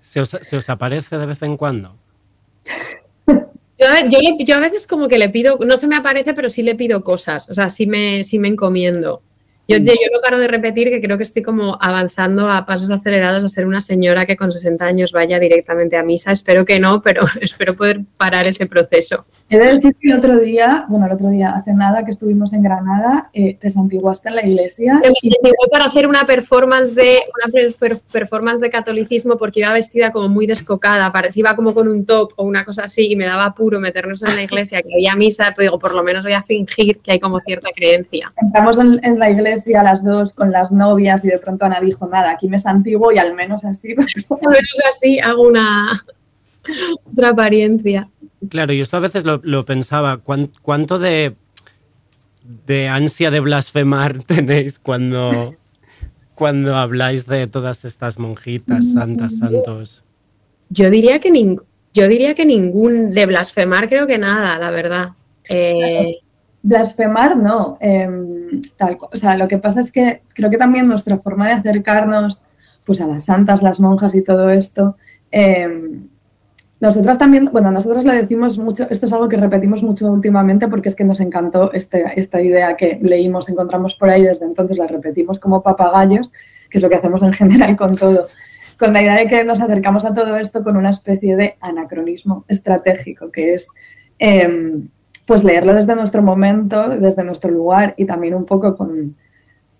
¿Se 0.00 0.20
os, 0.20 0.28
se 0.28 0.56
os 0.56 0.70
aparece 0.70 1.16
de 1.18 1.26
vez 1.26 1.42
en 1.42 1.56
cuando? 1.56 1.96
Yo, 3.76 3.86
yo, 4.08 4.18
le- 4.20 4.44
yo 4.44 4.54
a 4.56 4.60
veces 4.60 4.86
como 4.86 5.08
que 5.08 5.18
le 5.18 5.28
pido, 5.30 5.58
no 5.58 5.76
se 5.76 5.88
me 5.88 5.96
aparece, 5.96 6.32
pero 6.32 6.48
sí 6.48 6.62
le 6.62 6.76
pido 6.76 7.02
cosas, 7.02 7.50
o 7.50 7.54
sea, 7.54 7.70
sí 7.70 7.86
me, 7.88 8.22
sí 8.22 8.38
me 8.38 8.46
encomiendo. 8.46 9.20
Yo, 9.66 9.78
yo 9.78 9.92
no 10.12 10.20
paro 10.22 10.38
de 10.38 10.46
repetir 10.48 10.90
que 10.90 11.00
creo 11.00 11.16
que 11.16 11.22
estoy 11.22 11.42
como 11.42 11.78
avanzando 11.80 12.50
a 12.50 12.66
pasos 12.66 12.90
acelerados 12.90 13.42
a 13.44 13.48
ser 13.48 13.64
una 13.66 13.80
señora 13.80 14.26
que 14.26 14.36
con 14.36 14.52
60 14.52 14.84
años 14.84 15.12
vaya 15.12 15.38
directamente 15.38 15.96
a 15.96 16.02
misa. 16.02 16.32
Espero 16.32 16.64
que 16.66 16.78
no, 16.78 17.00
pero 17.00 17.22
espero 17.40 17.74
poder 17.74 18.00
parar 18.18 18.46
ese 18.46 18.66
proceso. 18.66 19.24
He 19.48 19.58
de 19.58 19.74
decir 19.74 19.94
que 20.00 20.10
el 20.10 20.18
otro 20.18 20.38
día, 20.38 20.84
bueno, 20.88 21.06
el 21.06 21.12
otro 21.12 21.28
día, 21.30 21.50
hace 21.50 21.72
nada 21.72 22.04
que 22.04 22.10
estuvimos 22.10 22.52
en 22.52 22.62
Granada, 22.62 23.30
eh, 23.32 23.56
te 23.60 23.70
santiguaste 23.70 24.28
en 24.28 24.34
la 24.36 24.46
iglesia. 24.46 24.94
Me 24.96 25.12
santigüé 25.14 25.52
para 25.70 25.84
hacer 25.86 26.06
una 26.06 26.26
performance 26.26 26.94
de 26.94 27.20
una 27.42 27.52
per- 27.52 27.74
per- 27.74 27.98
performance 28.12 28.60
de 28.60 28.70
catolicismo 28.70 29.36
porque 29.38 29.60
iba 29.60 29.72
vestida 29.72 30.10
como 30.12 30.28
muy 30.28 30.46
descocada, 30.46 31.10
parecía 31.12 31.40
iba 31.40 31.56
como 31.56 31.74
con 31.74 31.88
un 31.88 32.04
top 32.06 32.32
o 32.36 32.44
una 32.44 32.64
cosa 32.64 32.84
así 32.84 33.10
y 33.12 33.16
me 33.16 33.24
daba 33.26 33.44
apuro 33.46 33.80
meternos 33.80 34.22
en 34.22 34.36
la 34.36 34.42
iglesia 34.42 34.82
que 34.82 34.94
había 34.94 35.14
misa, 35.16 35.52
pues 35.54 35.66
digo, 35.66 35.78
por 35.78 35.94
lo 35.94 36.02
menos 36.02 36.22
voy 36.24 36.32
a 36.34 36.42
fingir 36.42 36.98
que 37.00 37.12
hay 37.12 37.20
como 37.20 37.40
cierta 37.40 37.68
creencia. 37.74 38.30
Entramos 38.40 38.78
en, 38.78 39.00
en 39.04 39.18
la 39.18 39.30
iglesia 39.30 39.53
las 39.66 40.04
dos 40.04 40.32
con 40.32 40.50
las 40.52 40.72
novias 40.72 41.24
y 41.24 41.28
de 41.28 41.38
pronto 41.38 41.64
Ana 41.64 41.80
dijo, 41.80 42.06
nada, 42.06 42.30
aquí 42.32 42.48
me 42.48 42.58
santiguo 42.58 43.12
y 43.12 43.18
al 43.18 43.34
menos 43.34 43.64
así. 43.64 43.92
Al 43.96 44.06
menos 44.40 44.80
así 44.88 45.18
hago 45.20 45.42
una 45.46 46.04
otra 47.12 47.30
apariencia. 47.30 48.08
Claro, 48.48 48.72
y 48.72 48.80
esto 48.80 48.96
a 48.96 49.00
veces 49.00 49.24
lo, 49.24 49.40
lo 49.44 49.64
pensaba. 49.64 50.18
¿cuán- 50.18 50.50
¿Cuánto 50.62 50.98
de, 50.98 51.34
de 52.66 52.88
ansia 52.88 53.30
de 53.30 53.40
blasfemar 53.40 54.22
tenéis 54.26 54.78
cuando, 54.78 55.54
cuando 56.34 56.76
habláis 56.76 57.26
de 57.26 57.46
todas 57.46 57.84
estas 57.84 58.18
monjitas, 58.18 58.92
santas, 58.92 59.38
santos? 59.38 60.04
Yo 60.70 60.90
diría 60.90 61.20
que 61.20 61.30
ning- 61.30 61.62
yo 61.92 62.08
diría 62.08 62.34
que 62.34 62.44
ningún 62.44 63.12
de 63.14 63.26
blasfemar 63.26 63.88
creo 63.88 64.06
que 64.06 64.18
nada, 64.18 64.58
la 64.58 64.70
verdad. 64.70 65.10
Eh, 65.48 66.16
Blasfemar 66.64 67.36
no. 67.36 67.76
em, 67.80 68.62
tal, 68.78 68.96
o 69.00 69.16
sea, 69.16 69.36
lo 69.36 69.46
que 69.48 69.58
pasa 69.58 69.80
es 69.80 69.92
que 69.92 70.22
creo 70.34 70.48
que 70.50 70.56
también 70.56 70.88
nuestra 70.88 71.18
forma 71.18 71.46
de 71.46 71.52
acercarnos 71.52 72.40
pues, 72.84 73.00
a 73.02 73.06
las 73.06 73.24
santas, 73.24 73.62
las 73.62 73.80
monjas 73.80 74.14
y 74.14 74.22
todo 74.22 74.48
esto, 74.50 74.96
em, 75.30 76.08
nosotras 76.80 77.18
también, 77.18 77.50
bueno, 77.52 77.70
nosotros 77.70 78.04
lo 78.04 78.12
decimos 78.12 78.58
mucho, 78.58 78.86
esto 78.90 79.06
es 79.06 79.12
algo 79.12 79.28
que 79.28 79.36
repetimos 79.36 79.82
mucho 79.82 80.10
últimamente 80.10 80.66
porque 80.68 80.88
es 80.88 80.96
que 80.96 81.04
nos 81.04 81.20
encantó 81.20 81.72
este- 81.72 82.04
esta 82.16 82.40
idea 82.40 82.76
que 82.76 82.98
leímos, 83.00 83.48
encontramos 83.48 83.94
por 83.94 84.08
ahí, 84.10 84.22
desde 84.22 84.46
entonces 84.46 84.78
la 84.78 84.86
repetimos 84.86 85.38
como 85.38 85.62
papagayos, 85.62 86.32
que 86.70 86.78
es 86.78 86.82
lo 86.82 86.88
que 86.88 86.96
hacemos 86.96 87.22
en 87.22 87.32
general 87.32 87.76
con 87.76 87.96
todo, 87.96 88.28
con 88.78 88.92
la 88.92 89.02
idea 89.02 89.16
de 89.16 89.26
que 89.26 89.44
nos 89.44 89.60
acercamos 89.60 90.04
a 90.04 90.14
todo 90.14 90.36
esto 90.36 90.64
con 90.64 90.76
una 90.76 90.90
especie 90.90 91.36
de 91.36 91.56
anacronismo 91.60 92.44
estratégico, 92.48 93.30
que 93.30 93.54
es 93.54 93.66
em, 94.18 94.88
pues 95.26 95.42
leerlo 95.44 95.74
desde 95.74 95.94
nuestro 95.94 96.22
momento, 96.22 96.88
desde 96.88 97.24
nuestro 97.24 97.50
lugar 97.50 97.94
y 97.96 98.04
también 98.04 98.34
un 98.34 98.44
poco 98.44 98.76
con 98.76 99.16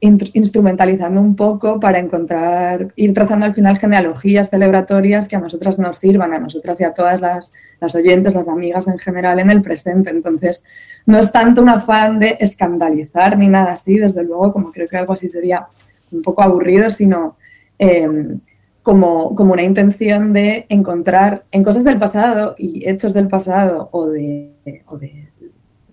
instrumentalizando 0.01 1.19
un 1.19 1.35
poco 1.35 1.81
para 1.81 1.99
encontrar, 1.99 2.93
ir 2.95 3.15
trazando 3.15 3.47
al 3.47 3.55
final 3.55 3.79
genealogías 3.79 4.51
celebratorias 4.51 5.29
que 5.29 5.37
a 5.37 5.41
nosotras 5.41 5.79
nos 5.79 5.97
sirvan, 5.97 6.35
a 6.35 6.39
nosotras 6.39 6.79
y 6.81 6.85
a 6.85 6.93
todas 6.93 7.21
las, 7.23 7.55
las 7.81 7.95
oyentes, 7.95 8.35
las 8.35 8.49
amigas 8.49 8.87
en 8.87 8.99
general 8.99 9.41
en 9.41 9.49
el 9.49 9.63
presente. 9.63 10.11
Entonces, 10.11 10.63
no 11.07 11.19
es 11.19 11.33
tanto 11.33 11.63
un 11.63 11.71
afán 11.71 12.19
de 12.19 12.37
escandalizar 12.39 13.39
ni 13.39 13.49
nada 13.49 13.73
así, 13.73 13.97
desde 13.97 14.23
luego, 14.25 14.53
como 14.53 14.73
creo 14.73 14.89
que 14.89 14.97
algo 14.99 15.15
así 15.15 15.29
sería 15.29 15.69
un 16.13 16.21
poco 16.21 16.43
aburrido, 16.43 16.91
sino 16.91 17.37
eh, 17.79 18.37
como, 18.83 19.35
como 19.35 19.55
una 19.55 19.63
intención 19.63 20.35
de 20.35 20.67
encontrar 20.69 21.45
en 21.51 21.65
cosas 21.65 21.83
del 21.83 21.99
pasado 21.99 22.55
y 22.59 22.87
hechos 22.87 23.15
del 23.15 23.29
pasado 23.29 23.89
o, 23.93 24.09
de, 24.09 24.83
o 24.87 24.99
de- 24.99 25.29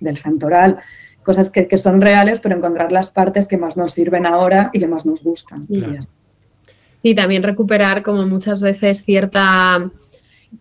del 0.02 0.18
santoral, 0.18 0.80
cosas 1.24 1.49
que, 1.49 1.68
que 1.68 1.78
son 1.78 2.02
reales, 2.02 2.39
pero 2.41 2.58
encontrar 2.58 2.91
las 2.91 3.10
partes 3.10 3.47
que 3.47 3.58
más 3.58 3.78
nos 3.78 3.93
sirven 3.93 4.26
ahora 4.26 4.70
y 4.74 4.80
que 4.80 4.88
más 4.88 5.06
nos 5.06 5.24
gustan. 5.24 5.68
Y 7.04 7.16
también 7.16 7.43
recuperar 7.43 8.04
como 8.04 8.26
muchas 8.28 8.62
veces 8.62 9.04
cierta, 9.04 9.89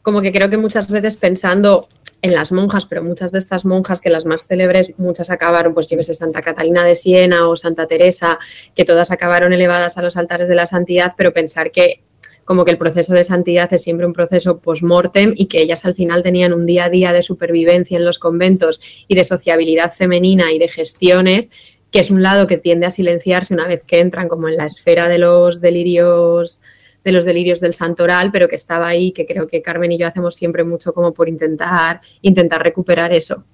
como 0.03 0.23
que 0.23 0.33
creo 0.33 0.49
que 0.49 0.57
muchas 0.57 0.91
veces 0.91 1.17
pensando 1.17 1.89
en 2.23 2.35
las 2.35 2.53
monjas, 2.53 2.87
pero 2.87 3.03
muchas 3.03 3.33
de 3.33 3.39
estas 3.39 3.65
monjas 3.65 4.01
que 4.01 4.11
las 4.11 4.27
más 4.27 4.47
célebres, 4.47 4.93
muchas 4.99 5.31
acabaron, 5.31 5.75
pues 5.75 5.89
yo 5.89 5.97
que 5.97 6.05
sé, 6.05 6.15
Santa 6.15 6.43
Catalina 6.43 6.85
de 6.85 6.95
Siena 6.95 7.49
o 7.49 7.57
Santa 7.57 7.87
Teresa, 7.87 8.39
que 8.75 8.85
todas 8.85 9.11
acabaron 9.11 9.53
elevadas 9.53 9.97
a 9.97 10.03
los 10.03 10.17
altares 10.17 10.49
de 10.49 10.55
la 10.55 10.67
santidad, 10.67 11.15
pero 11.17 11.33
pensar 11.33 11.71
que 11.71 12.03
como 12.51 12.65
que 12.65 12.73
el 12.73 12.79
proceso 12.79 13.13
de 13.13 13.23
santidad 13.23 13.73
es 13.73 13.85
siempre 13.85 14.05
un 14.05 14.13
proceso 14.13 14.59
post-mortem 14.59 15.35
y 15.37 15.47
que 15.47 15.63
ellas 15.63 15.85
al 15.85 15.95
final 15.95 16.25
tenían 16.25 16.53
un 16.53 16.67
día 16.67 16.87
a 16.87 16.91
día 16.91 17.13
de 17.13 17.23
supervivencia 17.23 17.97
en 17.97 18.05
los 18.05 18.19
conventos 18.19 18.81
y 19.07 19.15
de 19.15 19.23
sociabilidad 19.23 19.93
femenina 19.93 20.53
y 20.53 20.59
de 20.59 20.67
gestiones 20.67 21.49
que 21.93 22.01
es 22.01 22.11
un 22.11 22.25
lado 22.25 22.49
que 22.49 22.59
tiende 22.59 22.87
a 22.87 22.91
silenciarse 22.91 23.55
una 23.55 23.69
vez 23.69 23.85
que 23.85 24.01
entran 24.01 24.27
como 24.27 24.49
en 24.49 24.57
la 24.57 24.67
esfera 24.67 25.09
de 25.09 25.19
los 25.19 25.61
delirios 25.61 26.61
de 27.05 27.13
los 27.13 27.25
delirios 27.25 27.61
del 27.61 27.73
santoral, 27.73 28.33
pero 28.33 28.49
que 28.49 28.57
estaba 28.57 28.89
ahí, 28.89 29.13
que 29.13 29.27
creo 29.27 29.47
que 29.47 29.63
Carmen 29.63 29.93
y 29.93 29.99
yo 29.99 30.09
hacemos 30.09 30.35
siempre 30.35 30.65
mucho 30.65 30.93
como 30.93 31.15
por 31.15 31.29
intentar 31.29 32.01
intentar 32.21 32.65
recuperar 32.65 33.13
eso. 33.13 33.45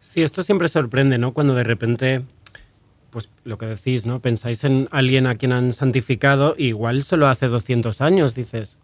Sí, 0.00 0.22
esto 0.22 0.42
siempre 0.42 0.68
sorprende, 0.68 1.18
¿no? 1.18 1.34
Cuando 1.34 1.54
de 1.54 1.64
repente, 1.64 2.22
pues 3.10 3.30
lo 3.44 3.56
que 3.58 3.66
decís, 3.66 4.04
¿no? 4.06 4.20
Pensáis 4.20 4.64
en 4.64 4.88
alguien 4.90 5.26
a 5.26 5.34
quien 5.34 5.52
han 5.52 5.72
santificado, 5.72 6.54
y 6.56 6.66
igual 6.68 7.02
solo 7.04 7.26
hace 7.26 7.48
200 7.48 8.00
años 8.00 8.34
dices, 8.34 8.76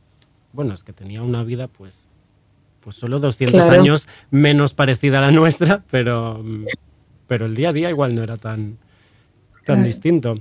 bueno, 0.53 0.73
es 0.75 0.83
que 0.83 0.93
tenía 0.93 1.23
una 1.23 1.43
vida, 1.45 1.69
pues, 1.69 2.11
pues 2.81 2.97
solo 2.97 3.19
200 3.21 3.65
Claro. 3.65 3.81
años 3.81 4.09
menos 4.31 4.73
parecida 4.73 5.19
a 5.19 5.23
la 5.23 5.31
nuestra, 5.31 5.85
pero, 5.91 6.43
pero 7.27 7.47
el 7.47 7.55
día 7.55 7.71
a 7.71 7.73
día 7.73 7.91
igual 7.91 8.15
no 8.15 8.23
era 8.23 8.37
tan, 8.37 8.79
tan 9.67 9.83
distinto. 9.83 10.37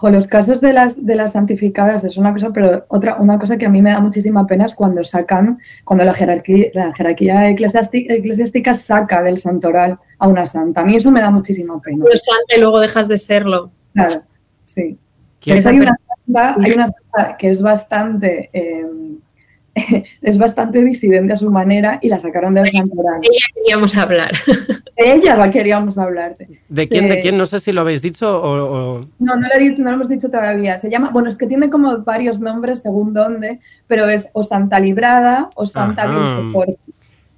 Jo, 0.00 0.10
los 0.10 0.28
casos 0.28 0.60
de 0.60 0.72
las, 0.72 0.94
de 1.04 1.16
las 1.16 1.32
santificadas 1.32 2.04
es 2.04 2.16
una 2.16 2.32
cosa, 2.32 2.50
pero 2.52 2.84
otra, 2.86 3.16
una 3.16 3.36
cosa 3.36 3.58
que 3.58 3.66
a 3.66 3.68
mí 3.68 3.82
me 3.82 3.90
da 3.90 3.98
muchísima 3.98 4.46
pena 4.46 4.66
es 4.66 4.76
cuando 4.76 5.02
sacan, 5.02 5.58
cuando 5.84 6.04
la 6.04 6.14
jerarquía, 6.14 6.68
la 6.72 6.94
jerarquía 6.94 7.48
eclesiástica 7.48 8.74
saca 8.76 9.24
del 9.24 9.38
santoral 9.38 9.98
a 10.20 10.28
una 10.28 10.46
santa. 10.46 10.82
A 10.82 10.84
mí 10.84 10.94
eso 10.94 11.10
me 11.10 11.20
da 11.20 11.30
muchísima 11.30 11.80
pena. 11.80 12.04
Pero 12.04 12.16
santa 12.16 12.56
y 12.56 12.60
luego 12.60 12.78
dejas 12.78 13.08
de 13.08 13.18
serlo. 13.18 13.72
Claro, 13.92 14.22
sí. 14.66 14.96
¿Quién- 15.40 15.54
Por 15.54 15.58
eso 15.58 15.68
hay 15.70 15.80
una 15.80 15.96
santa, 16.24 16.54
hay 16.60 16.72
una 16.74 16.86
santa 16.88 17.36
que 17.36 17.50
es 17.50 17.60
bastante 17.60 18.50
eh, 18.52 18.86
es 20.22 20.38
bastante 20.38 20.82
disidente 20.84 21.32
a 21.32 21.36
su 21.36 21.50
manera 21.50 21.98
y 22.02 22.08
la 22.08 22.18
sacaron 22.20 22.54
del 22.54 22.70
santoral. 22.70 23.20
De 23.20 23.28
ella 23.28 23.46
queríamos 23.54 23.96
hablar. 23.96 24.32
De 24.46 24.84
ella 25.14 25.36
la 25.36 25.50
queríamos 25.50 25.98
hablar. 25.98 26.36
¿De 26.68 26.88
quién? 26.88 27.08
¿De 27.08 27.20
quién? 27.20 27.36
No 27.38 27.46
sé 27.46 27.60
si 27.60 27.72
lo 27.72 27.80
habéis 27.82 28.02
dicho 28.02 28.40
o... 28.42 28.96
o- 28.98 29.00
No, 29.18 29.36
no 29.36 29.48
lo, 29.48 29.54
he 29.54 29.58
dicho- 29.68 29.82
no 29.82 29.90
lo 29.90 29.96
hemos 29.96 30.08
dicho 30.08 30.28
todavía. 30.28 30.78
Se 30.78 30.90
llama, 30.90 31.10
bueno, 31.10 31.28
es 31.28 31.36
que 31.36 31.46
tiene 31.46 31.70
como 31.70 31.98
varios 32.02 32.40
nombres 32.40 32.80
según 32.82 33.14
dónde, 33.14 33.60
pero 33.86 34.08
es 34.08 34.28
o 34.32 34.42
Santa 34.44 34.78
Librada 34.80 35.50
o 35.54 35.66
Santa. 35.66 36.06
Virgen. 36.06 36.76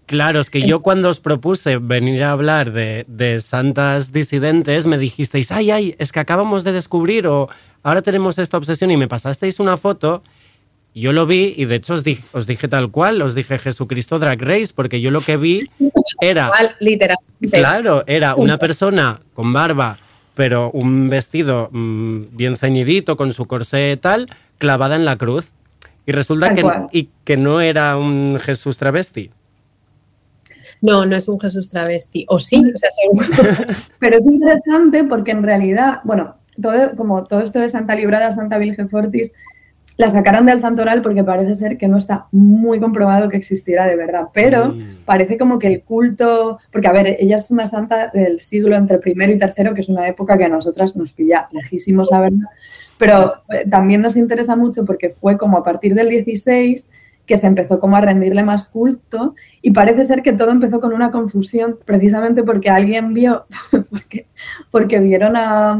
Claro, 0.06 0.40
es 0.40 0.50
que 0.50 0.62
yo 0.62 0.80
cuando 0.80 1.08
os 1.08 1.20
propuse 1.20 1.76
venir 1.76 2.24
a 2.24 2.32
hablar 2.32 2.72
de, 2.72 3.04
de 3.06 3.40
santas 3.40 4.10
disidentes, 4.12 4.84
me 4.84 4.98
dijisteis, 4.98 5.52
ay, 5.52 5.70
ay, 5.70 5.94
es 6.00 6.10
que 6.10 6.18
acabamos 6.18 6.64
de 6.64 6.72
descubrir 6.72 7.28
o 7.28 7.48
ahora 7.84 8.02
tenemos 8.02 8.36
esta 8.40 8.56
obsesión 8.56 8.90
y 8.90 8.96
me 8.96 9.06
pasasteis 9.06 9.60
una 9.60 9.76
foto. 9.76 10.24
Yo 10.94 11.12
lo 11.12 11.26
vi 11.26 11.54
y 11.56 11.66
de 11.66 11.76
hecho 11.76 11.94
os 11.94 12.02
dije, 12.02 12.24
os 12.32 12.46
dije 12.46 12.66
tal 12.66 12.90
cual, 12.90 13.22
os 13.22 13.34
dije 13.34 13.58
Jesucristo 13.58 14.18
Drag 14.18 14.40
Race, 14.42 14.72
porque 14.74 15.00
yo 15.00 15.10
lo 15.10 15.20
que 15.20 15.36
vi 15.36 15.70
era, 16.20 16.50
literalmente. 16.80 17.58
claro, 17.58 18.02
era 18.06 18.34
una 18.34 18.58
persona 18.58 19.20
con 19.32 19.52
barba, 19.52 19.98
pero 20.34 20.70
un 20.72 21.08
vestido 21.08 21.68
mm, 21.70 22.36
bien 22.36 22.56
ceñidito, 22.56 23.16
con 23.16 23.32
su 23.32 23.46
corsé 23.46 23.96
tal, 24.00 24.28
clavada 24.58 24.96
en 24.96 25.04
la 25.04 25.16
cruz. 25.16 25.52
Y 26.06 26.12
resulta 26.12 26.54
que, 26.54 26.62
y 26.90 27.10
que 27.24 27.36
no 27.36 27.60
era 27.60 27.96
un 27.96 28.38
Jesús 28.40 28.78
travesti. 28.78 29.30
No, 30.80 31.04
no 31.06 31.14
es 31.14 31.28
un 31.28 31.38
Jesús 31.38 31.68
travesti. 31.68 32.24
O 32.28 32.40
sí, 32.40 32.56
o 32.56 32.78
sea, 32.78 32.90
seguro. 32.90 33.28
Pero 34.00 34.18
es 34.18 34.24
interesante 34.24 35.04
porque 35.04 35.30
en 35.30 35.42
realidad, 35.42 36.00
bueno, 36.04 36.36
todo, 36.60 36.96
como 36.96 37.22
todo 37.24 37.40
esto 37.40 37.60
de 37.60 37.68
Santa 37.68 37.94
Librada, 37.94 38.32
Santa 38.32 38.58
Virgen 38.58 38.88
Fortis, 38.88 39.30
la 40.00 40.08
sacaron 40.10 40.46
del 40.46 40.60
santoral 40.60 41.02
porque 41.02 41.22
parece 41.22 41.56
ser 41.56 41.76
que 41.76 41.86
no 41.86 41.98
está 41.98 42.24
muy 42.32 42.80
comprobado 42.80 43.28
que 43.28 43.36
existiera 43.36 43.86
de 43.86 43.96
verdad. 43.96 44.28
Pero 44.32 44.68
Mm. 44.70 45.04
parece 45.04 45.36
como 45.36 45.58
que 45.58 45.66
el 45.66 45.82
culto, 45.82 46.58
porque 46.72 46.88
a 46.88 46.92
ver, 46.92 47.16
ella 47.18 47.36
es 47.36 47.50
una 47.50 47.66
santa 47.66 48.08
del 48.08 48.40
siglo 48.40 48.76
entre 48.76 48.98
primero 48.98 49.30
y 49.30 49.36
tercero, 49.38 49.74
que 49.74 49.82
es 49.82 49.90
una 49.90 50.08
época 50.08 50.38
que 50.38 50.44
a 50.44 50.48
nosotras 50.48 50.96
nos 50.96 51.12
pilla 51.12 51.48
lejísimos, 51.52 52.08
la 52.10 52.20
verdad. 52.22 52.48
Pero 52.96 53.34
eh, 53.50 53.68
también 53.68 54.00
nos 54.00 54.16
interesa 54.16 54.56
mucho 54.56 54.86
porque 54.86 55.10
fue 55.20 55.36
como 55.36 55.58
a 55.58 55.64
partir 55.64 55.94
del 55.94 56.08
16 56.08 56.88
que 57.26 57.36
se 57.36 57.46
empezó 57.46 57.78
como 57.78 57.96
a 57.96 58.00
rendirle 58.00 58.42
más 58.42 58.68
culto 58.68 59.34
y 59.60 59.70
parece 59.72 60.06
ser 60.06 60.22
que 60.22 60.32
todo 60.32 60.50
empezó 60.50 60.80
con 60.80 60.94
una 60.94 61.10
confusión 61.10 61.78
precisamente 61.84 62.42
porque 62.42 62.70
alguien 62.70 63.12
vio, 63.12 63.44
porque, 63.90 64.26
porque 64.70 64.98
vieron 64.98 65.36
a, 65.36 65.78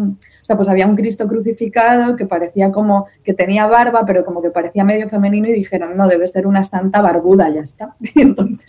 pues 0.57 0.68
había 0.68 0.86
un 0.86 0.96
Cristo 0.96 1.26
crucificado 1.26 2.16
que 2.16 2.26
parecía 2.26 2.72
como 2.72 3.07
que 3.24 3.34
tenía 3.34 3.66
barba, 3.66 4.05
pero 4.07 4.24
como 4.24 4.42
que 4.42 4.51
parecía 4.51 4.84
medio 4.84 5.09
femenino 5.09 5.48
y 5.48 5.53
dijeron, 5.53 5.96
no, 5.96 6.09
debe 6.09 6.26
ser 6.26 6.46
una 6.46 6.62
santa 6.62 7.01
barbuda, 7.01 7.48
ya 7.51 7.61
está. 7.61 7.94
Entonces 8.14 8.66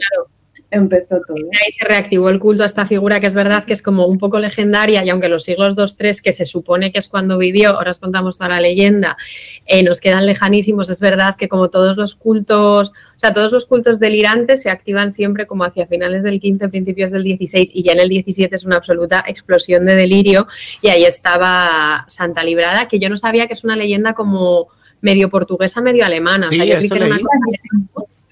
empezó 0.72 1.22
todo. 1.28 1.36
Ahí 1.38 1.72
se 1.72 1.86
reactivó 1.86 2.30
el 2.30 2.39
culto 2.39 2.63
a 2.63 2.65
esta 2.65 2.86
figura 2.86 3.19
que 3.19 3.28
es 3.28 3.36
verdad 3.36 3.65
que 3.65 3.74
es 3.74 3.82
como 3.82 4.07
un 4.07 4.17
poco 4.17 4.39
legendaria 4.39 5.03
y 5.03 5.09
aunque 5.09 5.28
los 5.28 5.43
siglos 5.43 5.78
2-3, 5.78 6.22
que 6.22 6.32
se 6.32 6.45
supone 6.45 6.91
que 6.91 6.99
es 6.99 7.09
cuando 7.09 7.38
vivió, 7.38 7.72
ahora 7.72 7.91
os 7.91 7.99
contamos 7.99 8.38
toda 8.38 8.51
la 8.51 8.61
leyenda, 8.61 9.17
eh, 9.65 9.84
nos 9.84 9.99
quedan 9.99 10.26
lejanísimos, 10.26 10.89
es 10.89 11.01
verdad 11.01 11.36
que 11.36 11.49
como 11.49 11.69
todos 11.69 11.97
los 11.97 12.15
cultos, 12.15 12.91
o 12.91 13.19
sea, 13.19 13.34
todos 13.34 13.51
los 13.51 13.65
cultos 13.65 13.99
delirantes 13.99 14.61
se 14.61 14.69
activan 14.69 15.11
siempre 15.11 15.45
como 15.45 15.65
hacia 15.65 15.88
finales 15.88 16.24
del 16.24 16.39
15, 16.39 16.69
principios 16.69 17.11
del 17.11 17.24
16 17.24 17.72
y 17.74 17.84
ya 17.84 17.91
en 17.91 17.99
el 17.99 18.09
17 18.09 18.55
es 18.55 18.63
una 18.63 18.78
absoluta 18.78 19.24
explosión 19.28 19.86
de 19.86 19.95
delirio 19.95 20.47
y 20.82 20.88
ahí 20.88 21.03
estaba 21.03 22.05
Santa 22.07 22.43
Librada, 22.43 22.88
que 22.88 22.97
yo 22.97 23.09
no 23.09 23.17
sabía 23.17 23.47
que 23.47 23.53
es 23.53 23.63
una 23.65 23.76
leyenda 23.76 24.13
como 24.13 24.69
medio 25.01 25.30
portuguesa, 25.30 25.82
medio 25.82 26.05
alemana. 26.05 26.47
Sí, 26.47 26.55
o 26.55 26.63
sea, 26.63 26.74
yo 26.74 26.78
creí 26.78 26.89
que 26.89 26.97
era 26.97 27.05
una 27.07 27.19
cosa 27.19 27.38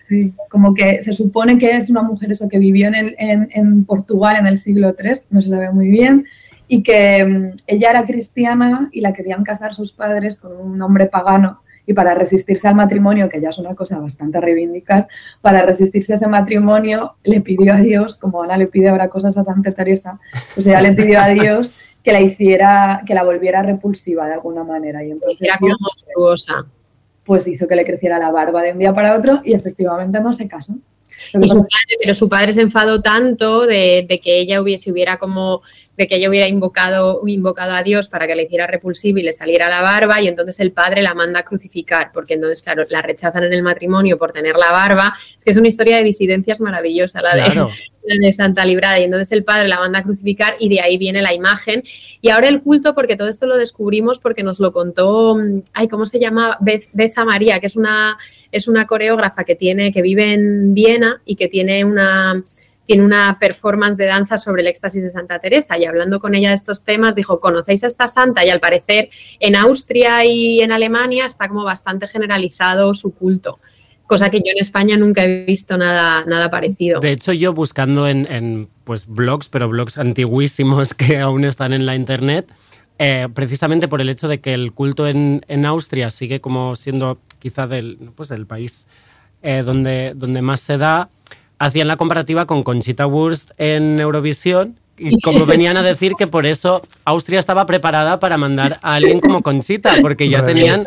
Sí, 0.09 0.33
como 0.49 0.73
que 0.73 1.03
se 1.03 1.13
supone 1.13 1.59
que 1.59 1.77
es 1.77 1.89
una 1.91 2.01
mujer 2.01 2.31
eso 2.31 2.49
que 2.49 2.57
vivió 2.57 2.87
en, 2.87 2.95
el- 2.95 3.15
en, 3.19 3.47
en 3.53 3.85
Portugal 3.85 4.37
en 4.37 4.47
el 4.47 4.57
siglo 4.57 4.95
III, 5.01 5.11
no 5.29 5.39
se 5.41 5.49
sabe 5.49 5.71
muy 5.71 5.87
bien, 5.87 6.25
y 6.67 6.81
que 6.81 7.23
mm, 7.23 7.57
ella 7.67 7.91
era 7.91 8.05
cristiana 8.05 8.89
y 8.91 9.01
la 9.01 9.13
querían 9.13 9.43
casar 9.43 9.75
sus 9.75 9.91
padres 9.93 10.39
con 10.39 10.57
un 10.57 10.81
hombre 10.81 11.05
pagano. 11.05 11.61
Y 11.85 11.93
para 11.93 12.13
resistirse 12.15 12.67
al 12.67 12.73
matrimonio, 12.75 13.29
que 13.29 13.39
ya 13.41 13.49
es 13.49 13.57
una 13.59 13.73
cosa 13.75 13.97
bastante 13.99 14.37
a 14.39 14.41
reivindicar, 14.41 15.07
para 15.41 15.63
resistirse 15.65 16.13
a 16.13 16.15
ese 16.17 16.27
matrimonio 16.27 17.15
le 17.23 17.41
pidió 17.41 17.73
a 17.73 17.77
Dios, 17.77 18.17
como 18.17 18.41
Ana 18.43 18.57
le 18.57 18.65
pide 18.67 18.89
ahora 18.89 19.09
cosas 19.09 19.37
a 19.37 19.43
Santa 19.43 19.71
Teresa, 19.71 20.19
pues 20.55 20.65
ella 20.67 20.81
le 20.81 20.93
pidió 20.93 21.19
a 21.19 21.27
Dios 21.29 21.73
que 22.03 22.13
la 22.13 22.21
hiciera, 22.21 23.01
que 23.05 23.13
la 23.13 23.23
volviera 23.23 23.61
repulsiva 23.63 24.27
de 24.27 24.33
alguna 24.33 24.63
manera. 24.63 25.03
Y 25.03 25.11
entonces 25.11 25.39
era 25.41 25.57
como 25.59 25.75
monstruosa. 25.79 26.65
Pues 27.29 27.47
hizo 27.47 27.67
que 27.67 27.75
le 27.75 27.85
creciera 27.85 28.17
la 28.17 28.31
barba 28.31 28.63
de 28.63 28.71
un 28.71 28.79
día 28.79 28.91
para 28.91 29.15
otro 29.15 29.41
y 29.43 29.53
efectivamente 29.53 30.19
no 30.19 30.33
se 30.33 30.47
casó. 30.47 30.73
Y 31.39 31.47
su 31.47 31.57
padre, 31.57 31.97
pero 32.01 32.13
su 32.15 32.27
padre 32.27 32.53
se 32.53 32.61
enfadó 32.61 33.03
tanto 33.03 33.67
de, 33.67 34.07
de 34.09 34.19
que 34.19 34.39
ella 34.39 34.59
hubiese 34.59 34.91
hubiera 34.91 35.17
como 35.17 35.61
de 35.99 36.07
que 36.07 36.15
ella 36.15 36.29
hubiera 36.29 36.47
invocado, 36.47 37.21
invocado 37.27 37.73
a 37.73 37.83
Dios 37.83 38.07
para 38.07 38.25
que 38.25 38.33
le 38.33 38.43
hiciera 38.43 38.65
repulsiva 38.65 39.19
y 39.19 39.23
le 39.23 39.33
saliera 39.33 39.69
la 39.69 39.81
barba, 39.81 40.21
y 40.21 40.29
entonces 40.29 40.59
el 40.61 40.71
padre 40.71 41.01
la 41.01 41.13
manda 41.13 41.41
a 41.41 41.43
crucificar, 41.43 42.11
porque 42.13 42.35
entonces, 42.35 42.63
claro, 42.63 42.85
la 42.89 43.01
rechazan 43.01 43.43
en 43.43 43.51
el 43.51 43.61
matrimonio 43.61 44.17
por 44.17 44.31
tener 44.31 44.55
la 44.55 44.71
barba. 44.71 45.13
Es 45.37 45.43
que 45.43 45.51
es 45.51 45.57
una 45.57 45.67
historia 45.67 45.97
de 45.97 46.05
disidencias 46.05 46.61
maravillosa, 46.61 47.21
la 47.21 47.35
de, 47.35 47.43
Claro. 47.51 47.67
la 47.67 47.73
de 48.17 48.31
Santa 48.31 48.65
Librada. 48.65 48.99
Y 48.99 49.03
entonces 49.03 49.31
el 49.31 49.43
padre 49.43 49.67
la 49.67 49.79
manda 49.79 49.99
a 49.99 50.03
crucificar 50.03 50.55
y 50.59 50.69
de 50.69 50.81
ahí 50.81 50.97
viene 50.97 51.21
la 51.21 51.33
imagen. 51.33 51.83
Y 52.21 52.29
ahora 52.29 52.47
el 52.47 52.61
culto, 52.61 52.95
porque 52.95 53.15
todo 53.15 53.27
esto 53.27 53.45
lo 53.45 53.57
descubrimos 53.57 54.19
porque 54.19 54.43
nos 54.43 54.59
lo 54.59 54.71
contó, 54.71 55.35
mm, 55.35 55.63
ay, 55.73 55.87
¿cómo 55.87 56.05
se 56.05 56.19
llama? 56.19 56.57
Beza 56.93 57.25
María, 57.25 57.59
que 57.59 57.67
es 57.67 57.75
una, 57.75 58.17
es 58.51 58.67
una 58.67 58.87
coreógrafa 58.87 59.43
que 59.43 59.55
tiene, 59.55 59.91
que 59.91 60.01
vive 60.01 60.33
en 60.33 60.73
Viena 60.73 61.21
y 61.25 61.35
que 61.35 61.47
tiene 61.47 61.83
una 61.85 62.43
tiene 62.89 63.05
una 63.05 63.37
performance 63.39 63.97
de 63.97 64.05
danza 64.05 64.39
sobre 64.39 64.63
el 64.63 64.67
éxtasis 64.67 65.03
de 65.03 65.11
Santa 65.11 65.37
Teresa 65.37 65.77
y 65.77 65.85
hablando 65.85 66.19
con 66.19 66.33
ella 66.33 66.49
de 66.49 66.55
estos 66.55 66.83
temas 66.83 67.13
dijo, 67.13 67.39
¿conocéis 67.39 67.83
a 67.83 67.87
esta 67.87 68.07
santa? 68.07 68.43
Y 68.43 68.49
al 68.49 68.59
parecer 68.59 69.11
en 69.39 69.55
Austria 69.55 70.25
y 70.25 70.61
en 70.61 70.71
Alemania 70.71 71.27
está 71.27 71.47
como 71.47 71.63
bastante 71.63 72.07
generalizado 72.07 72.95
su 72.95 73.13
culto, 73.13 73.59
cosa 74.09 74.29
que 74.29 74.39
yo 74.39 74.51
en 74.51 74.59
España 74.59 74.97
nunca 74.97 75.23
he 75.23 75.45
visto 75.45 75.77
nada, 75.77 76.25
nada 76.25 76.49
parecido. 76.49 76.99
De 76.99 77.11
hecho, 77.11 77.31
yo 77.31 77.53
buscando 77.53 78.07
en, 78.07 78.67
pues 78.83 79.07
blogs, 79.07 79.47
pero 79.47 79.69
blogs 79.69 79.97
antiguísimos 79.97 80.93
que 80.95 81.19
aún 81.19 81.45
están 81.45 81.71
en 81.71 81.85
la 81.85 81.95
internet, 81.95 82.51
eh, 82.97 83.29
precisamente 83.33 83.87
por 83.87 84.01
el 84.01 84.09
hecho 84.09 84.27
de 84.27 84.41
que 84.41 84.53
el 84.53 84.73
culto 84.73 85.07
en, 85.07 85.45
en 85.47 85.65
Austria 85.65 86.09
sigue 86.09 86.41
como 86.41 86.75
siendo 86.75 87.19
quizá 87.37 87.67
del, 87.67 88.11
pues, 88.15 88.27
del 88.27 88.45
país 88.45 88.85
eh, 89.43 89.61
donde, 89.63 90.13
donde 90.15 90.41
más 90.41 90.59
se 90.59 90.77
da, 90.77 91.09
hacían 91.59 91.87
la 91.87 91.95
comparativa 91.95 92.47
con 92.47 92.63
Conchita 92.63 93.05
Wurst 93.05 93.51
en 93.57 93.99
Eurovisión 93.99 94.78
como 95.23 95.45
venían 95.45 95.77
a 95.77 95.83
decir 95.83 96.13
que 96.17 96.27
por 96.27 96.45
eso 96.45 96.81
Austria 97.05 97.39
estaba 97.39 97.65
preparada 97.65 98.19
para 98.19 98.37
mandar 98.37 98.79
a 98.81 98.95
alguien 98.95 99.19
como 99.19 99.41
Conchita, 99.41 99.95
porque 100.01 100.29
ya 100.29 100.43
tenían 100.43 100.85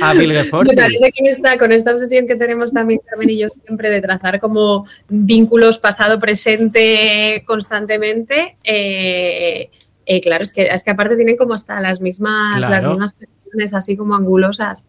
a 0.00 0.12
Vilge 0.14 0.44
Me 0.44 0.74
parece 0.74 1.10
que 1.10 1.18
con 1.18 1.26
esta, 1.26 1.58
con 1.58 1.72
esta 1.72 1.92
obsesión 1.92 2.26
que 2.26 2.36
tenemos 2.36 2.72
también 2.72 3.00
Carmen 3.08 3.30
y 3.30 3.38
yo 3.38 3.48
siempre 3.48 3.90
de 3.90 4.00
trazar 4.00 4.40
como 4.40 4.86
vínculos 5.08 5.78
pasado-presente 5.78 7.44
constantemente, 7.46 8.56
eh, 8.64 9.70
eh, 10.06 10.20
claro, 10.20 10.44
es 10.44 10.52
que, 10.52 10.62
es 10.62 10.84
que 10.84 10.90
aparte 10.90 11.16
tienen 11.16 11.36
como 11.36 11.54
hasta 11.54 11.80
las 11.80 12.00
mismas, 12.00 12.60
las 12.60 12.68
Claro. 12.68 12.90
mismas 12.90 13.14
secciones 13.14 13.74
así 13.74 13.96
como 13.96 14.14
angulosas. 14.14 14.84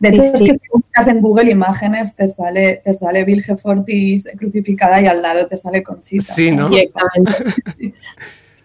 De 0.00 0.08
hecho, 0.10 0.22
Sí, 0.22 0.28
es 0.34 0.38
sí. 0.38 0.44
que 0.44 0.52
si 0.54 0.68
buscas 0.72 1.06
en 1.08 1.20
Google 1.22 1.50
imágenes, 1.50 2.14
te 2.14 2.26
sale, 2.26 2.82
te 2.84 2.92
sale 2.94 3.24
Vilge 3.24 3.56
Fortis 3.56 4.28
crucificada 4.36 5.00
y 5.00 5.06
al 5.06 5.22
lado 5.22 5.46
te 5.46 5.56
sale 5.56 5.82
Conchita. 5.82 6.34
Sí, 6.34 6.50
¿no? 6.52 6.68
Directamente. 6.68 7.32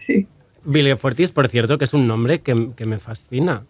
Vilge 0.65 0.95
Fortis, 0.97 1.31
por 1.31 1.47
cierto, 1.47 1.77
que 1.77 1.85
es 1.85 1.93
un 1.93 2.07
nombre 2.07 2.41
que, 2.41 2.71
que 2.75 2.85
me 2.85 2.99
fascina. 2.99 3.63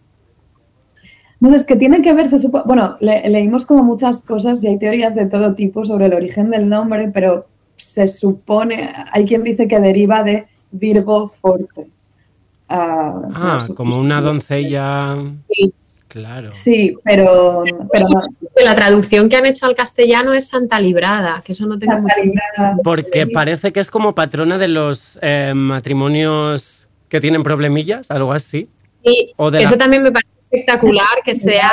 Bueno, 1.40 1.56
es 1.56 1.64
que 1.64 1.74
tiene 1.76 2.02
que 2.02 2.12
ver, 2.12 2.28
se 2.28 2.36
supo- 2.38 2.62
bueno, 2.66 2.96
le- 3.00 3.28
leímos 3.28 3.66
como 3.66 3.82
muchas 3.82 4.20
cosas 4.20 4.62
y 4.62 4.68
hay 4.68 4.78
teorías 4.78 5.14
de 5.14 5.26
todo 5.26 5.54
tipo 5.54 5.84
sobre 5.84 6.06
el 6.06 6.14
origen 6.14 6.50
del 6.50 6.68
nombre, 6.68 7.10
pero 7.12 7.46
se 7.76 8.06
supone, 8.08 8.92
hay 9.12 9.24
quien 9.24 9.42
dice 9.42 9.66
que 9.66 9.80
deriva 9.80 10.22
de 10.22 10.46
Virgo 10.70 11.28
Forte. 11.28 11.88
Ah, 12.68 13.20
Ah, 13.34 13.66
como 13.74 13.98
una 13.98 14.20
doncella. 14.20 15.16
Claro. 16.12 16.52
Sí, 16.52 16.94
pero, 17.04 17.64
pero 17.90 18.06
no. 18.06 18.20
La 18.62 18.74
traducción 18.74 19.30
que 19.30 19.36
han 19.36 19.46
hecho 19.46 19.64
al 19.64 19.74
castellano 19.74 20.34
es 20.34 20.46
Santa 20.48 20.78
Librada, 20.78 21.40
que 21.42 21.52
eso 21.52 21.64
no 21.64 21.78
tengo 21.78 21.94
Santa 21.94 22.14
Librada. 22.22 22.76
Porque 22.84 23.26
parece 23.26 23.72
que 23.72 23.80
es 23.80 23.90
como 23.90 24.14
patrona 24.14 24.58
de 24.58 24.68
los 24.68 25.18
eh, 25.22 25.54
matrimonios 25.54 26.88
que 27.08 27.18
tienen 27.20 27.42
problemillas, 27.42 28.10
algo 28.10 28.34
así. 28.34 28.68
Sí, 29.02 29.32
O 29.36 29.50
de 29.50 29.58
que 29.58 29.64
la- 29.64 29.70
eso 29.70 29.78
también 29.78 30.02
me 30.02 30.12
parece 30.12 30.30
espectacular 30.50 31.06
que 31.24 31.32
sea, 31.32 31.70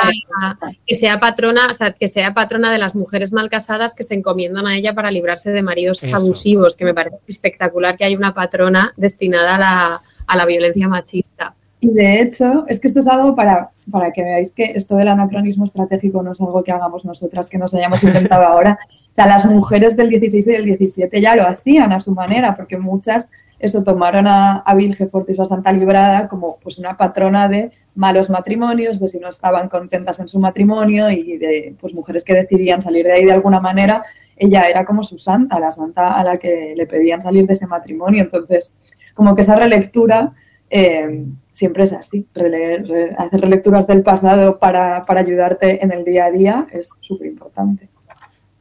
que 0.86 0.94
sea 0.94 1.20
patrona, 1.20 1.68
o 1.70 1.74
sea, 1.74 1.92
que 1.92 2.08
sea 2.08 2.32
patrona 2.32 2.72
de 2.72 2.78
las 2.78 2.94
mujeres 2.94 3.30
mal 3.34 3.50
casadas 3.50 3.94
que 3.94 4.04
se 4.04 4.14
encomiendan 4.14 4.66
a 4.66 4.74
ella 4.74 4.94
para 4.94 5.10
librarse 5.10 5.50
de 5.50 5.60
maridos 5.62 6.02
Eso. 6.02 6.16
abusivos, 6.16 6.76
que 6.76 6.86
me 6.86 6.94
parece 6.94 7.18
espectacular 7.28 7.98
que 7.98 8.06
haya 8.06 8.16
una 8.16 8.32
patrona 8.32 8.94
destinada 8.96 9.56
a 9.56 9.58
la, 9.58 10.02
a 10.26 10.36
la 10.36 10.46
violencia 10.46 10.88
machista. 10.88 11.54
Y 11.80 11.94
de 11.94 12.20
hecho, 12.20 12.66
es 12.68 12.78
que 12.78 12.88
esto 12.88 13.00
es 13.00 13.08
algo 13.08 13.34
para, 13.34 13.70
para 13.90 14.12
que 14.12 14.22
veáis 14.22 14.52
que 14.52 14.72
esto 14.74 14.96
del 14.96 15.08
anacronismo 15.08 15.64
estratégico 15.64 16.22
no 16.22 16.32
es 16.32 16.40
algo 16.40 16.62
que 16.62 16.72
hagamos 16.72 17.06
nosotras, 17.06 17.48
que 17.48 17.56
nos 17.56 17.72
hayamos 17.72 18.02
inventado 18.02 18.44
ahora. 18.46 18.78
O 19.10 19.14
sea, 19.14 19.26
las 19.26 19.46
mujeres 19.46 19.96
del 19.96 20.10
16 20.10 20.46
y 20.46 20.50
del 20.50 20.64
17 20.66 21.20
ya 21.20 21.34
lo 21.34 21.46
hacían 21.46 21.92
a 21.92 22.00
su 22.00 22.12
manera, 22.12 22.54
porque 22.54 22.76
muchas 22.76 23.28
eso 23.58 23.82
tomaron 23.82 24.26
a, 24.26 24.58
a 24.58 24.74
Vilge 24.74 25.06
Fortis 25.06 25.38
o 25.38 25.42
a 25.42 25.46
Santa 25.46 25.72
Librada 25.72 26.28
como 26.28 26.58
pues 26.62 26.78
una 26.78 26.96
patrona 26.96 27.48
de 27.48 27.70
malos 27.94 28.30
matrimonios, 28.30 28.98
de 29.00 29.08
si 29.08 29.18
no 29.18 29.28
estaban 29.28 29.68
contentas 29.68 30.18
en 30.20 30.28
su 30.28 30.38
matrimonio 30.38 31.10
y 31.10 31.36
de 31.36 31.76
pues 31.78 31.94
mujeres 31.94 32.24
que 32.24 32.34
decidían 32.34 32.80
salir 32.80 33.04
de 33.04 33.12
ahí 33.12 33.24
de 33.24 33.32
alguna 33.32 33.60
manera. 33.60 34.02
Ella 34.36 34.68
era 34.68 34.84
como 34.86 35.02
su 35.02 35.18
santa, 35.18 35.60
la 35.60 35.72
santa 35.72 36.14
a 36.14 36.24
la 36.24 36.38
que 36.38 36.74
le 36.74 36.86
pedían 36.86 37.20
salir 37.20 37.46
de 37.46 37.52
ese 37.52 37.66
matrimonio. 37.66 38.22
Entonces, 38.22 38.72
como 39.14 39.34
que 39.34 39.42
esa 39.42 39.56
relectura 39.56 40.32
eh, 40.70 41.26
siempre 41.60 41.84
es 41.84 41.92
así. 41.92 42.26
Releer- 42.34 42.86
re- 42.88 43.14
hacer 43.18 43.40
relecturas 43.42 43.86
del 43.86 44.02
pasado 44.02 44.58
para, 44.58 45.04
para 45.04 45.20
ayudarte 45.20 45.84
en 45.84 45.92
el 45.92 46.04
día 46.04 46.24
a 46.24 46.30
día 46.30 46.66
es 46.72 46.88
súper 47.00 47.26
importante. 47.28 47.88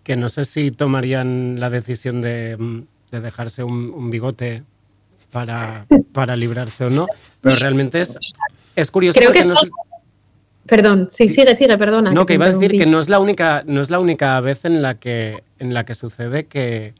Que 0.03 0.17
no 0.17 0.27
sé 0.27 0.43
si 0.43 0.69
tomarían 0.71 1.59
la 1.61 1.69
decisión 1.69 2.19
de, 2.21 2.57
de 3.11 3.21
dejarse 3.21 3.63
un, 3.63 3.89
un 3.95 4.09
bigote 4.09 4.63
para, 5.31 5.85
para 6.13 6.35
librarse 6.35 6.83
o 6.85 6.89
no, 6.89 7.05
pero 7.41 7.55
realmente 7.55 8.01
es, 8.01 8.17
es 8.75 8.91
curioso 8.91 9.17
Creo 9.17 9.31
que 9.31 9.39
porque 9.43 9.53
no 9.53 9.61
es- 9.63 9.71
Perdón, 10.65 11.07
sí, 11.11 11.29
sigue, 11.29 11.55
sigue, 11.55 11.77
perdona. 11.77 12.11
No, 12.11 12.25
te 12.25 12.27
que 12.27 12.33
iba 12.35 12.45
a 12.45 12.51
decir 12.53 12.71
que 12.77 12.85
no 12.85 12.99
es 12.99 13.07
la 13.09 13.19
única, 13.19 13.63
no 13.65 13.81
es 13.81 13.89
la 13.89 13.97
única 13.99 14.39
vez 14.41 14.65
en 14.65 14.81
la 14.83 14.99
que, 14.99 15.43
en 15.57 15.73
la 15.73 15.83
que 15.85 15.95
sucede 15.95 16.45
que, 16.45 16.93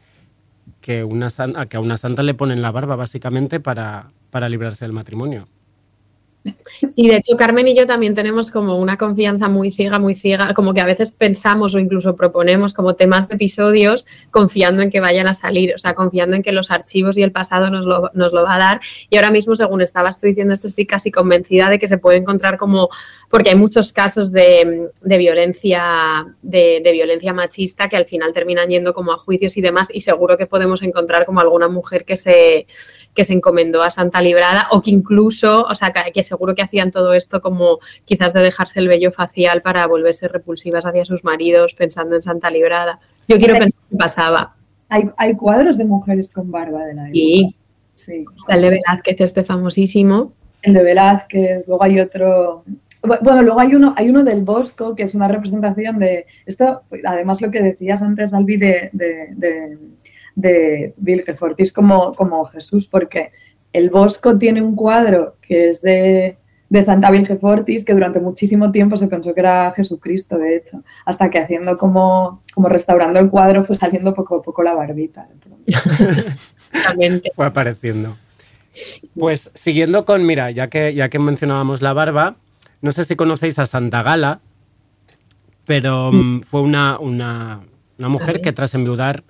que, 0.81 1.03
una, 1.03 1.27
que 1.69 1.77
a 1.77 1.79
una 1.79 1.97
santa 1.97 2.23
le 2.23 2.33
ponen 2.33 2.61
la 2.63 2.71
barba, 2.71 2.95
básicamente, 2.95 3.59
para, 3.59 4.07
para 4.31 4.49
librarse 4.49 4.85
del 4.85 4.93
matrimonio. 4.93 5.47
Sí, 6.89 7.07
de 7.07 7.17
hecho, 7.17 7.35
Carmen 7.35 7.67
y 7.67 7.75
yo 7.75 7.85
también 7.85 8.15
tenemos 8.15 8.49
como 8.49 8.77
una 8.77 8.97
confianza 8.97 9.49
muy 9.49 9.71
ciega, 9.71 9.99
muy 9.99 10.15
ciega, 10.15 10.53
como 10.53 10.73
que 10.73 10.79
a 10.79 10.85
veces 10.85 11.11
pensamos 11.11 11.75
o 11.75 11.79
incluso 11.79 12.15
proponemos 12.15 12.73
como 12.73 12.95
temas 12.95 13.27
de 13.27 13.35
episodios 13.35 14.05
confiando 14.31 14.81
en 14.81 14.89
que 14.89 15.01
vayan 15.01 15.27
a 15.27 15.33
salir, 15.33 15.75
o 15.75 15.77
sea, 15.77 15.93
confiando 15.93 16.37
en 16.37 16.41
que 16.41 16.53
los 16.53 16.71
archivos 16.71 17.17
y 17.17 17.23
el 17.23 17.33
pasado 17.33 17.69
nos 17.69 17.85
lo, 17.85 18.09
nos 18.13 18.31
lo 18.31 18.43
va 18.43 18.55
a 18.55 18.59
dar. 18.59 18.81
Y 19.09 19.17
ahora 19.17 19.31
mismo, 19.31 19.55
según 19.55 19.81
estabas 19.81 20.19
tú 20.19 20.27
diciendo 20.27 20.53
esto, 20.53 20.67
estoy 20.67 20.85
casi 20.85 21.11
convencida 21.11 21.69
de 21.69 21.77
que 21.77 21.89
se 21.89 21.97
puede 21.97 22.17
encontrar 22.17 22.57
como, 22.57 22.89
porque 23.29 23.49
hay 23.49 23.55
muchos 23.55 23.91
casos 23.91 24.31
de, 24.31 24.89
de 25.01 25.17
violencia, 25.17 26.25
de, 26.41 26.81
de 26.83 26.91
violencia 26.93 27.33
machista 27.33 27.89
que 27.89 27.97
al 27.97 28.05
final 28.05 28.31
terminan 28.31 28.69
yendo 28.69 28.93
como 28.93 29.11
a 29.11 29.17
juicios 29.17 29.57
y 29.57 29.61
demás, 29.61 29.89
y 29.93 30.01
seguro 30.01 30.37
que 30.37 30.45
podemos 30.45 30.81
encontrar 30.81 31.25
como 31.25 31.41
alguna 31.41 31.67
mujer 31.67 32.05
que 32.05 32.15
se 32.15 32.67
que 33.13 33.25
se 33.25 33.33
encomendó 33.33 33.83
a 33.83 33.91
Santa 33.91 34.21
Librada 34.21 34.67
o 34.71 34.81
que 34.81 34.91
incluso, 34.91 35.63
o 35.63 35.75
sea, 35.75 35.91
que, 35.91 36.11
que 36.11 36.23
seguro 36.39 36.55
que 36.55 36.61
hacían 36.61 36.89
todo 36.89 37.13
esto 37.13 37.41
como 37.41 37.79
quizás 38.05 38.31
de 38.31 38.39
dejarse 38.39 38.79
el 38.79 38.87
vello 38.87 39.11
facial 39.11 39.61
para 39.61 39.85
volverse 39.87 40.29
repulsivas 40.29 40.85
hacia 40.85 41.03
sus 41.03 41.25
maridos 41.25 41.73
pensando 41.73 42.15
en 42.15 42.23
Santa 42.23 42.49
Librada. 42.49 42.99
Yo 43.27 43.37
quiero 43.37 43.55
pensar 43.59 43.81
que 43.89 43.97
pasaba. 43.97 44.55
Hay, 44.87 45.09
hay 45.17 45.35
cuadros 45.35 45.77
de 45.77 45.83
mujeres 45.83 46.31
con 46.31 46.49
barba 46.49 46.85
de 46.85 46.93
la 46.93 47.01
época. 47.03 47.13
Sí, 47.13 47.55
Sí. 47.95 48.23
está 48.33 48.55
el 48.55 48.61
de 48.61 48.69
Velázquez, 48.69 49.19
este 49.19 49.43
famosísimo. 49.43 50.31
El 50.61 50.73
de 50.73 50.83
Velázquez, 50.83 51.67
luego 51.67 51.83
hay 51.83 51.99
otro. 51.99 52.63
Bueno, 53.01 53.41
luego 53.41 53.59
hay 53.59 53.75
uno, 53.75 53.93
hay 53.97 54.09
uno 54.09 54.23
del 54.23 54.41
Bosco, 54.43 54.95
que 54.95 55.03
es 55.03 55.13
una 55.15 55.27
representación 55.27 55.99
de. 55.99 56.25
Esto, 56.45 56.83
además, 57.03 57.41
lo 57.41 57.51
que 57.51 57.61
decías 57.61 58.01
antes, 58.01 58.33
Albi, 58.33 58.55
de, 58.55 58.89
de, 58.93 59.27
de, 59.35 59.77
de 60.35 60.93
Vilgefortis 60.95 61.73
como, 61.73 62.13
como 62.13 62.45
Jesús, 62.45 62.87
porque 62.87 63.31
el 63.73 63.89
Bosco 63.89 64.37
tiene 64.37 64.61
un 64.61 64.75
cuadro 64.75 65.35
que 65.41 65.69
es 65.69 65.81
de, 65.81 66.37
de 66.69 66.81
Santa 66.81 67.11
Vilgefortis, 67.11 67.85
que 67.85 67.93
durante 67.93 68.19
muchísimo 68.19 68.71
tiempo 68.71 68.97
se 68.97 69.07
pensó 69.07 69.33
que 69.33 69.39
era 69.39 69.71
Jesucristo, 69.75 70.37
de 70.37 70.55
hecho, 70.55 70.83
hasta 71.05 71.29
que 71.29 71.39
haciendo 71.39 71.77
como, 71.77 72.43
como 72.53 72.69
restaurando 72.69 73.19
el 73.19 73.29
cuadro 73.29 73.65
fue 73.65 73.75
saliendo 73.75 74.13
poco 74.13 74.37
a 74.37 74.41
poco 74.41 74.63
la 74.63 74.73
barbita. 74.73 75.27
de 75.27 75.35
pronto. 75.35 75.63
Exactamente. 76.71 77.31
Fue 77.35 77.45
apareciendo. 77.45 78.17
Pues 79.17 79.49
siguiendo 79.55 80.05
con, 80.05 80.25
mira, 80.25 80.51
ya 80.51 80.67
que, 80.67 80.93
ya 80.93 81.09
que 81.09 81.17
mencionábamos 81.17 81.81
la 81.81 81.93
barba, 81.93 82.35
no 82.81 82.91
sé 82.91 83.03
si 83.03 83.15
conocéis 83.15 83.57
a 83.57 83.65
Santa 83.65 84.03
Gala, 84.03 84.39
pero 85.65 86.11
mm, 86.11 86.41
fue 86.41 86.61
una, 86.61 86.99
una, 86.99 87.61
una 87.97 88.09
mujer 88.09 88.41
que 88.41 88.53
tras 88.53 88.73
enviudar 88.75 89.23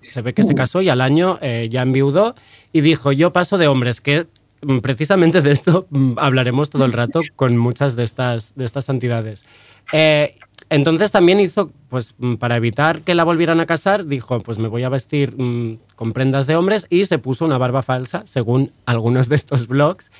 se 0.00 0.22
ve 0.22 0.34
que 0.34 0.42
se 0.42 0.54
casó 0.54 0.82
y 0.82 0.88
al 0.88 1.00
año 1.00 1.38
eh, 1.40 1.68
ya 1.70 1.82
enviudó 1.82 2.34
y 2.72 2.80
dijo, 2.82 3.12
yo 3.12 3.32
paso 3.32 3.58
de 3.58 3.66
hombres, 3.68 4.00
que 4.00 4.26
mm, 4.62 4.78
precisamente 4.78 5.42
de 5.42 5.52
esto 5.52 5.86
mm, 5.90 6.12
hablaremos 6.18 6.70
todo 6.70 6.84
el 6.84 6.92
rato 6.92 7.20
con 7.36 7.56
muchas 7.56 7.96
de 7.96 8.04
estas, 8.04 8.54
de 8.54 8.64
estas 8.64 8.84
santidades. 8.84 9.44
Eh, 9.92 10.36
entonces 10.68 11.10
también 11.10 11.40
hizo, 11.40 11.72
pues 11.88 12.14
mm, 12.18 12.34
para 12.36 12.56
evitar 12.56 13.00
que 13.02 13.14
la 13.14 13.24
volvieran 13.24 13.58
a 13.60 13.66
casar, 13.66 14.06
dijo, 14.06 14.40
pues 14.40 14.58
me 14.58 14.68
voy 14.68 14.84
a 14.84 14.88
vestir 14.88 15.34
mm, 15.36 15.78
con 15.96 16.12
prendas 16.12 16.46
de 16.46 16.54
hombres 16.56 16.86
y 16.90 17.06
se 17.06 17.18
puso 17.18 17.44
una 17.44 17.58
barba 17.58 17.82
falsa, 17.82 18.22
según 18.26 18.72
algunos 18.86 19.28
de 19.28 19.36
estos 19.36 19.66
blogs. 19.66 20.10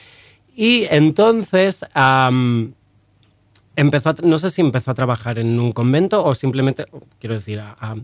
Y 0.56 0.86
entonces 0.90 1.84
am, 1.94 2.72
empezó, 3.76 4.10
a, 4.10 4.16
no 4.24 4.38
sé 4.38 4.50
si 4.50 4.60
empezó 4.60 4.90
a 4.90 4.94
trabajar 4.94 5.38
en 5.38 5.58
un 5.60 5.72
convento 5.72 6.24
o 6.24 6.34
simplemente, 6.34 6.86
quiero 7.18 7.34
decir, 7.36 7.60
a, 7.60 7.76
a- 7.80 7.96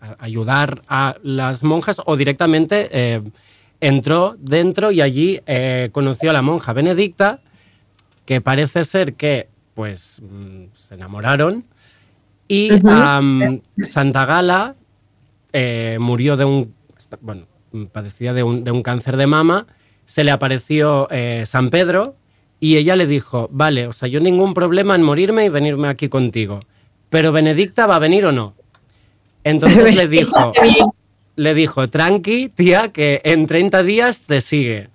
a 0.00 0.16
ayudar 0.18 0.82
a 0.88 1.14
las 1.22 1.62
monjas 1.62 2.02
o 2.04 2.16
directamente 2.16 2.88
eh, 2.90 3.20
entró 3.82 4.36
dentro 4.38 4.92
y 4.92 5.00
allí 5.00 5.40
eh, 5.46 5.90
conoció 5.92 6.30
a 6.30 6.32
la 6.32 6.40
monja 6.40 6.72
Benedicta, 6.72 7.40
que 8.24 8.40
parece 8.40 8.84
ser 8.84 9.14
que 9.14 9.48
pues 9.74 10.22
mm, 10.22 10.66
se 10.74 10.94
enamoraron 10.94 11.64
y 12.46 12.70
Santa 13.84 14.24
Gala 14.24 14.76
eh, 15.52 15.98
murió 16.00 16.36
de 16.36 16.44
un, 16.44 16.74
bueno, 17.20 17.46
padecía 17.90 18.32
de 18.32 18.44
un, 18.44 18.62
de 18.62 18.70
un 18.70 18.82
cáncer 18.82 19.16
de 19.16 19.26
mama, 19.26 19.66
se 20.06 20.22
le 20.22 20.30
apareció 20.30 21.08
eh, 21.10 21.42
San 21.46 21.70
Pedro 21.70 22.14
y 22.60 22.76
ella 22.76 22.94
le 22.94 23.08
dijo, 23.08 23.48
vale, 23.50 23.88
o 23.88 23.92
sea, 23.92 24.08
yo 24.08 24.20
ningún 24.20 24.54
problema 24.54 24.94
en 24.94 25.02
morirme 25.02 25.44
y 25.44 25.48
venirme 25.48 25.88
aquí 25.88 26.08
contigo, 26.08 26.60
pero 27.10 27.32
Benedicta 27.32 27.86
va 27.86 27.96
a 27.96 27.98
venir 27.98 28.26
o 28.26 28.32
no. 28.32 28.54
Entonces 29.42 29.96
le 29.96 30.06
dijo, 30.20 30.52
le 31.36 31.54
dijo, 31.54 31.88
tranqui, 31.88 32.48
tía, 32.48 32.90
que 32.92 33.20
en 33.24 33.46
30 33.46 33.82
días 33.82 34.22
te 34.26 34.40
sigue. 34.40 34.88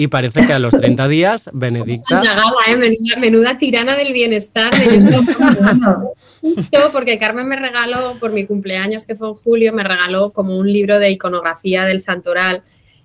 Y 0.00 0.06
parece 0.06 0.46
que 0.46 0.52
a 0.52 0.60
los 0.60 0.72
30 0.72 1.08
días 1.08 1.50
Benedicta... 1.52 2.22
Santa 2.22 2.34
Gala, 2.34 2.52
¿eh? 2.68 2.76
menuda, 2.76 3.16
menuda 3.18 3.58
tirana 3.58 3.96
del 3.96 4.12
bienestar. 4.12 4.72
de 4.72 6.78
porque 6.92 7.18
Carmen 7.18 7.48
me 7.48 7.56
regaló, 7.56 8.16
por 8.20 8.32
mi 8.32 8.46
cumpleaños 8.46 9.06
que 9.06 9.16
fue 9.16 9.28
en 9.28 9.34
julio, 9.34 9.72
me 9.72 9.82
regaló 9.82 10.30
como 10.30 10.56
un 10.56 10.72
libro 10.72 11.00
de 11.00 11.10
iconografía 11.10 11.84
del 11.84 12.00
santoral 12.00 12.62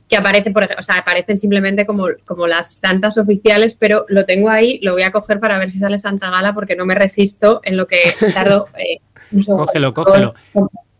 que 0.07 0.17
aparece, 0.17 0.51
por 0.51 0.63
o 0.63 0.81
sea, 0.83 0.97
aparecen 0.97 1.39
simplemente 1.39 1.87
como, 1.87 2.05
como 2.25 2.45
las 2.45 2.75
santas 2.75 3.17
oficiales, 3.17 3.73
pero 3.73 4.05
lo 4.09 4.25
tengo 4.25 4.51
ahí, 4.51 4.77
lo 4.83 4.93
voy 4.93 5.01
a 5.01 5.11
coger 5.11 5.39
para 5.39 5.57
ver 5.57 5.71
si 5.71 5.79
sale 5.79 5.97
Santa 5.97 6.29
Gala 6.29 6.53
porque 6.53 6.75
no 6.75 6.85
me 6.85 6.93
resisto 6.93 7.61
en 7.63 7.77
lo 7.77 7.87
que 7.87 8.13
tardo 8.35 8.67
eh. 8.77 8.99
Cógelo, 9.47 9.95
cógelo. 9.95 10.35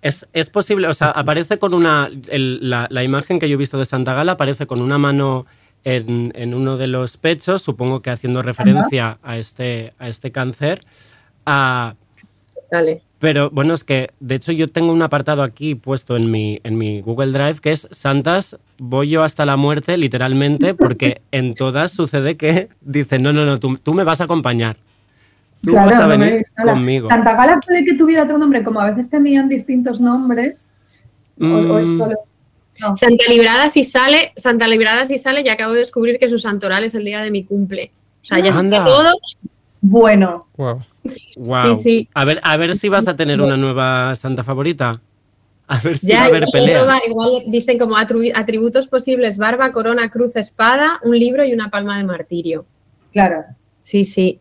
Es, 0.04 0.28
es 0.34 0.50
posible, 0.50 0.88
o 0.88 0.94
sea, 0.94 1.10
aparece 1.12 1.58
con 1.58 1.74
una. 1.74 2.10
el- 2.30 2.70
la, 2.70 2.88
la 2.92 3.04
imagen 3.04 3.40
que 3.40 3.48
yo 3.50 3.56
he 3.56 3.58
visto 3.58 3.78
de 3.80 3.86
Santa 3.86 4.14
Gala 4.14 4.34
aparece 4.34 4.68
con 4.68 4.82
una 4.82 4.98
mano 4.98 5.46
en, 5.86 6.32
en 6.36 6.54
uno 6.54 6.78
de 6.78 6.88
los 6.88 7.18
pechos, 7.18 7.62
supongo 7.62 8.02
que 8.02 8.10
haciendo 8.12 8.42
referencia 8.42 9.18
a 9.24 9.38
este, 9.38 9.94
a 10.00 10.08
este 10.10 10.32
cáncer. 10.32 10.86
Sale. 12.70 13.02
pero 13.20 13.50
bueno, 13.52 13.74
es 13.76 13.84
que 13.84 14.10
de 14.20 14.36
hecho 14.36 14.52
yo 14.52 14.70
tengo 14.70 14.92
un 14.92 15.02
apartado 15.02 15.44
aquí 15.44 15.76
puesto 15.76 16.16
en 16.18 16.32
mi, 16.32 16.60
en 16.64 16.78
mi 16.78 17.02
Google 17.02 17.32
Drive 17.32 17.60
que 17.62 17.72
es 17.72 17.88
Santas, 17.92 18.58
voy 18.80 19.10
yo 19.10 19.24
hasta 19.24 19.46
la 19.46 19.58
muerte, 19.58 19.96
literalmente, 19.98 20.74
porque 20.74 21.22
en 21.32 21.54
todas 21.54 21.92
sucede 21.92 22.36
que 22.36 22.70
dicen, 22.82 23.22
no, 23.22 23.32
no, 23.32 23.46
no, 23.46 23.60
tú, 23.60 23.78
tú 23.78 23.94
me 23.94 24.04
vas 24.04 24.22
a 24.22 24.24
acompañar. 24.26 24.78
Tú 25.64 25.72
Claro, 25.72 25.90
vas 25.90 25.98
a 26.00 26.02
no 26.04 26.08
me 26.10 26.18
venir 26.18 26.46
conmigo. 26.62 27.08
Santa 27.10 27.36
Gala 27.36 27.60
puede 27.66 27.86
que 27.86 27.94
tuviera 27.94 28.24
otro 28.24 28.38
nombre, 28.38 28.64
como 28.64 28.82
a 28.82 28.90
veces 28.92 29.10
tenían 29.10 29.48
distintos 29.48 30.00
nombres. 30.02 30.56
O, 31.40 31.46
o 31.46 31.80
es 31.80 31.88
Mm. 31.88 31.98
solo. 31.98 32.16
No. 32.82 32.98
Santa 32.98 33.24
Librada 33.30 33.70
si 33.70 33.84
sale, 33.84 34.34
Santa 34.36 34.68
Librada 34.68 35.06
si 35.06 35.18
sale, 35.18 35.44
ya 35.44 35.54
acabo 35.54 35.74
de 35.74 35.80
descubrir 35.80 36.20
que 36.20 36.28
su 36.28 36.38
santoral 36.38 36.84
es 36.84 36.94
el 36.96 37.06
día 37.06 37.22
de 37.22 37.32
mi 37.32 37.44
cumple. 37.46 37.92
O 38.24 38.26
sea, 38.26 38.40
ya 38.40 38.50
está 38.52 38.84
todo. 38.86 39.14
Bueno, 39.82 40.48
Wow. 40.58 40.80
Wow. 41.38 41.76
Sí, 41.76 41.82
sí. 41.84 42.10
A 42.14 42.26
ver, 42.26 42.40
a 42.44 42.58
ver 42.58 42.76
si 42.76 42.90
vas 42.90 43.08
a 43.08 43.16
tener 43.16 43.42
una 43.42 43.58
nueva 43.58 44.16
santa 44.16 44.44
favorita. 44.44 45.02
A 45.68 45.80
ver 45.80 45.98
si 45.98 46.08
va 46.08 46.14
Ya 46.14 46.24
a 46.24 46.26
haber 46.26 46.46
peleas. 46.52 46.88
va- 46.88 47.02
igual 47.08 47.44
dicen 47.48 47.78
como 47.80 47.96
atribu- 47.96 48.32
atributos 48.36 48.88
posibles, 48.88 49.38
barba, 49.38 49.72
corona, 49.72 50.10
cruz, 50.10 50.36
espada, 50.36 51.00
un 51.04 51.18
libro 51.18 51.46
y 51.46 51.54
una 51.54 51.70
palma 51.70 51.98
de 51.98 52.04
martirio. 52.04 52.66
claro. 53.14 53.44
Sí, 53.82 54.04
sí. 54.06 54.40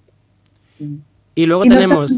Y 1.35 1.47
luego 1.47 1.65
Y 1.65 1.69
no 1.69 1.75
está 1.75 1.81
tenemos. 1.87 2.13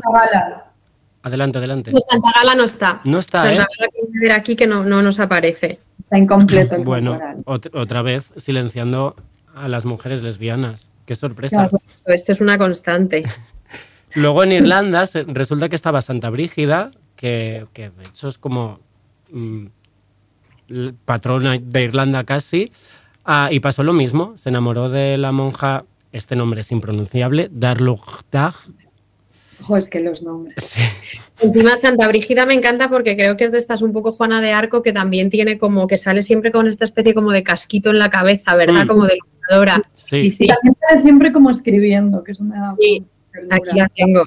Adelante, 1.23 1.59
adelante. 1.59 1.91
Pues 1.91 2.05
Santa 2.11 2.29
Gala 2.35 2.55
no 2.55 2.65
está. 2.65 3.01
No 3.05 3.19
está, 3.19 3.41
Santa 3.41 3.63
¿eh? 3.63 3.67
Gala 3.79 3.91
que 3.93 4.19
ver 4.21 4.33
aquí 4.33 4.57
que 4.57 4.67
no, 4.67 4.85
no 4.85 5.01
nos 5.03 5.19
aparece. 5.19 5.81
Está 6.03 6.19
incompleto 6.19 6.75
el 6.77 6.83
Bueno, 6.85 7.19
ot- 7.45 7.71
otra 7.73 8.03
vez 8.03 8.33
silenciando 8.37 9.17
a 9.55 9.69
las 9.69 9.85
mujeres 9.87 10.23
lesbianas. 10.23 10.91
qué 11.07 11.15
sorpresa. 11.15 11.69
Claro, 11.69 11.79
esto 12.07 12.33
es 12.33 12.41
una 12.41 12.59
constante. 12.59 13.23
Luego 14.15 14.43
en 14.45 14.53
Irlanda 14.53 15.09
resulta 15.29 15.69
que 15.69 15.77
estaba 15.77 16.03
Santa 16.03 16.29
Brígida, 16.31 16.91
que, 17.17 17.67
que 17.73 17.91
de 17.91 18.05
hecho 18.05 18.29
es 18.29 18.37
como 18.39 18.79
mm, 19.33 19.67
l- 20.69 20.95
patrona 21.05 21.59
de 21.61 21.83
Irlanda 21.83 22.23
casi, 22.25 22.71
ah, 23.25 23.49
y 23.51 23.61
pasó 23.61 23.83
lo 23.83 23.93
mismo, 23.93 24.35
se 24.37 24.51
enamoró 24.51 24.89
de 24.89 25.17
la 25.17 25.33
monja, 25.33 25.85
este 26.13 26.37
nombre 26.37 26.61
es 26.61 26.71
impronunciable, 26.71 27.49
Darlugdag. 27.51 28.55
Ojo, 29.69 29.77
es 29.77 29.89
que 29.89 30.01
los 30.01 30.23
nombres. 30.23 30.77
Encima 31.41 31.77
Santa 31.77 32.07
Brígida 32.09 32.47
me 32.47 32.55
encanta 32.55 32.89
porque 32.89 33.17
creo 33.17 33.37
que 33.37 33.45
es 33.45 33.53
de 33.53 33.59
estas 33.59 33.83
un 33.83 33.93
poco 33.93 34.13
Juana 34.13 34.41
de 34.41 34.53
Arco 34.53 34.83
que 34.83 34.93
también 34.93 35.31
tiene 35.31 35.59
como 35.59 35.87
que 35.87 35.97
sale 35.97 36.23
siempre 36.23 36.53
con 36.53 36.69
esta 36.69 36.85
especie 36.85 37.15
como 37.15 37.31
de 37.33 37.43
casquito 37.43 37.91
en 37.91 37.99
la 37.99 38.11
cabeza, 38.11 38.55
¿verdad? 38.55 38.85
Mm. 38.85 38.89
Como 38.89 39.07
de 39.07 39.17
luchadora. 39.17 39.83
Sí. 39.93 40.31
sí. 40.31 40.47
También 40.47 40.77
sale 40.89 41.03
siempre 41.03 41.33
como 41.33 41.51
escribiendo, 41.51 42.23
que 42.23 42.33
eso 42.33 42.45
me 42.45 42.57
da 42.57 42.69
Sí, 42.79 43.05
ternura. 43.33 43.57
aquí 43.57 43.79
la 43.79 43.89
tengo. 43.89 44.23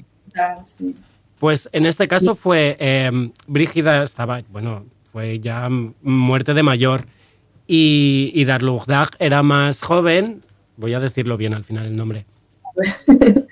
Sí. 0.65 0.95
Pues 1.39 1.69
en 1.71 1.85
este 1.85 2.07
caso 2.07 2.35
fue, 2.35 2.75
eh, 2.79 3.11
Brígida 3.45 4.03
estaba, 4.03 4.41
bueno, 4.49 4.85
fue 5.11 5.39
ya 5.39 5.69
muerte 6.01 6.53
de 6.53 6.63
mayor, 6.63 7.05
y, 7.67 8.31
y 8.33 8.45
Darlugdag 8.45 9.09
era 9.19 9.43
más 9.43 9.81
joven, 9.81 10.41
voy 10.77 10.93
a 10.93 10.99
decirlo 10.99 11.37
bien 11.37 11.53
al 11.53 11.63
final 11.63 11.85
el 11.85 11.95
nombre. 11.97 12.25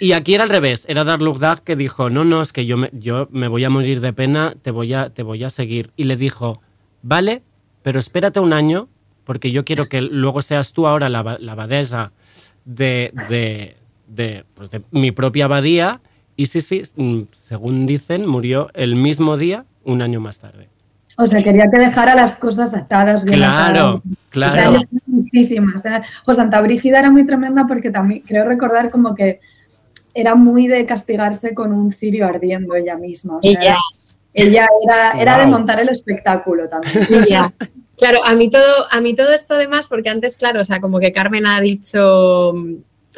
Y 0.00 0.12
aquí 0.12 0.34
era 0.34 0.44
al 0.44 0.50
revés, 0.50 0.84
era 0.88 1.04
Darlugdag 1.04 1.62
que 1.62 1.76
dijo, 1.76 2.10
no, 2.10 2.24
no, 2.24 2.42
es 2.42 2.52
que 2.52 2.66
yo 2.66 2.76
me, 2.76 2.90
yo 2.92 3.28
me 3.30 3.48
voy 3.48 3.64
a 3.64 3.70
morir 3.70 4.00
de 4.00 4.12
pena, 4.12 4.54
te 4.62 4.70
voy, 4.70 4.94
a, 4.94 5.10
te 5.10 5.22
voy 5.22 5.44
a 5.44 5.50
seguir. 5.50 5.92
Y 5.96 6.04
le 6.04 6.16
dijo, 6.16 6.60
vale, 7.02 7.42
pero 7.82 7.98
espérate 7.98 8.40
un 8.40 8.52
año, 8.52 8.88
porque 9.24 9.50
yo 9.50 9.64
quiero 9.64 9.88
que 9.88 10.00
luego 10.00 10.42
seas 10.42 10.72
tú 10.72 10.86
ahora 10.86 11.08
la, 11.08 11.36
la 11.40 11.52
abadesa 11.52 12.12
de, 12.64 13.12
de, 13.28 13.76
de, 14.08 14.44
pues 14.54 14.70
de 14.70 14.82
mi 14.90 15.12
propia 15.12 15.44
abadía. 15.46 16.00
Y 16.36 16.46
sí, 16.46 16.60
sí, 16.60 16.82
mm, 16.96 17.22
según 17.32 17.86
dicen, 17.86 18.26
murió 18.26 18.70
el 18.74 18.94
mismo 18.96 19.36
día, 19.36 19.64
un 19.84 20.02
año 20.02 20.20
más 20.20 20.38
tarde. 20.38 20.68
O 21.16 21.26
sea, 21.26 21.42
quería 21.42 21.68
que 21.70 21.78
dejara 21.78 22.14
las 22.14 22.36
cosas 22.36 22.74
atadas 22.74 23.24
bien 23.24 23.38
Claro, 23.40 23.86
atadas. 23.86 24.02
claro. 24.30 24.52
O 24.76 24.80
sea, 24.80 24.88
hay 24.92 25.07
muchísimas. 25.18 25.82
Jo, 26.24 26.34
Santa 26.34 26.60
Brígida 26.60 26.98
era 26.98 27.10
muy 27.10 27.26
tremenda 27.26 27.66
porque 27.66 27.90
también 27.90 28.22
creo 28.26 28.44
recordar 28.44 28.90
como 28.90 29.14
que 29.14 29.40
era 30.14 30.34
muy 30.34 30.66
de 30.66 30.84
castigarse 30.86 31.54
con 31.54 31.72
un 31.72 31.92
cirio 31.92 32.26
ardiendo 32.26 32.74
ella 32.74 32.96
misma. 32.96 33.36
O 33.36 33.40
sea, 33.42 33.50
Ella. 33.52 33.60
era- 33.62 33.78
ella 34.34 34.66
era, 34.84 35.20
era 35.20 35.38
de 35.38 35.46
montar 35.46 35.80
el 35.80 35.88
espectáculo 35.88 36.68
también. 36.68 36.94
Claro, 37.96 38.24
a 38.24 38.34
mí 38.34 38.48
todo, 38.48 38.86
a 38.90 39.00
mí 39.00 39.14
todo 39.16 39.32
esto 39.32 39.54
además, 39.54 39.86
porque 39.88 40.08
antes, 40.08 40.36
claro, 40.36 40.60
o 40.60 40.64
sea, 40.64 40.80
como 40.80 41.00
que 41.00 41.12
Carmen 41.12 41.46
ha 41.46 41.60
dicho. 41.60 42.52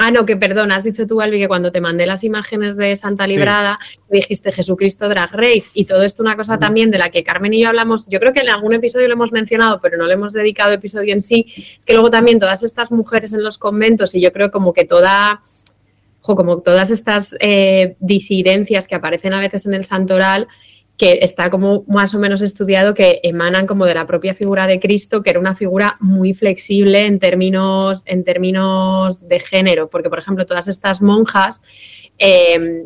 Ah, 0.02 0.10
no, 0.10 0.24
que 0.24 0.34
perdón, 0.34 0.72
has 0.72 0.82
dicho 0.82 1.06
tú, 1.06 1.20
Albi, 1.20 1.38
que 1.38 1.46
cuando 1.46 1.70
te 1.70 1.82
mandé 1.82 2.06
las 2.06 2.24
imágenes 2.24 2.74
de 2.78 2.96
Santa 2.96 3.26
Sí. 3.26 3.32
Librada, 3.32 3.78
dijiste 4.08 4.50
Jesucristo 4.50 5.10
Drag 5.10 5.30
Race. 5.30 5.68
Y 5.74 5.84
todo 5.84 6.04
esto, 6.04 6.22
una 6.22 6.36
cosa 6.36 6.58
también 6.58 6.90
de 6.90 6.96
la 6.96 7.10
que 7.10 7.22
Carmen 7.22 7.52
y 7.52 7.60
yo 7.60 7.68
hablamos, 7.68 8.06
yo 8.08 8.18
creo 8.18 8.32
que 8.32 8.40
en 8.40 8.48
algún 8.48 8.72
episodio 8.72 9.08
lo 9.08 9.12
hemos 9.12 9.30
mencionado, 9.30 9.78
pero 9.82 9.98
no 9.98 10.06
le 10.06 10.14
hemos 10.14 10.32
dedicado 10.32 10.72
episodio 10.72 11.12
en 11.12 11.20
sí, 11.20 11.44
es 11.78 11.84
que 11.84 11.92
luego 11.92 12.10
también 12.10 12.38
todas 12.38 12.62
estas 12.62 12.90
mujeres 12.90 13.34
en 13.34 13.44
los 13.44 13.58
conventos, 13.58 14.14
y 14.14 14.22
yo 14.22 14.32
creo 14.32 14.50
como 14.50 14.72
que 14.72 14.86
toda. 14.86 15.42
como 16.22 16.62
todas 16.62 16.90
estas 16.90 17.36
eh, 17.38 17.96
disidencias 18.00 18.88
que 18.88 18.94
aparecen 18.94 19.34
a 19.34 19.40
veces 19.40 19.66
en 19.66 19.74
el 19.74 19.84
santoral, 19.84 20.48
que 21.00 21.20
está 21.22 21.48
como 21.48 21.82
más 21.88 22.14
o 22.14 22.18
menos 22.18 22.42
estudiado 22.42 22.92
que 22.92 23.20
emanan 23.22 23.66
como 23.66 23.86
de 23.86 23.94
la 23.94 24.06
propia 24.06 24.34
figura 24.34 24.66
de 24.66 24.78
Cristo, 24.78 25.22
que 25.22 25.30
era 25.30 25.40
una 25.40 25.56
figura 25.56 25.96
muy 25.98 26.34
flexible 26.34 27.06
en 27.06 27.18
términos, 27.18 28.02
en 28.04 28.22
términos 28.22 29.26
de 29.26 29.40
género, 29.40 29.88
porque 29.88 30.10
por 30.10 30.18
ejemplo 30.18 30.44
todas 30.44 30.68
estas 30.68 31.00
monjas, 31.00 31.62
eh, 32.18 32.84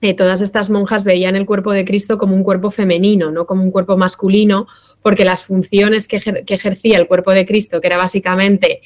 eh, 0.00 0.14
todas 0.14 0.40
estas 0.40 0.70
monjas 0.70 1.02
veían 1.02 1.34
el 1.34 1.46
cuerpo 1.46 1.72
de 1.72 1.84
Cristo 1.84 2.16
como 2.16 2.36
un 2.36 2.44
cuerpo 2.44 2.70
femenino, 2.70 3.32
no 3.32 3.44
como 3.44 3.64
un 3.64 3.72
cuerpo 3.72 3.96
masculino, 3.96 4.68
porque 5.02 5.24
las 5.24 5.42
funciones 5.42 6.06
que 6.06 6.22
ejercía 6.46 6.96
el 6.96 7.08
cuerpo 7.08 7.32
de 7.32 7.44
Cristo, 7.44 7.80
que 7.80 7.88
era 7.88 7.96
básicamente 7.96 8.82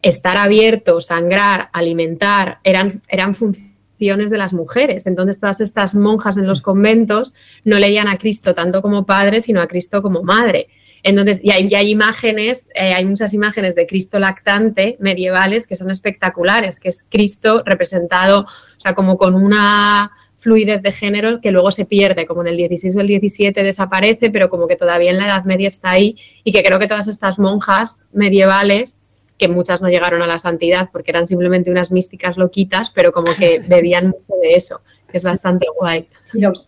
estar 0.00 0.36
abierto, 0.36 1.00
sangrar, 1.00 1.70
alimentar, 1.72 2.60
eran, 2.62 3.02
eran 3.08 3.34
funciones 3.34 3.71
de 4.02 4.38
las 4.38 4.52
mujeres. 4.52 5.06
Entonces, 5.06 5.38
todas 5.38 5.60
estas 5.60 5.94
monjas 5.94 6.36
en 6.36 6.46
los 6.46 6.60
conventos 6.60 7.32
no 7.64 7.78
leían 7.78 8.08
a 8.08 8.18
Cristo 8.18 8.52
tanto 8.52 8.82
como 8.82 9.06
padre, 9.06 9.40
sino 9.40 9.60
a 9.60 9.68
Cristo 9.68 10.02
como 10.02 10.22
madre. 10.22 10.68
Entonces, 11.04 11.40
y 11.42 11.50
hay, 11.50 11.68
y 11.70 11.74
hay 11.74 11.90
imágenes, 11.90 12.68
eh, 12.74 12.94
hay 12.94 13.04
muchas 13.04 13.32
imágenes 13.32 13.74
de 13.74 13.86
Cristo 13.86 14.18
lactante 14.18 14.96
medievales 15.00 15.66
que 15.66 15.76
son 15.76 15.90
espectaculares, 15.90 16.80
que 16.80 16.88
es 16.88 17.06
Cristo 17.08 17.62
representado, 17.64 18.40
o 18.40 18.80
sea, 18.80 18.94
como 18.94 19.16
con 19.16 19.34
una 19.34 20.10
fluidez 20.38 20.82
de 20.82 20.90
género 20.90 21.40
que 21.40 21.52
luego 21.52 21.70
se 21.70 21.84
pierde, 21.84 22.26
como 22.26 22.42
en 22.42 22.48
el 22.48 22.56
16 22.56 22.96
o 22.96 23.00
el 23.00 23.06
17 23.06 23.62
desaparece, 23.62 24.30
pero 24.30 24.50
como 24.50 24.66
que 24.66 24.76
todavía 24.76 25.10
en 25.10 25.18
la 25.18 25.26
Edad 25.26 25.44
Media 25.44 25.68
está 25.68 25.90
ahí 25.90 26.16
y 26.42 26.52
que 26.52 26.64
creo 26.64 26.80
que 26.80 26.88
todas 26.88 27.06
estas 27.06 27.38
monjas 27.38 28.02
medievales 28.12 28.96
que 29.42 29.48
muchas 29.48 29.82
no 29.82 29.88
llegaron 29.88 30.22
a 30.22 30.28
la 30.28 30.38
santidad 30.38 30.88
porque 30.92 31.10
eran 31.10 31.26
simplemente 31.26 31.68
unas 31.68 31.90
místicas 31.90 32.36
loquitas, 32.36 32.92
pero 32.92 33.10
como 33.10 33.34
que 33.34 33.58
bebían 33.68 34.10
mucho 34.10 34.34
de 34.40 34.54
eso, 34.54 34.82
que 35.10 35.16
es 35.16 35.24
bastante 35.24 35.66
guay. 35.80 36.06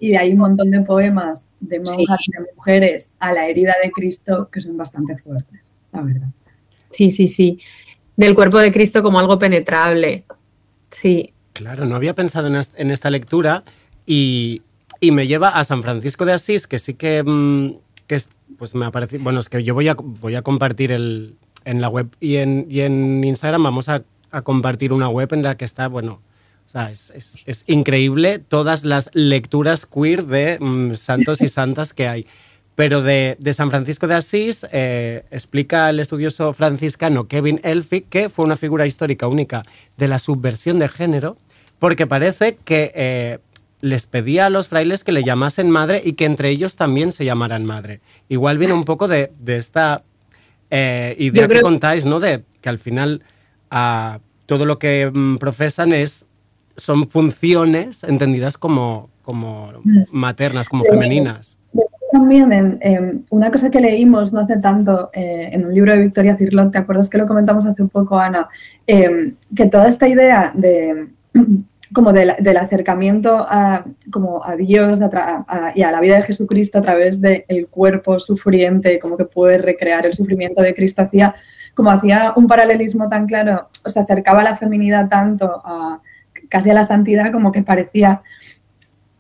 Y, 0.00 0.16
hay 0.16 0.32
un 0.32 0.38
montón 0.38 0.72
de 0.72 0.80
poemas 0.80 1.46
de 1.60 1.78
monjas 1.78 2.18
y 2.26 2.32
de 2.32 2.46
mujeres 2.56 3.12
a 3.20 3.32
la 3.32 3.46
herida 3.46 3.76
de 3.80 3.92
Cristo 3.92 4.48
que 4.50 4.60
son 4.60 4.76
bastante 4.76 5.16
fuertes, 5.18 5.60
la 5.92 6.02
verdad. 6.02 6.26
Sí, 6.90 7.10
sí, 7.10 7.28
sí. 7.28 7.60
Del 8.16 8.34
cuerpo 8.34 8.58
de 8.58 8.72
Cristo 8.72 9.04
como 9.04 9.20
algo 9.20 9.38
penetrable. 9.38 10.24
Sí. 10.90 11.32
Claro, 11.52 11.86
no 11.86 11.94
había 11.94 12.14
pensado 12.14 12.48
en 12.48 12.90
esta 12.90 13.08
lectura 13.08 13.62
y, 14.04 14.62
y 14.98 15.12
me 15.12 15.28
lleva 15.28 15.50
a 15.50 15.62
San 15.62 15.84
Francisco 15.84 16.24
de 16.24 16.32
Asís, 16.32 16.66
que 16.66 16.80
sí 16.80 16.94
que, 16.94 17.22
mm, 17.22 17.76
que 18.08 18.16
es, 18.16 18.28
pues 18.58 18.74
me 18.74 18.84
ha 18.84 18.90
parecido, 18.90 19.22
bueno, 19.22 19.38
es 19.38 19.48
que 19.48 19.62
yo 19.62 19.74
voy 19.74 19.86
a, 19.86 19.94
voy 19.94 20.34
a 20.34 20.42
compartir 20.42 20.90
el, 20.90 21.36
en 21.64 21.80
la 21.80 21.88
web 21.88 22.08
y 22.20 22.36
en, 22.36 22.66
y 22.68 22.80
en 22.80 23.22
Instagram 23.24 23.62
vamos 23.62 23.88
a, 23.88 24.02
a 24.30 24.42
compartir 24.42 24.92
una 24.92 25.08
web 25.08 25.32
en 25.32 25.42
la 25.42 25.56
que 25.56 25.64
está, 25.64 25.88
bueno, 25.88 26.20
o 26.66 26.70
sea, 26.70 26.90
es, 26.90 27.12
es- 27.46 27.64
increíble 27.66 28.38
todas 28.40 28.84
las 28.84 29.10
lecturas 29.12 29.86
queer 29.86 30.24
de 30.26 30.58
mm, 30.60 30.94
santos 30.94 31.40
y 31.40 31.48
santas 31.48 31.92
que 31.92 32.08
hay. 32.08 32.26
Pero 32.74 33.02
de, 33.02 33.36
de 33.38 33.54
San 33.54 33.70
Francisco 33.70 34.08
de 34.08 34.14
Asís 34.16 34.66
eh, 34.72 35.24
explica 35.30 35.88
el 35.90 36.00
estudioso 36.00 36.52
franciscano 36.52 37.28
Kevin 37.28 37.60
Elphick 37.62 38.08
que 38.08 38.28
fue 38.28 38.44
una 38.44 38.56
figura 38.56 38.84
histórica 38.86 39.28
única 39.28 39.62
de 39.96 40.08
la 40.08 40.18
subversión 40.18 40.80
de 40.80 40.88
género, 40.88 41.36
porque 41.78 42.08
parece 42.08 42.56
que 42.64 42.90
eh, 42.96 43.38
les 43.80 44.06
pedía 44.06 44.46
a 44.46 44.50
los 44.50 44.66
frailes 44.66 45.04
que 45.04 45.12
le 45.12 45.22
llamasen 45.22 45.70
madre 45.70 46.02
y 46.04 46.14
que 46.14 46.24
entre 46.24 46.48
ellos 46.48 46.74
también 46.74 47.12
se 47.12 47.24
llamaran 47.24 47.64
madre. 47.64 48.00
Igual 48.28 48.58
viene 48.58 48.74
un 48.74 48.84
poco 48.84 49.06
de, 49.06 49.30
de 49.38 49.56
esta 49.56 50.02
eh, 50.70 51.14
idea 51.18 51.42
Yo 51.42 51.48
que 51.48 51.54
creo- 51.54 51.62
contáis, 51.62 52.04
¿no? 52.06 52.20
De 52.20 52.44
que 52.60 52.68
al 52.68 52.78
final 52.78 53.22
ah, 53.70 54.18
todo 54.46 54.64
lo 54.66 54.78
que 54.78 55.10
mm, 55.12 55.36
profesan 55.38 55.92
es 55.92 56.26
son 56.76 57.08
funciones 57.08 58.02
entendidas 58.04 58.58
como, 58.58 59.08
como 59.22 59.72
Mm. 59.84 60.02
maternas, 60.10 60.68
como 60.68 60.84
femeninas. 60.84 61.56
También 62.12 62.52
en, 62.52 63.24
una 63.30 63.50
cosa 63.50 63.70
que 63.70 63.80
leímos 63.80 64.32
no 64.32 64.40
hace 64.40 64.56
tanto 64.58 65.10
eh, 65.12 65.50
en 65.52 65.64
un 65.66 65.74
libro 65.74 65.92
de 65.92 65.98
Victoria 66.00 66.36
Cirlot, 66.36 66.70
¿te 66.72 66.78
acuerdas 66.78 67.10
que 67.10 67.18
lo 67.18 67.26
comentamos 67.26 67.64
hace 67.66 67.82
un 67.82 67.88
poco, 67.88 68.16
Ana? 68.18 68.48
Eh, 68.86 69.34
que 69.56 69.66
toda 69.66 69.88
esta 69.88 70.06
idea 70.08 70.52
de 70.54 71.08
como 71.94 72.12
del, 72.12 72.30
acercamiento 72.58 73.34
a, 73.48 73.84
como 74.10 74.44
a 74.44 74.56
Dios 74.56 75.00
a 75.00 75.08
a- 75.48 75.72
y 75.74 75.82
a 75.82 75.90
la 75.92 76.00
vida 76.00 76.16
de 76.16 76.22
Jesucristo 76.24 76.78
a 76.78 76.82
través 76.82 77.20
del 77.20 77.68
cuerpo 77.70 78.18
sufriente, 78.20 78.98
como 78.98 79.16
que 79.16 79.24
puede 79.24 79.58
recrear 79.58 80.04
el 80.04 80.12
sufrimiento 80.12 80.60
de 80.60 80.74
Cristo, 80.74 81.02
hacía 81.02 81.34
como 81.74 81.90
hacía 81.90 82.32
un 82.36 82.46
paralelismo 82.46 83.08
tan 83.08 83.26
claro, 83.26 83.68
o 83.84 83.90
sea, 83.90 84.02
acercaba 84.02 84.42
la 84.44 84.56
feminidad 84.56 85.08
tanto 85.08 85.62
a 85.64 86.00
casi 86.48 86.70
a 86.70 86.74
la 86.74 86.84
santidad 86.84 87.32
como 87.32 87.50
que 87.52 87.62
parecía 87.62 88.22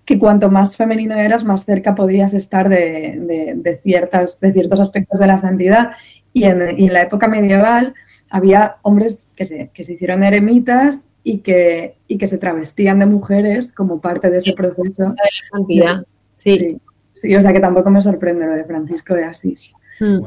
que 0.04 0.18
cuanto 0.18 0.50
más 0.50 0.76
femenino 0.76 1.14
eras, 1.16 1.44
más 1.44 1.64
cerca 1.64 1.94
podías 1.94 2.34
estar 2.34 2.68
de, 2.68 3.18
de- 3.20 3.54
de 3.56 3.76
ciertas, 3.76 4.38
de 4.40 4.52
ciertos 4.52 4.78
aspectos 4.80 5.18
de 5.18 5.26
la 5.26 5.38
santidad. 5.38 5.92
Y 6.32 6.44
en, 6.44 6.78
y 6.78 6.86
en 6.88 6.92
la 6.92 7.02
época 7.02 7.26
medieval 7.28 7.94
había 8.28 8.76
hombres 8.82 9.28
que 9.36 9.46
se, 9.46 9.70
que 9.72 9.84
se 9.84 9.92
hicieron 9.94 10.22
eremitas 10.24 11.04
y 11.24 11.38
que, 11.38 11.96
y 12.06 12.18
que 12.18 12.26
se 12.26 12.36
travestían 12.36 12.98
de 12.98 13.06
mujeres 13.06 13.72
como 13.72 14.00
parte 14.00 14.30
de 14.30 14.38
ese 14.38 14.52
proceso. 14.52 15.04
De 15.04 15.08
la 15.08 15.58
santidad, 15.58 16.06
sí. 16.36 16.78
sí. 17.14 17.34
o 17.34 17.40
sea 17.40 17.52
que 17.52 17.60
tampoco 17.60 17.90
me 17.90 18.02
sorprende 18.02 18.46
lo 18.46 18.52
de 18.52 18.64
Francisco 18.64 19.14
de 19.14 19.24
Asís. 19.24 19.74
Mm. 19.98 20.22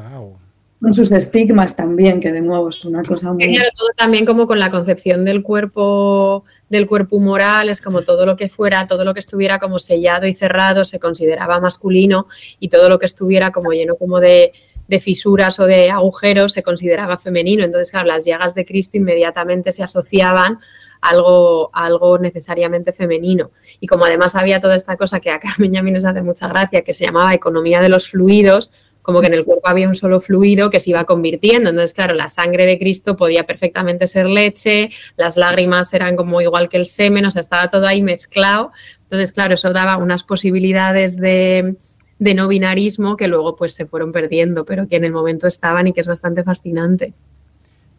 Con 0.79 0.93
sus 0.93 1.11
estigmas 1.11 1.75
también, 1.75 2.19
que 2.19 2.31
de 2.31 2.41
nuevo 2.41 2.69
es 2.69 2.83
una 2.85 3.03
cosa 3.03 3.31
muy... 3.31 3.43
Claro, 3.43 3.69
todo 3.75 3.89
también 3.95 4.25
como 4.25 4.45
con 4.45 4.59
la 4.59 4.69
concepción 4.69 5.25
del 5.25 5.41
cuerpo, 5.41 6.45
del 6.69 6.85
cuerpo 6.87 7.19
moral, 7.19 7.69
es 7.69 7.81
como 7.81 8.03
todo 8.03 8.25
lo 8.25 8.35
que 8.35 8.49
fuera, 8.49 8.85
todo 8.85 9.03
lo 9.03 9.13
que 9.13 9.19
estuviera 9.19 9.59
como 9.59 9.79
sellado 9.79 10.27
y 10.27 10.33
cerrado 10.33 10.85
se 10.85 10.99
consideraba 10.99 11.59
masculino 11.59 12.27
y 12.59 12.69
todo 12.69 12.89
lo 12.89 12.99
que 12.99 13.07
estuviera 13.07 13.51
como 13.51 13.71
lleno 13.71 13.95
como 13.95 14.19
de, 14.19 14.51
de 14.87 14.99
fisuras 14.99 15.59
o 15.59 15.65
de 15.65 15.89
agujeros 15.89 16.53
se 16.53 16.63
consideraba 16.63 17.17
femenino. 17.17 17.63
Entonces, 17.63 17.91
claro, 17.91 18.07
las 18.07 18.25
llagas 18.25 18.55
de 18.55 18.65
Cristo 18.65 18.97
inmediatamente 18.97 19.71
se 19.71 19.83
asociaban 19.83 20.59
algo, 21.01 21.69
algo 21.73 22.17
necesariamente 22.17 22.93
femenino. 22.93 23.51
Y 23.79 23.87
como 23.87 24.05
además 24.05 24.35
había 24.35 24.59
toda 24.59 24.75
esta 24.75 24.97
cosa 24.97 25.19
que 25.19 25.29
a 25.29 25.39
Carmen 25.41 25.73
y 25.73 25.77
a 25.77 25.83
mí 25.83 25.91
nos 25.91 26.05
hace 26.05 26.21
mucha 26.21 26.47
gracia, 26.47 26.83
que 26.83 26.93
se 26.93 27.05
llamaba 27.05 27.33
economía 27.33 27.81
de 27.81 27.89
los 27.89 28.09
fluidos, 28.09 28.71
como 29.01 29.21
que 29.21 29.27
en 29.27 29.35
el 29.35 29.45
cuerpo 29.45 29.69
había 29.69 29.87
un 29.87 29.95
solo 29.95 30.19
fluido 30.19 30.69
que 30.69 30.81
se 30.81 30.89
iba 30.89 31.05
convirtiendo. 31.05 31.69
Entonces, 31.69 31.93
claro, 31.93 32.13
la 32.13 32.27
sangre 32.27 32.65
de 32.65 32.77
Cristo 32.77 33.15
podía 33.15 33.45
perfectamente 33.45 34.05
ser 34.05 34.27
leche, 34.27 34.89
las 35.15 35.37
lágrimas 35.37 35.93
eran 35.93 36.17
como 36.17 36.41
igual 36.41 36.67
que 36.67 36.75
el 36.75 36.85
semen, 36.85 37.25
o 37.25 37.31
sea, 37.31 37.41
estaba 37.41 37.69
todo 37.69 37.87
ahí 37.87 38.01
mezclado. 38.01 38.73
Entonces, 39.03 39.31
claro, 39.31 39.53
eso 39.53 39.71
daba 39.71 39.95
unas 39.95 40.23
posibilidades 40.23 41.15
de, 41.15 41.77
de 42.19 42.33
no 42.33 42.49
binarismo 42.49 43.15
que 43.15 43.29
luego 43.29 43.55
pues 43.55 43.73
se 43.73 43.85
fueron 43.85 44.11
perdiendo, 44.11 44.65
pero 44.65 44.89
que 44.89 44.97
en 44.97 45.05
el 45.05 45.13
momento 45.13 45.47
estaban 45.47 45.87
y 45.87 45.93
que 45.93 46.01
es 46.01 46.07
bastante 46.07 46.43
fascinante. 46.43 47.13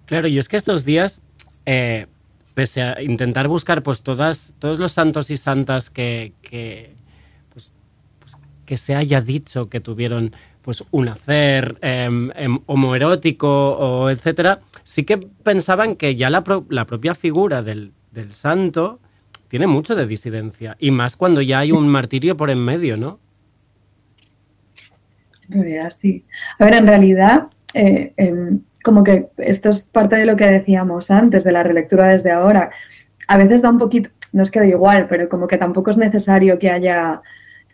Claro, 0.04 0.28
y 0.28 0.38
es 0.38 0.48
que 0.48 0.56
estos 0.56 0.84
días, 0.84 1.22
eh, 1.66 2.06
pese 2.58 2.82
a 2.82 3.00
intentar 3.00 3.46
buscar 3.46 3.84
pues 3.84 4.02
todas, 4.02 4.52
todos 4.58 4.80
los 4.80 4.90
santos 4.90 5.30
y 5.30 5.36
santas 5.36 5.90
que, 5.90 6.32
que, 6.42 6.90
pues, 7.52 7.70
pues, 8.18 8.32
que 8.66 8.76
se 8.76 8.96
haya 8.96 9.20
dicho 9.20 9.68
que 9.68 9.78
tuvieron 9.78 10.32
pues 10.62 10.82
un 10.90 11.06
hacer 11.08 11.78
em, 11.82 12.32
em, 12.34 12.58
homoerótico 12.66 13.48
o 13.78 14.10
etcétera, 14.10 14.58
sí 14.82 15.04
que 15.04 15.18
pensaban 15.18 15.94
que 15.94 16.16
ya 16.16 16.30
la, 16.30 16.42
pro- 16.42 16.66
la 16.68 16.84
propia 16.84 17.14
figura 17.14 17.62
del, 17.62 17.92
del 18.10 18.32
santo 18.32 18.98
tiene 19.46 19.68
mucho 19.68 19.94
de 19.94 20.04
disidencia. 20.08 20.76
Y 20.80 20.90
más 20.90 21.16
cuando 21.16 21.40
ya 21.42 21.60
hay 21.60 21.70
un 21.70 21.86
martirio 21.98 22.36
por 22.36 22.50
en 22.50 22.58
medio, 22.58 22.96
¿no? 22.96 23.20
En 25.48 25.62
realidad 25.62 25.92
sí. 25.96 26.24
A 26.58 26.64
ver, 26.64 26.74
en 26.74 26.86
realidad, 26.88 27.46
eh, 27.74 28.12
em, 28.16 28.60
como 28.88 29.04
que 29.04 29.28
esto 29.36 29.68
es 29.70 29.82
parte 29.82 30.16
de 30.16 30.24
lo 30.26 30.34
que 30.36 30.46
decíamos 30.46 31.10
antes, 31.10 31.44
de 31.44 31.52
la 31.52 31.62
relectura 31.62 32.08
desde 32.08 32.30
ahora. 32.30 32.70
A 33.28 33.36
veces 33.36 33.60
da 33.62 33.68
un 33.70 33.78
poquito, 33.78 34.08
no 34.32 34.42
es 34.42 34.50
que 34.50 34.60
da 34.60 34.66
igual, 34.66 35.06
pero 35.08 35.28
como 35.28 35.46
que 35.46 35.58
tampoco 35.58 35.90
es 35.90 35.98
necesario 35.98 36.58
que 36.58 36.70
haya 36.70 37.20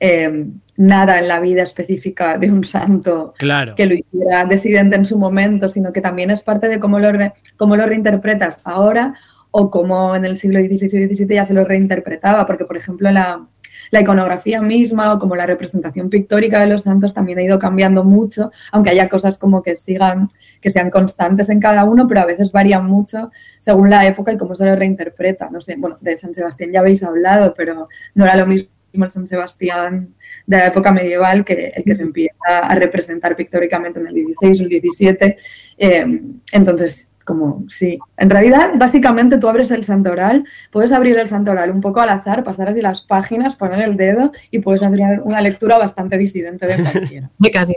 em, 0.01 0.55
nada 0.77 1.19
en 1.21 1.29
la 1.29 1.39
vida 1.39 1.63
específica 1.63 2.37
de 2.37 2.51
un 2.51 2.65
santo 2.65 3.33
Claro. 3.39 3.75
que 3.77 3.87
lo 3.87 3.95
hiciera 3.95 4.45
decidente 4.45 4.97
en 4.97 5.05
su 5.05 5.17
momento, 5.19 5.69
sino 5.69 5.93
que 5.93 6.01
también 6.01 6.31
es 6.31 6.43
parte 6.43 6.69
de 6.69 6.81
cómo 6.81 6.99
lo, 6.99 7.13
re- 7.13 7.33
cómo 7.57 7.77
lo 7.77 7.87
reinterpretas 7.87 8.61
ahora 8.65 9.15
o 9.53 9.71
cómo 9.71 10.17
en 10.17 10.25
el 10.25 10.37
siglo 10.37 10.59
XVI 10.59 10.87
y 10.87 11.15
XVII 11.15 11.37
ya 11.37 11.45
se 11.47 11.55
lo 11.55 11.65
reinterpretaba, 11.65 12.45
porque 12.47 12.65
por 12.65 12.77
ejemplo 12.77 13.09
la, 13.13 13.47
la 13.91 14.01
iconografía 14.01 14.61
misma 14.61 15.13
o 15.13 15.19
como 15.19 15.37
la 15.37 15.47
representación 15.47 16.11
pictórica 16.11 16.61
de 16.61 16.67
los 16.67 16.83
santos 16.83 17.15
también 17.15 17.39
ha 17.39 17.43
ido 17.43 17.59
cambiando 17.59 18.05
mucho, 18.05 18.51
aunque 18.73 18.91
haya 18.91 19.09
cosas 19.09 19.39
como 19.39 19.63
que 19.63 19.75
sigan, 19.77 20.29
que 20.61 20.71
sean 20.71 20.91
constantes 20.91 21.49
en 21.49 21.61
cada 21.61 21.85
uno, 21.85 22.07
pero 22.09 22.21
a 22.21 22.27
veces 22.27 22.53
varían 22.53 22.87
mucho 22.87 23.31
según 23.61 23.91
la 23.91 24.07
época 24.07 24.33
y 24.33 24.37
cómo 24.37 24.55
se 24.55 24.67
lo 24.67 24.77
reinterpreta. 24.77 25.49
No 25.51 25.61
sé, 25.61 25.77
bueno, 25.77 25.99
de 26.01 26.17
San 26.17 26.35
Sebastián 26.35 26.73
ya 26.73 26.81
habéis 26.81 27.03
hablado, 27.03 27.55
pero 27.57 27.89
no 28.15 28.25
era 28.25 28.37
lo 28.37 28.47
mismo 28.47 28.69
el 29.03 29.11
San 29.11 29.27
Sebastián 29.27 30.15
de 30.47 30.57
la 30.59 30.67
época 30.69 30.93
medieval 30.93 31.45
que 31.45 31.73
el 31.75 31.85
que 31.85 31.95
se 31.95 32.03
empieza 32.03 32.37
a 32.47 32.75
representar 32.77 33.35
pictóricamente 33.35 33.99
en 33.99 34.07
el 34.07 34.15
16 34.15 34.61
o 34.61 34.63
el 34.63 34.69
17. 34.69 35.37
Eh, 35.79 36.21
entonces, 36.53 37.09
como 37.25 37.65
sí, 37.69 37.99
en 38.19 38.31
realidad, 38.31 38.71
básicamente 38.77 39.39
tú 39.39 39.49
abres 39.49 39.71
el 39.71 39.85
santoral, 39.85 40.45
puedes 40.71 40.93
abrir 40.93 41.19
el 41.19 41.27
santoral 41.29 41.71
un 41.71 41.81
poco 41.81 42.01
al 42.01 42.11
azar, 42.11 42.45
pasar 42.45 42.69
así 42.69 42.81
las 42.83 43.01
páginas, 43.01 43.57
poner 43.57 43.81
el 43.81 43.97
dedo 43.97 44.31
y 44.51 44.59
puedes 44.61 44.83
hacer 44.83 45.01
una 45.25 45.41
lectura 45.41 45.79
bastante 45.79 46.19
disidente 46.19 46.67
de 46.67 46.77
cualquiera. 46.83 47.31
De 47.39 47.51
casi. 47.51 47.77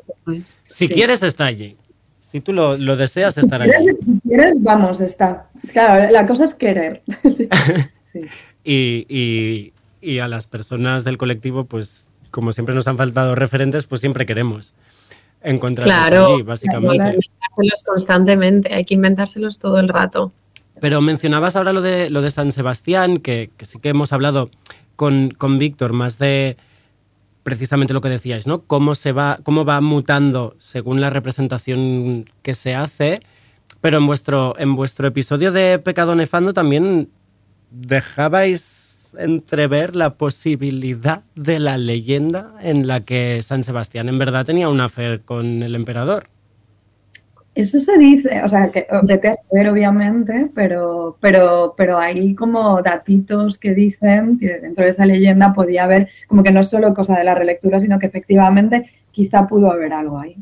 Si 0.68 0.88
Sí. 0.88 0.90
quieres, 0.90 1.24
está 1.24 1.46
allí. 1.46 1.78
Si 2.20 2.42
tú 2.42 2.52
lo, 2.52 2.78
lo 2.78 2.98
deseas, 2.98 3.36
Si 3.36 3.40
estará 3.40 3.64
quieres, 3.66 3.82
allí. 3.82 3.98
si 4.06 4.20
quieres, 4.28 4.62
vamos, 4.62 5.00
está. 5.02 5.48
Claro, 5.72 6.12
la 6.12 6.26
cosa 6.28 6.46
es 6.46 6.54
querer. 6.54 7.02
Sí. 8.02 8.22
Y, 8.64 9.06
y- 9.10 9.74
y 10.00 10.20
a 10.20 10.28
las 10.28 10.48
personas 10.48 11.04
del 11.04 11.18
colectivo, 11.18 11.66
pues 11.66 12.10
como 12.32 12.52
siempre 12.54 12.74
nos 12.76 12.88
han 12.88 12.98
faltado 12.98 13.36
referentes, 13.36 13.86
pues 13.86 14.02
siempre 14.02 14.26
queremos 14.26 14.74
encontrarlos 15.42 15.96
Claro, 15.96 16.36
allí, 16.36 16.44
básicamente. 16.44 17.04
Hay 17.04 17.12
que 17.12 17.16
inventárselos 17.16 17.84
constantemente, 17.84 18.74
hay 18.74 18.86
que 18.86 18.94
inventárselos 18.94 19.60
todo 19.60 19.80
el 19.80 19.90
rato. 19.90 20.32
Pero 20.80 21.02
mencionabas 21.02 21.56
ahora 21.56 21.74
lo 21.74 21.82
de, 21.82 22.10
lo 22.10 22.22
de 22.22 22.32
San 22.32 22.52
Sebastián, 22.52 23.18
que, 23.18 23.50
que 23.58 23.66
sí 23.66 23.80
que 23.80 23.90
hemos 23.90 24.14
hablado 24.14 24.52
con, 24.96 25.32
con 25.32 25.58
Víctor 25.58 25.94
más 25.94 26.20
de 26.20 26.58
precisamente 27.44 27.94
lo 27.94 28.02
que 28.02 28.10
decíais, 28.10 28.46
¿no? 28.46 28.64
Cómo 28.64 28.94
se 28.94 29.14
va, 29.14 29.40
cómo 29.42 29.64
va 29.64 29.80
mutando 29.80 30.56
según 30.60 31.00
la 31.00 31.10
representación 31.10 32.30
que 32.42 32.54
se 32.54 32.76
hace. 32.76 33.22
Pero 33.80 34.00
en 34.00 34.06
vuestro, 34.06 34.54
en 34.58 34.76
vuestro 34.76 35.08
episodio 35.08 35.54
de 35.54 35.80
Pecado 35.80 36.14
Nefando 36.14 36.54
también 36.54 37.10
dejabais 37.72 38.77
entrever 39.18 39.96
la 39.96 40.16
posibilidad 40.16 41.24
de 41.36 41.60
la 41.60 41.78
leyenda 41.78 42.54
en 42.62 42.88
la 42.88 43.02
que 43.02 43.42
San 43.44 43.64
Sebastián 43.64 44.10
en 44.10 44.18
verdad 44.18 44.46
tenía 44.46 44.70
un 44.70 44.82
affair 44.82 45.22
con 45.22 45.64
el 45.64 45.76
emperador. 45.76 46.30
Eso 47.58 47.80
se 47.80 47.98
dice, 47.98 48.44
o 48.44 48.50
sea, 48.50 48.72
que 48.72 48.86
vete 49.02 49.30
a 49.30 49.34
saber, 49.34 49.70
obviamente, 49.70 50.52
pero, 50.54 51.18
pero, 51.20 51.74
pero 51.76 51.98
hay 51.98 52.36
como 52.36 52.84
datitos 52.84 53.58
que 53.58 53.74
dicen 53.74 54.38
que 54.38 54.60
dentro 54.60 54.84
de 54.84 54.92
esa 54.92 55.08
leyenda 55.08 55.54
podía 55.54 55.86
haber, 55.86 56.08
como 56.28 56.44
que 56.44 56.52
no 56.52 56.60
es 56.60 56.70
solo 56.70 56.94
cosa 56.94 57.18
de 57.18 57.24
la 57.24 57.34
relectura, 57.34 57.80
sino 57.80 57.98
que 57.98 58.06
efectivamente 58.06 58.92
quizá 59.10 59.48
pudo 59.48 59.72
haber 59.72 59.92
algo 59.92 60.20
ahí. 60.20 60.38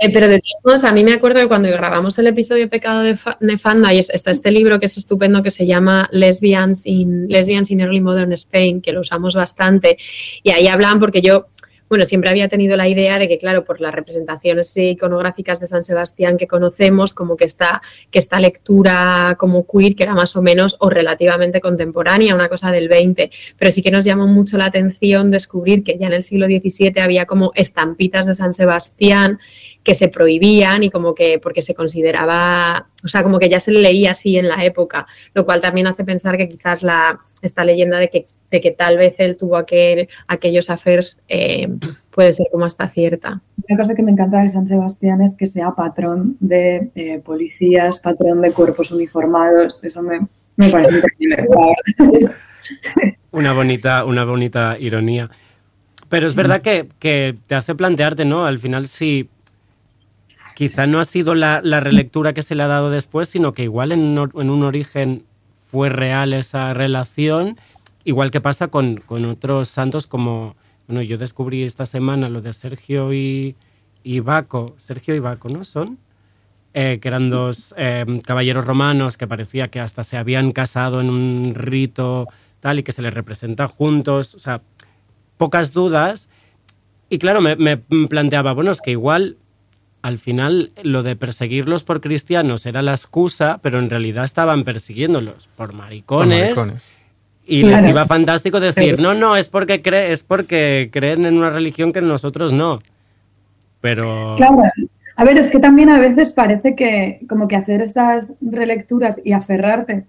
Eh, 0.00 0.10
pero 0.12 0.28
de 0.28 0.38
todos 0.40 0.60
modos, 0.64 0.84
a 0.84 0.92
mí 0.92 1.02
me 1.04 1.14
acuerdo 1.14 1.40
que 1.40 1.48
cuando 1.48 1.68
grabamos 1.70 2.18
el 2.18 2.26
episodio 2.26 2.68
Pecado 2.68 3.00
de 3.00 3.16
Fa- 3.16 3.36
Nefanda, 3.40 3.92
y 3.94 3.98
es- 3.98 4.10
está 4.10 4.30
este 4.30 4.50
libro 4.50 4.78
que 4.80 4.86
es 4.86 4.96
estupendo 4.96 5.42
que 5.42 5.50
se 5.50 5.66
llama 5.66 6.08
Lesbians 6.12 6.86
in, 6.86 7.28
Lesbians 7.28 7.70
in 7.70 7.80
Early 7.80 8.00
Modern 8.00 8.32
Spain, 8.32 8.80
que 8.80 8.92
lo 8.92 9.00
usamos 9.00 9.34
bastante, 9.34 9.96
y 10.42 10.50
ahí 10.50 10.68
hablan 10.68 11.00
porque 11.00 11.20
yo, 11.22 11.46
bueno, 11.94 12.06
siempre 12.06 12.28
había 12.28 12.48
tenido 12.48 12.76
la 12.76 12.88
idea 12.88 13.20
de 13.20 13.28
que, 13.28 13.38
claro, 13.38 13.64
por 13.64 13.80
las 13.80 13.94
representaciones 13.94 14.76
iconográficas 14.76 15.60
de 15.60 15.68
San 15.68 15.84
Sebastián 15.84 16.36
que 16.36 16.48
conocemos, 16.48 17.14
como 17.14 17.36
que 17.36 17.44
esta, 17.44 17.82
que 18.10 18.18
esta 18.18 18.40
lectura 18.40 19.36
como 19.38 19.64
queer, 19.64 19.94
que 19.94 20.02
era 20.02 20.12
más 20.12 20.34
o 20.34 20.42
menos 20.42 20.76
o 20.80 20.90
relativamente 20.90 21.60
contemporánea, 21.60 22.34
una 22.34 22.48
cosa 22.48 22.72
del 22.72 22.88
20, 22.88 23.30
pero 23.56 23.70
sí 23.70 23.80
que 23.80 23.92
nos 23.92 24.04
llamó 24.04 24.26
mucho 24.26 24.58
la 24.58 24.64
atención 24.64 25.30
descubrir 25.30 25.84
que 25.84 25.96
ya 25.96 26.08
en 26.08 26.14
el 26.14 26.24
siglo 26.24 26.46
XVII 26.46 27.00
había 27.00 27.26
como 27.26 27.52
estampitas 27.54 28.26
de 28.26 28.34
San 28.34 28.52
Sebastián 28.52 29.38
que 29.84 29.94
se 29.94 30.08
prohibían 30.08 30.82
y 30.82 30.90
como 30.90 31.14
que 31.14 31.38
porque 31.38 31.62
se 31.62 31.74
consideraba, 31.74 32.88
o 33.04 33.08
sea, 33.08 33.22
como 33.22 33.38
que 33.38 33.50
ya 33.50 33.60
se 33.60 33.70
le 33.70 33.80
leía 33.80 34.12
así 34.12 34.38
en 34.38 34.48
la 34.48 34.64
época, 34.64 35.06
lo 35.34 35.44
cual 35.44 35.60
también 35.60 35.86
hace 35.86 36.04
pensar 36.04 36.36
que 36.38 36.48
quizás 36.48 36.82
la, 36.82 37.20
esta 37.42 37.64
leyenda 37.64 37.98
de 37.98 38.08
que, 38.08 38.26
de 38.50 38.60
que 38.62 38.70
tal 38.70 38.96
vez 38.96 39.16
él 39.18 39.36
tuvo 39.36 39.56
aquel, 39.56 40.08
aquellos 40.26 40.70
affairs 40.70 41.18
eh, 41.28 41.68
puede 42.10 42.32
ser 42.32 42.46
como 42.50 42.64
hasta 42.64 42.88
cierta. 42.88 43.42
Una 43.68 43.78
cosa 43.78 43.94
que 43.94 44.02
me 44.02 44.10
encanta 44.10 44.42
de 44.42 44.50
San 44.50 44.66
Sebastián 44.66 45.20
es 45.20 45.36
que 45.36 45.46
sea 45.46 45.72
patrón 45.72 46.36
de 46.40 46.90
eh, 46.94 47.20
policías, 47.22 48.00
patrón 48.00 48.40
de 48.40 48.52
cuerpos 48.52 48.90
uniformados. 48.90 49.80
Eso 49.82 50.02
me, 50.02 50.20
me 50.56 50.70
parece 50.70 50.96
increíble. 50.96 51.46
Una 53.32 53.52
bonita, 53.52 54.04
una 54.06 54.24
bonita 54.24 54.78
ironía. 54.78 55.28
Pero 56.08 56.26
es 56.26 56.34
verdad 56.34 56.62
que, 56.62 56.88
que 56.98 57.36
te 57.46 57.54
hace 57.54 57.74
plantearte, 57.74 58.24
¿no? 58.24 58.46
Al 58.46 58.58
final, 58.58 58.86
si 58.86 59.28
quizá 60.54 60.86
no 60.86 61.00
ha 61.00 61.04
sido 61.04 61.34
la, 61.34 61.60
la 61.62 61.80
relectura 61.80 62.32
que 62.32 62.42
se 62.42 62.54
le 62.54 62.62
ha 62.62 62.68
dado 62.68 62.90
después, 62.90 63.28
sino 63.28 63.52
que 63.52 63.64
igual 63.64 63.92
en, 63.92 64.16
en 64.16 64.50
un 64.50 64.62
origen 64.62 65.24
fue 65.70 65.88
real 65.88 66.32
esa 66.32 66.72
relación, 66.72 67.58
igual 68.04 68.30
que 68.30 68.40
pasa 68.40 68.68
con, 68.68 68.96
con 68.98 69.24
otros 69.24 69.68
santos 69.68 70.06
como, 70.06 70.54
bueno, 70.86 71.02
yo 71.02 71.18
descubrí 71.18 71.64
esta 71.64 71.86
semana 71.86 72.28
lo 72.28 72.40
de 72.40 72.52
Sergio 72.52 73.12
y, 73.12 73.56
y 74.02 74.20
Baco, 74.20 74.74
Sergio 74.78 75.14
y 75.14 75.18
Baco, 75.18 75.48
¿no? 75.48 75.64
Son, 75.64 75.98
eh, 76.74 76.98
que 77.00 77.08
eran 77.08 77.28
dos 77.28 77.74
eh, 77.76 78.04
caballeros 78.24 78.64
romanos 78.64 79.16
que 79.16 79.26
parecía 79.26 79.68
que 79.68 79.80
hasta 79.80 80.04
se 80.04 80.16
habían 80.16 80.52
casado 80.52 81.00
en 81.00 81.10
un 81.10 81.54
rito 81.54 82.28
tal 82.60 82.78
y 82.78 82.82
que 82.82 82.92
se 82.92 83.02
les 83.02 83.12
representa 83.12 83.68
juntos, 83.68 84.34
o 84.34 84.38
sea, 84.38 84.62
pocas 85.36 85.72
dudas. 85.72 86.28
Y 87.10 87.18
claro, 87.18 87.40
me 87.40 87.76
planteaba, 87.76 88.54
bueno, 88.54 88.70
es 88.70 88.80
que 88.80 88.92
igual 88.92 89.36
al 90.04 90.18
final 90.18 90.70
lo 90.82 91.02
de 91.02 91.16
perseguirlos 91.16 91.82
por 91.82 92.02
cristianos 92.02 92.66
era 92.66 92.82
la 92.82 92.90
excusa, 92.90 93.58
pero 93.62 93.78
en 93.78 93.88
realidad 93.88 94.24
estaban 94.24 94.62
persiguiéndolos 94.62 95.48
por 95.56 95.72
maricones. 95.72 96.52
Por 96.52 96.66
maricones. 96.66 96.90
Y 97.46 97.62
les 97.62 97.86
iba 97.88 98.04
fantástico 98.04 98.60
decir, 98.60 99.00
no, 99.00 99.14
no, 99.14 99.34
es 99.34 99.48
porque, 99.48 99.80
cree, 99.80 100.12
es 100.12 100.22
porque 100.22 100.90
creen 100.92 101.24
en 101.24 101.38
una 101.38 101.48
religión 101.48 101.90
que 101.90 102.02
nosotros 102.02 102.52
no. 102.52 102.80
Pero... 103.80 104.34
Claro. 104.36 104.58
A 105.16 105.24
ver, 105.24 105.38
es 105.38 105.48
que 105.48 105.58
también 105.58 105.88
a 105.88 105.98
veces 105.98 106.32
parece 106.32 106.74
que 106.74 107.20
como 107.26 107.48
que 107.48 107.56
hacer 107.56 107.80
estas 107.80 108.34
relecturas 108.42 109.18
y 109.24 109.32
aferrarte 109.32 110.04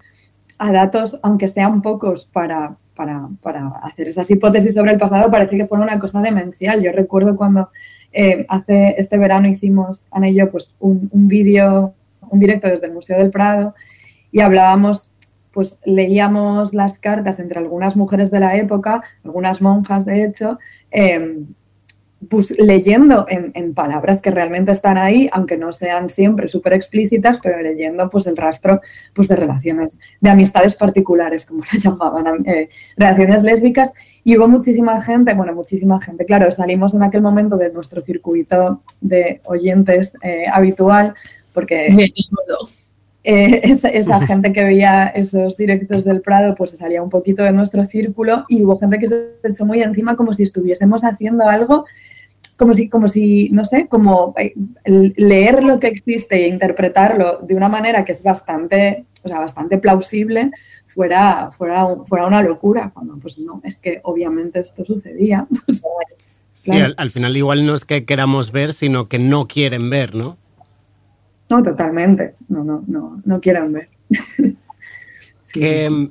a 0.58 0.72
datos, 0.72 1.18
aunque 1.22 1.48
sean 1.48 1.80
pocos, 1.80 2.26
para 2.26 2.76
para, 2.96 3.28
para 3.42 3.68
hacer 3.82 4.08
esas 4.08 4.28
hipótesis 4.30 4.74
sobre 4.74 4.92
el 4.92 4.98
pasado 4.98 5.30
parece 5.30 5.56
que 5.56 5.66
fue 5.66 5.78
una 5.78 5.98
cosa 5.98 6.20
demencial. 6.20 6.82
Yo 6.82 6.90
recuerdo 6.90 7.36
cuando 7.36 7.68
eh, 8.18 8.46
hace 8.48 8.94
este 8.96 9.18
verano 9.18 9.46
hicimos, 9.46 10.02
Ana 10.10 10.30
y 10.30 10.34
yo, 10.34 10.50
pues 10.50 10.74
un, 10.80 11.10
vídeo, 11.12 11.92
un 12.30 12.40
directo 12.40 12.66
desde 12.66 12.86
el 12.86 12.94
Museo 12.94 13.18
del 13.18 13.30
Prado 13.30 13.74
y 14.32 14.40
hablábamos, 14.40 15.08
pues 15.52 15.78
leíamos 15.84 16.72
las 16.72 16.98
cartas 16.98 17.38
entre 17.40 17.58
algunas 17.58 17.94
mujeres 17.94 18.30
de 18.30 18.40
la 18.40 18.56
época, 18.56 19.02
algunas 19.22 19.60
monjas 19.60 20.06
de 20.06 20.24
hecho, 20.24 20.58
eh, 20.90 21.44
pues 22.28 22.58
leyendo 22.58 23.26
en, 23.28 23.52
en 23.54 23.74
palabras 23.74 24.20
que 24.20 24.30
realmente 24.30 24.72
están 24.72 24.96
ahí, 24.98 25.28
aunque 25.32 25.56
no 25.56 25.72
sean 25.72 26.08
siempre 26.08 26.48
súper 26.48 26.72
explícitas, 26.72 27.38
pero 27.42 27.60
leyendo 27.60 28.08
pues 28.10 28.26
el 28.26 28.36
rastro 28.36 28.80
pues, 29.12 29.28
de 29.28 29.36
relaciones, 29.36 29.98
de 30.20 30.30
amistades 30.30 30.74
particulares, 30.74 31.44
como 31.44 31.62
la 31.72 31.78
llamaban, 31.78 32.46
eh, 32.46 32.68
relaciones 32.96 33.42
lésbicas. 33.42 33.92
Y 34.24 34.36
hubo 34.36 34.48
muchísima 34.48 35.00
gente, 35.02 35.34
bueno, 35.34 35.54
muchísima 35.54 36.00
gente, 36.00 36.24
claro, 36.24 36.50
salimos 36.50 36.94
en 36.94 37.02
aquel 37.02 37.22
momento 37.22 37.56
de 37.56 37.70
nuestro 37.70 38.00
circuito 38.00 38.82
de 39.00 39.40
oyentes 39.44 40.16
eh, 40.22 40.46
habitual, 40.52 41.14
porque 41.52 41.88
eh, 43.26 43.60
esa, 43.64 43.88
esa 43.88 44.24
gente 44.24 44.52
que 44.52 44.64
veía 44.64 45.08
esos 45.08 45.56
directos 45.56 46.04
del 46.04 46.20
Prado 46.20 46.54
pues 46.54 46.70
se 46.70 46.76
salía 46.76 47.02
un 47.02 47.10
poquito 47.10 47.42
de 47.42 47.52
nuestro 47.52 47.84
círculo 47.84 48.44
y 48.48 48.64
hubo 48.64 48.78
gente 48.78 48.98
que 48.98 49.08
se 49.08 49.32
echó 49.42 49.66
muy 49.66 49.82
encima 49.82 50.14
como 50.14 50.32
si 50.32 50.44
estuviésemos 50.44 51.02
haciendo 51.02 51.48
algo 51.48 51.84
como 52.56 52.72
si, 52.72 52.88
como 52.88 53.08
si, 53.08 53.50
no 53.50 53.66
sé, 53.66 53.86
como 53.86 54.34
eh, 54.38 54.54
leer 54.84 55.62
lo 55.62 55.78
que 55.78 55.88
existe 55.88 56.36
e 56.36 56.48
interpretarlo 56.48 57.40
de 57.42 57.54
una 57.54 57.68
manera 57.68 58.04
que 58.04 58.12
es 58.12 58.22
bastante, 58.22 59.04
o 59.24 59.28
sea, 59.28 59.40
bastante 59.40 59.76
plausible, 59.76 60.50
fuera, 60.94 61.50
fuera, 61.50 61.86
fuera 62.06 62.26
una 62.26 62.42
locura. 62.42 62.92
Cuando, 62.94 63.18
pues 63.18 63.38
no, 63.38 63.60
es 63.62 63.76
que 63.76 64.00
obviamente 64.04 64.60
esto 64.60 64.84
sucedía. 64.84 65.46
Pues, 65.66 65.82
Sí, 66.54 66.72
al, 66.72 66.94
al 66.96 67.10
final 67.10 67.36
igual 67.36 67.64
no 67.64 67.74
es 67.74 67.84
que 67.84 68.04
queramos 68.04 68.50
ver, 68.50 68.72
sino 68.72 69.08
que 69.08 69.20
no 69.20 69.46
quieren 69.46 69.88
ver, 69.88 70.16
¿no? 70.16 70.36
No, 71.48 71.62
totalmente. 71.62 72.34
No, 72.48 72.64
no, 72.64 72.82
no, 72.86 73.20
no 73.24 73.40
quieren 73.40 73.72
ver. 73.72 73.88
que, 75.52 75.88
mm, 75.90 76.10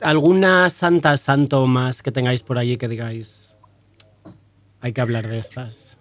¿Alguna 0.00 0.70
santa, 0.70 1.16
santo 1.16 1.66
más 1.66 2.02
que 2.02 2.12
tengáis 2.12 2.42
por 2.42 2.56
allí 2.58 2.76
que 2.76 2.86
digáis, 2.88 3.56
hay 4.80 4.92
que 4.92 5.00
hablar 5.00 5.26
de 5.26 5.38
estas? 5.38 5.98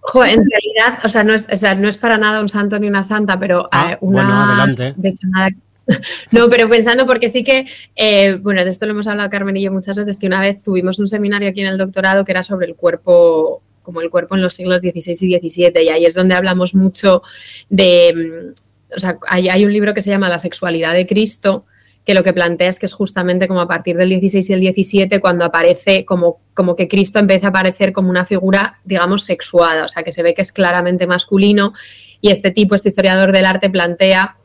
Jo, 0.00 0.24
en 0.24 0.42
realidad, 0.50 1.00
o 1.04 1.08
sea, 1.10 1.22
no 1.22 1.34
es, 1.34 1.46
o 1.52 1.56
sea, 1.56 1.74
no 1.74 1.86
es 1.86 1.98
para 1.98 2.16
nada 2.16 2.40
un 2.40 2.48
santo 2.48 2.78
ni 2.78 2.88
una 2.88 3.02
santa, 3.02 3.38
pero 3.38 3.68
Ah, 3.70 3.92
eh, 3.92 3.98
una. 4.00 4.22
bueno, 4.22 4.42
adelante. 4.42 4.94
De 4.96 5.08
hecho, 5.10 5.26
nada. 5.28 5.50
No, 6.32 6.50
pero 6.50 6.68
pensando, 6.68 7.06
porque 7.06 7.30
sí 7.30 7.42
que, 7.42 7.66
eh, 7.96 8.38
bueno, 8.42 8.62
de 8.62 8.68
esto 8.70 8.84
lo 8.84 8.92
hemos 8.92 9.06
hablado 9.06 9.30
Carmen 9.30 9.56
y 9.56 9.62
yo 9.62 9.72
muchas 9.72 9.96
veces, 9.96 10.18
que 10.18 10.26
una 10.26 10.40
vez 10.40 10.62
tuvimos 10.62 10.98
un 10.98 11.08
seminario 11.08 11.48
aquí 11.48 11.62
en 11.62 11.66
el 11.66 11.78
doctorado 11.78 12.26
que 12.26 12.32
era 12.32 12.42
sobre 12.42 12.66
el 12.66 12.74
cuerpo, 12.74 13.62
como 13.88 14.02
el 14.02 14.10
cuerpo 14.10 14.36
en 14.36 14.42
los 14.42 14.52
siglos 14.52 14.82
XVI 14.82 15.16
y 15.22 15.48
XVII, 15.48 15.82
y 15.82 15.88
ahí 15.88 16.04
es 16.04 16.12
donde 16.12 16.34
hablamos 16.34 16.74
mucho 16.74 17.22
de, 17.70 18.12
mm, 18.14 18.94
o 18.94 18.98
sea, 18.98 19.18
hay, 19.26 19.48
hay 19.48 19.64
un 19.64 19.72
libro 19.72 19.94
que 19.94 20.02
se 20.02 20.10
llama 20.10 20.28
La 20.28 20.38
sexualidad 20.38 20.92
de 20.92 21.06
Cristo, 21.06 21.64
que 22.04 22.12
lo 22.12 22.22
que 22.22 22.34
plantea 22.34 22.68
es 22.68 22.78
que 22.78 22.84
es 22.84 22.92
justamente 22.92 23.48
como 23.48 23.62
a 23.62 23.66
partir 23.66 23.96
del 23.96 24.10
16 24.10 24.50
y 24.50 24.52
el 24.52 24.60
17 24.60 25.20
cuando 25.20 25.46
aparece 25.46 26.04
como, 26.04 26.38
como 26.52 26.76
que 26.76 26.86
Cristo 26.86 27.18
empieza 27.18 27.46
a 27.46 27.50
aparecer 27.50 27.94
como 27.94 28.10
una 28.10 28.26
figura, 28.26 28.78
digamos, 28.84 29.24
sexuada, 29.24 29.86
o 29.86 29.88
sea, 29.88 30.02
que 30.02 30.12
se 30.12 30.22
ve 30.22 30.34
que 30.34 30.42
es 30.42 30.52
claramente 30.52 31.06
masculino 31.06 31.72
y 32.20 32.28
este 32.28 32.50
tipo, 32.50 32.74
este 32.74 32.90
historiador 32.90 33.32
del 33.32 33.46
arte 33.46 33.70
plantea 33.70 34.36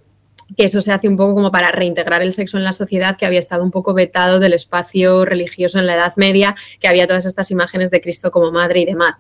que 0.56 0.66
eso 0.66 0.82
se 0.82 0.92
hace 0.92 1.08
un 1.08 1.18
poco 1.18 1.36
como 1.36 1.52
para 1.52 1.72
reintegrar 1.72 2.22
el 2.22 2.34
sexo 2.34 2.58
en 2.58 2.64
la 2.64 2.74
sociedad 2.74 3.18
que 3.18 3.26
había 3.26 3.40
estado 3.40 3.64
un 3.64 3.72
poco 3.72 3.94
vetado 3.94 4.40
del 4.40 4.54
espacio 4.54 5.26
religioso 5.26 5.80
en 5.80 5.88
la 5.88 5.96
Edad 5.96 6.14
Media, 6.18 6.56
que 6.80 6.88
había 6.88 7.08
todas 7.08 7.26
estas 7.26 7.52
imágenes 7.52 7.92
de 7.92 8.02
Cristo 8.02 8.32
como 8.32 8.52
madre 8.52 8.82
y 8.82 8.86
demás. 8.86 9.20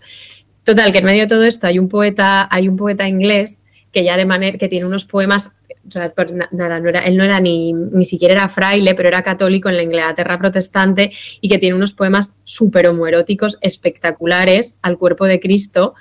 Total, 0.63 0.91
que 0.91 0.99
en 0.99 1.05
medio 1.05 1.23
de 1.23 1.27
todo 1.27 1.43
esto 1.43 1.67
hay 1.67 1.79
un 1.79 1.89
poeta, 1.89 2.47
hay 2.49 2.67
un 2.67 2.77
poeta 2.77 3.07
inglés 3.07 3.59
que 3.91 4.03
ya 4.03 4.17
de 4.17 4.25
manera 4.25 4.57
que 4.57 4.67
tiene 4.67 4.85
unos 4.85 5.05
poemas, 5.05 5.53
o 5.87 5.91
sea, 5.91 6.11
nada, 6.51 6.79
no 6.79 6.89
era, 6.89 7.01
él 7.01 7.15
no 7.15 7.23
era 7.23 7.39
ni, 7.39 7.73
ni 7.73 8.05
siquiera 8.05 8.33
era 8.33 8.49
fraile, 8.49 8.95
pero 8.95 9.09
era 9.09 9.21
católico 9.21 9.69
en 9.69 9.77
la 9.77 9.83
Inglaterra 9.83 10.39
protestante 10.39 11.11
y 11.41 11.49
que 11.49 11.59
tiene 11.59 11.75
unos 11.75 11.93
poemas 11.93 12.33
súper 12.43 12.87
homoeróticos 12.87 13.59
espectaculares 13.61 14.79
al 14.81 14.97
cuerpo 14.97 15.25
de 15.25 15.39
Cristo 15.39 15.93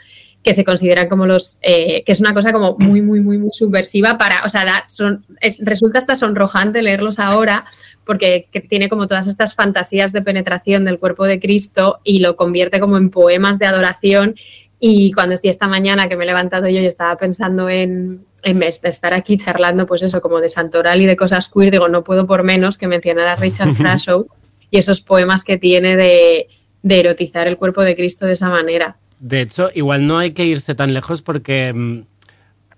que 0.42 0.54
se 0.54 0.64
consideran 0.64 1.08
como 1.08 1.24
los, 1.26 1.58
eh, 1.62 2.02
que 2.04 2.10
es 2.12 2.18
una 2.20 2.34
cosa 2.34 2.52
como 2.52 2.76
muy, 2.78 3.00
muy, 3.00 3.20
muy, 3.20 3.38
muy 3.38 3.50
subversiva 3.52 4.18
para, 4.18 4.44
o 4.44 4.48
sea, 4.48 4.64
da- 4.64 4.84
son, 4.88 5.24
es- 5.40 5.58
resulta 5.60 5.98
hasta 6.00 6.16
sonrojante 6.16 6.82
leerlos 6.82 7.18
ahora 7.20 7.64
porque 8.04 8.48
que 8.50 8.60
tiene 8.60 8.88
como 8.88 9.06
todas 9.06 9.28
estas 9.28 9.54
fantasías 9.54 10.12
de 10.12 10.20
penetración 10.22 10.84
del 10.84 10.98
cuerpo 10.98 11.24
de 11.26 11.38
Cristo 11.38 12.00
y 12.02 12.18
lo 12.18 12.34
convierte 12.34 12.80
como 12.80 12.96
en 12.96 13.10
poemas 13.10 13.60
de 13.60 13.66
adoración 13.66 14.34
y 14.80 15.12
cuando 15.12 15.34
estoy 15.34 15.50
esta 15.50 15.68
mañana 15.68 16.08
que 16.08 16.16
me 16.16 16.24
he 16.24 16.26
levantado 16.26 16.66
yo 16.68 16.80
y 16.80 16.86
estaba 16.86 17.16
pensando 17.16 17.68
en, 17.70 18.24
en 18.42 18.58
vez 18.58 18.80
de 18.80 18.88
estar 18.88 19.14
aquí 19.14 19.36
charlando, 19.36 19.86
pues 19.86 20.02
eso, 20.02 20.20
como 20.20 20.40
de 20.40 20.48
santoral 20.48 21.00
y 21.00 21.06
de 21.06 21.16
cosas 21.16 21.48
queer, 21.48 21.70
digo, 21.70 21.88
no 21.88 22.02
puedo 22.02 22.26
por 22.26 22.42
menos 22.42 22.78
que 22.78 22.88
mencionar 22.88 23.28
a 23.28 23.36
Richard 23.36 23.74
Frashow 23.76 24.26
y 24.72 24.78
esos 24.78 25.00
poemas 25.02 25.44
que 25.44 25.56
tiene 25.56 25.94
de, 25.96 26.48
de 26.82 26.98
erotizar 26.98 27.46
el 27.46 27.58
cuerpo 27.58 27.82
de 27.82 27.94
Cristo 27.94 28.26
de 28.26 28.32
esa 28.32 28.48
manera. 28.48 28.96
De 29.24 29.40
hecho, 29.40 29.70
igual 29.72 30.04
no 30.06 30.18
hay 30.18 30.32
que 30.32 30.44
irse 30.44 30.74
tan 30.74 30.92
lejos 30.92 31.22
porque 31.22 31.72
mm, 31.72 32.00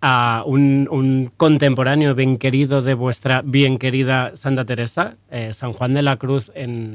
a 0.03 0.43
un, 0.45 0.87
un 0.91 1.31
contemporáneo 1.39 2.15
bien 2.15 2.37
querido 2.37 2.83
de 2.83 2.93
vuestra 2.93 3.41
bien 3.43 3.79
querida 3.79 4.37
Santa 4.37 4.67
Teresa, 4.67 5.17
eh, 5.31 5.55
San 5.55 5.73
Juan 5.73 5.95
de 5.95 6.03
la 6.03 6.19
Cruz 6.19 6.53
en, 6.55 6.93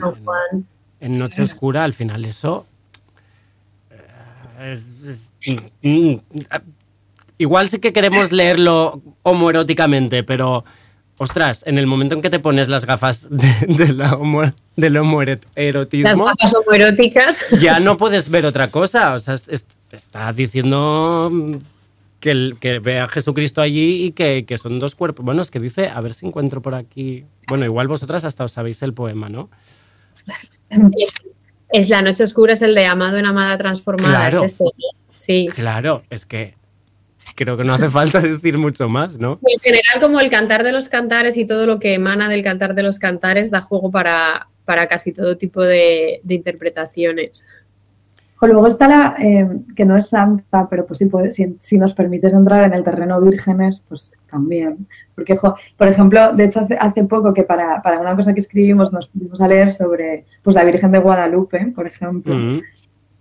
en 1.00 1.18
Noche 1.18 1.42
Oscura, 1.42 1.84
al 1.84 1.94
final 1.94 2.26
eso... 2.26 2.68
eh, 3.90 4.74
es- 4.74 5.30
es- 5.48 5.62
mm, 5.82 6.14
mm, 6.14 6.20
igual 7.40 7.68
sí 7.70 7.80
que 7.80 7.92
queremos 7.94 8.32
leerlo 8.32 9.02
homoeróticamente, 9.24 10.24
pero... 10.24 10.64
Ostras, 11.20 11.64
en 11.68 11.78
el 11.78 11.86
momento 11.86 12.16
en 12.16 12.22
que 12.22 12.30
te 12.30 12.40
pones 12.40 12.68
las 12.70 12.86
gafas 12.86 13.30
de, 13.30 13.48
de 13.68 14.04
homo- 14.16 14.52
del 14.76 14.94
Las 14.94 15.02
homoerotismo, 15.02 16.26
gafas 16.26 16.54
homoeróticas. 16.56 17.46
ya 17.60 17.80
no 17.80 17.98
puedes 17.98 18.30
ver 18.30 18.46
otra 18.46 18.70
cosa. 18.70 19.14
O 19.14 19.20
sea, 19.20 19.34
es- 19.36 19.48
es- 19.50 19.66
está 19.92 20.32
diciendo 20.34 21.32
que, 22.22 22.32
el- 22.32 22.56
que 22.60 22.80
ve 22.80 23.00
a 23.00 23.08
Jesucristo 23.10 23.62
allí 23.62 24.06
y 24.06 24.12
que, 24.14 24.46
que 24.46 24.58
son 24.58 24.80
dos 24.80 24.96
cuerpos. 24.96 25.26
Bueno, 25.26 25.42
es 25.42 25.52
que 25.52 25.60
dice, 25.60 25.90
a 25.90 26.00
ver 26.02 26.14
si 26.14 26.26
encuentro 26.26 26.62
por 26.62 26.74
aquí. 26.74 27.26
Bueno, 27.48 27.66
igual 27.66 27.88
vosotras 27.88 28.24
hasta 28.26 28.46
os 28.46 28.52
sabéis 28.54 28.82
el 28.82 28.94
poema, 28.94 29.28
¿no? 29.30 29.50
Es 31.72 31.90
la 31.90 32.02
noche 32.02 32.24
oscura, 32.24 32.54
es 32.54 32.62
el 32.62 32.74
de 32.76 32.86
amado 32.86 33.18
en 33.18 33.26
amada 33.26 33.58
transformada. 33.58 34.30
Claro. 34.30 34.44
Es 34.46 34.54
ese. 34.54 34.64
Sí. 35.18 35.48
Claro, 35.54 36.04
es 36.10 36.26
que 36.26 36.56
creo 37.36 37.58
que 37.58 37.64
no 37.64 37.74
hace 37.74 37.90
falta 37.90 38.20
decir 38.22 38.58
mucho 38.58 38.90
más, 38.90 39.20
¿no? 39.20 39.40
En 39.46 39.60
general, 39.60 40.00
como 40.00 40.20
el 40.20 40.30
cantar 40.30 40.64
de 40.64 40.72
los 40.72 40.90
cantares 40.90 41.38
y 41.38 41.46
todo 41.46 41.66
lo 41.66 41.80
que 41.80 41.94
emana 41.94 42.30
del 42.30 42.44
cantar 42.44 42.76
de 42.76 42.84
los 42.84 43.00
cantares 43.00 43.52
da 43.52 43.62
juego 43.62 43.92
para, 43.92 44.48
para 44.66 44.88
casi 44.88 45.12
todo 45.12 45.38
tipo 45.38 45.62
de, 45.62 46.22
de 46.24 46.36
interpretaciones. 46.36 47.46
Jo, 48.36 48.48
luego 48.48 48.68
está 48.68 48.88
la, 48.88 49.16
eh, 49.22 49.48
que 49.76 49.84
no 49.84 49.98
es 49.98 50.08
santa, 50.08 50.68
pero 50.70 50.86
pues 50.86 51.00
sí 51.00 51.08
puede, 51.08 51.34
si, 51.34 51.58
si 51.60 51.78
nos 51.78 51.94
permites 51.94 52.34
entrar 52.34 52.64
en 52.64 52.74
el 52.74 52.86
terreno 52.86 53.20
vírgenes, 53.20 53.82
pues 53.90 54.14
también. 54.32 54.88
Porque, 55.14 55.36
jo, 55.36 55.56
por 55.76 55.90
ejemplo, 55.90 56.32
de 56.34 56.46
hecho 56.46 56.62
hace, 56.62 56.78
hace 56.80 57.04
poco 57.04 57.34
que 57.34 57.44
para, 57.44 57.82
para 57.82 58.00
una 58.00 58.16
cosa 58.16 58.34
que 58.34 58.40
escribimos 58.40 58.94
nos 58.94 59.10
pusimos 59.10 59.42
a 59.42 59.48
leer 59.48 59.74
sobre 59.74 60.26
pues, 60.42 60.56
la 60.56 60.64
Virgen 60.64 60.92
de 60.92 61.00
Guadalupe, 61.00 61.74
por 61.76 61.86
ejemplo, 61.86 62.34
Mm. 62.34 62.62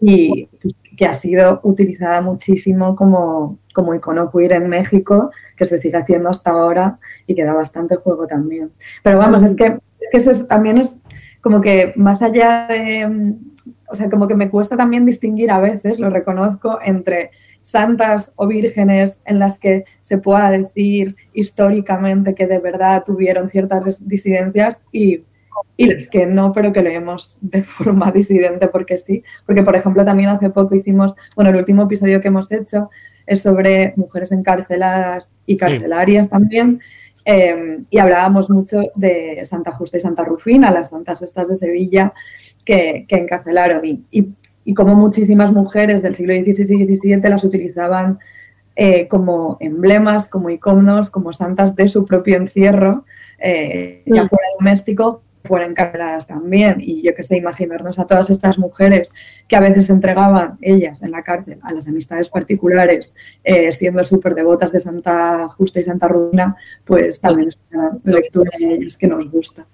y 0.00 0.46
pues, 0.62 0.74
que 0.98 1.06
ha 1.06 1.14
sido 1.14 1.60
utilizada 1.62 2.20
muchísimo 2.20 2.96
como, 2.96 3.60
como 3.72 3.94
icono 3.94 4.32
queer 4.32 4.52
en 4.54 4.68
México, 4.68 5.30
que 5.56 5.64
se 5.64 5.78
sigue 5.78 5.96
haciendo 5.96 6.28
hasta 6.28 6.50
ahora 6.50 6.98
y 7.28 7.36
que 7.36 7.44
da 7.44 7.52
bastante 7.52 7.94
juego 7.94 8.26
también. 8.26 8.72
Pero 9.04 9.18
vamos, 9.18 9.44
es 9.44 9.54
que, 9.54 9.66
es 10.00 10.10
que 10.10 10.16
eso 10.18 10.32
es- 10.32 10.48
también 10.48 10.78
es 10.78 10.90
como 11.40 11.60
que 11.60 11.92
más 11.94 12.20
allá 12.20 12.66
de, 12.68 13.36
o 13.88 13.94
sea, 13.94 14.10
como 14.10 14.26
que 14.26 14.34
me 14.34 14.50
cuesta 14.50 14.76
también 14.76 15.06
distinguir 15.06 15.52
a 15.52 15.60
veces, 15.60 16.00
lo 16.00 16.10
reconozco, 16.10 16.80
entre 16.84 17.30
santas 17.60 18.32
o 18.34 18.48
vírgenes 18.48 19.20
en 19.24 19.38
las 19.38 19.56
que 19.56 19.84
se 20.00 20.18
pueda 20.18 20.50
decir 20.50 21.14
históricamente 21.32 22.34
que 22.34 22.48
de 22.48 22.58
verdad 22.58 23.04
tuvieron 23.06 23.50
ciertas 23.50 24.04
disidencias 24.08 24.80
y, 24.90 25.22
y 25.76 25.86
las 25.86 26.08
que 26.08 26.26
no, 26.26 26.52
pero 26.52 26.72
que 26.72 26.82
leemos 26.82 27.36
de 27.40 27.62
forma 27.76 28.10
disidente 28.12 28.68
porque 28.68 28.98
sí. 28.98 29.22
Porque, 29.46 29.62
por 29.62 29.76
ejemplo, 29.76 30.04
también 30.04 30.28
hace 30.30 30.50
poco 30.50 30.74
hicimos, 30.74 31.14
bueno, 31.36 31.50
el 31.50 31.56
último 31.56 31.82
episodio 31.84 32.20
que 32.20 32.28
hemos 32.28 32.50
hecho 32.52 32.90
es 33.26 33.42
sobre 33.42 33.92
mujeres 33.96 34.32
encarceladas 34.32 35.30
y 35.46 35.54
Sí. 35.54 35.58
carcelarias 35.60 36.28
también. 36.28 36.80
eh, 37.30 37.80
y 37.90 37.98
hablábamos 37.98 38.48
mucho 38.48 38.80
de 38.94 39.40
Santa 39.44 39.72
Justa 39.72 39.98
y 39.98 40.00
Santa 40.00 40.24
Rufina, 40.24 40.70
las 40.70 40.88
santas 40.88 41.20
estas 41.20 41.46
de 41.48 41.56
Sevilla 41.56 42.14
que, 42.64 43.04
que 43.06 43.16
encarcelaron. 43.16 43.84
Y, 43.84 44.02
y, 44.10 44.28
y 44.64 44.72
como 44.72 44.94
muchísimas 44.94 45.52
mujeres 45.52 46.00
del 46.00 46.14
siglo 46.14 46.32
XVI 46.34 46.74
y 46.82 46.96
XVII 46.96 47.28
las 47.28 47.44
utilizaban 47.44 48.18
eh, 48.76 49.08
como 49.08 49.56
emblemas, 49.60 50.28
como 50.28 50.48
iconos, 50.50 51.10
como 51.10 51.32
santas 51.34 51.74
de 51.76 51.88
su 51.88 52.06
propio 52.06 52.36
encierro, 52.36 53.04
eh, 53.40 54.02
ya 54.06 54.24
Mm. 54.24 54.28
fuera 54.28 54.44
doméstico, 54.58 55.22
fuera 55.48 55.66
encarceladas 55.66 56.26
también. 56.26 56.76
Y 56.80 57.02
yo 57.02 57.14
que 57.14 57.24
sé, 57.24 57.36
imaginarnos 57.36 57.98
a 57.98 58.06
todas 58.06 58.30
estas 58.30 58.58
mujeres 58.58 59.10
que 59.48 59.56
a 59.56 59.60
veces 59.60 59.90
entregaban 59.90 60.58
ellas 60.60 61.02
en 61.02 61.10
la 61.10 61.22
cárcel 61.22 61.58
a 61.62 61.72
las 61.72 61.88
amistades 61.88 62.28
particulares, 62.28 63.14
eh, 63.42 63.72
siendo 63.72 64.04
súper 64.04 64.34
devotas 64.34 64.70
de 64.70 64.80
Santa 64.80 65.48
Justa 65.48 65.80
y 65.80 65.82
Santa 65.82 66.06
Rudina, 66.06 66.54
pues 66.84 67.20
también 67.20 67.48
es 67.48 67.58
una 67.72 67.98
lectura 68.04 68.50
de 68.58 68.74
ellas 68.74 68.96
que 68.96 69.06
nos 69.08 69.30
gusta. 69.30 69.66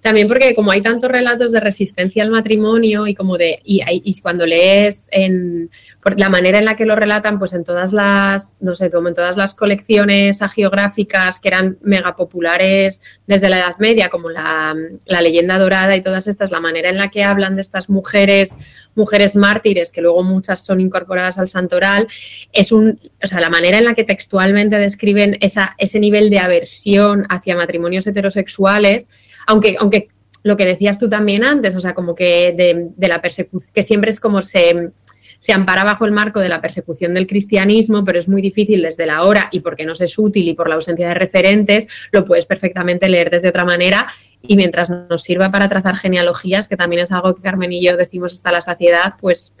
También 0.00 0.28
porque 0.28 0.54
como 0.54 0.70
hay 0.70 0.82
tantos 0.82 1.10
relatos 1.10 1.52
de 1.52 1.60
resistencia 1.60 2.22
al 2.22 2.30
matrimonio 2.30 3.06
y 3.06 3.14
como 3.14 3.36
de 3.36 3.60
y, 3.64 3.82
y 3.86 4.20
cuando 4.20 4.46
lees 4.46 5.08
en 5.12 5.70
por 6.02 6.18
la 6.18 6.28
manera 6.28 6.58
en 6.58 6.64
la 6.64 6.76
que 6.76 6.86
lo 6.86 6.96
relatan, 6.96 7.38
pues 7.38 7.52
en 7.52 7.64
todas 7.64 7.92
las 7.92 8.56
no 8.60 8.74
sé, 8.74 8.90
como 8.90 9.08
en 9.08 9.14
todas 9.14 9.36
las 9.36 9.54
colecciones 9.54 10.42
agiográficas 10.42 11.40
que 11.40 11.48
eran 11.48 11.78
mega 11.82 12.16
populares 12.16 13.00
desde 13.26 13.48
la 13.48 13.58
Edad 13.58 13.78
Media, 13.78 14.08
como 14.08 14.30
la, 14.30 14.74
la 15.06 15.22
leyenda 15.22 15.58
dorada 15.58 15.96
y 15.96 16.02
todas 16.02 16.26
estas, 16.26 16.50
la 16.50 16.60
manera 16.60 16.88
en 16.88 16.96
la 16.96 17.10
que 17.10 17.24
hablan 17.24 17.56
de 17.56 17.62
estas 17.62 17.90
mujeres 17.90 18.56
mujeres 18.94 19.36
mártires 19.36 19.92
que 19.92 20.02
luego 20.02 20.22
muchas 20.22 20.64
son 20.64 20.80
incorporadas 20.80 21.38
al 21.38 21.48
santoral 21.48 22.08
es 22.52 22.72
un 22.72 22.98
o 23.22 23.26
sea 23.26 23.40
la 23.40 23.48
manera 23.48 23.78
en 23.78 23.84
la 23.84 23.94
que 23.94 24.04
textualmente 24.04 24.76
describen 24.76 25.38
esa, 25.40 25.74
ese 25.78 26.00
nivel 26.00 26.30
de 26.30 26.40
aversión 26.40 27.24
hacia 27.30 27.56
matrimonios 27.56 28.06
heterosexuales 28.06 29.08
aunque, 29.48 29.76
aunque 29.78 30.08
lo 30.42 30.56
que 30.56 30.66
decías 30.66 30.98
tú 30.98 31.08
también 31.08 31.42
antes, 31.42 31.74
o 31.74 31.80
sea, 31.80 31.94
como 31.94 32.14
que 32.14 32.54
de, 32.96 33.08
la 33.08 33.20
persecución, 33.20 33.72
que 33.74 33.82
siempre 33.82 34.10
es 34.10 34.20
como 34.20 34.42
se, 34.42 34.90
se 35.38 35.52
ampara 35.52 35.84
bajo 35.84 36.04
el 36.04 36.12
marco 36.12 36.38
de 36.38 36.50
la 36.50 36.60
persecución 36.60 37.14
del 37.14 37.26
cristianismo, 37.26 38.04
pero 38.04 38.18
es 38.18 38.28
muy 38.28 38.42
difícil 38.42 38.82
desde 38.82 39.06
la 39.06 39.22
hora 39.22 39.48
y 39.50 39.60
porque 39.60 39.86
no 39.86 39.94
es 39.94 40.18
útil 40.18 40.48
y 40.48 40.54
por 40.54 40.68
la 40.68 40.74
ausencia 40.74 41.08
de 41.08 41.14
referentes, 41.14 41.88
lo 42.12 42.26
puedes 42.26 42.44
perfectamente 42.44 43.08
leer 43.08 43.30
desde 43.30 43.48
otra 43.48 43.64
manera 43.64 44.06
y 44.42 44.54
mientras 44.56 44.90
nos 44.90 45.22
sirva 45.22 45.50
para 45.50 45.68
trazar 45.68 45.96
genealogías, 45.96 46.68
que 46.68 46.76
también 46.76 47.02
es 47.02 47.10
algo 47.10 47.34
que 47.34 47.42
Carmen 47.42 47.72
y 47.72 47.82
yo 47.82 47.96
decimos 47.96 48.34
hasta 48.34 48.52
la 48.52 48.60
saciedad, 48.60 49.14
pues 49.18 49.56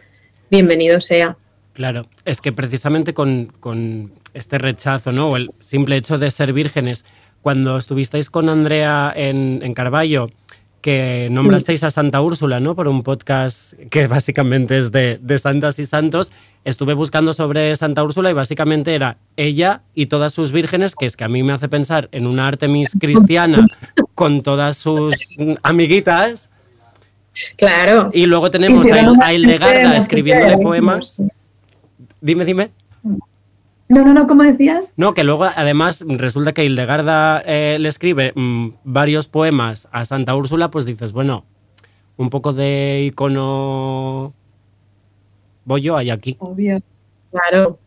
bienvenido 0.50 1.00
sea. 1.00 1.38
Claro, 1.72 2.08
es 2.26 2.42
que 2.42 2.52
precisamente 2.52 3.14
con, 3.14 3.54
con 3.58 4.12
este 4.34 4.58
rechazo, 4.58 5.12
¿no? 5.12 5.30
O 5.30 5.36
el 5.36 5.50
simple 5.60 5.96
hecho 5.96 6.18
de 6.18 6.30
ser 6.30 6.52
vírgenes, 6.52 7.04
cuando 7.42 7.76
estuvisteis 7.76 8.30
con 8.30 8.48
Andrea 8.48 9.12
en, 9.14 9.60
en 9.62 9.74
Carballo, 9.74 10.30
que 10.80 11.28
nombrasteis 11.30 11.82
a 11.82 11.90
Santa 11.90 12.20
Úrsula, 12.20 12.60
¿no? 12.60 12.74
Por 12.74 12.88
un 12.88 13.02
podcast 13.02 13.74
que 13.90 14.06
básicamente 14.08 14.78
es 14.78 14.92
de, 14.92 15.18
de 15.20 15.38
santas 15.38 15.78
y 15.78 15.86
santos, 15.86 16.32
estuve 16.64 16.94
buscando 16.94 17.32
sobre 17.32 17.74
Santa 17.76 18.04
Úrsula 18.04 18.30
y 18.30 18.34
básicamente 18.34 18.94
era 18.94 19.18
ella 19.36 19.82
y 19.94 20.06
todas 20.06 20.32
sus 20.32 20.52
vírgenes, 20.52 20.94
que 20.94 21.06
es 21.06 21.16
que 21.16 21.24
a 21.24 21.28
mí 21.28 21.42
me 21.42 21.52
hace 21.52 21.68
pensar 21.68 22.08
en 22.12 22.26
una 22.26 22.46
Artemis 22.46 22.90
cristiana 22.98 23.66
con 24.14 24.42
todas 24.42 24.78
sus 24.78 25.14
mm, 25.36 25.54
amiguitas. 25.62 26.50
Claro. 27.56 28.10
Y 28.12 28.26
luego 28.26 28.50
tenemos 28.50 28.86
a, 28.86 29.26
a 29.26 29.32
Hildegarda 29.32 29.96
escribiéndole 29.96 30.58
poemas. 30.58 31.22
Dime, 32.20 32.44
dime. 32.44 32.70
No, 33.88 34.02
no, 34.02 34.12
no, 34.12 34.26
¿cómo 34.26 34.42
decías? 34.42 34.92
No, 34.96 35.14
que 35.14 35.24
luego 35.24 35.44
además 35.44 36.04
resulta 36.06 36.52
que 36.52 36.64
Hildegarda 36.64 37.42
eh, 37.46 37.78
le 37.80 37.88
escribe 37.88 38.32
mm, 38.34 38.68
varios 38.84 39.28
poemas 39.28 39.88
a 39.92 40.04
Santa 40.04 40.34
Úrsula, 40.34 40.70
pues 40.70 40.84
dices, 40.84 41.12
bueno, 41.12 41.44
un 42.18 42.28
poco 42.28 42.52
de 42.52 43.04
icono 43.06 44.34
bollo 45.64 45.96
hay 45.96 46.10
aquí. 46.10 46.36
Obvio. 46.38 46.80
Claro. 47.30 47.78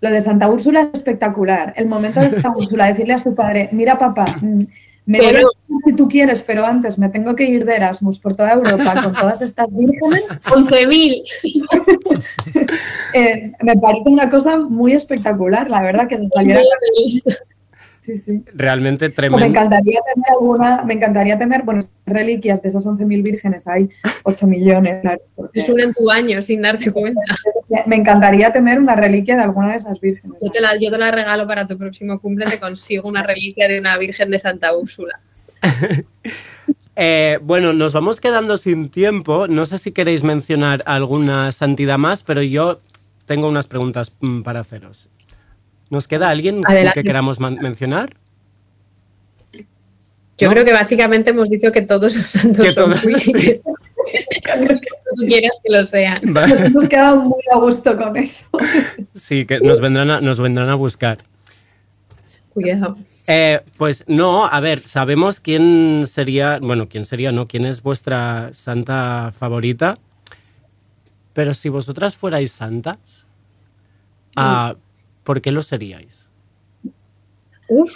Lo 0.00 0.10
de 0.10 0.20
Santa 0.20 0.48
Úrsula 0.48 0.82
es 0.82 0.94
espectacular. 0.94 1.72
El 1.76 1.86
momento 1.86 2.20
de 2.20 2.30
Santa 2.30 2.50
Úrsula, 2.50 2.86
decirle 2.86 3.14
a 3.14 3.18
su 3.18 3.34
padre, 3.34 3.70
mira 3.72 3.98
papá, 3.98 4.26
me 5.06 5.18
voy 5.18 5.28
a 5.28 5.32
Pero- 5.32 5.50
si 5.86 5.92
tú 5.94 6.08
quieres, 6.08 6.42
pero 6.42 6.66
antes 6.66 6.98
me 6.98 7.08
tengo 7.08 7.34
que 7.36 7.44
ir 7.44 7.64
de 7.64 7.76
Erasmus 7.76 8.18
por 8.18 8.34
toda 8.34 8.52
Europa 8.54 8.94
con 9.02 9.12
todas 9.14 9.40
estas 9.40 9.66
vírgenes. 9.70 10.24
11.000. 10.44 11.22
Eh, 13.14 13.52
me 13.62 13.76
parece 13.76 14.08
una 14.10 14.28
cosa 14.28 14.58
muy 14.58 14.92
espectacular, 14.92 15.70
la 15.70 15.80
verdad, 15.80 16.06
que 16.08 16.18
se 16.18 16.28
saliera. 16.28 16.60
Sí, 18.06 18.16
sí. 18.18 18.40
Realmente 18.54 19.08
me 19.08 19.14
tremendo. 19.14 19.44
encantaría 19.44 19.98
tener 20.14 20.30
alguna, 20.30 20.84
me 20.84 20.94
encantaría 20.94 21.36
tener, 21.36 21.64
bueno, 21.64 21.84
reliquias 22.06 22.62
de 22.62 22.68
esos 22.68 22.86
11.000 22.86 23.20
vírgenes, 23.20 23.66
hay 23.66 23.88
8 24.22 24.46
millones. 24.46 25.00
claro, 25.02 25.20
Es 25.52 25.68
una 25.68 25.82
en 25.82 25.92
tu 25.92 26.08
año 26.08 26.40
sin 26.40 26.62
darte 26.62 26.92
cuenta. 26.92 27.20
Me 27.86 27.96
encantaría 27.96 28.52
tener 28.52 28.78
una 28.78 28.94
reliquia 28.94 29.34
de 29.34 29.42
alguna 29.42 29.72
de 29.72 29.78
esas 29.78 30.00
vírgenes. 30.00 30.38
Yo 30.40 30.52
te, 30.52 30.60
la, 30.60 30.76
yo 30.78 30.88
te 30.88 30.98
la 30.98 31.10
regalo 31.10 31.48
para 31.48 31.66
tu 31.66 31.76
próximo 31.76 32.20
cumple, 32.20 32.46
te 32.46 32.60
consigo 32.60 33.08
una 33.08 33.24
reliquia 33.24 33.66
de 33.66 33.80
una 33.80 33.98
Virgen 33.98 34.30
de 34.30 34.38
Santa 34.38 34.76
Úrsula. 34.76 35.18
Eh, 36.98 37.38
bueno, 37.42 37.74
nos 37.74 37.92
vamos 37.92 38.22
quedando 38.22 38.56
sin 38.56 38.88
tiempo. 38.88 39.48
No 39.48 39.66
sé 39.66 39.76
si 39.76 39.92
queréis 39.92 40.22
mencionar 40.22 40.82
alguna 40.86 41.52
santidad 41.52 41.98
más, 41.98 42.22
pero 42.22 42.40
yo 42.40 42.80
tengo 43.26 43.48
unas 43.48 43.66
preguntas 43.66 44.12
mm, 44.20 44.40
para 44.40 44.60
haceros. 44.60 45.10
¿Nos 45.90 46.08
queda 46.08 46.30
alguien 46.30 46.62
Adelante. 46.66 47.00
que 47.00 47.06
queramos 47.06 47.38
mencionar? 47.40 48.16
Yo 50.38 50.48
¿No? 50.48 50.52
creo 50.52 50.64
que 50.66 50.72
básicamente 50.72 51.30
hemos 51.30 51.48
dicho 51.48 51.72
que 51.72 51.82
todos 51.82 52.14
los 52.16 52.26
santos 52.28 52.64
Que 52.66 52.72
son 52.72 52.90
todos- 52.90 53.00
queer. 53.00 53.22
que 53.32 53.60
tú 55.16 55.26
quieras 55.26 55.56
que 55.64 55.72
lo 55.72 55.84
sean. 55.84 56.20
Va- 56.36 56.46
Nos 56.46 56.60
hemos 56.60 56.88
quedado 56.88 57.20
muy 57.22 57.40
a 57.52 57.56
gusto 57.58 57.96
con 57.96 58.16
eso. 58.16 58.44
Sí, 59.14 59.46
que 59.46 59.60
nos 59.60 59.80
vendrán 59.80 60.10
a, 60.10 60.20
nos 60.20 60.38
vendrán 60.38 60.68
a 60.68 60.74
buscar. 60.74 61.18
Cuidado. 62.52 62.96
Eh, 63.26 63.60
pues 63.76 64.04
no, 64.06 64.46
a 64.46 64.60
ver, 64.60 64.80
sabemos 64.80 65.40
quién 65.40 66.04
sería, 66.06 66.58
bueno, 66.60 66.88
quién 66.88 67.04
sería, 67.04 67.32
no, 67.32 67.48
quién 67.48 67.64
es 67.66 67.82
vuestra 67.82 68.50
santa 68.54 69.32
favorita, 69.38 69.98
pero 71.32 71.52
si 71.54 71.68
vosotras 71.68 72.14
fuerais 72.16 72.52
santas, 72.52 73.26
ah, 74.36 74.74
¿por 75.26 75.40
qué 75.42 75.50
lo 75.50 75.60
seríais? 75.60 76.30
Uf, 77.68 77.92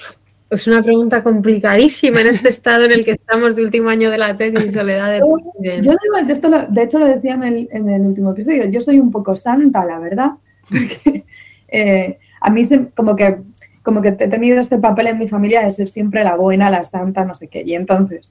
es 0.51 0.67
una 0.67 0.83
pregunta 0.83 1.23
complicadísima 1.23 2.21
en 2.23 2.27
este 2.27 2.49
estado 2.57 2.85
en 2.87 2.91
el 2.93 3.05
que 3.05 3.13
estamos 3.13 3.55
de 3.55 3.63
último 3.65 3.89
año 3.89 4.11
de 4.11 4.19
la 4.19 4.37
tesis 4.37 4.65
y 4.65 4.71
soledad 4.73 5.13
de 5.13 5.21
Yo 5.81 5.93
digo, 6.03 6.27
de, 6.27 6.33
esto 6.33 6.49
lo- 6.49 6.67
de 6.67 6.83
hecho 6.83 6.99
lo 6.99 7.07
decía 7.07 7.35
en 7.35 7.45
el, 7.45 7.69
en 7.71 7.89
el 7.89 8.03
último 8.03 8.33
episodio, 8.33 8.67
yo 8.69 8.81
soy 8.83 8.99
un 8.99 9.11
poco 9.13 9.37
santa, 9.37 9.85
la 9.85 9.99
verdad, 10.01 10.31
porque 10.69 11.25
eh, 11.69 12.19
a 12.41 12.51
mí 12.51 12.65
se- 12.65 12.89
como 12.95 13.15
que 13.17 13.39
como 13.83 14.03
que 14.03 14.09
he 14.09 14.13
tenido 14.29 14.61
este 14.61 14.77
papel 14.77 15.07
en 15.07 15.19
mi 15.19 15.27
familia 15.27 15.65
de 15.65 15.73
ser 15.73 15.89
siempre 15.89 16.23
la 16.23 16.37
buena, 16.37 16.69
la 16.69 16.83
santa, 16.85 17.25
no 17.25 17.35
sé 17.35 17.49
qué, 17.49 17.63
y 17.65 17.75
entonces 17.75 18.31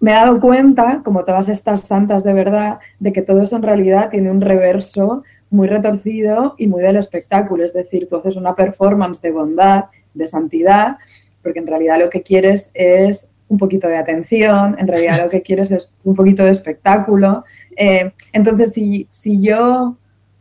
me 0.00 0.12
he 0.12 0.14
dado 0.14 0.40
cuenta, 0.40 1.02
como 1.04 1.24
todas 1.24 1.48
estas 1.50 1.82
santas 1.82 2.24
de 2.24 2.32
verdad, 2.32 2.78
de 2.98 3.12
que 3.12 3.20
todo 3.20 3.42
eso 3.42 3.56
en 3.56 3.62
realidad 3.62 4.08
tiene 4.10 4.30
un 4.30 4.40
reverso 4.40 5.24
muy 5.50 5.68
retorcido 5.68 6.54
y 6.58 6.66
muy 6.66 6.82
del 6.82 6.96
espectáculo, 6.96 7.64
es 7.64 7.72
decir, 7.72 8.08
tú 8.08 8.16
haces 8.16 8.36
una 8.36 8.54
performance 8.54 9.20
de 9.22 9.30
bondad, 9.30 9.84
de 10.14 10.26
santidad, 10.26 10.96
porque 11.42 11.60
en 11.60 11.66
realidad 11.66 11.98
lo 12.00 12.10
que 12.10 12.22
quieres 12.22 12.70
es 12.74 13.28
un 13.48 13.58
poquito 13.58 13.86
de 13.86 13.96
atención, 13.96 14.74
en 14.78 14.88
realidad 14.88 15.22
lo 15.22 15.30
que 15.30 15.42
quieres 15.42 15.70
es 15.70 15.92
un 16.02 16.16
poquito 16.16 16.44
de 16.44 16.50
espectáculo. 16.50 17.44
Eh, 17.76 18.10
entonces, 18.32 18.72
si, 18.72 19.06
si 19.08 19.40
yo 19.40 19.96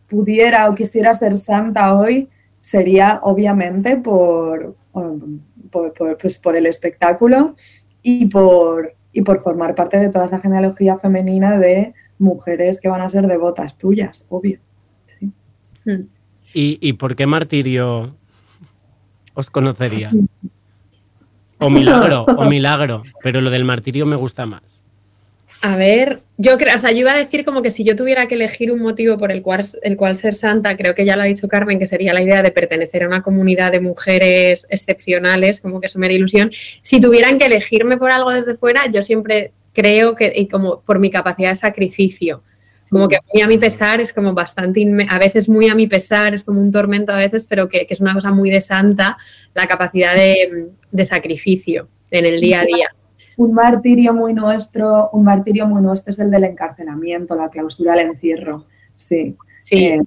pudiera 0.10 0.68
o 0.69 0.76
quisiera 0.76 1.14
ser 1.14 1.38
santa 1.38 1.95
hoy, 1.95 2.30
sería 2.61 3.19
obviamente 3.22 3.98
por, 3.98 4.76
um, 4.94 5.40
por, 5.69 5.94
por- 5.94 6.18
pues 6.18 6.40
por 6.40 6.56
el 6.56 6.65
espectáculo 6.65 7.56
y 8.02 8.26
por, 8.26 8.95
y 9.14 9.22
por 9.22 9.44
formar 9.44 9.76
parte 9.76 9.98
de 9.99 10.10
toda 10.10 10.26
esa 10.26 10.40
genealogía 10.40 10.98
femenina 10.98 11.60
de 11.60 11.94
mujeres 12.18 12.82
que 12.82 12.90
van 12.90 13.02
a 13.02 13.10
ser 13.11 13.27
devotas 13.27 13.77
tuyas, 13.77 14.26
obvio. 14.30 14.60
¿Y, 16.53 16.78
y 16.82 16.94
por 16.94 17.16
qué 17.16 17.26
martirio 17.26 18.16
os 19.34 19.49
conocería? 19.49 20.12
O 21.57 21.70
milagro, 21.70 22.24
o 22.24 22.45
milagro, 22.45 23.03
pero 23.24 23.41
lo 23.41 23.49
del 23.49 23.64
martirio 23.64 24.06
me 24.06 24.16
gusta 24.16 24.45
más. 24.45 24.84
A 25.62 25.78
ver, 25.78 26.22
yo 26.38 26.57
creo, 26.57 26.76
o 26.76 26.80
sea, 26.80 26.91
yo 26.91 26.99
iba 26.99 27.14
a 27.14 27.18
decir 27.18 27.44
como 27.44 27.62
que 27.62 27.72
si 27.72 27.84
yo 27.84 27.95
tuviera 27.95 28.28
que 28.28 28.36
elegir 28.36 28.72
un 28.72 28.82
motivo 28.82 29.18
por 29.18 29.32
el 29.32 29.41
cual, 29.41 29.66
el 29.82 29.98
cual 29.98 30.16
ser 30.16 30.36
santa, 30.36 30.78
creo 30.78 30.94
que 30.94 31.06
ya 31.06 31.16
lo 31.16 31.24
ha 31.24 31.26
dicho 31.26 31.48
Carmen, 31.48 31.80
que 31.80 31.88
sería 31.88 32.14
la 32.14 32.22
idea 32.22 32.44
de 32.44 32.52
pertenecer 32.52 33.03
a 33.03 33.07
una 33.07 33.24
comunidad 33.24 33.72
de 33.72 33.80
mujeres 33.80 34.68
excepcionales, 34.70 35.62
como 35.62 35.80
que 35.80 35.88
eso 35.88 35.98
me 35.98 36.14
ilusión. 36.14 36.52
Si 36.82 37.02
tuvieran 37.02 37.40
que 37.40 37.45
elegirme 37.45 37.98
por 37.98 38.12
algo 38.12 38.32
desde 38.32 38.56
fuera, 38.56 38.86
yo 38.91 39.02
siempre 39.02 39.53
creo 39.74 40.14
que, 40.16 40.32
y 40.36 40.48
como 40.48 40.82
por 40.82 40.99
mi 40.99 41.10
capacidad 41.10 41.49
de 41.49 41.56
sacrificio, 41.56 42.44
como 42.90 43.07
que 43.07 43.18
muy 43.34 43.41
a 43.41 43.48
mi 43.48 43.57
pesar 43.57 44.02
es 44.02 44.14
como 44.14 44.34
bastante, 44.34 44.86
a 45.10 45.20
veces 45.20 45.49
muy 45.49 45.70
a 45.70 45.76
mi 45.76 45.88
pesar, 45.88 46.34
es 46.34 46.44
como 46.44 46.62
un 46.62 46.72
tormento 46.72 47.12
a 47.12 47.18
veces, 47.18 47.45
pero 47.48 47.68
que, 47.68 47.86
que 47.88 47.94
es 47.94 47.99
una 47.99 48.14
cosa 48.14 48.32
muy 48.32 48.49
de 48.49 48.62
santa, 48.62 49.18
la 49.53 49.68
capacidad 49.68 50.14
de, 50.14 50.70
de 50.91 51.06
sacrificio 51.06 51.88
en 52.12 52.26
el 52.26 52.40
día 52.40 52.62
a 52.62 52.66
día. 52.66 52.88
Un 53.38 53.53
martirio 53.53 54.14
muy 54.14 54.34
nuestro, 54.34 55.10
un 55.12 55.24
martirio 55.24 55.68
muy 55.68 55.82
nuestro 55.82 56.12
es 56.12 56.20
el 56.20 56.32
del 56.32 56.45
encarcelamiento, 56.45 57.36
la 57.36 57.49
clausura, 57.49 57.94
el 57.94 58.07
encierro. 58.07 58.66
Sí. 58.95 59.36
Sí. 59.62 59.86
Eh, 59.86 60.02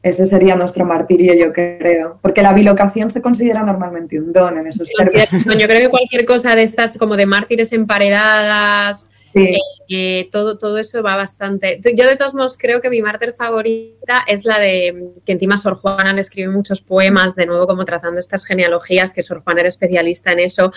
Ese 0.00 0.26
sería 0.26 0.54
nuestro 0.54 0.84
martirio, 0.84 1.34
yo 1.34 1.52
creo. 1.52 2.18
Porque 2.22 2.40
la 2.40 2.52
bilocación 2.52 3.10
se 3.10 3.20
considera 3.20 3.62
normalmente 3.62 4.18
un 4.20 4.32
don 4.32 4.56
en 4.56 4.66
esos 4.68 4.88
términos. 4.96 5.28
No, 5.44 5.54
yo 5.54 5.66
creo 5.66 5.80
que 5.80 5.88
cualquier 5.88 6.24
cosa 6.24 6.54
de 6.54 6.62
estas, 6.62 6.96
como 6.96 7.16
de 7.16 7.26
mártires 7.26 7.72
emparedadas, 7.72 9.08
Sí. 9.34 9.58
eh, 9.88 10.28
todo, 10.32 10.58
todo 10.58 10.78
eso 10.78 11.02
va 11.02 11.16
bastante. 11.16 11.80
Yo, 11.94 12.06
de 12.06 12.16
todos 12.16 12.34
modos, 12.34 12.56
creo 12.58 12.80
que 12.80 12.90
mi 12.90 13.02
mártir 13.02 13.32
favorita 13.32 14.24
es 14.26 14.44
la 14.44 14.58
de 14.58 15.12
que 15.24 15.32
encima 15.32 15.56
Sor 15.56 15.76
Juana 15.76 16.12
le 16.12 16.20
escribe 16.20 16.48
muchos 16.48 16.80
poemas, 16.80 17.34
de 17.34 17.46
nuevo, 17.46 17.66
como 17.66 17.84
trazando 17.84 18.20
estas 18.20 18.44
genealogías, 18.44 19.14
que 19.14 19.22
Sor 19.22 19.42
Juana 19.42 19.60
era 19.60 19.68
especialista 19.68 20.32
en 20.32 20.40
eso. 20.40 20.72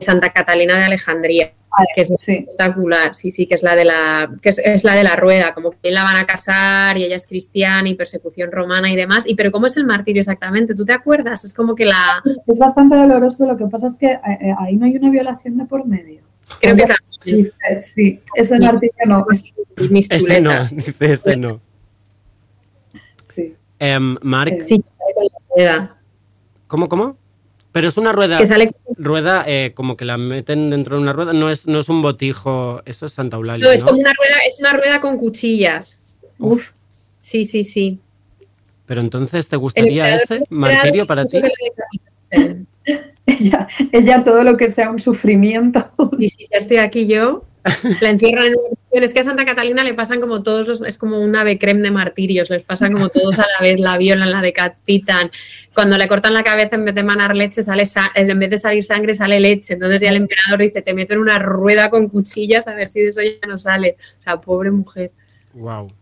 Santa 0.00 0.30
Catalina 0.30 0.78
de 0.78 0.84
Alejandría, 0.84 1.52
que 1.94 2.02
es 2.02 2.10
espectacular, 2.10 3.14
sí, 3.14 3.30
sí, 3.30 3.46
que 3.46 3.54
es 3.54 3.62
la 3.62 3.74
de 3.74 3.84
la, 3.84 4.30
que 4.40 4.50
es, 4.50 4.58
es 4.58 4.84
la 4.84 4.94
de 4.94 5.02
la 5.02 5.16
rueda, 5.16 5.54
como 5.54 5.70
que 5.70 5.90
la 5.90 6.04
van 6.04 6.16
a 6.16 6.26
casar 6.26 6.96
y 6.98 7.04
ella 7.04 7.16
es 7.16 7.26
cristiana 7.26 7.88
y 7.88 7.94
persecución 7.94 8.52
romana 8.52 8.90
y 8.92 8.96
demás. 8.96 9.26
Y 9.26 9.34
pero 9.34 9.50
¿cómo 9.50 9.66
es 9.66 9.76
el 9.76 9.84
martirio 9.84 10.20
exactamente? 10.20 10.74
¿Tú 10.74 10.84
te 10.84 10.92
acuerdas? 10.92 11.44
Es 11.44 11.52
como 11.52 11.74
que 11.74 11.84
la. 11.84 12.22
Es 12.46 12.58
bastante 12.58 12.96
doloroso, 12.96 13.46
lo 13.46 13.56
que 13.56 13.66
pasa 13.66 13.88
es 13.88 13.96
que 13.96 14.12
eh, 14.12 14.20
eh, 14.24 14.54
ahí 14.58 14.76
no 14.76 14.86
hay 14.86 14.96
una 14.96 15.10
violación 15.10 15.58
de 15.58 15.64
por 15.64 15.84
medio. 15.86 16.27
Creo 16.60 16.76
que 16.76 16.82
también. 16.82 17.46
Sí, 17.82 18.20
ese 18.34 18.58
martirio 18.58 18.94
no. 19.06 19.26
es- 19.30 19.52
Ese 20.10 20.40
no, 20.40 20.64
dice 20.66 20.94
ese 21.12 21.36
no. 21.36 21.60
Sí. 23.34 23.54
Em, 23.78 24.16
Marc, 24.22 24.60
Sí, 24.62 24.80
con 24.80 25.24
la 25.24 25.38
rueda. 25.54 25.96
¿cómo, 26.66 26.88
cómo? 26.88 27.16
Pero 27.72 27.88
es 27.88 27.96
una 27.98 28.12
rueda, 28.12 28.38
Que 28.38 28.46
sale- 28.46 28.70
rueda 28.96 29.44
eh, 29.46 29.72
como 29.74 29.96
que 29.96 30.04
la 30.04 30.16
meten 30.16 30.70
dentro 30.70 30.96
de 30.96 31.02
una 31.02 31.12
rueda, 31.12 31.32
no 31.32 31.50
es, 31.50 31.66
no 31.66 31.78
es 31.80 31.88
un 31.88 32.02
botijo, 32.02 32.82
eso 32.86 33.06
es 33.06 33.12
Santa 33.12 33.36
Eulalia, 33.36 33.62
No, 33.64 33.70
¿no? 33.70 33.74
es 33.74 33.84
como 33.84 33.98
una 33.98 34.12
rueda, 34.16 34.36
es 34.48 34.58
una 34.58 34.72
rueda 34.72 35.00
con 35.00 35.16
cuchillas. 35.18 36.00
Uf. 36.38 36.70
Sí, 37.20 37.44
sí, 37.44 37.62
sí. 37.64 38.00
Pero 38.86 39.00
entonces, 39.02 39.48
¿te 39.48 39.56
gustaría 39.56 40.14
ese 40.14 40.36
el 40.36 40.44
martirio 40.48 41.04
para 41.06 41.24
ti? 41.26 41.40
Ella, 43.26 43.68
ella 43.92 44.24
todo 44.24 44.42
lo 44.42 44.56
que 44.56 44.70
sea 44.70 44.90
un 44.90 44.98
sufrimiento. 44.98 45.86
Y 46.18 46.28
si 46.30 46.44
ya 46.50 46.58
estoy 46.58 46.78
aquí 46.78 47.06
yo, 47.06 47.44
la 48.00 48.08
encierran 48.10 48.46
en. 48.46 49.02
Es 49.02 49.12
que 49.12 49.20
a 49.20 49.24
Santa 49.24 49.44
Catalina 49.44 49.84
le 49.84 49.92
pasan 49.92 50.20
como 50.20 50.42
todos 50.42 50.66
los, 50.66 50.80
es 50.80 50.96
como 50.96 51.20
un 51.20 51.36
ave 51.36 51.58
creme 51.58 51.82
de 51.82 51.90
martirios, 51.90 52.48
les 52.48 52.62
pasan 52.62 52.94
como 52.94 53.10
todos 53.10 53.38
a 53.38 53.42
la 53.42 53.62
vez, 53.66 53.78
la 53.80 53.98
violan, 53.98 54.30
la 54.30 54.40
decapitan. 54.40 55.30
Cuando 55.74 55.98
le 55.98 56.08
cortan 56.08 56.32
la 56.32 56.42
cabeza, 56.42 56.76
en 56.76 56.86
vez 56.86 56.94
de 56.94 57.02
manar 57.02 57.36
leche, 57.36 57.62
sale 57.62 57.84
sa- 57.84 58.10
en 58.14 58.38
vez 58.38 58.48
de 58.48 58.56
salir 58.58 58.82
sangre, 58.82 59.14
sale 59.14 59.38
leche. 59.40 59.74
Entonces 59.74 60.00
ya 60.00 60.08
el 60.08 60.16
emperador 60.16 60.60
dice, 60.60 60.80
te 60.80 60.94
meto 60.94 61.12
en 61.12 61.18
una 61.20 61.38
rueda 61.38 61.90
con 61.90 62.08
cuchillas 62.08 62.66
a 62.66 62.74
ver 62.74 62.88
si 62.88 63.00
de 63.00 63.08
eso 63.08 63.20
ya 63.20 63.46
no 63.46 63.58
sales. 63.58 63.96
O 64.20 64.22
sea, 64.22 64.40
pobre 64.40 64.70
mujer. 64.70 65.10
Wow. 65.52 65.92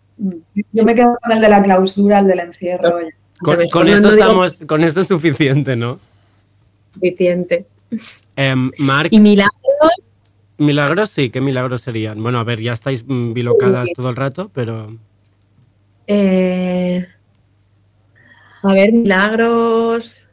Yo 0.72 0.84
me 0.84 0.94
quedo 0.94 1.18
con 1.22 1.32
el 1.32 1.40
de 1.40 1.48
la 1.48 1.60
clausura, 1.62 2.20
el 2.20 2.28
del 2.28 2.38
encierro. 2.40 2.92
Con, 3.40 3.88
esto 3.88 4.08
estamos, 4.08 4.58
con 4.66 4.84
esto 4.84 5.00
es 5.00 5.08
suficiente, 5.08 5.76
¿no? 5.76 5.98
Suficiente. 6.96 7.66
Em, 8.34 8.70
Marc, 8.78 9.12
Y 9.12 9.20
milagros, 9.20 9.52
milagros 10.58 11.10
sí, 11.10 11.30
¿qué 11.30 11.40
milagros 11.40 11.82
serían? 11.82 12.22
Bueno, 12.22 12.38
a 12.38 12.44
ver, 12.44 12.60
ya 12.60 12.72
estáis 12.72 13.04
mm, 13.06 13.32
bilocadas 13.32 13.90
todo 13.94 14.10
el 14.10 14.16
rato, 14.16 14.50
pero 14.52 14.96
Eh, 16.06 17.06
a 18.62 18.72
ver, 18.72 18.92
milagros. 18.92 20.26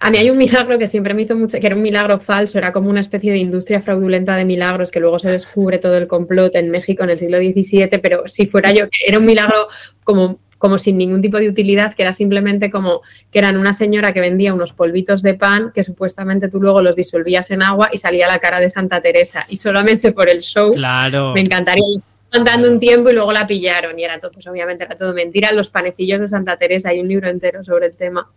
A 0.00 0.10
mí 0.10 0.18
hay 0.18 0.30
un 0.30 0.38
milagro 0.38 0.78
que 0.78 0.86
siempre 0.86 1.14
me 1.14 1.22
hizo 1.22 1.36
mucho, 1.36 1.58
que 1.60 1.66
era 1.66 1.76
un 1.76 1.82
milagro 1.82 2.18
falso, 2.18 2.58
era 2.58 2.72
como 2.72 2.90
una 2.90 3.00
especie 3.00 3.32
de 3.32 3.38
industria 3.38 3.80
fraudulenta 3.80 4.34
de 4.34 4.44
milagros 4.44 4.90
que 4.90 5.00
luego 5.00 5.18
se 5.18 5.30
descubre 5.30 5.78
todo 5.78 5.96
el 5.96 6.06
complot 6.06 6.54
en 6.56 6.70
México 6.70 7.04
en 7.04 7.10
el 7.10 7.18
siglo 7.18 7.38
XVII, 7.38 7.98
pero 8.00 8.26
si 8.26 8.46
fuera 8.46 8.72
yo, 8.72 8.88
que 8.88 9.06
era 9.06 9.18
un 9.18 9.26
milagro 9.26 9.68
como, 10.04 10.38
como 10.58 10.78
sin 10.78 10.96
ningún 10.96 11.22
tipo 11.22 11.38
de 11.38 11.48
utilidad, 11.48 11.94
que 11.94 12.02
era 12.02 12.12
simplemente 12.12 12.70
como 12.70 13.02
que 13.30 13.38
eran 13.38 13.56
una 13.56 13.72
señora 13.72 14.12
que 14.12 14.20
vendía 14.20 14.54
unos 14.54 14.72
polvitos 14.72 15.22
de 15.22 15.34
pan 15.34 15.72
que 15.74 15.84
supuestamente 15.84 16.48
tú 16.48 16.60
luego 16.60 16.80
los 16.80 16.96
disolvías 16.96 17.50
en 17.50 17.62
agua 17.62 17.90
y 17.92 17.98
salía 17.98 18.26
la 18.26 18.38
cara 18.38 18.60
de 18.60 18.70
Santa 18.70 19.00
Teresa. 19.00 19.44
Y 19.48 19.56
solamente 19.56 20.12
por 20.12 20.28
el 20.28 20.40
show 20.40 20.72
claro. 20.74 21.34
me 21.34 21.40
encantaría. 21.40 21.84
Estuvo 21.84 22.16
Cantando 22.28 22.70
un 22.70 22.80
tiempo 22.80 23.08
y 23.08 23.14
luego 23.14 23.32
la 23.32 23.46
pillaron 23.46 23.98
y 23.98 24.04
era 24.04 24.18
todo, 24.18 24.32
pues 24.32 24.46
obviamente 24.46 24.84
era 24.84 24.96
todo 24.96 25.14
mentira. 25.14 25.52
Los 25.52 25.70
panecillos 25.70 26.20
de 26.20 26.26
Santa 26.26 26.56
Teresa, 26.56 26.88
hay 26.90 27.00
un 27.00 27.08
libro 27.08 27.28
entero 27.28 27.62
sobre 27.62 27.86
el 27.86 27.94
tema. 27.94 28.28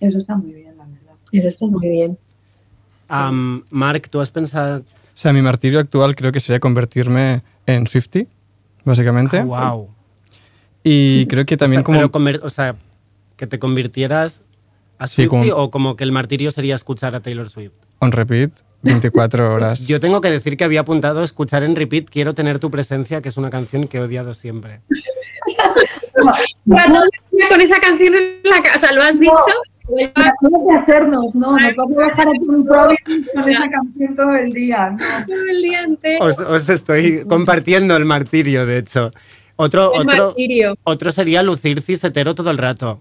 Eso 0.00 0.18
está 0.18 0.36
muy 0.36 0.52
bien, 0.52 0.76
la 0.76 0.84
verdad. 0.84 1.14
Eso 1.32 1.48
está 1.48 1.66
muy 1.66 1.88
bien. 1.88 2.18
Am, 3.08 3.64
Marc, 3.70 4.08
¿tú 4.10 4.20
has 4.20 4.30
pensado...? 4.30 4.80
O 4.80 4.84
sea, 5.14 5.32
mi 5.32 5.42
martirio 5.42 5.80
actual 5.80 6.14
creo 6.14 6.30
que 6.30 6.40
sería 6.40 6.60
convertirme 6.60 7.42
en 7.66 7.86
Swifty, 7.86 8.28
básicamente. 8.84 9.42
wow. 9.42 9.88
Y 10.84 11.26
creo 11.26 11.44
que 11.46 11.56
también 11.56 11.80
o 11.80 11.82
sea, 11.82 11.84
como... 11.84 11.98
pero 11.98 12.10
conver- 12.12 12.40
o 12.44 12.50
sea, 12.50 12.76
que 13.36 13.46
te 13.46 13.58
convirtieras 13.58 14.42
a 14.98 15.06
Sí, 15.06 15.26
Swiftie 15.26 15.50
como- 15.50 15.62
o 15.64 15.70
como 15.70 15.96
que 15.96 16.04
el 16.04 16.12
martirio 16.12 16.50
sería 16.50 16.74
escuchar 16.74 17.14
a 17.14 17.20
Taylor 17.20 17.48
Swift. 17.50 17.72
On 18.00 18.10
repeat, 18.12 18.50
24 18.82 19.54
horas. 19.54 19.86
Yo 19.86 20.00
tengo 20.00 20.20
que 20.20 20.30
decir 20.30 20.56
que 20.56 20.64
había 20.64 20.80
apuntado 20.80 21.22
escuchar 21.22 21.62
en 21.62 21.76
repeat 21.76 22.06
Quiero 22.10 22.34
tener 22.34 22.58
tu 22.58 22.70
presencia, 22.70 23.20
que 23.22 23.28
es 23.28 23.36
una 23.36 23.50
canción 23.50 23.86
que 23.86 23.98
he 23.98 24.00
odiado 24.00 24.34
siempre. 24.34 24.80
Con 27.48 27.60
esa 27.60 27.80
canción 27.80 28.14
en 28.14 28.40
la 28.44 28.62
casa, 28.62 28.92
¿lo 28.92 29.02
has 29.02 29.18
dicho? 29.18 29.32
Hacernos, 30.80 31.34
no, 31.34 31.58
nos 31.58 31.76
vas 31.76 31.86
a 31.98 32.04
dejar 32.06 32.28
aquí 32.28 32.38
un 32.48 32.64
Providence 32.64 33.30
con 33.34 33.50
esa 33.50 33.68
canción 33.68 34.16
todo 34.16 34.34
el 34.36 34.50
día. 34.52 34.90
no. 34.90 34.96
Todo 35.26 35.44
el 35.50 35.62
día 35.62 35.82
entero. 35.82 36.24
Os, 36.24 36.38
os 36.38 36.68
estoy 36.68 37.24
compartiendo 37.26 37.96
el 37.96 38.04
martirio, 38.04 38.64
de 38.66 38.78
hecho. 38.78 39.12
Otro, 39.62 39.92
otro, 39.92 40.34
otro 40.84 41.12
sería 41.12 41.42
lucir 41.42 41.82
cisetero 41.82 42.34
todo 42.34 42.50
el 42.50 42.58
rato, 42.58 43.00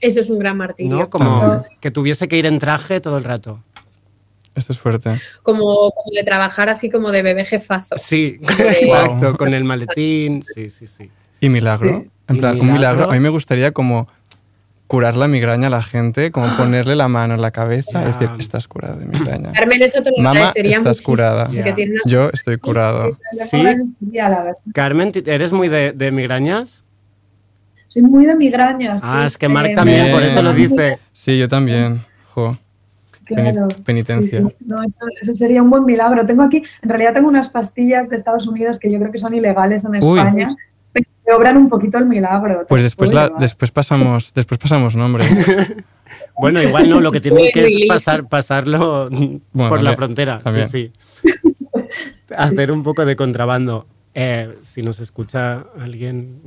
Eso 0.00 0.20
es 0.20 0.30
un 0.30 0.38
gran 0.38 0.56
martirio. 0.56 0.96
¿no? 0.96 1.10
Como 1.10 1.62
que 1.80 1.90
tuviese 1.90 2.28
que 2.28 2.36
ir 2.38 2.46
en 2.46 2.58
traje 2.58 3.00
todo 3.00 3.18
el 3.18 3.24
rato. 3.24 3.60
Esto 4.54 4.72
es 4.72 4.78
fuerte. 4.78 5.18
Como, 5.42 5.64
como 5.90 6.12
de 6.14 6.22
trabajar 6.24 6.68
así 6.68 6.88
como 6.88 7.10
de 7.10 7.22
bebé 7.22 7.44
jefazo. 7.44 7.96
Sí, 7.98 8.38
De- 8.58 8.80
exacto, 8.86 9.36
con 9.36 9.52
el 9.52 9.64
maletín, 9.64 10.42
sí, 10.54 10.70
sí, 10.70 10.86
sí. 10.86 11.10
¿Y 11.40 11.48
milagro? 11.48 12.04
En 12.28 12.36
¿Y 12.36 12.38
plan, 12.38 12.52
un 12.60 12.66
milagro? 12.72 12.74
milagro. 12.78 13.10
A 13.10 13.12
mí 13.14 13.20
me 13.20 13.28
gustaría 13.28 13.72
como 13.72 14.08
curar 14.86 15.16
la 15.16 15.28
migraña 15.28 15.68
a 15.68 15.70
la 15.70 15.82
gente, 15.82 16.30
como 16.30 16.54
ponerle 16.56 16.94
la 16.94 17.08
mano 17.08 17.34
en 17.34 17.40
la 17.40 17.50
cabeza 17.50 18.02
y 18.02 18.06
decir, 18.06 18.28
estás 18.38 18.68
curada 18.68 18.96
de 18.96 19.06
migraña. 19.06 19.52
Carmen, 19.52 19.82
eso 19.82 20.02
te 20.02 20.10
lo 20.10 20.22
Mamá, 20.22 20.52
estás 20.54 20.84
muchísimo, 20.84 21.04
curada. 21.04 21.50
Yo 22.04 22.30
estoy 22.32 22.58
curado. 22.58 23.16
Carmen, 24.72 25.12
¿ti- 25.12 25.22
¿eres 25.26 25.52
muy 25.52 25.68
de, 25.68 25.92
de 25.92 26.12
migrañas? 26.12 26.84
Soy 27.88 28.02
muy 28.02 28.26
de 28.26 28.34
migrañas. 28.34 29.00
Ah, 29.04 29.20
sí, 29.22 29.26
es 29.28 29.38
que 29.38 29.48
Marc 29.48 29.70
eh, 29.70 29.74
también, 29.74 30.10
por 30.10 30.22
eso 30.22 30.42
lo 30.42 30.52
dice. 30.52 30.98
Sí, 31.12 31.38
yo 31.38 31.48
también. 31.48 32.04
Jo. 32.34 32.58
Claro. 33.24 33.68
penitencia. 33.86 34.40
Sí, 34.40 34.46
sí. 34.50 34.64
No, 34.66 34.82
eso, 34.82 34.98
eso 35.22 35.34
sería 35.34 35.62
un 35.62 35.70
buen 35.70 35.84
milagro. 35.86 36.26
Tengo 36.26 36.42
aquí, 36.42 36.62
en 36.82 36.88
realidad 36.90 37.14
tengo 37.14 37.28
unas 37.28 37.48
pastillas 37.48 38.08
de 38.10 38.16
Estados 38.16 38.46
Unidos 38.46 38.78
que 38.78 38.90
yo 38.92 38.98
creo 38.98 39.10
que 39.10 39.18
son 39.18 39.32
ilegales 39.32 39.82
en 39.84 39.92
Uy. 40.04 40.18
España, 40.18 40.48
que 41.24 41.32
obran 41.32 41.56
un 41.56 41.68
poquito 41.68 41.98
el 41.98 42.06
milagro. 42.06 42.60
Te 42.60 42.64
Pues 42.66 42.82
después, 42.82 43.12
la, 43.12 43.30
después 43.38 43.70
pasamos 43.70 44.32
después 44.34 44.58
pasamos 44.58 44.96
nombres. 44.96 45.28
Bueno, 46.38 46.62
igual 46.62 46.88
no, 46.88 47.00
lo 47.00 47.10
que 47.10 47.20
tienen 47.20 47.50
que 47.52 47.64
es 47.64 47.88
pasar, 47.88 48.28
pasarlo 48.28 49.08
por 49.52 49.82
la 49.82 49.94
frontera. 49.94 50.40
también. 50.42 50.68
Sí, 50.68 50.92
sí. 51.22 51.32
Hacer 52.36 52.70
un 52.70 52.82
poco 52.82 53.04
de 53.04 53.16
contrabando. 53.16 53.86
Eh, 54.14 54.54
si 54.64 54.82
nos 54.82 55.00
escucha 55.00 55.64
alguien 55.80 56.40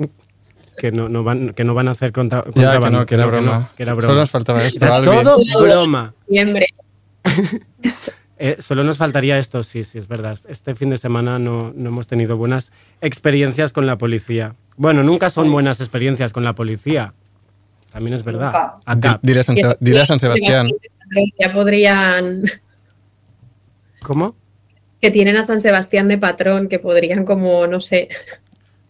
que 0.78 0.92
no, 0.92 1.10
no 1.10 1.24
van, 1.24 1.50
que 1.50 1.64
no 1.64 1.74
van 1.74 1.88
a 1.88 1.92
hacer 1.92 2.12
contra, 2.14 2.40
ya, 2.40 2.44
que 2.46 2.52
contrabando. 2.54 3.00
no, 3.00 3.06
que 3.06 3.16
era 3.16 3.26
no, 3.26 3.32
broma. 3.32 3.72
que 3.76 3.84
era 3.84 3.92
Solo 3.94 4.08
broma. 4.08 4.20
nos 4.22 4.32
faltaba 4.32 4.64
esto, 4.64 4.86
Era 4.86 5.04
todo 5.04 5.38
broma. 5.60 6.14
Siempre. 6.30 6.68
Eh, 8.40 8.58
solo 8.60 8.84
nos 8.84 8.98
faltaría 8.98 9.40
esto, 9.40 9.64
sí, 9.64 9.84
sí, 9.84 9.98
es 9.98 10.08
verdad. 10.08 10.38
Este 10.48 10.76
fin 10.76 10.92
de 10.92 10.98
semana 10.98 11.40
no, 11.40 11.74
no 11.76 11.90
hemos 11.90 12.08
tenido 12.08 12.38
buenas 12.38 12.72
experiencias 13.02 13.74
con 13.74 13.88
la 13.88 13.98
policía. 13.98 14.54
Bueno, 14.78 15.04
nunca 15.04 15.30
son 15.30 15.52
buenas 15.52 15.80
experiencias 15.82 16.32
con 16.32 16.44
la 16.44 16.54
policía. 16.54 17.14
También 17.92 18.14
es 18.14 18.24
verdad. 18.24 18.76
Acá. 18.86 19.20
Dile 19.22 19.40
a 19.40 19.44
San, 19.44 19.56
dile 19.80 20.02
a 20.02 20.06
San 20.06 20.20
Sebastián. 20.20 20.70
Ya 21.40 21.52
podrían, 21.54 22.44
¿Cómo? 24.04 24.36
que 25.02 25.12
tienen 25.12 25.38
a 25.38 25.44
San 25.44 25.60
Sebastián 25.60 26.08
de 26.08 26.18
patrón, 26.18 26.68
que 26.70 26.80
podrían 26.80 27.24
como, 27.24 27.68
no 27.68 27.82
sé, 27.82 28.10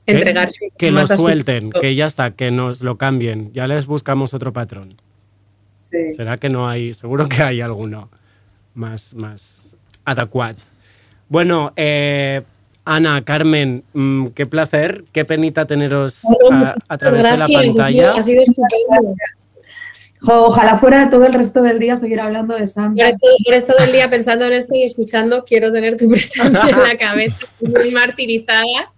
Que- 0.06 0.14
entregarse 0.14 0.72
Que 0.78 0.90
lo 0.92 1.06
suelten, 1.06 1.70
que 1.72 1.96
ya 1.96 2.06
está, 2.06 2.32
que 2.32 2.50
nos 2.50 2.82
lo 2.82 2.98
cambien. 2.98 3.52
Ya 3.54 3.68
les 3.68 3.86
buscamos 3.88 4.34
otro 4.34 4.54
patrón. 4.54 4.96
Sí. 5.84 6.12
¿Será 6.16 6.38
que 6.38 6.50
no 6.50 6.68
hay? 6.70 6.94
Seguro 6.94 7.28
que 7.30 7.44
hay 7.44 7.62
alguno 7.62 8.10
más, 8.74 9.14
más 9.16 9.76
adecuado. 10.06 10.58
Bueno, 11.30 11.74
eh, 11.76 12.42
Ana, 12.88 13.22
Carmen, 13.26 13.84
mm, 13.92 14.28
qué 14.28 14.46
placer, 14.46 15.04
qué 15.12 15.26
penita 15.26 15.68
teneros 15.68 16.22
a, 16.88 16.98
través 16.98 17.22
de 17.22 17.38
la 17.38 17.48
pantalla. 17.48 18.14
Ha 18.14 18.24
sido 18.24 18.42
estupendo. 18.42 19.14
Ojalá 20.26 20.78
fuera 20.80 21.10
todo 21.10 21.26
el 21.26 21.34
resto 21.34 21.62
del 21.62 21.80
día 21.80 21.98
seguir 21.98 22.22
hablando 22.22 22.56
de 22.56 22.66
Santa. 22.66 23.04
Por 23.04 23.06
esto, 23.06 23.28
por 23.44 23.54
esto 23.54 23.74
del 23.78 23.92
día 23.92 24.10
pensando 24.10 24.46
en 24.46 24.54
esto 24.54 24.74
y 24.74 24.84
escuchando, 24.84 25.44
quiero 25.46 25.72
tener 25.72 25.98
tu 25.98 26.10
presencia 26.10 26.70
en 26.70 26.80
la 26.80 26.98
cabeza, 26.98 27.46
muy 27.60 27.92
martirizadas, 27.92 28.96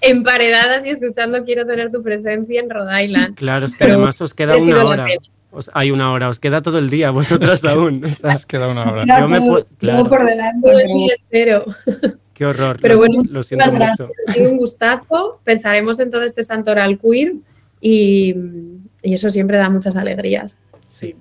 emparedadas 0.00 0.84
y 0.84 0.90
escuchando, 0.90 1.44
quiero 1.44 1.64
tener 1.64 1.92
tu 1.92 2.02
presencia 2.02 2.60
en 2.60 2.68
Rhode 2.68 3.04
Island. 3.04 3.36
Claro, 3.36 3.66
es 3.66 3.72
que 3.72 3.78
Pero 3.78 3.94
además 3.94 4.20
os 4.20 4.34
queda 4.34 4.56
una 4.56 4.84
hora. 4.84 5.06
Os- 5.50 5.70
hay 5.72 5.92
una 5.92 6.12
hora, 6.12 6.28
os 6.28 6.40
queda 6.40 6.60
todo 6.60 6.78
el 6.78 6.90
día, 6.90 7.10
vosotras 7.10 7.64
aún. 7.64 8.04
Os 8.04 8.46
queda 8.46 8.68
una 8.68 8.90
hora. 8.90 9.04
Claro, 9.04 9.22
yo 9.22 9.28
me 9.28 9.64
claro. 9.78 10.08
por 10.08 10.26
delante. 10.26 10.68
Todo 10.68 10.80
el 10.80 10.86
día 10.86 11.14
entero. 11.22 11.64
Qué 12.38 12.46
horror. 12.46 12.78
Pero 12.80 12.94
lo, 12.94 13.00
bueno, 13.00 13.22
lo 13.28 13.42
siento 13.42 13.66
muchas 13.66 13.90
mucho. 13.90 14.12
gracias. 14.14 14.28
Ha 14.28 14.32
sido 14.32 14.50
un 14.52 14.56
gustazo. 14.58 15.40
Pensaremos 15.44 15.98
en 15.98 16.10
todo 16.10 16.22
este 16.22 16.44
santoral 16.44 16.98
queer 16.98 17.34
y, 17.80 18.34
y 19.02 19.14
eso 19.14 19.28
siempre 19.28 19.58
da 19.58 19.68
muchas 19.68 19.96
alegrías. 19.96 20.60
Sí. 20.88 21.16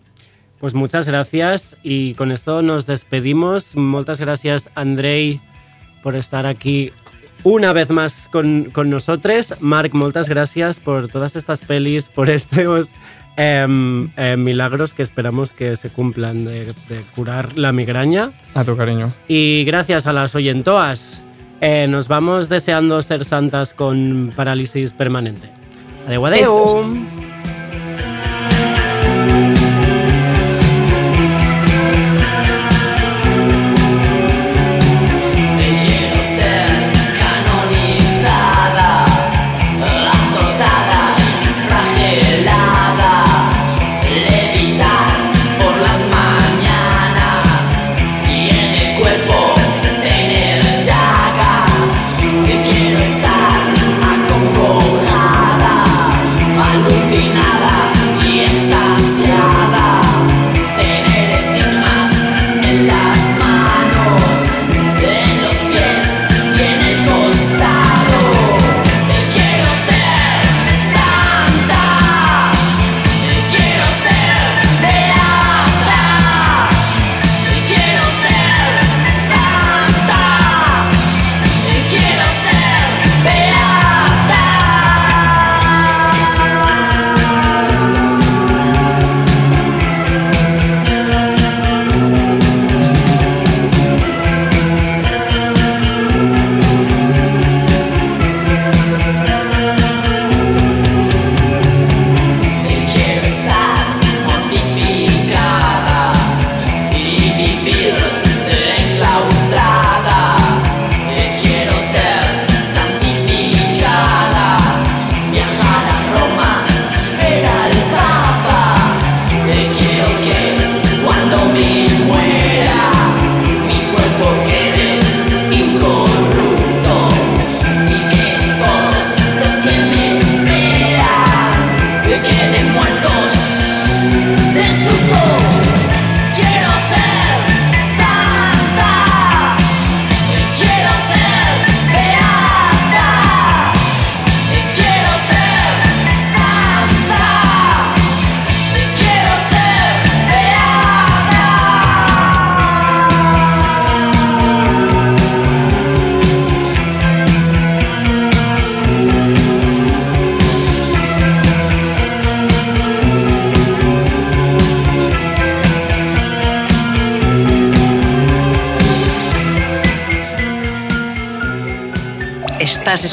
Pues 0.60 0.74
muchas 0.74 1.08
gracias 1.08 1.76
y 1.84 2.14
con 2.14 2.32
esto 2.32 2.62
nos 2.62 2.86
despedimos. 2.86 3.76
Muchas 3.76 4.20
gracias, 4.20 4.70
Andrei, 4.76 5.42
por 6.04 6.16
estar 6.16 6.46
aquí 6.46 6.92
una 7.44 7.74
vez 7.74 7.90
más 7.90 8.28
con, 8.32 8.66
con 8.72 8.90
nosotros. 8.90 9.56
Marc, 9.60 9.94
muchas 9.94 10.30
gracias 10.30 10.80
por 10.80 11.10
todas 11.10 11.36
estas 11.36 11.62
pelis, 11.62 12.10
por 12.10 12.30
estos 12.30 12.90
em, 13.38 14.10
em, 14.18 14.36
milagros 14.38 14.94
que 14.94 15.04
esperamos 15.04 15.52
que 15.52 15.76
se 15.78 15.90
cumplan 15.90 16.44
de, 16.44 16.74
de 16.90 17.02
curar 17.16 17.58
la 17.58 17.72
migraña. 17.72 18.32
A 18.56 18.64
tu 18.64 18.76
cariño. 18.76 19.12
Y 19.28 19.64
gracias 19.66 20.08
a 20.08 20.14
las 20.14 20.36
oyentoas. 20.36 21.22
eh, 21.62 21.88
nos 21.90 22.08
vamos 22.08 22.50
deseando 22.50 23.02
ser 23.02 23.26
santas 23.26 23.74
con 23.74 24.32
parálisis 24.36 24.94
permanente. 24.94 25.50
Adeu, 26.08 26.26
adeu. 26.26 26.42
Eso. 26.42 26.86